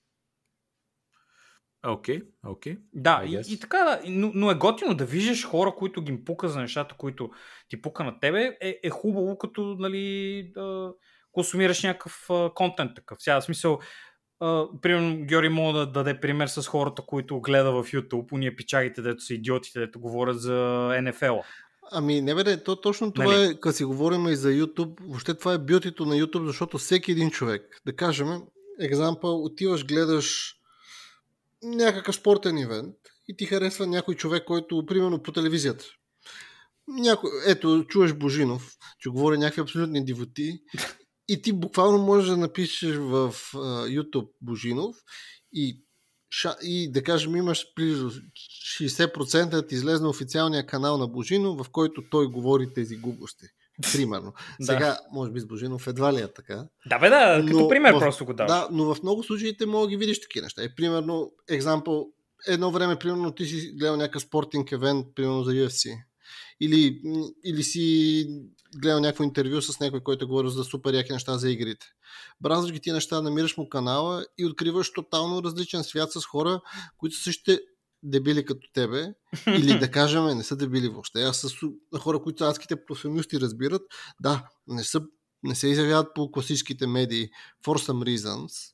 Окей, 1.87 2.23
окей. 2.47 2.77
Да, 2.93 3.23
I 3.25 3.49
и, 3.49 3.55
и 3.55 3.61
така, 3.61 3.79
да, 3.79 4.01
но, 4.07 4.33
но 4.35 4.51
е 4.51 4.55
готино 4.55 4.95
да 4.95 5.05
виждаш 5.05 5.47
хора, 5.47 5.75
които 5.77 6.03
ги 6.03 6.13
им 6.13 6.25
пука 6.25 6.49
за 6.49 6.61
нещата, 6.61 6.95
които 6.99 7.31
ти 7.69 7.83
пука 7.83 8.05
на 8.05 8.21
тебе. 8.21 8.57
Е, 8.61 8.81
е 8.83 8.91
хубаво, 8.91 9.39
като 9.39 9.77
нали, 9.79 10.51
да 10.55 10.93
консумираш 11.33 11.83
някакъв 11.83 12.27
а, 12.31 12.51
контент 12.55 12.95
такъв. 12.95 13.19
Сега, 13.21 13.41
в 13.41 13.45
смисъл, 13.45 13.79
примерно, 14.83 15.25
Георги 15.25 15.49
мога 15.49 15.79
да 15.79 15.87
даде 15.87 16.21
пример 16.21 16.47
с 16.47 16.69
хората, 16.69 17.03
които 17.07 17.41
гледа 17.41 17.73
в 17.73 17.85
YouTube, 17.85 18.33
уния 18.33 18.57
пичагите, 18.57 19.03
дето 19.03 19.21
са 19.21 19.35
идиотите, 19.35 19.79
дето 19.81 20.01
говорят 20.01 20.41
за 20.41 20.53
NFL. 20.93 21.43
Ами, 21.93 22.21
не 22.21 22.35
бе, 22.35 22.63
то 22.65 22.77
точно 22.77 23.13
това 23.13 23.25
Нали? 23.25 23.45
е, 23.45 23.55
като 23.61 23.77
си 23.77 23.85
говорим 23.85 24.29
и 24.29 24.37
за 24.37 24.49
YouTube, 24.49 25.01
въобще 25.01 25.35
това 25.35 25.53
е 25.53 25.59
бютито 25.59 26.07
на 26.07 26.15
YouTube, 26.15 26.47
защото 26.47 26.79
всеки 26.79 27.13
един 27.13 27.31
човек, 27.31 27.81
да 27.87 27.97
кажем, 27.97 28.29
екзампъл, 28.81 29.45
отиваш, 29.45 29.87
гледаш 29.87 30.55
някакъв 31.63 32.17
спортен 32.17 32.59
ивент 32.59 32.97
и 33.29 33.37
ти 33.37 33.47
харесва 33.47 33.87
някой 33.87 34.15
човек, 34.15 34.45
който, 34.45 34.87
примерно, 34.87 35.23
по 35.23 35.33
телевизията. 35.33 35.85
Някой, 36.89 37.31
ето, 37.47 37.85
чуваш 37.89 38.15
Божинов, 38.15 38.77
че 38.99 39.09
говори 39.09 39.39
някакви 39.39 39.61
абсолютни 39.61 40.05
дивоти 40.05 40.61
и 41.29 41.43
ти 41.43 41.53
буквално 41.53 41.99
можеш 41.99 42.29
да 42.29 42.37
напишеш 42.37 42.97
в 42.97 43.35
а, 43.55 43.59
YouTube 43.87 44.31
Божинов 44.41 44.97
и, 45.53 45.83
и 46.63 46.93
да 46.93 47.03
кажем 47.03 47.37
имаш 47.37 47.67
близо 47.77 48.11
60% 48.81 49.51
да 50.01 50.09
официалния 50.09 50.67
канал 50.67 50.99
на 50.99 51.09
Божинов, 51.09 51.67
в 51.67 51.71
който 51.71 52.03
той 52.11 52.27
говори 52.27 52.75
тези 52.75 52.97
глупости. 52.97 53.47
Примерно. 53.93 54.33
Да. 54.61 54.67
Сега, 54.67 54.99
може 55.13 55.31
би 55.31 55.41
с 55.41 55.47
Божинов 55.47 55.87
едва 55.87 56.13
ли 56.13 56.21
е 56.21 56.29
така. 56.29 56.65
Да, 56.87 56.99
бе, 56.99 57.09
да, 57.09 57.45
като 57.47 57.61
Но 57.61 57.69
пример 57.69 57.93
в- 57.93 57.99
просто 57.99 58.25
го 58.25 58.35
даваш. 58.35 58.51
Да, 58.53 58.69
но 58.73 58.95
в 58.95 59.03
много 59.03 59.23
случаите 59.23 59.67
мога 59.67 59.87
да 59.87 59.91
ги 59.91 59.97
видиш 59.97 60.21
такива 60.21 60.45
неща. 60.45 60.63
И, 60.63 60.75
примерно, 60.75 61.33
екзампъл, 61.49 62.07
едно 62.47 62.71
време, 62.71 62.97
примерно, 62.97 63.33
ти 63.33 63.47
си 63.47 63.73
гледал 63.79 63.97
някакъв 63.97 64.23
спортинг 64.23 64.73
евент, 64.73 65.07
примерно 65.15 65.45
за 65.45 65.53
UFC. 65.53 65.97
Или, 66.61 67.01
или 67.45 67.63
си 67.63 68.27
гледал 68.77 69.01
някакво 69.01 69.25
интервю 69.25 69.61
с 69.63 69.81
някой, 69.81 70.01
който 70.01 70.25
е 70.25 70.29
говорил 70.29 70.51
за 70.51 70.65
супер 70.65 70.95
яки 70.95 71.13
неща 71.13 71.39
за 71.39 71.51
игрите. 71.51 71.87
Бразваш 72.41 72.73
ги 72.73 72.81
тия 72.81 72.95
неща, 72.95 73.23
намираш 73.23 73.57
му 73.57 73.69
канала 73.69 74.25
и 74.39 74.47
откриваш 74.47 74.93
тотално 74.93 75.43
различен 75.43 75.85
свят 75.85 76.13
с 76.13 76.25
хора, 76.25 76.61
които 76.99 77.17
са 77.17 77.23
същите 77.23 77.61
дебили 78.03 78.45
като 78.45 78.69
тебе, 78.75 79.15
или 79.49 79.79
да 79.79 79.91
кажем, 79.91 80.25
не 80.27 80.43
са 80.43 80.57
дебили 80.57 80.89
въобще, 80.89 81.23
а 81.23 81.33
са 81.33 81.49
су- 81.49 81.99
хора, 81.99 82.23
които 82.23 82.45
адските 82.45 82.85
професионалисти 82.85 83.41
разбират, 83.41 83.83
да, 84.21 84.49
не, 84.67 84.85
са, 84.85 85.03
не 85.43 85.55
се 85.55 85.69
изявяват 85.69 86.15
по 86.15 86.31
класическите 86.33 86.87
медии 86.87 87.29
for 87.65 87.79
some 87.81 88.17
reasons. 88.17 88.73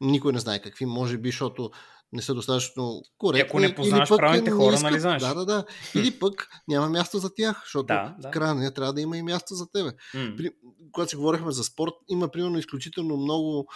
Никой 0.00 0.32
не 0.32 0.38
знае 0.38 0.62
какви, 0.62 0.86
може 0.86 1.18
би, 1.18 1.28
защото 1.28 1.70
не 2.12 2.22
са 2.22 2.34
достатъчно 2.34 3.02
коректни. 3.18 3.48
Ако 3.48 3.60
не 3.60 3.74
познаваш 3.74 4.08
пък 4.08 4.18
правилните 4.18 4.50
хора, 4.52 4.74
искат- 4.74 4.82
нали 4.82 5.00
знаеш? 5.00 5.22
Да, 5.22 5.34
да, 5.34 5.44
да. 5.44 5.64
Или 5.94 6.10
пък 6.10 6.48
няма 6.68 6.88
място 6.88 7.18
за 7.18 7.34
тях, 7.34 7.60
защото 7.64 7.86
Да, 7.86 8.16
в 8.20 8.30
края 8.30 8.54
не 8.54 8.74
трябва 8.74 8.92
да 8.92 9.00
има 9.00 9.16
и 9.18 9.22
място 9.22 9.54
за 9.54 9.70
тебе 9.70 9.90
при, 10.36 10.50
когато 10.92 11.10
си 11.10 11.16
говорихме 11.16 11.52
за 11.52 11.64
спорт, 11.64 11.92
има 12.08 12.28
примерно 12.28 12.58
изключително 12.58 13.16
много 13.16 13.68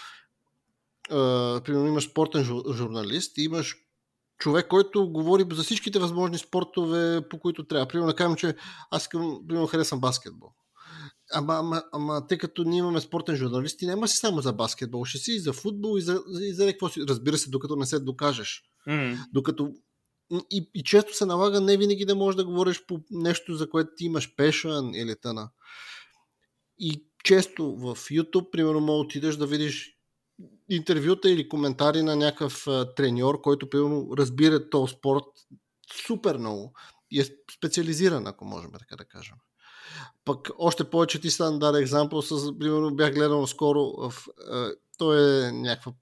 а, 1.10 1.16
примерно 1.64 1.86
имаш 1.86 2.04
спортен 2.04 2.44
жу- 2.44 2.74
журналист 2.74 3.38
и 3.38 3.42
имаш 3.42 3.76
човек, 4.42 4.68
който 4.68 5.08
говори 5.08 5.44
за 5.52 5.62
всичките 5.62 5.98
възможни 5.98 6.38
спортове, 6.38 7.28
по 7.28 7.38
които 7.38 7.64
трябва. 7.64 7.88
Примерно 7.88 8.06
да 8.06 8.16
кажем, 8.16 8.36
че 8.36 8.54
аз 8.90 9.02
искам, 9.02 9.40
примерно 9.48 9.66
харесвам 9.66 10.00
баскетбол. 10.00 10.48
Ама, 11.32 11.54
ама, 11.54 11.82
ама 11.92 12.26
тъй 12.26 12.38
като 12.38 12.64
ние 12.64 12.78
имаме 12.78 13.00
спортен 13.00 13.36
журналист, 13.36 13.78
ти 13.78 13.86
няма 13.86 14.08
си 14.08 14.16
само 14.16 14.40
за 14.40 14.52
баскетбол, 14.52 15.04
ще 15.04 15.18
си 15.18 15.32
и 15.32 15.38
за 15.38 15.52
футбол, 15.52 15.98
и 15.98 16.00
за, 16.00 16.20
и 16.40 16.54
за 16.54 16.66
какво 16.66 16.88
си. 16.88 17.00
Разбира 17.08 17.38
се, 17.38 17.50
докато 17.50 17.76
не 17.76 17.86
се 17.86 17.98
докажеш. 17.98 18.62
М. 18.86 19.16
Докато 19.32 19.72
и, 20.50 20.70
и 20.74 20.82
често 20.84 21.16
се 21.16 21.26
налага 21.26 21.60
не 21.60 21.76
винаги 21.76 22.04
да 22.04 22.14
можеш 22.14 22.36
да 22.36 22.44
говориш 22.44 22.86
по 22.86 23.00
нещо, 23.10 23.54
за 23.54 23.70
което 23.70 23.90
ти 23.96 24.04
имаш 24.04 24.34
пешън 24.36 24.94
или 24.94 25.14
тъна. 25.22 25.50
И 26.78 27.04
често 27.24 27.76
в 27.76 27.96
YouTube, 27.96 28.50
примерно, 28.50 28.80
мога 28.80 28.98
отидеш 28.98 29.36
да 29.36 29.46
видиш 29.46 30.01
интервюта 30.68 31.30
или 31.30 31.48
коментари 31.48 32.02
на 32.02 32.16
някакъв 32.16 32.66
треньор, 32.96 33.40
който, 33.40 33.70
примерно, 33.70 34.08
разбира 34.18 34.70
този 34.70 34.94
спорт 34.94 35.24
супер 36.06 36.36
много 36.36 36.72
и 37.10 37.20
е 37.20 37.24
специализиран, 37.56 38.26
ако 38.26 38.44
можем 38.44 38.70
така 38.78 38.96
да 38.96 39.04
кажем. 39.04 39.36
Пък 40.24 40.50
още 40.58 40.90
повече 40.90 41.20
ти 41.20 41.30
сега 41.30 41.50
даде 41.50 41.80
екзампъл 41.80 42.22
с, 42.22 42.58
примерно, 42.58 42.94
бях 42.94 43.14
гледал 43.14 43.46
скоро 43.46 43.92
в, 43.98 44.14
а, 44.50 44.72
той 44.98 45.46
е 45.46 45.52
някаква 45.52 45.92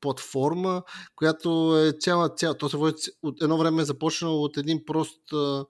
платформа, 0.00 0.82
която 1.16 1.78
е 1.78 1.92
цяла, 2.00 2.34
цяла. 2.34 2.58
То 2.58 2.68
се 2.68 2.76
води, 2.76 2.94
от 3.22 3.42
едно 3.42 3.58
време 3.58 3.82
е 3.82 3.84
започнало 3.84 4.42
от 4.44 4.56
един 4.56 4.84
прост 4.84 5.32
а, 5.32 5.66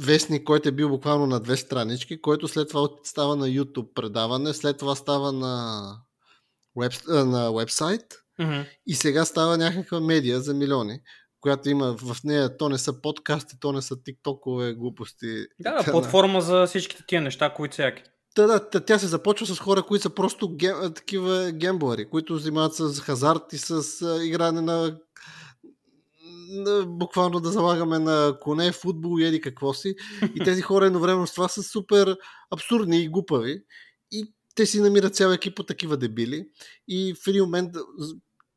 вестник, 0.00 0.44
който 0.44 0.68
е 0.68 0.72
бил 0.72 0.88
буквално 0.88 1.26
на 1.26 1.40
две 1.40 1.56
странички, 1.56 2.20
който 2.20 2.48
след 2.48 2.68
това 2.68 2.88
става 3.04 3.36
на 3.36 3.46
YouTube 3.46 3.92
предаване, 3.94 4.54
след 4.54 4.78
това 4.78 4.94
става 4.94 5.32
на, 5.32 5.96
веб, 6.76 6.92
на 7.08 7.52
вебсайт 7.52 8.04
Мгм. 8.38 8.60
и 8.86 8.94
сега 8.94 9.24
става 9.24 9.58
някаква 9.58 10.00
медия 10.00 10.40
за 10.40 10.54
милиони, 10.54 11.00
която 11.40 11.68
има 11.68 11.96
в 11.96 12.16
нея, 12.24 12.56
то 12.56 12.68
не 12.68 12.78
са 12.78 13.00
подкасти, 13.00 13.56
то 13.60 13.72
не 13.72 13.82
са 13.82 14.02
тиктокове 14.02 14.74
глупости. 14.74 15.46
Да, 15.60 15.82
да, 15.82 15.90
платформа 15.90 16.40
за 16.40 16.66
всичките 16.66 17.04
тия 17.06 17.20
неща, 17.20 17.54
които 17.54 17.74
са 17.74 17.82
яки. 17.82 18.02
Та, 18.34 18.46
да, 18.46 18.84
тя 18.84 18.98
се 18.98 19.06
започва 19.06 19.46
с 19.46 19.58
хора, 19.58 19.82
които 19.82 20.02
са 20.02 20.10
просто 20.10 20.56
ге, 20.56 20.72
такива 20.94 21.52
гемблери, 21.52 22.10
които 22.10 22.38
занимават 22.38 22.74
с 22.74 23.00
хазарт 23.00 23.52
и 23.52 23.58
с 23.58 24.02
а, 24.02 24.24
игране 24.24 24.60
на, 24.60 24.98
на 26.50 26.86
буквално 26.86 27.40
да 27.40 27.48
залагаме 27.48 27.98
на 27.98 28.36
коне, 28.40 28.72
футбол 28.72 29.20
и 29.20 29.24
еди 29.24 29.40
какво 29.40 29.74
си. 29.74 29.94
И 30.34 30.44
тези 30.44 30.62
хора 30.62 30.86
едновременно 30.86 31.26
с 31.26 31.34
това 31.34 31.48
са 31.48 31.62
супер 31.62 32.16
абсурдни 32.50 33.02
и 33.02 33.08
глупави. 33.08 33.62
Те 34.60 34.66
си 34.66 34.80
намират 34.80 35.16
цял 35.16 35.30
екип 35.30 35.58
от 35.58 35.66
такива 35.66 35.96
дебили. 35.96 36.48
И 36.88 37.14
в 37.14 37.26
един 37.26 37.44
момент 37.44 37.76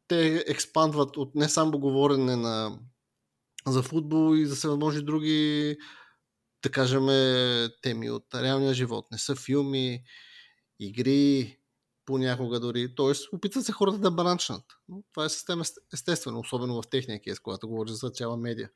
те 0.07 0.43
експандват 0.47 1.17
от 1.17 1.35
не 1.35 1.49
само 1.49 1.79
говорене 1.79 2.35
на, 2.35 2.79
за 3.67 3.83
футбол 3.83 4.35
и 4.35 4.45
за 4.45 4.55
всевъзможни 4.55 5.01
други 5.01 5.77
да 6.63 6.71
кажем, 6.71 7.07
теми 7.81 8.11
от 8.11 8.25
реалния 8.35 8.73
живот. 8.73 9.05
Не 9.11 9.17
са 9.17 9.35
филми, 9.35 10.03
игри, 10.79 11.57
понякога 12.05 12.59
дори. 12.59 12.95
Тоест, 12.95 13.33
опитват 13.33 13.65
се 13.65 13.71
хората 13.71 13.97
да 13.97 14.11
бранчнат. 14.11 14.65
Но 14.89 15.03
това 15.13 15.25
е 15.25 15.29
съвсем 15.29 15.61
естествено, 15.93 16.39
особено 16.39 16.81
в 16.81 16.89
техния 16.89 17.21
кейс, 17.21 17.39
когато 17.39 17.67
говориш 17.67 17.93
за 17.93 18.09
цяла 18.09 18.37
медия. 18.37 18.69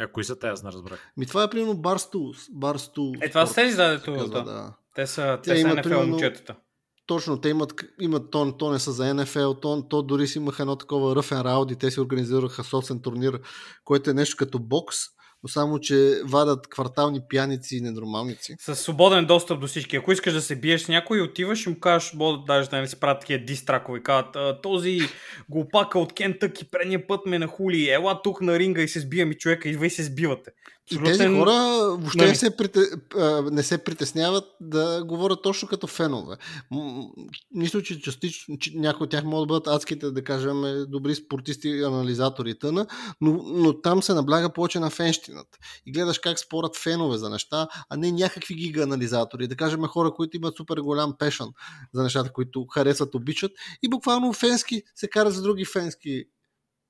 А 0.00 0.12
кои 0.12 0.24
са 0.24 0.38
те, 0.38 0.46
аз 0.46 0.62
не 0.62 0.72
разбрах. 0.72 1.12
Ми 1.16 1.26
това 1.26 1.42
е 1.42 1.50
примерно 1.50 1.74
Barstool. 1.74 2.52
Barstool 2.52 3.26
е, 3.26 3.28
това 3.28 3.46
са 3.46 3.54
тези, 3.54 3.76
да, 3.76 3.98
да. 4.28 4.74
Те 4.94 5.06
са, 5.06 5.38
те, 5.42 5.50
те 5.50 5.60
са 5.60 5.68
NFL 5.68 5.82
примерно, 5.82 6.06
момчетата. 6.06 6.56
Точно, 7.06 7.40
те 7.40 7.48
имат, 7.48 7.74
имат 8.00 8.30
то, 8.30 8.56
то 8.56 8.72
не 8.72 8.78
са 8.78 8.92
за 8.92 9.02
NFL, 9.02 9.62
то, 9.62 9.88
то 9.88 10.02
дори 10.02 10.26
си 10.26 10.38
имаха 10.38 10.62
едно 10.62 10.76
такова 10.76 11.16
ръфен 11.16 11.40
раунд 11.40 11.70
и 11.70 11.76
те 11.76 11.90
си 11.90 12.00
организираха 12.00 12.64
собствен 12.64 13.02
турнир, 13.02 13.40
което 13.84 14.10
е 14.10 14.14
нещо 14.14 14.36
като 14.38 14.58
бокс, 14.58 14.96
но 15.42 15.48
само, 15.48 15.78
че 15.78 16.20
вадат 16.24 16.68
квартални 16.68 17.20
пияници 17.28 17.76
и 17.76 17.80
ненормалници. 17.80 18.54
С 18.60 18.76
свободен 18.76 19.26
достъп 19.26 19.60
до 19.60 19.66
всички. 19.66 19.96
Ако 19.96 20.12
искаш 20.12 20.32
да 20.32 20.40
се 20.40 20.56
биеш 20.56 20.82
с 20.82 20.88
някой, 20.88 21.20
отиваш 21.20 21.66
и 21.66 21.68
му 21.68 21.80
кажеш, 21.80 22.10
да 22.10 22.38
даже 22.46 22.70
да 22.70 22.80
не 22.80 22.86
си 22.86 23.00
правят 23.00 23.20
такива 23.20 23.44
дистракови. 23.44 24.02
Казват, 24.02 24.62
този 24.62 25.00
глупака 25.48 25.98
от 25.98 26.12
Кентък 26.12 26.62
и 26.62 26.70
предния 26.70 27.06
път 27.06 27.26
ме 27.26 27.38
нахули, 27.38 27.90
ела 27.90 28.22
тук 28.22 28.40
на 28.40 28.58
ринга 28.58 28.82
и 28.82 28.88
се 28.88 29.00
сбивам 29.00 29.32
и 29.32 29.38
човека 29.38 29.68
и 29.68 29.76
вие 29.76 29.90
се 29.90 30.02
сбивате. 30.02 30.50
И 30.90 30.98
тези 31.04 31.26
хора 31.26 31.52
въобще 31.98 32.22
не. 32.22 32.28
не, 32.28 32.34
се 32.34 32.56
прите... 32.56 32.80
не 33.50 33.62
се 33.62 33.84
притесняват 33.84 34.44
да 34.60 35.04
говорят 35.04 35.42
точно 35.42 35.68
като 35.68 35.86
фенове. 35.86 36.36
Мисля, 37.54 37.82
че 37.82 38.00
частично 38.00 38.58
че 38.58 38.72
някои 38.74 39.04
от 39.04 39.10
тях 39.10 39.24
могат 39.24 39.48
да 39.48 39.54
бъдат 39.54 39.66
адските, 39.66 40.10
да 40.10 40.24
кажем, 40.24 40.62
добри 40.88 41.14
спортисти, 41.14 41.82
анализатори 41.82 42.58
тъна, 42.58 42.86
но, 43.20 43.32
но 43.32 43.80
там 43.80 44.02
се 44.02 44.14
набляга 44.14 44.52
повече 44.52 44.80
на 44.80 44.90
фенщината. 44.90 45.58
И 45.86 45.92
гледаш 45.92 46.18
как 46.18 46.38
спорят 46.38 46.76
фенове 46.76 47.18
за 47.18 47.30
неща, 47.30 47.68
а 47.88 47.96
не 47.96 48.12
някакви 48.12 48.54
гига 48.54 48.82
анализатори. 48.82 49.48
Да 49.48 49.56
кажем 49.56 49.82
хора, 49.82 50.14
които 50.14 50.36
имат 50.36 50.56
супер 50.56 50.76
голям 50.76 51.14
пешън 51.18 51.52
за 51.94 52.02
нещата, 52.02 52.32
които 52.32 52.66
харесват, 52.66 53.14
обичат 53.14 53.52
и 53.82 53.88
буквално 53.88 54.32
фенски 54.32 54.82
се 54.94 55.08
карат 55.08 55.34
за 55.34 55.42
други 55.42 55.64
фенски 55.64 56.24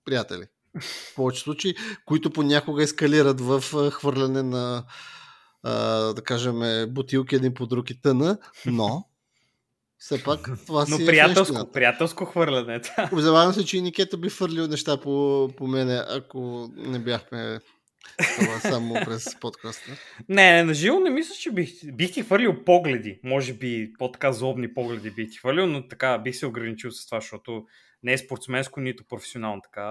приятели 0.05 0.47
в 0.81 1.15
повече 1.15 1.40
случаи, 1.40 1.74
които 2.05 2.31
понякога 2.31 2.82
ескалират 2.82 3.40
в 3.40 3.90
хвърляне 3.90 4.43
на 4.43 4.85
да 6.15 6.23
кажем 6.24 6.86
бутилки 6.89 7.35
един 7.35 7.55
по 7.55 7.66
друг 7.66 7.90
и 7.90 8.01
тъна, 8.01 8.39
но 8.66 9.05
все 9.99 10.23
пак 10.23 10.49
това 10.66 10.86
Но 10.89 10.97
си 10.97 11.07
приятелско, 11.07 11.61
е 11.69 11.73
приятелско 11.73 12.24
хвърляне. 12.24 12.81
Обзавам 13.12 13.53
се, 13.53 13.65
че 13.65 13.78
и 13.78 13.82
Никета 13.82 14.16
би 14.16 14.31
фърлил 14.31 14.66
неща 14.66 15.01
по, 15.01 15.49
по 15.57 15.66
мене, 15.66 16.03
ако 16.09 16.70
не 16.77 16.99
бяхме 16.99 17.61
това 18.39 18.61
само 18.61 18.94
през 18.94 19.40
подкаста. 19.40 19.90
Не, 20.28 20.53
не, 20.53 20.62
на 20.62 20.74
живо 20.74 21.01
не 21.01 21.11
мисля, 21.11 21.35
че 21.35 21.51
бих, 21.51 21.93
бих 21.93 22.12
ти 22.12 22.23
хвърлил 22.23 22.65
погледи. 22.65 23.20
Може 23.24 23.53
би 23.53 23.93
по-така 23.99 24.32
злобни 24.32 24.74
погледи 24.74 25.11
бих 25.11 25.31
ти 25.31 25.39
хвърлил, 25.39 25.66
но 25.66 25.89
така 25.89 26.19
бих 26.19 26.36
се 26.36 26.47
ограничил 26.47 26.90
с 26.90 27.07
това, 27.07 27.20
защото 27.20 27.66
не 28.03 28.12
е 28.12 28.19
спортсменско, 28.19 28.81
нито 28.81 29.05
професионално. 29.05 29.62
Така 29.62 29.87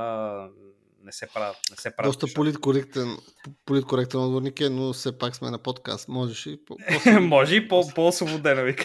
не 1.03 1.11
се 1.11 1.27
правят. 1.33 1.57
Не 1.69 1.75
се 1.75 1.95
правят 1.95 2.19
Доста 2.19 2.33
политкоректен, 2.33 3.17
политкоректен 3.65 4.19
отговорник 4.19 4.61
е, 4.61 4.69
но 4.69 4.93
все 4.93 5.17
пак 5.17 5.35
сме 5.35 5.49
на 5.49 5.57
подкаст. 5.59 6.07
Можеш 6.07 6.45
и 6.45 6.65
по- 6.65 6.77
Може 7.21 7.55
и 7.55 7.67
по- 7.67 7.93
по-свободено 7.95 8.63
ви 8.63 8.75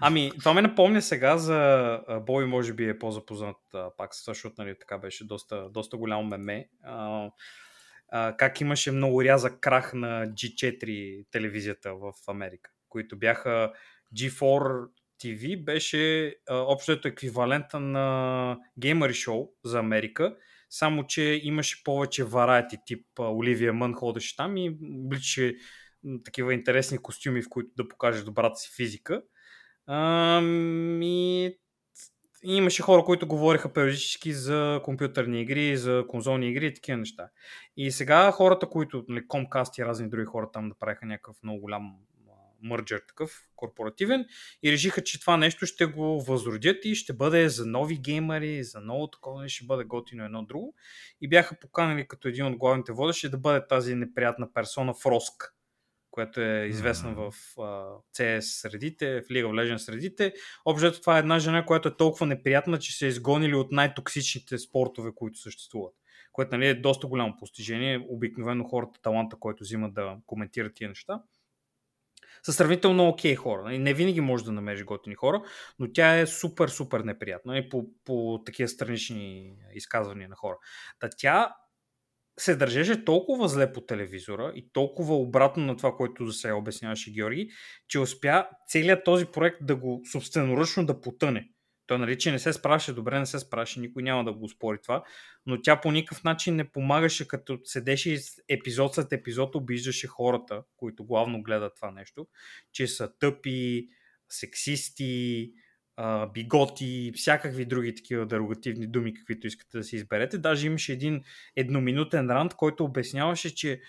Ами, 0.00 0.32
това 0.38 0.52
ме 0.52 0.62
напомня 0.62 1.02
сега 1.02 1.38
за 1.38 2.00
Бой, 2.26 2.46
може 2.46 2.72
би 2.72 2.88
е 2.88 2.98
по-запознат 2.98 3.56
пак, 3.96 4.10
защото 4.26 4.54
нали, 4.58 4.78
така 4.80 4.98
беше 4.98 5.26
доста, 5.26 5.68
доста 5.70 5.96
голямо 5.96 6.22
меме. 6.24 6.68
А, 6.82 7.28
а, 8.08 8.36
как 8.36 8.60
имаше 8.60 8.92
много 8.92 9.24
рязък 9.24 9.60
крах 9.60 9.94
на 9.94 10.26
G4 10.26 11.24
телевизията 11.30 11.94
в 11.94 12.12
Америка, 12.28 12.70
които 12.88 13.18
бяха 13.18 13.72
G4 14.16 14.86
TV 15.24 15.64
беше 15.64 16.34
общото 16.50 17.08
еквивалента 17.08 17.80
на 17.80 18.58
Gamer 18.80 19.10
Show 19.10 19.50
за 19.64 19.78
Америка, 19.78 20.36
само 20.70 21.06
че 21.06 21.40
имаше 21.42 21.84
повече 21.84 22.24
варайти, 22.24 22.78
тип 22.86 23.06
Оливия 23.18 23.72
Мън 23.72 23.94
ходеше 23.94 24.36
там 24.36 24.56
и 24.56 24.78
обличаше 24.82 25.56
такива 26.24 26.54
интересни 26.54 26.98
костюми, 26.98 27.42
в 27.42 27.48
които 27.48 27.70
да 27.76 27.88
покаже 27.88 28.24
добрата 28.24 28.56
си 28.56 28.70
физика. 28.76 29.22
и 32.44 32.56
имаше 32.56 32.82
хора, 32.82 33.04
които 33.04 33.26
говориха 33.26 33.72
периодически 33.72 34.32
за 34.32 34.80
компютърни 34.84 35.40
игри, 35.40 35.76
за 35.76 36.04
конзолни 36.08 36.50
игри 36.50 36.66
и 36.66 36.74
такива 36.74 36.98
неща. 36.98 37.28
И 37.76 37.90
сега 37.90 38.30
хората, 38.30 38.68
които, 38.68 39.04
нали, 39.08 39.26
Comcast 39.28 39.82
и 39.82 39.84
разни 39.84 40.08
други 40.08 40.24
хора 40.24 40.50
там 40.52 40.68
направиха 40.68 41.06
някакъв 41.06 41.36
много 41.42 41.60
голям 41.60 41.92
мърджер 42.62 43.02
такъв 43.08 43.46
корпоративен 43.56 44.26
и 44.62 44.72
решиха, 44.72 45.04
че 45.04 45.20
това 45.20 45.36
нещо 45.36 45.66
ще 45.66 45.86
го 45.86 46.20
възродят 46.20 46.84
и 46.84 46.94
ще 46.94 47.12
бъде 47.12 47.48
за 47.48 47.66
нови 47.66 47.96
геймери, 47.96 48.64
за 48.64 48.80
ново 48.80 49.10
такова, 49.10 49.48
ще 49.48 49.64
бъде 49.64 49.84
готино 49.84 50.24
едно 50.24 50.44
друго. 50.44 50.74
И 51.20 51.28
бяха 51.28 51.58
поканали 51.60 52.08
като 52.08 52.28
един 52.28 52.46
от 52.46 52.56
главните 52.56 52.92
водещи 52.92 53.28
да 53.28 53.38
бъде 53.38 53.66
тази 53.66 53.94
неприятна 53.94 54.52
персона 54.52 54.94
Фроск, 54.94 55.54
която 56.10 56.40
е 56.40 56.66
известна 56.70 57.14
в 57.14 57.32
uh, 57.56 58.00
CS 58.16 58.40
средите, 58.40 59.20
в 59.20 59.24
League 59.24 59.44
of 59.44 59.50
Legends 59.50 59.76
средите. 59.76 60.32
Общо 60.64 61.00
това 61.00 61.16
е 61.16 61.18
една 61.18 61.38
жена, 61.38 61.66
която 61.66 61.88
е 61.88 61.96
толкова 61.96 62.26
неприятна, 62.26 62.78
че 62.78 62.96
се 62.96 63.06
е 63.06 63.08
изгонили 63.08 63.54
от 63.54 63.72
най-токсичните 63.72 64.58
спортове, 64.58 65.10
които 65.14 65.38
съществуват. 65.38 65.94
Което 66.32 66.56
нали, 66.56 66.66
е 66.66 66.74
доста 66.74 67.06
голямо 67.06 67.36
постижение. 67.38 68.06
Обикновено 68.08 68.64
хората 68.64 69.00
таланта, 69.02 69.36
който 69.40 69.64
взимат 69.64 69.94
да 69.94 70.16
коментират 70.26 70.74
тия 70.74 70.88
неща 70.88 71.22
са 72.42 72.52
сравнително 72.52 73.08
окей 73.08 73.34
okay 73.34 73.36
хора. 73.36 73.62
Нали, 73.62 73.78
не 73.78 73.94
винаги 73.94 74.20
можеш 74.20 74.44
да 74.44 74.52
намериш 74.52 74.84
готини 74.84 75.14
хора, 75.14 75.42
но 75.78 75.92
тя 75.92 76.18
е 76.18 76.26
супер, 76.26 76.68
супер 76.68 77.00
неприятна 77.00 77.58
и 77.58 77.68
по, 77.68 77.86
по 78.04 78.42
такива 78.46 78.68
странични 78.68 79.52
изказвания 79.74 80.28
на 80.28 80.36
хора. 80.36 80.56
Та 80.98 81.08
тя 81.16 81.54
се 82.38 82.56
държеше 82.56 83.04
толкова 83.04 83.48
зле 83.48 83.72
по 83.72 83.80
телевизора 83.80 84.52
и 84.54 84.72
толкова 84.72 85.16
обратно 85.16 85.64
на 85.64 85.76
това, 85.76 85.96
което 85.96 86.26
за 86.26 86.32
сега 86.32 86.54
обясняваше 86.54 87.12
Георги, 87.12 87.50
че 87.88 87.98
успя 87.98 88.48
целият 88.68 89.04
този 89.04 89.26
проект 89.26 89.58
да 89.60 89.76
го 89.76 90.02
собственоръчно 90.12 90.86
да 90.86 91.00
потъне. 91.00 91.48
Той, 91.90 91.98
нали, 91.98 92.18
че 92.18 92.32
не 92.32 92.38
се 92.38 92.52
справяше 92.52 92.92
добре, 92.92 93.18
не 93.18 93.26
се 93.26 93.38
справяше, 93.38 93.80
никой 93.80 94.02
няма 94.02 94.24
да 94.24 94.32
го 94.32 94.48
спори 94.48 94.78
това, 94.82 95.04
но 95.46 95.62
тя 95.62 95.80
по 95.80 95.92
никакъв 95.92 96.24
начин 96.24 96.56
не 96.56 96.70
помагаше, 96.70 97.28
като 97.28 97.58
седеше 97.64 98.10
и 98.10 98.18
епизод 98.48 98.94
след 98.94 99.12
епизод 99.12 99.54
обиждаше 99.54 100.06
хората, 100.06 100.62
които 100.76 101.04
главно 101.04 101.42
гледат 101.42 101.72
това 101.76 101.90
нещо, 101.90 102.26
че 102.72 102.86
са 102.86 103.12
тъпи, 103.18 103.88
сексисти, 104.28 105.52
биготи, 106.34 107.12
всякакви 107.14 107.64
други 107.64 107.94
такива 107.94 108.26
дерогативни 108.26 108.86
думи, 108.86 109.14
каквито 109.14 109.46
искате 109.46 109.78
да 109.78 109.84
си 109.84 109.96
изберете. 109.96 110.38
Даже 110.38 110.66
имаше 110.66 110.92
един 110.92 111.22
едноминутен 111.56 112.30
рант, 112.30 112.54
който 112.54 112.84
обясняваше, 112.84 113.54
че 113.54 113.80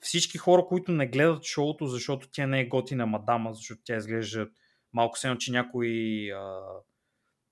всички 0.00 0.38
хора, 0.38 0.62
които 0.68 0.92
не 0.92 1.06
гледат 1.06 1.44
шоуто, 1.44 1.86
защото 1.86 2.28
тя 2.32 2.46
не 2.46 2.60
е 2.60 2.68
готина 2.68 3.06
мадама, 3.06 3.54
защото 3.54 3.80
тя 3.84 3.96
изглежда 3.96 4.48
малко 4.92 5.18
се 5.18 5.36
че 5.38 5.52
някой 5.52 5.88
а, 6.32 6.60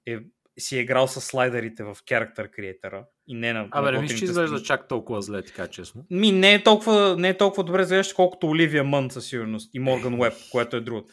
е, 0.07 0.19
си 0.59 0.79
е 0.79 0.81
играл 0.81 1.09
с 1.09 1.21
слайдерите 1.21 1.85
в 1.85 1.95
Character 1.95 2.51
Creator 2.59 3.05
и 3.27 3.35
не 3.35 3.53
на. 3.53 3.69
Абе, 3.71 3.93
не 3.93 3.99
мисля, 3.99 4.17
че 4.17 4.25
изглежда 4.25 4.63
чак 4.63 4.89
толкова 4.89 5.23
зле, 5.23 5.43
така 5.43 5.69
честно. 5.69 6.07
Ми, 6.11 6.33
не 6.33 6.55
е 6.55 6.63
толкова, 6.63 7.17
не 7.19 7.29
е 7.29 7.37
толкова 7.37 7.65
добре 7.65 7.83
изглеждащ, 7.83 8.15
колкото 8.15 8.47
Оливия 8.47 8.85
Мън 8.85 9.11
със 9.11 9.27
сигурност 9.27 9.75
и 9.75 9.79
Морган 9.79 10.21
Уеб, 10.21 10.35
което 10.53 10.77
е 10.77 10.81
друго. 10.81 11.09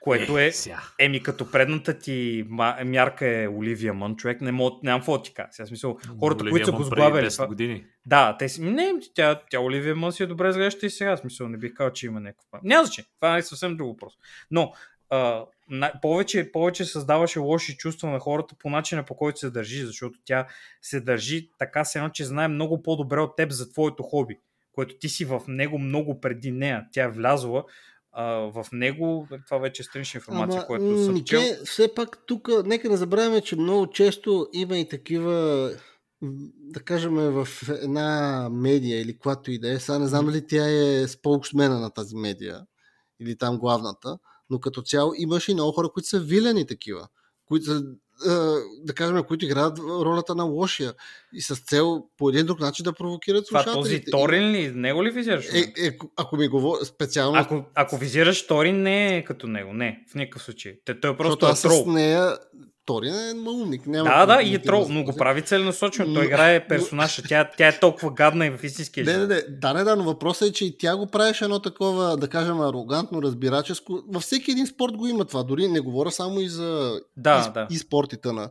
Което 0.00 0.38
е, 0.38 0.46
е 0.46 0.52
еми 0.98 1.22
като 1.22 1.50
предната 1.50 1.98
ти 1.98 2.44
мярка 2.84 3.26
е 3.26 3.48
Оливия 3.48 3.94
Мън, 3.94 4.16
човек, 4.16 4.40
не 4.40 4.52
мога, 4.52 4.76
нямам 4.82 5.00
какво 5.00 5.22
ти 5.22 5.34
кажа. 5.34 5.48
Сега 5.50 5.66
смисъл, 5.66 5.98
хората, 6.20 6.44
Оливия 6.44 6.52
които 6.52 6.66
са 6.66 6.72
го 6.72 6.82
сглабили. 6.82 7.26
10 7.26 7.46
години. 7.46 7.84
Да, 8.06 8.36
те 8.38 8.48
си, 8.48 8.62
не, 8.62 8.92
тя, 9.14 9.40
тя 9.50 9.60
Оливия 9.60 9.96
Мън 9.96 10.12
си 10.12 10.22
е 10.22 10.26
добре 10.26 10.48
изглеждаща 10.48 10.86
и 10.86 10.90
сега, 10.90 11.16
смисъл, 11.16 11.48
не 11.48 11.58
бих 11.58 11.74
казал, 11.74 11.92
че 11.92 12.06
има 12.06 12.20
някакво. 12.20 12.58
Няма 12.62 12.84
значение, 12.84 13.08
това 13.20 13.36
е 13.36 13.42
съвсем 13.42 13.76
друг 13.76 13.88
въпрос. 13.88 14.12
Но 14.50 14.72
а, 15.10 15.44
повече, 16.02 16.52
повече 16.52 16.84
създаваше 16.84 17.38
лоши 17.38 17.76
чувства 17.76 18.10
на 18.10 18.18
хората 18.18 18.54
по 18.58 18.70
начина 18.70 19.04
по 19.04 19.16
който 19.16 19.38
се 19.38 19.50
държи, 19.50 19.86
защото 19.86 20.18
тя 20.24 20.46
се 20.82 21.00
държи 21.00 21.50
така 21.58 21.84
се 21.84 21.98
едно, 21.98 22.10
че 22.10 22.24
знае 22.24 22.48
много 22.48 22.82
по-добре 22.82 23.20
от 23.20 23.36
теб 23.36 23.50
за 23.50 23.70
твоето 23.70 24.02
хоби, 24.02 24.38
което 24.72 24.98
ти 24.98 25.08
си 25.08 25.24
в 25.24 25.42
него 25.48 25.78
много 25.78 26.20
преди 26.20 26.50
нея. 26.50 26.86
Тя 26.92 27.04
е 27.04 27.10
влязла 27.10 27.64
а, 28.12 28.24
в 28.24 28.66
него 28.72 29.28
това 29.46 29.58
вече 29.58 29.82
е 29.82 29.84
странична 29.84 30.18
информация, 30.18 30.58
Ама, 30.58 30.66
която 30.66 31.04
съм 31.04 31.24
чел. 31.24 31.40
Все 31.64 31.94
пак 31.94 32.18
тук, 32.26 32.48
нека 32.64 32.88
не 32.88 32.96
забравяме, 32.96 33.40
че 33.40 33.56
много 33.56 33.90
често 33.90 34.48
има 34.52 34.78
и 34.78 34.88
такива 34.88 35.70
да 36.58 36.80
кажем 36.80 37.14
в 37.14 37.48
една 37.68 38.48
медия 38.52 39.00
или 39.00 39.18
която 39.18 39.50
и 39.50 39.58
да 39.58 39.72
е, 39.72 39.78
сега 39.78 39.98
не 39.98 40.06
знам 40.06 40.26
дали 40.26 40.46
тя 40.46 40.66
е 40.66 41.08
споксмена 41.08 41.80
на 41.80 41.90
тази 41.90 42.16
медия 42.16 42.60
или 43.20 43.38
там 43.38 43.58
главната, 43.58 44.18
но 44.50 44.60
като 44.60 44.82
цяло 44.82 45.12
имаше 45.16 45.50
и 45.50 45.54
много 45.54 45.72
хора, 45.72 45.88
които 45.88 46.08
са 46.08 46.20
вилени 46.20 46.66
такива, 46.66 47.08
които 47.46 47.82
да 48.82 48.94
кажем, 48.94 49.24
които 49.24 49.44
играят 49.44 49.78
ролята 49.78 50.34
на 50.34 50.44
лошия 50.44 50.94
и 51.34 51.42
с 51.42 51.56
цел 51.56 52.02
по 52.18 52.28
един 52.28 52.46
друг 52.46 52.60
начин 52.60 52.84
да 52.84 52.92
провокират 52.92 53.46
слушателите. 53.46 53.72
Това 53.72 53.82
този 53.82 54.04
Торин 54.10 54.50
ли? 54.50 54.72
Него 54.74 55.04
ли 55.04 55.10
визираш? 55.10 55.46
Е, 55.52 55.86
е, 55.86 55.98
ако 56.16 56.36
ми 56.36 56.48
говоря 56.48 56.84
специално... 56.84 57.38
Ако, 57.38 57.64
ако 57.74 57.96
визираш 57.96 58.46
Торин, 58.46 58.82
не 58.82 59.16
е 59.16 59.24
като 59.24 59.46
него. 59.46 59.72
Не, 59.72 60.04
в 60.12 60.14
никакъв 60.14 60.42
случай. 60.42 60.74
Той 60.84 61.10
е 61.10 61.16
просто 61.16 61.46
Защото 61.46 61.46
аз 61.46 61.82
с 61.82 61.86
нея 61.86 62.38
Торин 62.86 63.14
е 63.14 63.34
малумник. 63.34 63.86
Няма 63.86 64.08
да, 64.08 64.26
да, 64.26 64.42
и 64.42 64.54
е 64.54 64.62
трол, 64.62 64.86
но 64.90 65.04
го 65.04 65.16
прави 65.16 65.42
целенасочено. 65.42 66.14
Той 66.14 66.24
играе 66.24 66.66
персонажа. 66.66 67.22
Тя, 67.28 67.50
тя 67.56 67.68
е 67.68 67.78
толкова 67.80 68.10
гадна 68.10 68.46
и 68.46 68.50
в 68.50 68.64
истинския 68.64 69.04
живот. 69.04 69.20
Не, 69.20 69.26
не, 69.26 69.34
не, 69.34 69.42
да, 69.48 69.74
не, 69.74 69.84
да, 69.84 69.96
но 69.96 70.04
въпросът 70.04 70.48
е, 70.48 70.52
че 70.52 70.64
и 70.64 70.78
тя 70.78 70.96
го 70.96 71.06
правеше 71.06 71.44
едно 71.44 71.58
такова, 71.58 72.16
да 72.16 72.28
кажем, 72.28 72.60
арогантно, 72.60 73.22
разбираческо. 73.22 74.02
Във 74.08 74.22
всеки 74.22 74.50
един 74.50 74.66
спорт 74.66 74.96
го 74.96 75.06
има 75.06 75.24
това. 75.24 75.42
Дори 75.42 75.68
не 75.68 75.80
говоря 75.80 76.10
само 76.10 76.40
и 76.40 76.48
за 76.48 77.00
да, 77.16 77.46
и, 77.48 77.52
да. 77.52 77.66
и 77.70 77.76
спортите 77.76 78.32
на 78.32 78.50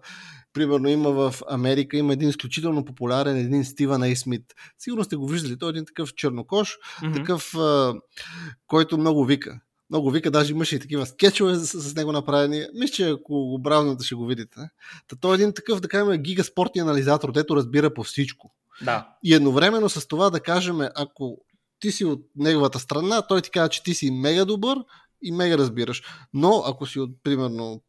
примерно 0.53 0.89
има 0.89 1.11
в 1.11 1.35
Америка, 1.49 1.97
има 1.97 2.13
един 2.13 2.29
изключително 2.29 2.85
популярен, 2.85 3.37
един 3.37 3.65
Стивън 3.65 4.03
Ей 4.03 4.15
Смит. 4.15 4.53
Сигурно 4.79 5.03
сте 5.03 5.15
го 5.15 5.27
виждали. 5.27 5.59
Той 5.59 5.69
е 5.69 5.71
един 5.71 5.85
такъв 5.85 6.13
чернокош, 6.13 6.77
mm-hmm. 6.77 7.13
такъв, 7.13 7.55
а, 7.55 7.93
който 8.67 8.97
много 8.97 9.25
вика. 9.25 9.59
Много 9.89 10.11
вика, 10.11 10.31
даже 10.31 10.51
имаше 10.51 10.75
и 10.75 10.79
такива 10.79 11.05
скетчове 11.05 11.55
с, 11.55 11.81
с 11.81 11.95
него 11.95 12.11
направени. 12.11 12.65
Мисля, 12.73 12.93
че 12.93 13.09
ако 13.09 13.33
го 13.33 13.59
бразнете, 13.59 14.05
ще 14.05 14.15
го 14.15 14.25
видите. 14.25 14.59
Та 15.07 15.15
той 15.15 15.31
е 15.31 15.35
един 15.35 15.53
такъв, 15.53 15.79
да 15.79 15.87
кажем, 15.87 16.21
гигаспортни 16.21 16.81
анализатор, 16.81 17.31
дето 17.31 17.55
разбира 17.55 17.93
по 17.93 18.03
всичко. 18.03 18.53
Да. 18.81 19.07
И 19.23 19.33
едновременно 19.33 19.89
с 19.89 20.07
това 20.07 20.29
да 20.29 20.39
кажем, 20.39 20.79
ако 20.95 21.37
ти 21.79 21.91
си 21.91 22.05
от 22.05 22.25
неговата 22.35 22.79
страна, 22.79 23.21
той 23.21 23.41
ти 23.41 23.51
казва, 23.51 23.69
че 23.69 23.83
ти 23.83 23.93
си 23.93 24.11
мега 24.11 24.45
добър 24.45 24.77
и 25.21 25.31
мега 25.31 25.57
разбираш. 25.57 26.03
Но 26.33 26.63
ако 26.67 26.85
си 26.85 26.99
от, 26.99 27.11
примерно, 27.23 27.81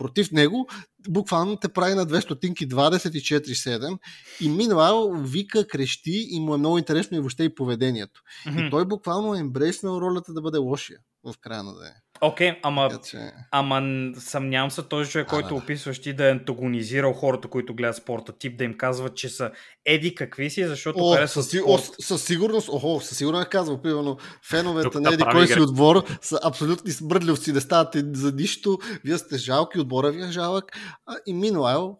против 0.00 0.32
него, 0.32 0.68
буквално 1.08 1.56
те 1.56 1.68
прави 1.68 1.94
на 1.94 2.06
2 2.06 2.20
стотинки 2.20 2.68
24-7 2.68 3.98
и 4.40 4.48
минвал 4.48 5.12
вика, 5.12 5.66
крещи 5.66 6.26
и 6.30 6.40
му 6.40 6.54
е 6.54 6.58
много 6.58 6.78
интересно 6.78 7.16
и 7.16 7.20
въобще 7.20 7.44
и 7.44 7.54
поведението. 7.54 8.22
Mm-hmm. 8.46 8.66
И 8.66 8.70
той 8.70 8.84
буквално 8.84 9.34
е 9.34 9.38
ембрейснал 9.38 10.00
ролята 10.00 10.32
да 10.32 10.40
бъде 10.40 10.58
лошия 10.58 10.98
в 11.24 11.34
края 11.40 11.62
на 11.62 11.74
деня. 11.74 11.94
Окей, 12.22 12.50
okay, 12.50 12.58
ама, 12.62 12.90
че... 13.04 13.32
ама 13.50 13.82
съмнявам 14.18 14.70
се 14.70 14.82
този 14.82 15.10
човек, 15.10 15.26
а, 15.26 15.30
който 15.30 15.48
да. 15.48 15.54
описваш 15.54 15.98
ти 15.98 16.12
да 16.12 16.28
е 16.28 16.30
антагонизирал 16.30 17.12
хората, 17.12 17.48
които 17.48 17.74
гледат 17.74 17.96
спорта, 17.96 18.32
тип 18.32 18.58
да 18.58 18.64
им 18.64 18.76
казва, 18.76 19.14
че 19.14 19.28
са 19.28 19.50
еди 19.86 20.14
какви 20.14 20.50
си, 20.50 20.64
защото 20.64 20.98
о, 20.98 21.14
харесват 21.14 21.44
със, 21.44 21.60
о, 21.66 21.78
със 21.78 22.24
сигурност, 22.24 22.68
охо, 22.68 23.00
със 23.00 23.18
сигурност 23.18 23.46
е 23.46 23.50
казва, 23.50 23.82
примерно, 23.82 24.16
феновете 24.50 25.00
на 25.00 25.14
еди 25.14 25.24
кой 25.32 25.46
си 25.46 25.60
отбор 25.60 26.04
са 26.22 26.38
абсолютни 26.44 26.92
смърдливци, 26.92 27.52
не 27.52 27.60
ставате 27.60 28.04
за 28.12 28.32
нищо, 28.32 28.78
вие 29.04 29.18
сте 29.18 29.38
жалки, 29.38 29.78
отбора 29.78 30.10
ви 30.10 30.22
е 30.22 30.30
жалък, 30.30 30.64
а, 31.06 31.16
и 31.26 31.34
минуайл 31.34 31.96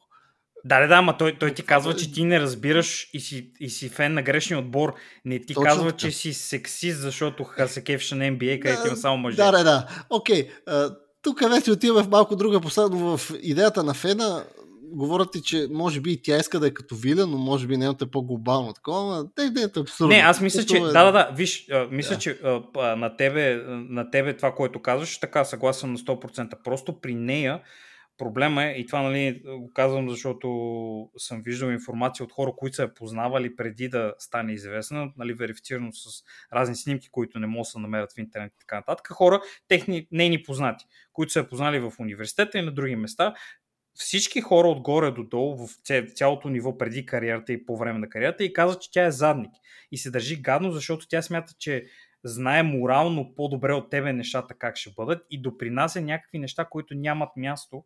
да, 0.64 0.80
да, 0.80 0.86
да, 0.86 0.94
ама 0.94 1.16
той, 1.16 1.36
той 1.38 1.54
ти 1.54 1.62
казва, 1.62 1.96
че 1.96 2.12
ти 2.12 2.24
не 2.24 2.40
разбираш 2.40 3.10
и 3.12 3.20
си, 3.20 3.50
и 3.60 3.70
си 3.70 3.88
фен 3.88 4.14
на 4.14 4.22
грешния 4.22 4.58
отбор. 4.58 4.94
Не 5.24 5.38
ти 5.38 5.54
Точно 5.54 5.62
казва, 5.62 5.86
така. 5.86 5.96
че 5.98 6.10
си 6.10 6.34
сексист, 6.34 7.00
защото 7.00 7.46
се 7.66 7.84
кефиш 7.84 8.10
на 8.10 8.24
NBA, 8.24 8.60
където 8.60 8.86
има 8.86 8.96
само 8.96 9.16
мъже. 9.16 9.36
Да, 9.36 9.50
да, 9.50 9.64
да. 9.64 9.86
Окей. 10.10 10.48
Okay. 10.66 10.96
тук 11.22 11.50
вече 11.50 11.70
отиваме 11.70 12.02
в 12.02 12.10
малко 12.10 12.36
друга 12.36 12.60
посадка. 12.60 12.96
В 12.96 13.20
идеята 13.42 13.82
на 13.82 13.94
фена 13.94 14.44
говорят 14.92 15.32
ти, 15.32 15.42
че 15.42 15.66
може 15.70 16.00
би 16.00 16.12
и 16.12 16.22
тя 16.22 16.36
иска 16.36 16.60
да 16.60 16.66
е 16.66 16.70
като 16.70 16.96
Виля, 16.96 17.26
но 17.26 17.38
може 17.38 17.66
би 17.66 17.76
нейното 17.76 18.04
е 18.04 18.10
по-глобално. 18.10 18.72
Такова, 18.72 19.26
те 19.36 19.42
идеята 19.42 19.80
е 19.80 19.82
абсурдно. 19.82 20.14
Не, 20.16 20.20
аз 20.20 20.40
мисля, 20.40 20.64
че... 20.64 20.76
Е... 20.76 20.80
Да, 20.80 21.04
да, 21.04 21.12
да. 21.12 21.30
Виж, 21.36 21.66
мисля, 21.90 22.14
да. 22.14 22.20
че 22.20 22.38
а, 22.76 22.96
на, 22.96 23.16
тебе, 23.16 23.62
на 23.68 24.10
тебе 24.10 24.36
това, 24.36 24.54
което 24.54 24.82
казваш, 24.82 25.18
така 25.18 25.44
съгласен 25.44 25.92
на 25.92 25.98
100%. 25.98 26.62
Просто 26.64 27.00
при 27.00 27.14
нея 27.14 27.60
Проблема 28.20 28.64
е, 28.64 28.70
и 28.70 28.86
това 28.86 29.02
нали, 29.02 29.42
го 29.44 29.70
казвам, 29.72 30.10
защото 30.10 30.48
съм 31.16 31.42
виждал 31.42 31.68
информация 31.68 32.24
от 32.24 32.32
хора, 32.32 32.52
които 32.56 32.76
са 32.76 32.82
я 32.82 32.94
познавали 32.94 33.56
преди 33.56 33.88
да 33.88 34.14
стане 34.18 34.52
известна, 34.52 35.12
нали, 35.16 35.32
верифицирано 35.32 35.92
с 35.92 36.24
разни 36.52 36.76
снимки, 36.76 37.08
които 37.10 37.38
не 37.38 37.46
могат 37.46 37.64
да 37.66 37.70
се 37.70 37.78
намерят 37.78 38.12
в 38.12 38.18
интернет 38.18 38.52
и 38.54 38.58
така 38.58 38.76
нататък. 38.76 39.08
Хора, 39.08 39.40
техни, 39.68 40.06
нейни 40.10 40.42
познати, 40.42 40.86
които 41.12 41.32
са 41.32 41.38
я 41.38 41.48
познали 41.48 41.78
в 41.78 41.92
университета 41.98 42.58
и 42.58 42.62
на 42.62 42.72
други 42.72 42.96
места, 42.96 43.34
всички 43.94 44.40
хора 44.40 44.68
отгоре 44.68 45.10
до 45.10 45.24
долу 45.24 45.66
в 45.66 45.68
цялото 46.14 46.48
ниво 46.48 46.78
преди 46.78 47.06
кариерата 47.06 47.52
и 47.52 47.66
по 47.66 47.76
време 47.76 47.98
на 47.98 48.08
кариерата 48.08 48.44
и 48.44 48.52
казват, 48.52 48.82
че 48.82 48.90
тя 48.90 49.04
е 49.04 49.10
задник 49.10 49.52
и 49.92 49.98
се 49.98 50.10
държи 50.10 50.42
гадно, 50.42 50.72
защото 50.72 51.08
тя 51.08 51.22
смята, 51.22 51.52
че 51.58 51.86
знае 52.24 52.62
морално 52.62 53.34
по-добре 53.34 53.72
от 53.72 53.90
тебе 53.90 54.12
нещата 54.12 54.54
как 54.54 54.76
ще 54.76 54.90
бъдат 54.96 55.26
и 55.30 55.42
допринася 55.42 56.00
някакви 56.00 56.38
неща, 56.38 56.64
които 56.64 56.94
нямат 56.94 57.36
място 57.36 57.84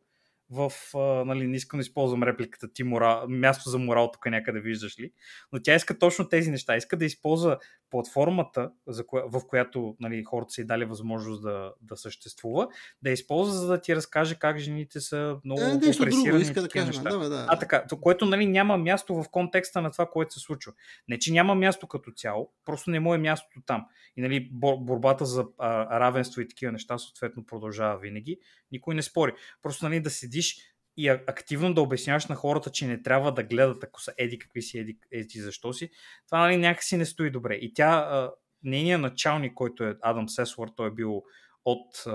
в, 0.50 0.72
а, 0.94 1.24
нали, 1.24 1.46
не 1.46 1.56
искам 1.56 1.78
да 1.78 1.82
използвам 1.82 2.22
репликата 2.22 2.72
ти 2.72 2.84
морал, 2.84 3.28
място 3.28 3.70
за 3.70 3.78
морал 3.78 4.10
тук 4.12 4.26
някъде 4.26 4.60
виждаш 4.60 5.00
ли, 5.00 5.12
но 5.52 5.62
тя 5.62 5.74
иска 5.74 5.98
точно 5.98 6.28
тези 6.28 6.50
неща, 6.50 6.76
иска 6.76 6.96
да 6.96 7.04
използва 7.04 7.58
платформата, 7.94 8.70
за 8.86 9.06
коя, 9.06 9.24
в 9.26 9.40
която 9.46 9.96
нали, 10.00 10.24
хората 10.24 10.50
са 10.50 10.60
и 10.60 10.64
дали 10.64 10.84
възможност 10.84 11.42
да, 11.42 11.72
да 11.80 11.96
съществува, 11.96 12.68
да 13.02 13.10
използва, 13.10 13.54
за 13.54 13.66
да 13.66 13.80
ти 13.80 13.96
разкаже 13.96 14.38
как 14.38 14.58
жените 14.58 15.00
са 15.00 15.36
много 15.44 15.60
е, 15.60 15.74
опресирани. 15.74 16.42
Иска 16.42 16.62
да 16.62 16.68
кажем, 16.68 16.86
неща. 16.86 17.18
Да, 17.18 17.28
да. 17.28 17.46
А 17.48 17.58
така, 17.58 17.84
което 18.00 18.26
нали, 18.26 18.46
няма 18.46 18.76
място 18.76 19.14
в 19.14 19.24
контекста 19.30 19.82
на 19.82 19.90
това, 19.90 20.06
което 20.06 20.34
се 20.34 20.40
случва. 20.40 20.72
Не, 21.08 21.18
че 21.18 21.32
няма 21.32 21.54
място 21.54 21.86
като 21.86 22.10
цяло, 22.10 22.52
просто 22.64 22.90
не 22.90 23.00
му 23.00 23.14
е 23.14 23.18
мястото 23.18 23.60
там. 23.66 23.86
И 24.16 24.22
нали, 24.22 24.48
борбата 24.52 25.24
за 25.24 25.46
а, 25.58 26.00
равенство 26.00 26.40
и 26.40 26.48
такива 26.48 26.72
неща 26.72 26.98
съответно 26.98 27.46
продължава 27.46 27.98
винаги. 27.98 28.38
Никой 28.72 28.94
не 28.94 29.02
спори. 29.02 29.32
Просто 29.62 29.84
нали, 29.84 30.00
да 30.00 30.10
седиш 30.10 30.56
и 30.96 31.08
активно 31.08 31.74
да 31.74 31.82
обясняваш 31.82 32.26
на 32.26 32.34
хората, 32.34 32.70
че 32.70 32.86
не 32.86 33.02
трябва 33.02 33.32
да 33.32 33.42
гледат, 33.42 33.84
ако 33.84 34.00
са 34.00 34.14
еди 34.18 34.38
какви 34.38 34.62
си, 34.62 34.78
еди, 34.78 34.98
еди 35.12 35.40
защо 35.40 35.72
си, 35.72 35.90
това 36.26 36.38
нали, 36.38 36.56
някакси 36.56 36.96
не 36.96 37.04
стои 37.04 37.30
добре. 37.30 37.54
И 37.54 37.74
тя, 37.74 38.30
нейният 38.62 39.00
началник, 39.00 39.54
който 39.54 39.84
е 39.84 39.96
Адам 40.02 40.28
Сесвор, 40.28 40.68
той 40.76 40.88
е 40.88 40.94
бил 40.94 41.22
от 41.64 42.06
а, 42.06 42.12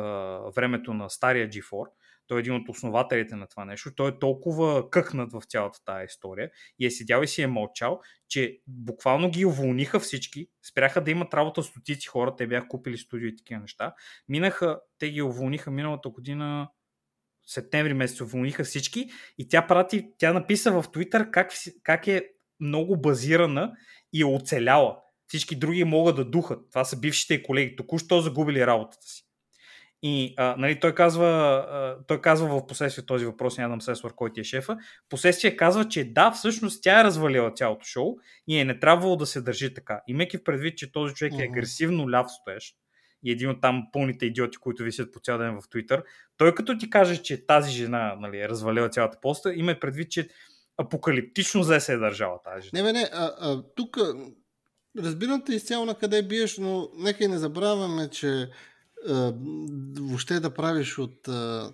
времето 0.56 0.94
на 0.94 1.10
стария 1.10 1.50
G4, 1.50 1.86
той 2.28 2.38
е 2.38 2.40
един 2.40 2.56
от 2.56 2.70
основателите 2.70 3.36
на 3.36 3.48
това 3.48 3.66
нещо, 3.66 3.96
той 3.96 4.10
е 4.10 4.20
толкова 4.20 4.90
къкнат 4.90 5.32
в 5.32 5.42
цялата 5.48 5.84
тази 5.86 6.06
история 6.06 6.52
и 6.80 6.86
е 6.86 6.92
седял 6.92 7.22
и 7.22 7.28
си 7.28 7.42
е 7.42 7.48
мълчал, 7.48 8.00
че 8.28 8.60
буквално 8.68 9.30
ги 9.30 9.46
уволниха 9.46 10.00
всички, 10.00 10.48
спряха 10.70 11.04
да 11.04 11.12
имат 11.12 11.34
работа 11.34 11.64
стотици 11.64 12.08
хора, 12.08 12.36
те 12.36 12.48
бяха 12.48 12.68
купили 12.68 12.98
студио 12.98 13.28
и 13.28 13.36
такива 13.36 13.62
неща. 13.62 13.94
Минаха, 14.28 14.80
те 15.00 15.10
ги 15.10 15.22
уволниха 15.22 15.72
миналата 15.72 16.10
година 16.10 16.70
септември 17.50 17.94
месец 17.94 18.22
уволниха 18.22 18.64
всички 18.64 19.10
и 19.38 19.48
тя 19.48 19.68
прати, 19.68 20.08
тя 20.18 20.34
написа 20.34 20.72
в 20.72 20.84
Twitter 20.84 21.32
как, 21.32 21.52
как 21.84 22.08
е 22.08 22.24
много 22.60 23.02
базирана 23.02 23.72
и 24.14 24.22
е 24.22 24.26
оцеляла. 24.26 24.98
Всички 25.28 25.56
други 25.56 25.84
могат 25.84 26.16
да 26.16 26.26
духат. 26.26 26.60
Това 26.70 26.86
са 26.86 27.00
бившите 27.00 27.44
колеги, 27.44 27.76
току-що 27.76 28.22
загубили 28.22 28.68
работата 28.68 29.08
си. 29.08 29.26
И 30.04 30.34
а, 30.38 30.56
нали, 30.58 30.80
той, 30.80 30.96
казва, 30.96 31.28
а, 31.28 32.06
той 32.08 32.22
казва 32.22 32.48
в 32.48 32.68
последствие 32.68 33.06
този 33.06 33.26
въпрос 33.26 33.58
на 33.58 33.66
Адам 33.66 33.82
Сесвар, 33.82 34.16
който 34.16 34.42
е 34.42 34.44
шефа. 34.44 34.78
Последствие 35.10 35.56
казва, 35.56 35.88
че 35.88 36.14
да, 36.14 36.32
всъщност 36.32 36.84
тя 36.84 37.00
е 37.00 37.04
развалила 37.04 37.54
цялото 37.54 37.86
шоу 37.86 38.16
и 38.48 38.60
е 38.60 38.66
не 38.66 38.80
трябвало 38.80 39.16
да 39.16 39.26
се 39.26 39.42
държи 39.42 39.74
така. 39.74 40.02
Имайки 40.08 40.38
в 40.38 40.44
предвид, 40.44 40.78
че 40.78 40.92
този 40.92 41.14
човек 41.14 41.34
е 41.40 41.44
агресивно 41.44 42.12
ляв 42.12 42.28
стоеш, 42.32 42.76
и 43.24 43.32
един 43.32 43.50
от 43.50 43.62
там 43.62 43.88
пълните 43.94 44.26
идиоти, 44.26 44.58
които 44.58 44.84
висят 44.84 45.14
по 45.14 45.20
цял 45.20 45.38
ден 45.38 45.62
в 45.62 45.64
Twitter, 45.64 46.04
той 46.38 46.56
като 46.56 46.78
ти 46.78 46.90
каже, 46.90 47.24
че 47.24 47.46
тази 47.46 47.72
жена 47.72 48.16
нали, 48.20 48.40
е 48.40 48.50
развалила 48.50 48.90
цялата 48.90 49.18
поста, 49.22 49.54
има 49.56 49.76
предвид, 49.82 50.12
че 50.12 50.30
апокалиптично 50.78 51.64
зле 51.64 51.80
се 51.80 51.94
е 51.94 51.98
държала 51.98 52.42
тази 52.42 52.68
жена. 52.68 52.84
Не, 52.84 52.94
не, 52.94 53.00
не, 53.00 53.10
а, 53.14 53.32
а, 53.40 53.64
тук 53.76 53.98
разбирам 54.98 55.44
те 55.46 55.54
изцяло 55.54 55.86
на 55.86 55.96
къде 55.96 56.24
биеш, 56.24 56.58
но 56.58 56.90
нека 56.98 57.24
и 57.24 57.28
не 57.28 57.38
забравяме, 57.38 58.10
че 58.10 58.50
а, 59.10 59.34
въобще 60.00 60.40
да 60.40 60.54
правиш 60.54 60.98
от 60.98 61.28
а, 61.28 61.74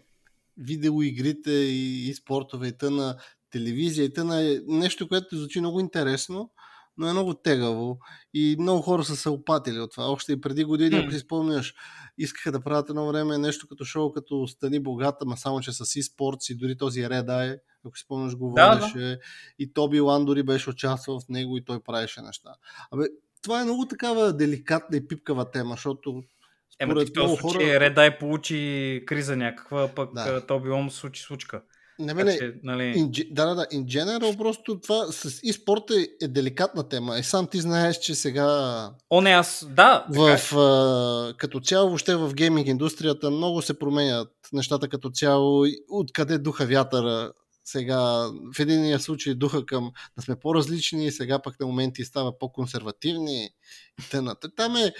видеоигрите 0.58 1.52
и, 1.52 2.10
и 2.10 2.14
спортове 2.14 2.68
и 2.68 2.74
на 2.82 3.18
телевизия 3.52 4.06
и 4.06 4.14
тъна 4.14 4.42
е 4.42 4.60
нещо, 4.68 5.08
което 5.08 5.38
звучи 5.38 5.60
много 5.60 5.80
интересно, 5.80 6.50
но 6.98 7.08
е 7.08 7.12
много 7.12 7.34
тегаво 7.34 8.00
и 8.34 8.56
много 8.60 8.82
хора 8.82 9.04
са 9.04 9.16
се 9.16 9.30
опатили 9.30 9.80
от 9.80 9.92
това. 9.92 10.12
Още 10.12 10.32
и 10.32 10.42
преди 10.42 10.64
години, 10.64 10.98
ако 10.98 11.12
си 11.12 11.20
спомняш, 11.20 11.74
искаха 12.18 12.52
да 12.52 12.60
правят 12.60 12.90
едно 12.90 13.08
време 13.08 13.38
нещо 13.38 13.68
като 13.68 13.86
шоу, 13.86 14.12
като 14.12 14.48
Стани 14.48 14.80
богата, 14.80 15.26
ма 15.26 15.38
само 15.38 15.60
че 15.62 15.72
с 15.72 15.86
e-sports 15.86 16.52
и 16.54 16.56
дори 16.56 16.78
този 16.78 17.00
Red 17.02 17.60
ако 17.86 17.98
си 17.98 18.04
спомняш, 18.04 18.36
го 18.36 18.50
водеше. 18.50 18.98
Да, 18.98 19.06
да. 19.06 19.18
И 19.60 19.74
Тоби 19.74 20.00
Лан 20.00 20.26
дори 20.26 20.44
беше 20.44 20.70
участвал 20.70 21.20
в 21.20 21.30
него 21.30 21.58
и 21.58 21.66
той 21.66 21.80
правеше 21.80 22.22
неща. 22.22 22.50
Абе, 22.92 23.04
това 23.42 23.62
е 23.62 23.64
много 23.64 23.88
такава 23.88 24.34
деликатна 24.34 24.98
и 24.98 25.08
пипкава 25.08 25.52
тема, 25.52 25.72
защото 25.74 26.24
Ема 26.80 26.96
ти 27.06 27.06
в 27.06 27.14
този 27.14 27.26
много 27.26 27.38
случай 27.38 27.66
хора- 27.74 27.80
Red 27.80 27.96
Eye 27.96 28.20
получи 28.20 29.04
криза 29.06 29.36
някаква, 29.36 29.88
пък 29.96 30.14
Да. 30.14 30.32
да. 30.32 30.46
то 30.46 30.60
било 30.60 30.82
му 30.82 30.92
се 30.92 30.98
случи 30.98 31.22
случка. 31.24 31.62
Не, 32.00 32.08
Така 32.08 32.24
не, 32.24 32.54
нали... 32.64 32.84
In, 32.84 33.34
да, 33.34 33.46
да, 33.46 33.56
да. 33.56 33.66
In 33.66 33.86
general, 33.86 34.38
просто 34.38 34.80
това 34.80 35.06
с 35.06 35.30
e-спорт 35.30 35.92
е, 35.92 36.26
е 36.26 36.28
деликатна 36.28 36.90
тема. 36.90 37.20
И 37.20 37.24
сам 37.24 37.48
ти 37.48 37.60
знаеш, 37.60 37.98
че 37.98 38.16
сега 38.16 38.90
О, 39.10 39.22
не, 39.22 39.30
аз... 39.30 39.68
Да, 39.70 40.06
така 40.14 40.34
е. 40.34 40.38
в, 40.38 40.58
а, 40.58 41.34
като 41.38 41.60
цяло, 41.60 41.88
въобще 41.88 42.16
в 42.16 42.34
гейминг 42.34 42.68
индустрията 42.68 43.32
много 43.32 43.62
се 43.62 43.80
променят 43.80 44.30
нещата 44.54 44.88
като 44.88 45.10
цяло. 45.10 45.66
И 45.66 45.76
Откъде 45.90 46.38
духа 46.38 46.66
вятъра? 46.66 47.32
Сега 47.66 48.00
в 48.56 48.60
единия 48.60 49.00
случай 49.00 49.34
духа 49.34 49.66
към 49.66 49.92
да 50.18 50.22
сме 50.22 50.36
по-различни, 50.36 51.12
сега 51.12 51.42
пък 51.42 51.60
на 51.60 51.66
моменти 51.66 52.04
става 52.04 52.38
по-консервативни. 52.38 53.50
И 54.00 54.10
т.н. 54.12 54.36
Там 54.56 54.76
е, 54.76 54.94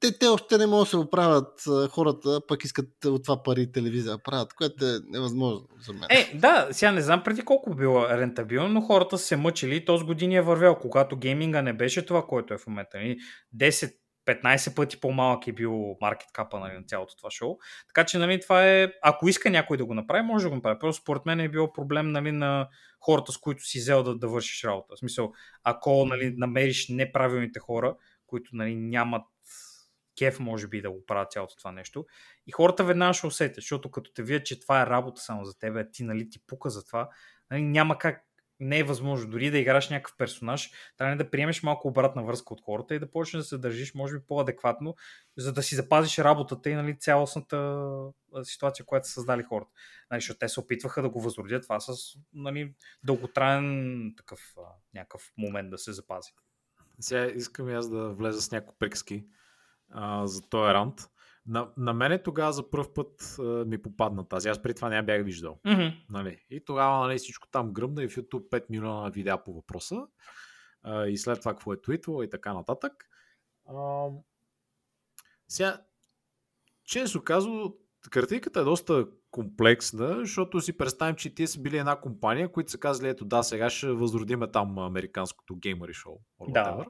те, 0.00 0.18
те 0.18 0.26
още 0.26 0.58
не 0.58 0.66
могат 0.66 0.86
да 0.86 0.90
се 0.90 0.96
оправят 0.96 1.64
хората, 1.90 2.40
пък 2.48 2.64
искат 2.64 3.04
от 3.04 3.24
това 3.24 3.42
пари 3.42 3.72
телевизия 3.72 4.18
правят, 4.18 4.54
което 4.54 4.86
е 4.86 4.98
невъзможно 5.08 5.68
за 5.86 5.92
мен. 5.92 6.06
Е, 6.10 6.32
да, 6.34 6.68
сега 6.72 6.92
не 6.92 7.02
знам 7.02 7.22
преди 7.24 7.42
колко 7.42 7.74
било 7.74 8.08
рентабилно, 8.08 8.68
но 8.68 8.80
хората 8.80 9.18
са 9.18 9.24
се 9.24 9.36
мъчили 9.36 9.76
и 9.76 9.84
то 9.84 10.04
години 10.04 10.36
е 10.36 10.42
вървял, 10.42 10.78
когато 10.78 11.16
гейминга 11.16 11.62
не 11.62 11.72
беше 11.72 12.06
това, 12.06 12.26
което 12.26 12.54
е 12.54 12.58
в 12.58 12.66
момента. 12.66 12.98
Нали? 12.98 13.16
10 13.56 13.92
15 14.26 14.74
пъти 14.74 15.00
по-малък 15.00 15.46
е 15.46 15.52
бил 15.52 15.96
маркет 16.00 16.28
капа 16.32 16.60
нали, 16.60 16.74
на 16.74 16.84
цялото 16.84 17.16
това 17.16 17.30
шоу. 17.30 17.58
Така 17.88 18.06
че 18.06 18.18
нали, 18.18 18.40
това 18.40 18.68
е, 18.68 18.92
ако 19.02 19.28
иска 19.28 19.50
някой 19.50 19.76
да 19.76 19.86
го 19.86 19.94
направи, 19.94 20.22
може 20.22 20.42
да 20.42 20.48
го 20.48 20.54
направи. 20.54 20.78
Просто 20.78 21.02
според 21.02 21.26
мен 21.26 21.40
е 21.40 21.48
било 21.48 21.72
проблем 21.72 22.12
нали, 22.12 22.32
на 22.32 22.68
хората, 23.00 23.32
с 23.32 23.38
които 23.38 23.64
си 23.64 23.78
взел 23.78 24.02
да, 24.02 24.18
да 24.18 24.28
вършиш 24.28 24.64
работа. 24.64 24.94
В 24.96 24.98
смисъл, 24.98 25.32
ако 25.62 26.06
нали, 26.06 26.34
намериш 26.36 26.88
неправилните 26.88 27.60
хора, 27.60 27.96
които 28.26 28.50
нали, 28.52 28.76
нямат 28.76 29.24
кеф, 30.18 30.40
може 30.40 30.68
би, 30.68 30.82
да 30.82 30.90
го 30.90 31.06
правят 31.06 31.32
цялото 31.32 31.56
това 31.56 31.72
нещо. 31.72 32.06
И 32.46 32.52
хората 32.52 32.84
веднага 32.84 33.14
ще 33.14 33.26
усетят, 33.26 33.54
защото 33.54 33.90
като 33.90 34.12
те 34.12 34.22
видят, 34.22 34.46
че 34.46 34.60
това 34.60 34.82
е 34.82 34.86
работа 34.86 35.20
само 35.20 35.44
за 35.44 35.58
теб, 35.58 35.86
ти 35.92 36.04
нали 36.04 36.30
ти 36.30 36.38
пука 36.46 36.70
за 36.70 36.86
това, 36.86 37.08
нали, 37.50 37.62
няма 37.62 37.98
как, 37.98 38.24
не 38.60 38.78
е 38.78 38.84
възможно 38.84 39.30
дори 39.30 39.50
да 39.50 39.58
играш 39.58 39.90
някакъв 39.90 40.16
персонаж, 40.16 40.70
трябва 40.96 41.16
да 41.16 41.30
приемеш 41.30 41.62
малко 41.62 41.88
обратна 41.88 42.24
връзка 42.24 42.54
от 42.54 42.60
хората 42.60 42.94
и 42.94 42.98
да 42.98 43.10
почнеш 43.10 43.42
да 43.42 43.48
се 43.48 43.58
държиш, 43.58 43.94
може 43.94 44.18
би, 44.18 44.26
по-адекватно, 44.26 44.94
за 45.36 45.52
да 45.52 45.62
си 45.62 45.74
запазиш 45.74 46.18
работата 46.18 46.70
и 46.70 46.74
нали, 46.74 46.98
цялостната 46.98 47.84
ситуация, 48.42 48.86
която 48.86 49.06
са 49.06 49.12
създали 49.12 49.42
хората. 49.42 49.70
Нали, 50.10 50.20
защото 50.20 50.38
те 50.38 50.48
се 50.48 50.60
опитваха 50.60 51.02
да 51.02 51.08
го 51.08 51.20
възродят 51.20 51.62
това 51.62 51.80
с 51.80 51.94
нали, 52.32 52.74
дълготраен 53.04 54.14
такъв 54.16 54.54
някакъв 54.94 55.32
момент 55.38 55.70
да 55.70 55.78
се 55.78 55.92
запази. 55.92 56.30
Сега 57.00 57.26
искам 57.26 57.68
и 57.68 57.74
аз 57.74 57.90
да 57.90 58.08
влеза 58.08 58.42
с 58.42 58.50
някои 58.50 58.74
приказки 58.78 59.26
за 60.24 60.48
този 60.48 60.74
рант. 60.74 61.00
На, 61.46 61.72
на 61.76 61.92
мене 61.92 62.22
тогава 62.22 62.52
за 62.52 62.70
първ 62.70 62.94
път 62.94 63.36
а, 63.38 63.42
ми 63.42 63.82
попадна 63.82 64.28
тази. 64.28 64.48
Аз 64.48 64.62
преди 64.62 64.74
това 64.74 64.88
не 64.88 64.96
я 64.96 65.02
бях 65.02 65.24
виждал. 65.24 65.60
Mm-hmm. 65.66 65.94
Нали? 66.10 66.38
И 66.50 66.64
тогава 66.64 67.06
нали, 67.06 67.18
всичко 67.18 67.48
там 67.48 67.72
гръмна 67.72 68.02
и 68.02 68.08
в 68.08 68.16
YouTube 68.16 68.48
5 68.48 68.64
милиона 68.70 69.10
видеа 69.10 69.44
по 69.44 69.52
въпроса. 69.52 70.06
А, 70.82 71.06
и 71.06 71.16
след 71.16 71.40
това 71.40 71.52
какво 71.52 71.72
е 71.72 71.80
твитвало 71.80 72.22
и 72.22 72.30
така 72.30 72.54
нататък. 72.54 72.92
А, 73.68 74.06
сега, 75.48 75.80
често 76.84 77.24
казано, 77.24 77.74
картинката 78.10 78.60
е 78.60 78.64
доста 78.64 79.06
комплексна, 79.30 80.16
защото 80.18 80.60
си 80.60 80.76
представим, 80.76 81.16
че 81.16 81.34
тия 81.34 81.48
са 81.48 81.60
били 81.60 81.78
една 81.78 82.00
компания, 82.00 82.52
които 82.52 82.70
са 82.70 82.78
казали, 82.78 83.08
ето 83.08 83.24
да, 83.24 83.42
сега 83.42 83.70
ще 83.70 83.86
възродиме 83.86 84.50
там 84.50 84.78
американското 84.78 85.56
геймери 85.56 85.92
шоу. 85.92 86.18
Да. 86.48 86.86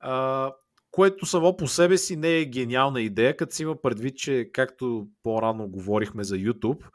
А, 0.00 0.52
което 0.92 1.26
само 1.26 1.56
по 1.56 1.68
себе 1.68 1.98
си 1.98 2.16
не 2.16 2.38
е 2.38 2.44
гениална 2.44 3.00
идея, 3.00 3.36
като 3.36 3.54
си 3.54 3.62
има 3.62 3.82
предвид, 3.82 4.16
че 4.16 4.50
както 4.52 5.08
по-рано 5.22 5.68
говорихме 5.68 6.24
за 6.24 6.36
YouTube, 6.36 6.88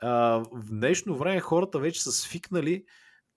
а, 0.00 0.42
в 0.52 0.70
днешно 0.70 1.16
време 1.16 1.40
хората 1.40 1.78
вече 1.78 2.02
са 2.02 2.12
свикнали 2.12 2.84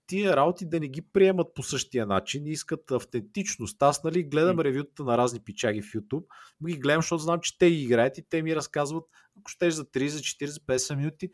тия 0.08 0.36
работи 0.36 0.66
да 0.66 0.80
не 0.80 0.88
ги 0.88 1.02
приемат 1.02 1.48
по 1.56 1.64
същия 1.64 2.06
начин 2.06 2.48
и 2.48 2.52
искат 2.52 2.92
автентичност. 2.92 3.84
Аз 3.84 4.04
нали, 4.04 4.24
гледам 4.24 4.56
М. 4.56 4.64
ревюта 4.64 5.04
на 5.04 5.18
разни 5.18 5.40
пичаги 5.40 5.82
в 5.82 5.86
YouTube, 5.86 6.26
но 6.62 6.68
ги 6.68 6.78
гледам, 6.78 7.02
защото 7.02 7.24
знам, 7.24 7.40
че 7.40 7.58
те 7.58 7.70
ги 7.70 7.82
играят 7.82 8.18
и 8.18 8.26
те 8.30 8.42
ми 8.42 8.56
разказват, 8.56 9.04
ако 9.40 9.50
щеш 9.52 9.74
за 9.74 9.86
30, 9.86 10.46
40, 10.46 10.66
50 10.66 10.96
минути, 10.96 11.32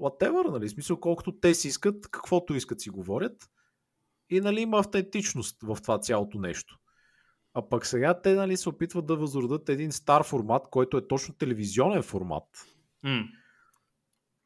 whatever, 0.00 0.50
нали, 0.50 0.68
смисъл 0.68 1.00
колкото 1.00 1.32
те 1.32 1.54
си 1.54 1.68
искат, 1.68 2.10
каквото 2.10 2.54
искат 2.54 2.80
си 2.80 2.90
говорят 2.90 3.50
и 4.30 4.40
нали, 4.40 4.60
има 4.60 4.78
автентичност 4.78 5.56
в 5.62 5.78
това 5.82 5.98
цялото 6.00 6.38
нещо. 6.38 6.78
А 7.54 7.68
пък 7.68 7.86
сега 7.86 8.20
те 8.20 8.34
нали, 8.34 8.56
се 8.56 8.68
опитват 8.68 9.06
да 9.06 9.16
възродят 9.16 9.68
един 9.68 9.92
стар 9.92 10.22
формат, 10.22 10.62
който 10.70 10.96
е 10.96 11.08
точно 11.08 11.34
телевизионен 11.34 12.02
формат. 12.02 12.44
Mm. 13.06 13.26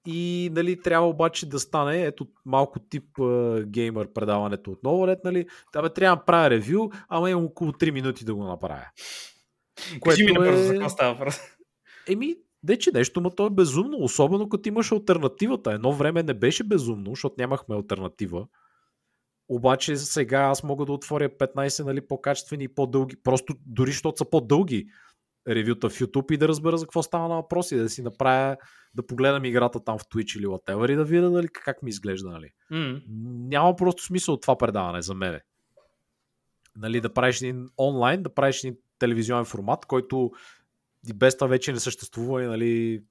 И 0.07 0.51
нали, 0.53 0.83
трябва 0.83 1.09
обаче 1.09 1.49
да 1.49 1.59
стане 1.59 2.05
ето 2.05 2.27
малко 2.45 2.79
тип 2.79 3.17
uh, 3.19 3.65
геймър 3.65 4.13
предаването 4.13 4.71
отново. 4.71 5.07
Ред, 5.07 5.19
нали, 5.25 5.47
да, 5.73 5.83
бе, 5.83 5.93
трябва 5.93 6.17
да 6.17 6.25
правя 6.25 6.51
ревю, 6.51 6.91
ама 7.09 7.31
имам 7.31 7.45
около 7.45 7.73
3 7.73 7.91
минути 7.91 8.25
да 8.25 8.35
го 8.35 8.45
направя. 8.45 8.87
Кажи 10.05 10.25
ми 10.25 10.35
Което 10.35 10.53
е- 10.53 10.57
за 10.57 10.73
какво 10.73 10.89
става 10.89 11.13
въпрос. 11.13 11.41
Еми, 12.09 12.37
де 12.63 12.79
че 12.79 12.91
нещо, 12.95 13.21
но 13.21 13.31
то 13.31 13.47
е 13.47 13.51
безумно, 13.51 13.99
особено 14.01 14.49
като 14.49 14.69
имаш 14.69 14.93
альтернативата. 14.93 15.73
Едно 15.73 15.93
време 15.93 16.23
не 16.23 16.35
беше 16.35 16.65
безумно, 16.65 17.11
защото 17.11 17.35
нямахме 17.39 17.77
альтернатива. 17.77 18.47
Обаче 19.49 19.97
сега 19.97 20.41
аз 20.41 20.63
мога 20.63 20.87
да 20.87 20.93
отворя 20.93 21.29
15 21.29 21.85
нали, 21.85 22.01
по-качествени 22.01 22.65
и 22.65 22.69
по-дълги, 22.69 23.17
просто 23.17 23.55
дори 23.67 23.91
защото 23.91 24.19
са 24.19 24.31
по-дълги 24.31 24.87
ревюта 25.49 25.91
в 25.91 25.99
YouTube 25.99 26.33
и 26.33 26.37
да 26.37 26.49
разбера 26.49 26.79
за 26.79 26.87
какво 26.87 27.03
става 27.03 27.29
на 27.29 27.35
въпроси, 27.35 27.77
да 27.77 27.89
си 27.89 28.03
направя, 28.03 28.57
да 28.95 29.07
погледам 29.07 29.45
играта 29.45 29.85
там 29.85 29.99
в 29.99 30.03
Twitch 30.03 30.39
или 30.39 30.47
whatever 30.47 30.93
и 30.93 30.97
да 30.97 31.05
видя 31.05 31.31
нали, 31.31 31.49
как 31.49 31.83
ми 31.83 31.91
изглежда. 31.91 32.29
Нали. 32.29 32.51
Mm. 32.73 33.03
Няма 33.49 33.77
просто 33.77 34.05
смисъл 34.05 34.35
от 34.35 34.43
това 34.43 34.59
предаване 34.59 35.03
за 35.03 35.15
мене. 35.15 35.41
Нали, 36.77 37.01
да 37.01 37.15
правиш 37.15 37.43
един 37.43 37.69
онлайн, 37.79 38.23
да 38.23 38.35
правиш 38.35 38.65
един 38.65 38.77
телевизионен 38.99 39.45
формат, 39.45 39.87
който 39.87 40.31
и 41.09 41.13
без 41.13 41.37
това 41.37 41.47
вече 41.47 41.73
не 41.73 41.81
съществува 41.81 42.43
и 42.43 42.47
нали, 42.47 43.03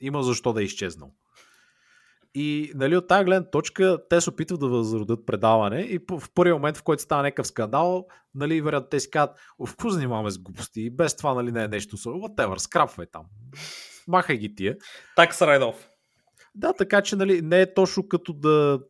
има 0.00 0.22
защо 0.22 0.52
да 0.52 0.62
е 0.62 0.64
изчезнал. 0.64 1.14
И 2.34 2.72
нали, 2.74 2.96
от 2.96 3.08
тази 3.08 3.24
гледна 3.24 3.50
точка 3.50 3.98
те 4.10 4.20
се 4.20 4.30
опитват 4.30 4.60
да 4.60 4.68
възродят 4.68 5.26
предаване 5.26 5.80
и 5.80 5.98
в 6.10 6.22
първия 6.34 6.54
момент, 6.54 6.76
в 6.76 6.82
който 6.82 7.02
става 7.02 7.22
някакъв 7.22 7.46
скандал, 7.46 8.06
нали, 8.34 8.60
вероятно 8.60 8.88
те 8.88 9.00
си 9.00 9.10
казват, 9.10 9.36
в 9.58 9.70
какво 9.70 9.90
занимаваме 9.90 10.30
с 10.30 10.38
глупости 10.38 10.80
и 10.80 10.90
без 10.90 11.16
това 11.16 11.34
нали, 11.34 11.52
не 11.52 11.64
е 11.64 11.68
нещо, 11.68 11.96
whatever, 11.96 12.58
скрапвай 12.58 13.06
там. 13.06 13.24
Махай 14.08 14.36
ги 14.36 14.54
тия. 14.54 14.76
Так 15.16 15.42
райдов. 15.42 15.88
Да, 16.54 16.72
така 16.72 17.02
че 17.02 17.16
нали, 17.16 17.42
не 17.42 17.60
е 17.60 17.74
точно 17.74 18.08
като 18.08 18.32
да. 18.32 18.80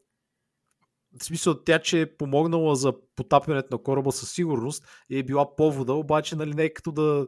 В 1.21 1.25
смисъл, 1.25 1.65
тя, 1.65 1.79
че 1.79 2.01
е 2.01 2.17
помогнала 2.17 2.77
за 2.77 2.93
потапянето 3.17 3.69
на 3.71 3.83
кораба 3.83 4.13
със 4.13 4.33
сигурност 4.33 4.85
и 5.11 5.19
е 5.19 5.23
била 5.23 5.57
повода, 5.57 5.93
обаче 5.93 6.37
нали, 6.37 6.55
не 6.55 6.65
е 6.65 6.73
като 6.73 6.93
да. 6.93 7.27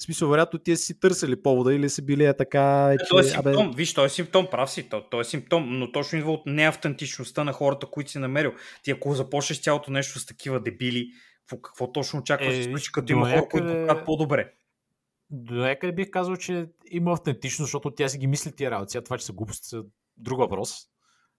В 0.00 0.02
смисъл, 0.02 0.28
вероятно, 0.28 0.58
тия 0.58 0.76
си 0.76 1.00
търсили 1.00 1.42
повода 1.42 1.74
или 1.74 1.90
са 1.90 2.02
били 2.02 2.24
е 2.24 2.36
така. 2.36 2.90
Е, 2.92 2.98
че, 2.98 3.08
Той 3.08 3.20
е 3.20 3.24
симптом, 3.24 3.72
виж, 3.76 3.94
той 3.94 4.06
е 4.06 4.08
симптом, 4.08 4.46
прав 4.50 4.70
си, 4.70 4.88
той, 4.88 5.04
той 5.10 5.20
е 5.20 5.24
симптом, 5.24 5.78
но 5.78 5.92
точно 5.92 6.18
идва 6.18 6.32
от 6.32 6.42
неавтентичността 6.46 7.44
на 7.44 7.52
хората, 7.52 7.86
които 7.86 8.10
си 8.10 8.18
намерил. 8.18 8.52
Ти 8.82 8.90
ако 8.90 9.14
започнеш 9.14 9.60
цялото 9.60 9.90
нещо 9.90 10.18
с 10.18 10.26
такива 10.26 10.60
дебили, 10.60 11.08
какво, 11.40 11.62
какво 11.62 11.92
точно 11.92 12.18
очакваш 12.18 12.54
да 12.54 12.60
Е, 12.60 12.62
се 12.62 12.70
случи, 12.70 12.92
като 12.92 13.12
има 13.12 13.30
хора, 13.30 13.48
които 13.50 13.66
правят 13.66 14.04
по-добре? 14.04 14.52
До 15.30 15.54
някъде 15.54 15.92
бих 15.92 16.10
казал, 16.10 16.36
че 16.36 16.66
има 16.90 17.12
автентичност, 17.12 17.66
защото 17.66 17.90
тя 17.90 18.08
си 18.08 18.18
ги 18.18 18.26
мисли 18.26 18.52
тия 18.52 18.70
работи. 18.70 18.98
Това, 19.04 19.18
че 19.18 19.24
са 19.24 19.32
глупости, 19.32 19.68
са 19.68 19.84
друг 20.16 20.38
въпрос. 20.38 20.74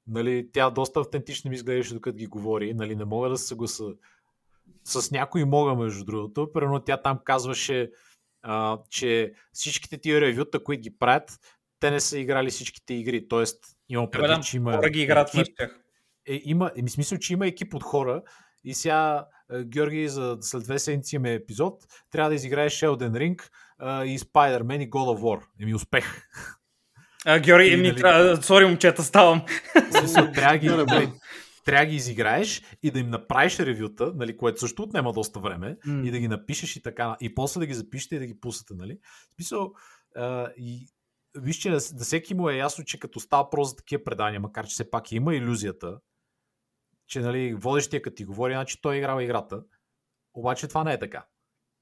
Нали, 0.08 0.48
тя 0.54 0.70
доста 0.70 1.00
автентично 1.00 1.50
ми 1.50 1.56
изглеждаше, 1.56 1.94
докато 1.94 2.18
ги 2.18 2.26
говори. 2.26 2.74
Нали, 2.74 2.96
не 2.96 3.06
мога 3.06 3.30
да 3.30 3.38
се 3.38 3.48
съгласа. 3.48 3.84
С 4.84 5.12
някои 5.12 5.46
мога, 5.46 5.76
между 5.76 6.06
другото. 6.06 6.52
Примерно 6.54 6.80
тя 6.80 6.98
там 6.98 7.20
казваше, 7.24 7.92
а, 8.44 8.78
че 8.90 9.34
всичките 9.54 9.98
тия 9.98 10.22
ревюта, 10.22 10.64
които 10.64 10.82
ги 10.82 10.98
правят, 10.98 11.40
те 11.80 11.92
не 11.92 12.00
са 12.00 12.20
играли 12.20 12.50
всичките 12.50 12.94
игри. 12.94 13.28
Тоест, 13.28 13.66
имам 13.90 14.06
да, 14.06 14.12
предвид, 14.12 14.44
че 14.44 14.58
има 14.58 14.74
хора 14.74 14.90
ги 14.90 15.02
играят 15.02 15.36
екип, 15.36 15.60
е, 16.28 16.42
има, 16.46 16.72
е, 16.86 16.90
смисъл, 16.90 17.18
че 17.18 17.34
има 17.34 17.48
екип 17.48 17.74
от 17.74 17.84
хора 17.84 18.22
и 18.64 18.74
сега, 18.74 19.26
е, 19.54 19.64
Георги, 19.64 20.08
за 20.08 20.38
след 20.42 20.64
две 20.64 20.80
седмици 20.80 21.16
имаме 21.16 21.34
епизод, 21.34 21.84
трябва 22.12 22.30
да 22.30 22.36
изиграеш 22.36 22.80
Sheldon 22.80 23.12
Ring 23.12 23.42
е, 23.42 24.08
и 24.08 24.20
Spider-Man 24.20 24.84
и 24.84 24.90
God 24.90 25.18
of 25.18 25.22
War. 25.22 25.42
Еми 25.62 25.76
успех. 25.76 26.28
А, 27.26 27.40
Георги, 27.40 27.68
И, 27.68 27.76
ми, 27.76 27.88
нали- 27.88 27.96
трябва, 27.96 28.44
сори 28.44 28.66
момчета, 28.66 29.04
ставам. 29.04 29.46
Смисъл, 30.00 30.32
трябва 30.32 30.54
да 30.54 30.58
ги, 30.58 30.68
Да, 30.68 30.86
да, 30.86 31.12
трябва 31.66 31.86
да 31.86 31.90
ги 31.90 31.96
изиграеш 31.96 32.62
и 32.84 32.92
да 32.92 33.00
им 33.00 33.10
направиш 33.10 33.60
ревюта, 33.60 34.14
нали, 34.16 34.38
което 34.38 34.60
също 34.60 34.84
отнема 34.84 35.14
доста 35.14 35.40
време, 35.40 35.78
М. 35.86 36.08
и 36.08 36.12
да 36.12 36.20
ги 36.20 36.28
напишеш 36.28 36.76
и 36.76 36.82
така, 36.82 37.18
и 37.22 37.36
после 37.36 37.60
да 37.60 37.66
ги 37.66 37.74
запишете 37.74 38.16
и 38.16 38.20
да 38.20 38.26
ги 38.26 38.40
пуснете, 38.40 38.74
нали? 38.74 39.00
В 39.32 39.36
смисъл, 39.36 39.74
а, 40.16 40.50
и 40.58 40.88
виж, 41.36 41.56
че 41.56 41.70
да, 41.70 41.78
да 41.94 42.04
всеки 42.04 42.34
му 42.34 42.50
е 42.50 42.56
ясно, 42.56 42.84
че 42.84 43.00
като 43.00 43.20
става 43.20 43.50
про 43.50 43.64
за 43.64 43.76
такива 43.76 44.04
предания, 44.04 44.40
макар 44.40 44.68
че 44.68 44.74
все 44.74 44.92
пак 44.92 45.12
има 45.12 45.36
иллюзията, 45.36 46.00
че 47.08 47.20
нали, 47.20 47.54
водещия 47.54 48.02
като 48.02 48.16
ти 48.16 48.26
говори, 48.26 48.54
значи 48.54 48.82
той 48.82 48.96
е 48.96 48.98
играл 48.98 49.22
играта, 49.22 49.64
обаче 50.34 50.68
това 50.68 50.84
не 50.84 50.94
е 50.94 51.00
така. 51.00 51.26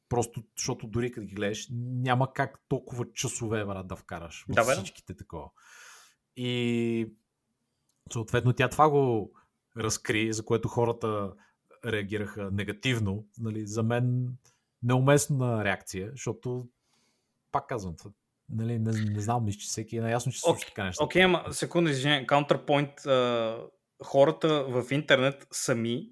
Просто, 0.09 0.43
защото 0.57 0.87
дори 0.87 1.11
като 1.11 1.27
ги 1.27 1.35
гледаш, 1.35 1.67
няма 1.71 2.33
как 2.33 2.59
толкова 2.67 3.05
часове, 3.13 3.65
брат, 3.65 3.87
да 3.87 3.95
вкараш 3.95 4.45
в 4.49 4.53
Да, 4.53 4.63
всичките 4.63 5.15
такова. 5.15 5.49
И 6.35 7.13
съответно 8.13 8.53
тя 8.53 8.69
това 8.69 8.89
го 8.89 9.33
разкри, 9.77 10.33
за 10.33 10.45
което 10.45 10.67
хората 10.67 11.33
реагираха 11.85 12.49
негативно. 12.51 13.27
Нали, 13.39 13.67
за 13.67 13.83
мен 13.83 14.27
неуместна 14.83 15.65
реакция, 15.65 16.09
защото 16.11 16.67
пак 17.51 17.67
казвам, 17.67 17.95
нали, 18.49 18.79
не, 18.79 18.91
не 18.91 19.19
знам, 19.19 19.45
мисля, 19.45 19.59
че 19.59 19.67
всеки 19.67 19.97
е 19.97 20.01
наясно, 20.01 20.31
че 20.31 20.37
се 20.37 20.43
случва 20.43 20.67
така 20.67 20.83
неща. 20.83 21.03
Окей, 21.03 21.23
ама 21.23 21.45
секунда, 21.51 21.89
извиня, 21.89 22.25
counterpoint. 22.27 23.07
А, 23.07 23.67
хората 24.03 24.63
в 24.63 24.91
интернет 24.91 25.47
сами 25.51 26.09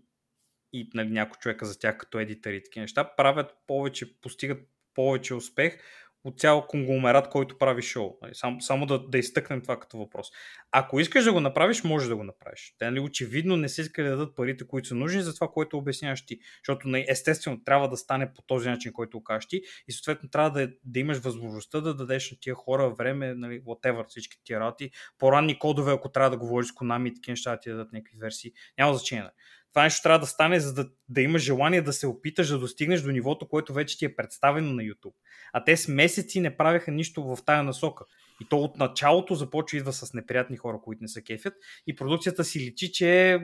и 0.74 0.90
нали, 0.94 1.10
някой 1.10 1.40
човека 1.40 1.66
за 1.66 1.80
тях 1.80 1.98
като 1.98 2.20
едитъри 2.20 2.56
и 2.56 2.64
такива 2.64 2.82
неща 2.82 3.16
правят 3.18 3.54
повече, 3.68 4.22
постигат 4.22 4.68
повече 4.94 5.34
успех 5.34 5.80
от 6.24 6.40
цял 6.40 6.68
конгломерат, 6.68 7.30
който 7.30 7.58
прави 7.58 7.82
шоу. 7.82 8.18
Нали, 8.22 8.36
Само, 8.36 8.62
само 8.62 8.86
да, 8.86 9.08
да 9.08 9.18
изтъкнем 9.18 9.62
това 9.62 9.80
като 9.80 9.98
въпрос. 9.98 10.28
Ако 10.72 11.00
искаш 11.00 11.24
да 11.24 11.34
го 11.34 11.40
направиш, 11.40 11.84
може 11.84 12.10
да 12.10 12.16
го 12.16 12.24
направиш. 12.24 12.76
Те 12.80 12.86
нали, 12.86 13.00
очевидно 13.00 13.56
не 13.58 13.70
са 13.70 13.82
искали 13.82 14.08
да 14.08 14.18
дадат 14.18 14.36
парите, 14.36 14.68
които 14.68 14.88
са 14.88 14.96
нужни 14.96 15.22
за 15.22 15.36
това, 15.36 15.48
което 15.48 15.78
обясняваш 15.78 16.26
ти. 16.26 16.40
Защото 16.62 16.88
нали, 16.88 17.06
естествено 17.08 17.64
трябва 17.64 17.90
да 17.90 17.98
стане 17.98 18.34
по 18.34 18.42
този 18.42 18.70
начин, 18.70 18.94
който 18.94 19.24
кажеш 19.24 19.48
ти 19.48 19.62
и 19.88 19.92
съответно 19.92 20.30
трябва 20.30 20.52
да, 20.52 20.70
да 20.84 21.00
имаш 21.00 21.18
възможността 21.18 21.82
да 21.82 21.94
дадеш 21.94 22.32
на 22.32 22.38
тия 22.42 22.56
хора 22.56 22.90
време, 22.90 23.34
нали, 23.34 23.62
whatever, 23.62 24.08
всички 24.08 24.38
тия 24.44 24.60
работи, 24.60 24.92
по-ранни 25.18 25.60
кодове, 25.60 25.92
ако 25.92 26.12
трябва 26.12 26.30
да 26.30 26.38
говориш 26.38 26.68
с 26.68 26.74
Konami 26.74 27.10
и 27.10 27.14
такива 27.14 27.32
неща, 27.32 27.52
да 27.52 27.60
ти 27.60 27.70
дадат 27.70 27.94
някакви 27.94 28.18
версии. 28.18 28.52
Няма 28.78 28.94
значение. 28.94 29.30
Това 29.78 29.84
нещо 29.84 30.04
трябва 30.04 30.20
да 30.20 30.26
стане, 30.26 30.60
за 30.60 30.74
да, 30.74 30.90
да 31.10 31.22
имаш 31.22 31.42
желание 31.42 31.82
да 31.82 31.94
се 31.94 32.08
опиташ 32.08 32.48
да 32.48 32.60
достигнеш 32.60 33.02
до 33.02 33.12
нивото, 33.12 33.48
което 33.48 33.74
вече 33.74 33.98
ти 33.98 34.06
е 34.06 34.16
представено 34.16 34.74
на 34.74 34.82
YouTube. 34.82 35.14
А 35.54 35.64
те 35.64 35.78
с 35.78 35.88
месеци 35.88 36.40
не 36.40 36.58
правеха 36.58 36.92
нищо 36.92 37.24
в 37.24 37.38
тая 37.46 37.64
насока. 37.64 38.06
И 38.42 38.50
то 38.50 38.58
от 38.58 38.78
началото 38.78 39.36
започва 39.36 39.78
идва 39.78 39.94
с 39.94 40.14
неприятни 40.14 40.58
хора, 40.58 40.80
които 40.84 41.02
не 41.02 41.08
се 41.08 41.24
кефят. 41.24 41.54
И 41.88 41.96
продукцията 41.96 42.44
си 42.44 42.60
личи, 42.60 42.92
че 42.92 43.40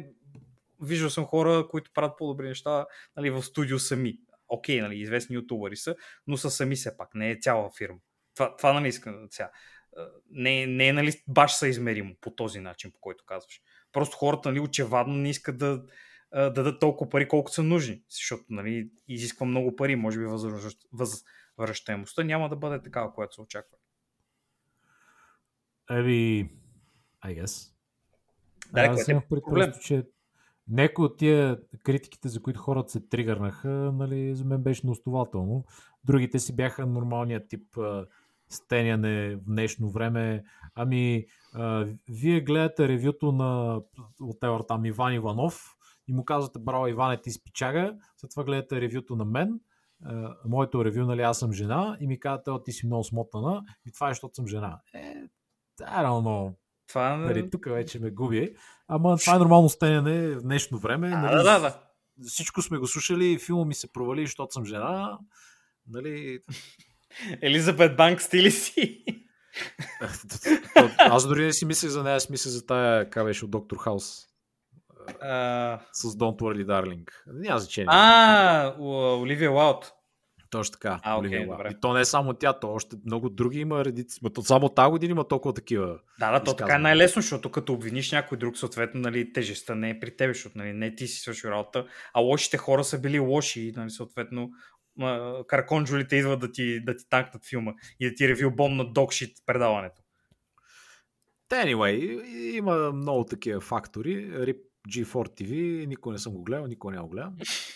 виждал 0.82 1.10
съм 1.10 1.26
хора, 1.26 1.68
които 1.70 1.92
правят 1.94 2.18
по-добри 2.18 2.48
неща 2.48 2.86
нали, 3.18 3.30
в 3.30 3.44
студио 3.44 3.80
сами. 3.80 4.18
Окей, 4.48 4.82
нали, 4.82 5.00
известни 5.00 5.36
ютубъри 5.36 5.76
са, 5.76 5.96
но 6.28 6.38
са 6.38 6.52
сами 6.52 6.76
все 6.76 6.98
пак, 6.98 7.16
не 7.16 7.32
е 7.32 7.40
цяла 7.42 7.70
фирма. 7.78 8.00
Това, 8.36 8.56
това 8.56 8.74
нали 8.74 8.88
искам 8.88 9.28
сега. 9.30 9.52
Не, 10.30 10.68
не 10.68 10.88
е 10.88 10.94
нали, 10.94 11.14
баш 11.28 11.54
съизмеримо 11.54 12.16
по 12.22 12.32
този 12.32 12.60
начин, 12.60 12.92
по 12.92 13.00
който 13.00 13.26
казваш. 13.26 13.62
Просто 13.92 14.18
хората 14.18 14.50
нали, 14.50 14.60
очевадно 14.60 15.16
не 15.16 15.30
искат 15.30 15.58
да 15.58 15.84
да 16.34 16.54
дадат 16.54 16.80
толкова 16.80 17.10
пари, 17.10 17.28
колкото 17.28 17.54
са 17.56 17.64
нужни, 17.64 18.04
защото 18.10 18.44
нали, 18.50 18.90
изисква 19.08 19.46
много 19.46 19.76
пари, 19.76 19.96
може 19.96 20.20
би 20.20 20.26
възвръщ- 20.26 20.88
възвръщаемостта 21.58 22.24
няма 22.24 22.50
да 22.50 22.56
бъде 22.56 22.82
такава, 22.82 23.14
която 23.14 23.36
се 23.36 23.42
очаква. 23.42 23.78
Еми, 25.90 26.50
I 27.26 27.44
guess. 27.44 27.74
Да, 28.74 28.82
Аз 28.82 29.08
е 29.08 29.12
имах 29.12 29.28
проблем. 29.28 29.72
просто, 29.72 29.84
че 29.84 30.04
някои 30.68 31.06
от 31.06 31.18
тия 31.18 31.60
критиките, 31.84 32.30
за 32.30 32.42
които 32.42 32.60
хората 32.60 32.92
се 32.92 33.08
тригърнаха, 33.08 33.70
нали, 33.70 34.36
за 34.36 34.46
мен 34.46 34.64
беше 34.64 34.86
неоснователно. 34.86 35.66
Другите 36.04 36.40
си 36.40 36.56
бяха 36.56 36.86
нормалния 36.86 37.48
тип 37.48 37.78
стеняне 38.50 39.36
в 39.36 39.44
днешно 39.46 39.90
време. 39.90 40.44
Ами, 40.76 41.26
а, 41.54 41.88
вие 42.10 42.42
гледате 42.42 42.88
ревюто 42.88 43.32
на 43.32 43.82
от 44.22 44.68
там 44.68 44.86
Иван 44.86 45.14
Иванов 45.14 45.73
и 46.08 46.14
му 46.14 46.26
казвате, 46.26 46.60
браво 46.60 46.88
Иване, 46.88 47.22
ти 47.22 47.32
спичага. 47.32 47.96
След 48.18 48.32
това 48.32 48.44
гледате 48.44 48.82
ревюто 48.82 49.16
на 49.16 49.26
мен, 49.26 49.60
а, 50.06 50.36
моето 50.46 50.86
ревю, 50.86 51.06
нали, 51.06 51.22
аз 51.22 51.40
съм 51.40 51.54
жена 51.54 51.98
и 52.00 52.08
ми 52.08 52.20
казвате, 52.20 52.52
о, 52.52 52.64
ти 52.64 52.72
си 52.72 52.86
много 52.86 53.04
смотана 53.04 53.64
и 53.86 53.92
това 53.92 54.08
е, 54.08 54.12
защото 54.12 54.36
съм 54.36 54.48
жена. 54.48 54.80
Е, 54.94 55.14
I 55.82 56.06
don't 56.06 56.24
know. 56.24 56.54
Това... 56.88 57.18
Нали, 57.18 57.50
тук 57.50 57.66
вече 57.66 58.00
ме 58.00 58.12
губи. 58.12 58.56
Ама 58.88 59.18
това 59.18 59.36
е 59.36 59.40
нормално 59.40 59.70
стеяне 59.70 60.36
в 60.36 60.42
днешно 60.42 60.78
време. 60.78 61.08
А, 61.08 61.22
нали, 61.22 61.36
да, 61.36 61.44
да, 61.44 61.60
да. 61.60 61.80
Всичко 62.28 62.62
сме 62.62 62.78
го 62.78 62.88
слушали, 62.88 63.40
филма 63.40 63.66
ми 63.66 63.74
се 63.74 63.92
провали, 63.92 64.26
защото 64.26 64.54
съм 64.54 64.66
жена. 64.66 65.20
Нали, 65.88 66.40
Елизабет 67.42 67.98
Банк 67.98 68.22
стили 68.22 68.52
си. 68.52 69.06
аз 70.98 71.28
дори 71.28 71.46
не 71.46 71.54
си 71.54 71.66
мислех 71.66 71.90
за 71.90 72.04
нея, 72.04 72.16
аз 72.16 72.30
мислех 72.30 72.54
за 72.54 72.66
тая, 72.66 73.10
как 73.10 73.26
беше 73.26 73.46
от 73.46 73.52
Доктор 73.52 73.78
Хаус. 73.78 74.33
А, 75.22 75.80
С 75.94 76.04
Don't 76.04 76.40
Worry 76.40 76.66
Darling. 76.66 77.10
Няма 77.28 77.60
значение. 77.60 77.88
а, 77.90 78.76
Оливия 78.80 79.52
Уайлд. 79.52 79.94
Точно 80.50 80.72
така. 80.72 81.00
А, 81.04 81.20
Уайлд. 81.20 81.50
добре. 81.50 81.70
И 81.72 81.80
то 81.82 81.94
не 81.94 82.02
е 82.02 82.06
само 82.06 82.34
тя, 82.34 82.54
то 82.54 82.74
още 82.74 82.96
много 83.06 83.30
други 83.30 83.60
има 83.60 83.86
редици. 83.86 84.20
Само 84.44 84.70
тази 84.70 84.90
година 84.90 85.12
има 85.12 85.28
толкова 85.28 85.54
такива. 85.54 86.00
Да, 86.20 86.32
да, 86.32 86.44
то 86.44 86.56
така 86.56 86.76
е 86.76 86.80
най-лесно, 86.80 87.22
защото 87.22 87.52
като 87.52 87.74
обвиниш 87.74 88.12
някой 88.12 88.38
друг, 88.38 88.58
съответно, 88.58 89.02
нали, 89.02 89.34
тежестта 89.34 89.76
не 89.76 89.90
е 89.90 90.00
при 90.00 90.16
теб, 90.16 90.34
защото 90.34 90.58
нали, 90.58 90.74
не 90.74 90.96
ти 90.96 91.08
си 91.08 91.20
свършил 91.20 91.50
работа, 91.50 91.86
а 92.14 92.20
лошите 92.20 92.58
хора 92.58 92.84
са 92.84 93.00
били 93.00 93.20
лоши 93.20 93.74
нали, 93.76 93.90
съответно 93.90 94.50
карконджулите 95.48 96.16
идват 96.16 96.40
да 96.40 96.52
ти, 96.52 96.84
да 96.84 96.96
ти 96.96 97.10
танкнат 97.10 97.46
филма 97.50 97.72
и 98.00 98.10
да 98.10 98.16
ти 98.16 98.28
ревю 98.28 98.52
бом 98.52 98.78
на 98.78 98.94
докшит 98.94 99.32
предаването. 99.46 100.02
Anyway, 101.52 102.24
има 102.56 102.92
много 102.92 103.26
такива 103.26 103.62
фактори. 103.62 104.32
RIP 104.32 104.58
G4 104.90 105.42
TV, 105.42 105.86
никой 105.86 106.14
не 106.14 106.20
съм 106.20 106.34
го 106.34 106.44
гледал, 106.44 106.68
никой 106.68 106.94
не 106.94 107.00
го 107.00 107.08
гледал. 107.08 107.32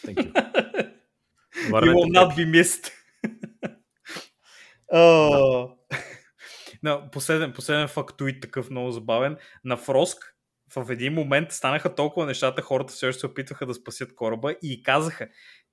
Thank 0.05 0.15
you. 0.15 0.33
You 1.69 1.93
will 1.93 2.11
not 2.11 2.35
be 2.35 2.45
missed. 2.45 2.91
Oh. 4.93 5.77
No, 6.83 7.11
последен, 7.11 7.53
последен 7.53 7.87
фактуит 7.87 8.41
такъв 8.41 8.69
много 8.69 8.91
забавен. 8.91 9.37
На 9.63 9.77
Фроск 9.77 10.35
в 10.75 10.91
един 10.91 11.13
момент 11.13 11.51
станаха 11.51 11.95
толкова 11.95 12.25
нещата, 12.25 12.61
хората 12.61 12.93
все 12.93 13.07
още 13.07 13.19
се 13.19 13.25
опитваха 13.25 13.65
да 13.65 13.73
спасят 13.73 14.15
кораба 14.15 14.55
и 14.63 14.83
казаха 14.83 15.27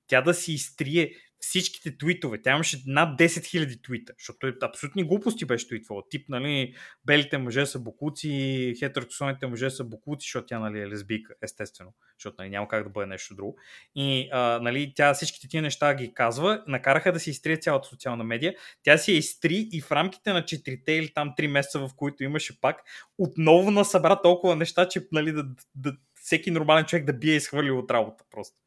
тя 0.07 0.21
да 0.21 0.33
си 0.33 0.53
изтрие 0.53 1.13
всичките 1.49 1.97
твитове. 1.97 2.41
Тя 2.41 2.51
имаше 2.51 2.83
над 2.87 3.19
10 3.19 3.25
000 3.25 3.83
твита, 3.83 4.13
защото 4.19 4.47
е 4.47 4.53
абсолютни 4.61 5.03
глупости 5.03 5.45
беше 5.45 5.67
твитвала. 5.67 6.03
Тип, 6.09 6.29
нали, 6.29 6.75
белите 7.05 7.37
мъже 7.37 7.65
са 7.65 7.79
бокуци, 7.79 8.73
хетеросексуалните 8.79 9.47
мъже 9.47 9.69
са 9.69 9.83
бокуци, 9.83 10.25
защото 10.25 10.47
тя 10.47 10.59
нали, 10.59 10.79
е 10.79 10.87
лесбийка, 10.87 11.33
естествено, 11.41 11.93
защото 12.19 12.35
нали, 12.39 12.49
няма 12.49 12.67
как 12.67 12.83
да 12.83 12.89
бъде 12.89 13.07
нещо 13.07 13.35
друго. 13.35 13.57
И 13.95 14.29
а, 14.31 14.59
нали, 14.61 14.93
тя 14.95 15.13
всичките 15.13 15.47
тия 15.47 15.61
неща 15.61 15.95
ги 15.95 16.13
казва, 16.13 16.63
накараха 16.67 17.11
да 17.11 17.19
се 17.19 17.29
изтрие 17.29 17.57
цялата 17.57 17.87
социална 17.87 18.23
медия. 18.23 18.55
Тя 18.83 18.97
си 18.97 19.11
я 19.11 19.17
изтри 19.17 19.69
и 19.71 19.81
в 19.81 19.91
рамките 19.91 20.33
на 20.33 20.41
4 20.41 20.89
или 20.89 21.13
там 21.13 21.33
3 21.37 21.47
месеца, 21.47 21.79
в 21.79 21.89
които 21.95 22.23
имаше 22.23 22.61
пак, 22.61 22.81
отново 23.17 23.71
насъбра 23.71 24.21
толкова 24.21 24.55
неща, 24.55 24.87
че 24.87 25.07
нали, 25.11 25.31
да, 25.31 25.45
да, 25.75 25.93
всеки 26.25 26.51
нормален 26.51 26.85
човек 26.85 27.05
да 27.05 27.13
бие 27.13 27.33
и 27.33 27.37
изхвърли 27.37 27.71
от 27.71 27.91
работа 27.91 28.23
просто. 28.31 28.57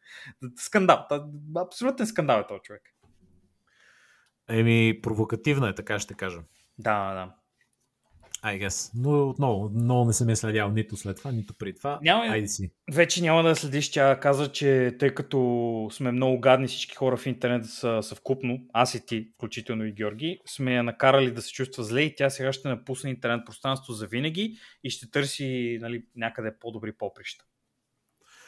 Скандал. 0.57 1.07
Абсолютен 1.57 2.07
скандал 2.07 2.41
е 2.41 2.47
този 2.47 2.61
човек. 2.61 2.83
Еми, 4.49 5.01
провокативна 5.03 5.69
е, 5.69 5.75
така 5.75 5.99
ще 5.99 6.15
кажа. 6.15 6.41
Да, 6.79 7.15
да. 7.15 7.35
I 8.45 8.67
guess. 8.67 8.91
Но 8.95 9.29
отново, 9.29 9.71
много 9.75 10.05
не 10.05 10.13
съм 10.13 10.29
я 10.29 10.37
следял 10.37 10.71
нито 10.71 10.97
след 10.97 11.17
това, 11.17 11.33
нито 11.33 11.55
при 11.55 11.75
това. 11.75 11.99
Няма- 12.03 12.25
Айде 12.25 12.49
си. 12.49 12.73
Вече 12.93 13.23
няма 13.23 13.43
да 13.43 13.57
следиш. 13.57 13.91
Тя 13.91 14.21
каза, 14.21 14.53
че 14.53 14.97
тъй 14.99 15.15
като 15.15 15.89
сме 15.93 16.13
много 16.13 16.41
гадни 16.41 16.67
всички 16.67 16.97
хора 16.97 17.17
в 17.17 17.27
интернет 17.27 17.67
са 17.67 17.99
съвкупно, 18.03 18.59
аз 18.73 18.95
и 18.95 19.07
ти, 19.07 19.29
включително 19.35 19.85
и 19.85 19.93
Георги, 19.93 20.39
сме 20.47 20.75
я 20.75 20.83
накарали 20.83 21.31
да 21.31 21.43
се 21.43 21.53
чувства 21.53 21.85
зле 21.85 22.01
и 22.03 22.15
тя 22.17 22.31
сега 22.31 22.53
ще 22.53 22.69
напусне 22.69 23.11
интернет 23.11 23.47
пространство 23.47 23.93
за 23.93 24.07
винаги 24.07 24.57
и 24.85 24.91
ще 24.91 25.11
търси 25.11 25.79
нали, 25.81 26.03
някъде 26.17 26.53
по-добри 26.61 26.93
поприща. 26.93 27.45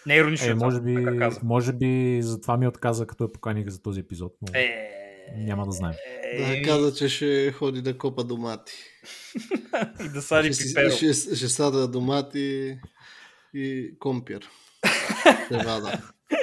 Не 0.06 0.14
е 0.14 0.18
иронично, 0.18 0.46
Е, 0.46 0.54
това, 0.54 0.66
може, 0.66 0.80
би, 0.80 0.96
може 1.42 1.72
би 1.72 2.18
затова 2.22 2.56
ми 2.56 2.68
отказа, 2.68 3.06
като 3.06 3.24
я 3.24 3.32
поканих 3.32 3.68
за 3.68 3.82
този 3.82 4.00
епизод. 4.00 4.32
Но... 4.42 4.58
Е, 4.60 4.99
Няма 5.36 5.66
да 5.66 5.72
знаем. 5.72 5.94
Да, 6.38 6.62
каза, 6.62 6.94
че 6.94 7.08
ще 7.08 7.52
ходи 7.52 7.82
да 7.82 7.98
копа 7.98 8.24
домати. 8.24 8.72
и 10.04 10.08
да 10.08 10.22
сади 10.22 10.50
пиперо. 10.50 10.90
ще, 10.90 11.12
ще 11.12 11.48
сада 11.48 11.88
домати 11.88 12.78
и 13.54 13.94
компир. 13.98 14.48
Левада. 15.52 16.02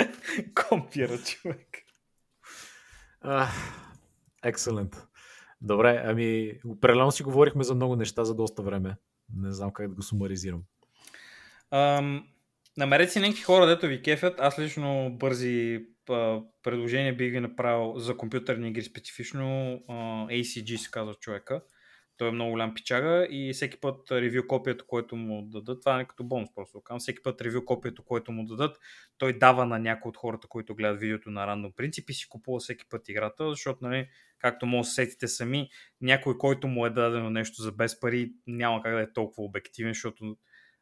Компира, 0.70 1.18
човек. 1.18 1.68
Екселент. 4.44 5.08
Добре, 5.62 6.04
ами, 6.06 6.54
определено 6.66 7.12
си 7.12 7.24
говорихме 7.24 7.64
за 7.64 7.76
много 7.76 7.96
неща 7.96 8.24
за 8.24 8.36
доста 8.36 8.62
време. 8.62 8.96
Не 9.36 9.52
знам 9.52 9.72
как 9.74 9.88
да 9.90 9.96
го 9.96 10.02
сумаризирам. 10.02 10.62
Ам, 11.72 12.28
намерете 12.78 13.12
си 13.12 13.20
някакви 13.20 13.44
хора, 13.44 13.66
дето 13.66 13.88
ви 13.88 14.02
кефят. 14.02 14.40
Аз 14.40 14.60
лично 14.60 15.10
бързи 15.20 15.86
а, 16.10 16.42
предложения 16.64 17.16
бих 17.16 17.32
ви 17.32 17.40
направил 17.40 18.00
за 18.00 18.18
компютърни 18.18 18.70
игри, 18.70 18.84
специфично 18.84 19.46
ACG 20.30 20.76
се 20.76 20.92
казва 20.92 21.14
човека. 21.16 21.62
Той 22.18 22.28
е 22.28 22.32
много 22.32 22.52
голям 22.52 22.74
пичага 22.74 23.28
и 23.30 23.54
всеки 23.54 23.80
път 23.80 24.12
ревю 24.12 24.48
копието, 24.48 24.86
което 24.88 25.16
му 25.16 25.42
дадат, 25.46 25.82
това 25.82 26.00
е 26.00 26.08
като 26.08 26.24
бонус 26.24 26.50
просто. 26.56 26.82
Казвам, 26.82 27.00
всеки 27.00 27.24
път 27.24 27.42
ревю 27.42 27.66
копието, 27.66 28.04
което 28.04 28.32
му 28.32 28.46
дадат, 28.46 28.78
той 29.18 29.38
дава 29.38 29.66
на 29.66 29.80
някои 29.80 30.10
от 30.10 30.18
хората, 30.18 30.48
които 30.48 30.76
гледат 30.76 31.00
видеото 31.00 31.30
на 31.30 31.48
рандом 31.48 31.72
принцип 31.76 32.10
и 32.10 32.14
си 32.14 32.30
купува 32.30 32.60
всеки 32.60 32.86
път 32.90 33.10
играта, 33.10 33.50
защото, 33.50 33.80
нали, 33.82 34.10
както 34.40 34.66
може 34.66 34.88
да 34.88 34.94
сетите 34.94 35.28
сами, 35.28 35.70
някой, 36.02 36.38
който 36.38 36.68
му 36.68 36.86
е 36.86 36.90
дадено 36.90 37.30
нещо 37.30 37.62
за 37.62 37.72
без 37.72 38.00
пари, 38.00 38.34
няма 38.48 38.84
как 38.84 38.94
да 38.94 39.02
е 39.02 39.14
толкова 39.14 39.44
обективен, 39.44 39.94
защото 39.94 40.38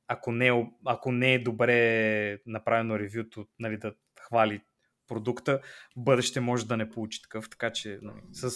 ако 0.07 0.31
не, 0.31 0.47
е, 0.47 0.65
ако 0.85 1.11
не 1.11 1.33
е 1.33 1.39
добре 1.39 2.39
направено 2.45 2.99
ревюто, 2.99 3.47
нали, 3.59 3.77
да 3.77 3.93
хвали 4.19 4.61
продукта, 5.07 5.61
бъдеще 5.97 6.39
може 6.39 6.67
да 6.67 6.77
не 6.77 6.89
получи 6.89 7.21
такъв, 7.21 7.49
така 7.49 7.71
че 7.73 7.99
нали, 8.01 8.21
с, 8.31 8.51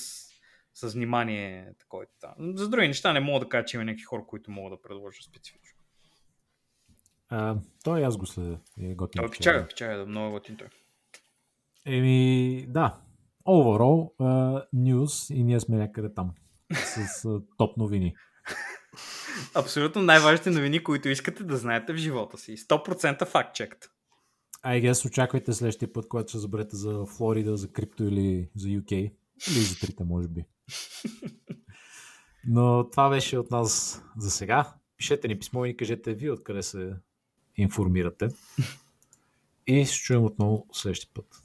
с 0.74 0.94
внимание 0.94 1.74
такова. 1.80 2.06
Да. 2.22 2.36
За 2.40 2.70
други 2.70 2.88
неща 2.88 3.14
не 3.14 3.20
мога 3.20 3.40
да 3.40 3.50
кажа, 3.50 3.66
че 3.66 3.78
има 3.78 3.86
някакви 3.86 4.04
хора, 4.04 4.24
които 4.28 4.52
могат 4.52 4.80
да 4.80 4.82
предложат 4.82 5.24
специфично. 5.24 5.80
А, 7.30 7.56
той 7.84 8.06
аз 8.06 8.18
го 8.18 8.26
следя. 8.26 8.60
Е 8.82 8.96
готин. 8.96 9.20
Той 9.22 9.32
пичага, 9.32 9.68
пичага, 9.68 9.98
да, 9.98 10.06
много 10.06 10.28
е 10.28 10.32
готин 10.32 10.58
той. 10.58 10.68
Еми, 11.86 12.66
да. 12.68 12.98
Overall, 13.48 14.16
uh, 14.20 14.66
news 14.76 15.34
и 15.34 15.44
ние 15.44 15.60
сме 15.60 15.78
някъде 15.78 16.14
там. 16.14 16.32
С 16.74 17.24
uh, 17.24 17.44
топ 17.58 17.78
новини. 17.78 18.16
Абсолютно 19.56 20.02
най-важните 20.02 20.50
новини, 20.50 20.84
които 20.84 21.10
искате 21.10 21.44
да 21.44 21.58
знаете 21.58 21.94
в 21.94 21.98
живота 21.98 22.38
си. 22.38 22.58
100% 22.58 23.26
факт 23.26 23.56
чекът. 23.56 23.92
I 24.66 24.82
guess 24.82 25.08
очаквайте 25.08 25.54
следващия 25.54 25.94
път, 25.94 26.08
когато 26.08 26.30
ще 26.30 26.38
заберете 26.38 26.76
за 26.76 27.06
Флорида, 27.06 27.58
за 27.58 27.68
крипто 27.68 28.04
или 28.04 28.50
за 28.56 28.68
UK. 28.68 29.12
Или 29.52 29.60
за 29.60 29.80
трите, 29.80 30.04
може 30.04 30.28
би. 30.28 30.46
Но 32.48 32.90
това 32.90 33.10
беше 33.10 33.38
от 33.38 33.52
нас 33.52 34.02
за 34.18 34.32
сега. 34.32 34.74
Пишете 34.98 35.28
ни 35.28 35.40
писмо 35.40 35.66
и 35.66 35.78
кажете 35.78 36.14
ви 36.14 36.32
откъде 36.32 36.64
се 36.64 36.94
информирате. 37.56 38.28
И 39.68 39.86
ще 39.86 39.96
чуем 39.96 40.24
отново 40.24 40.68
следващия 40.74 41.10
път. 41.14 41.44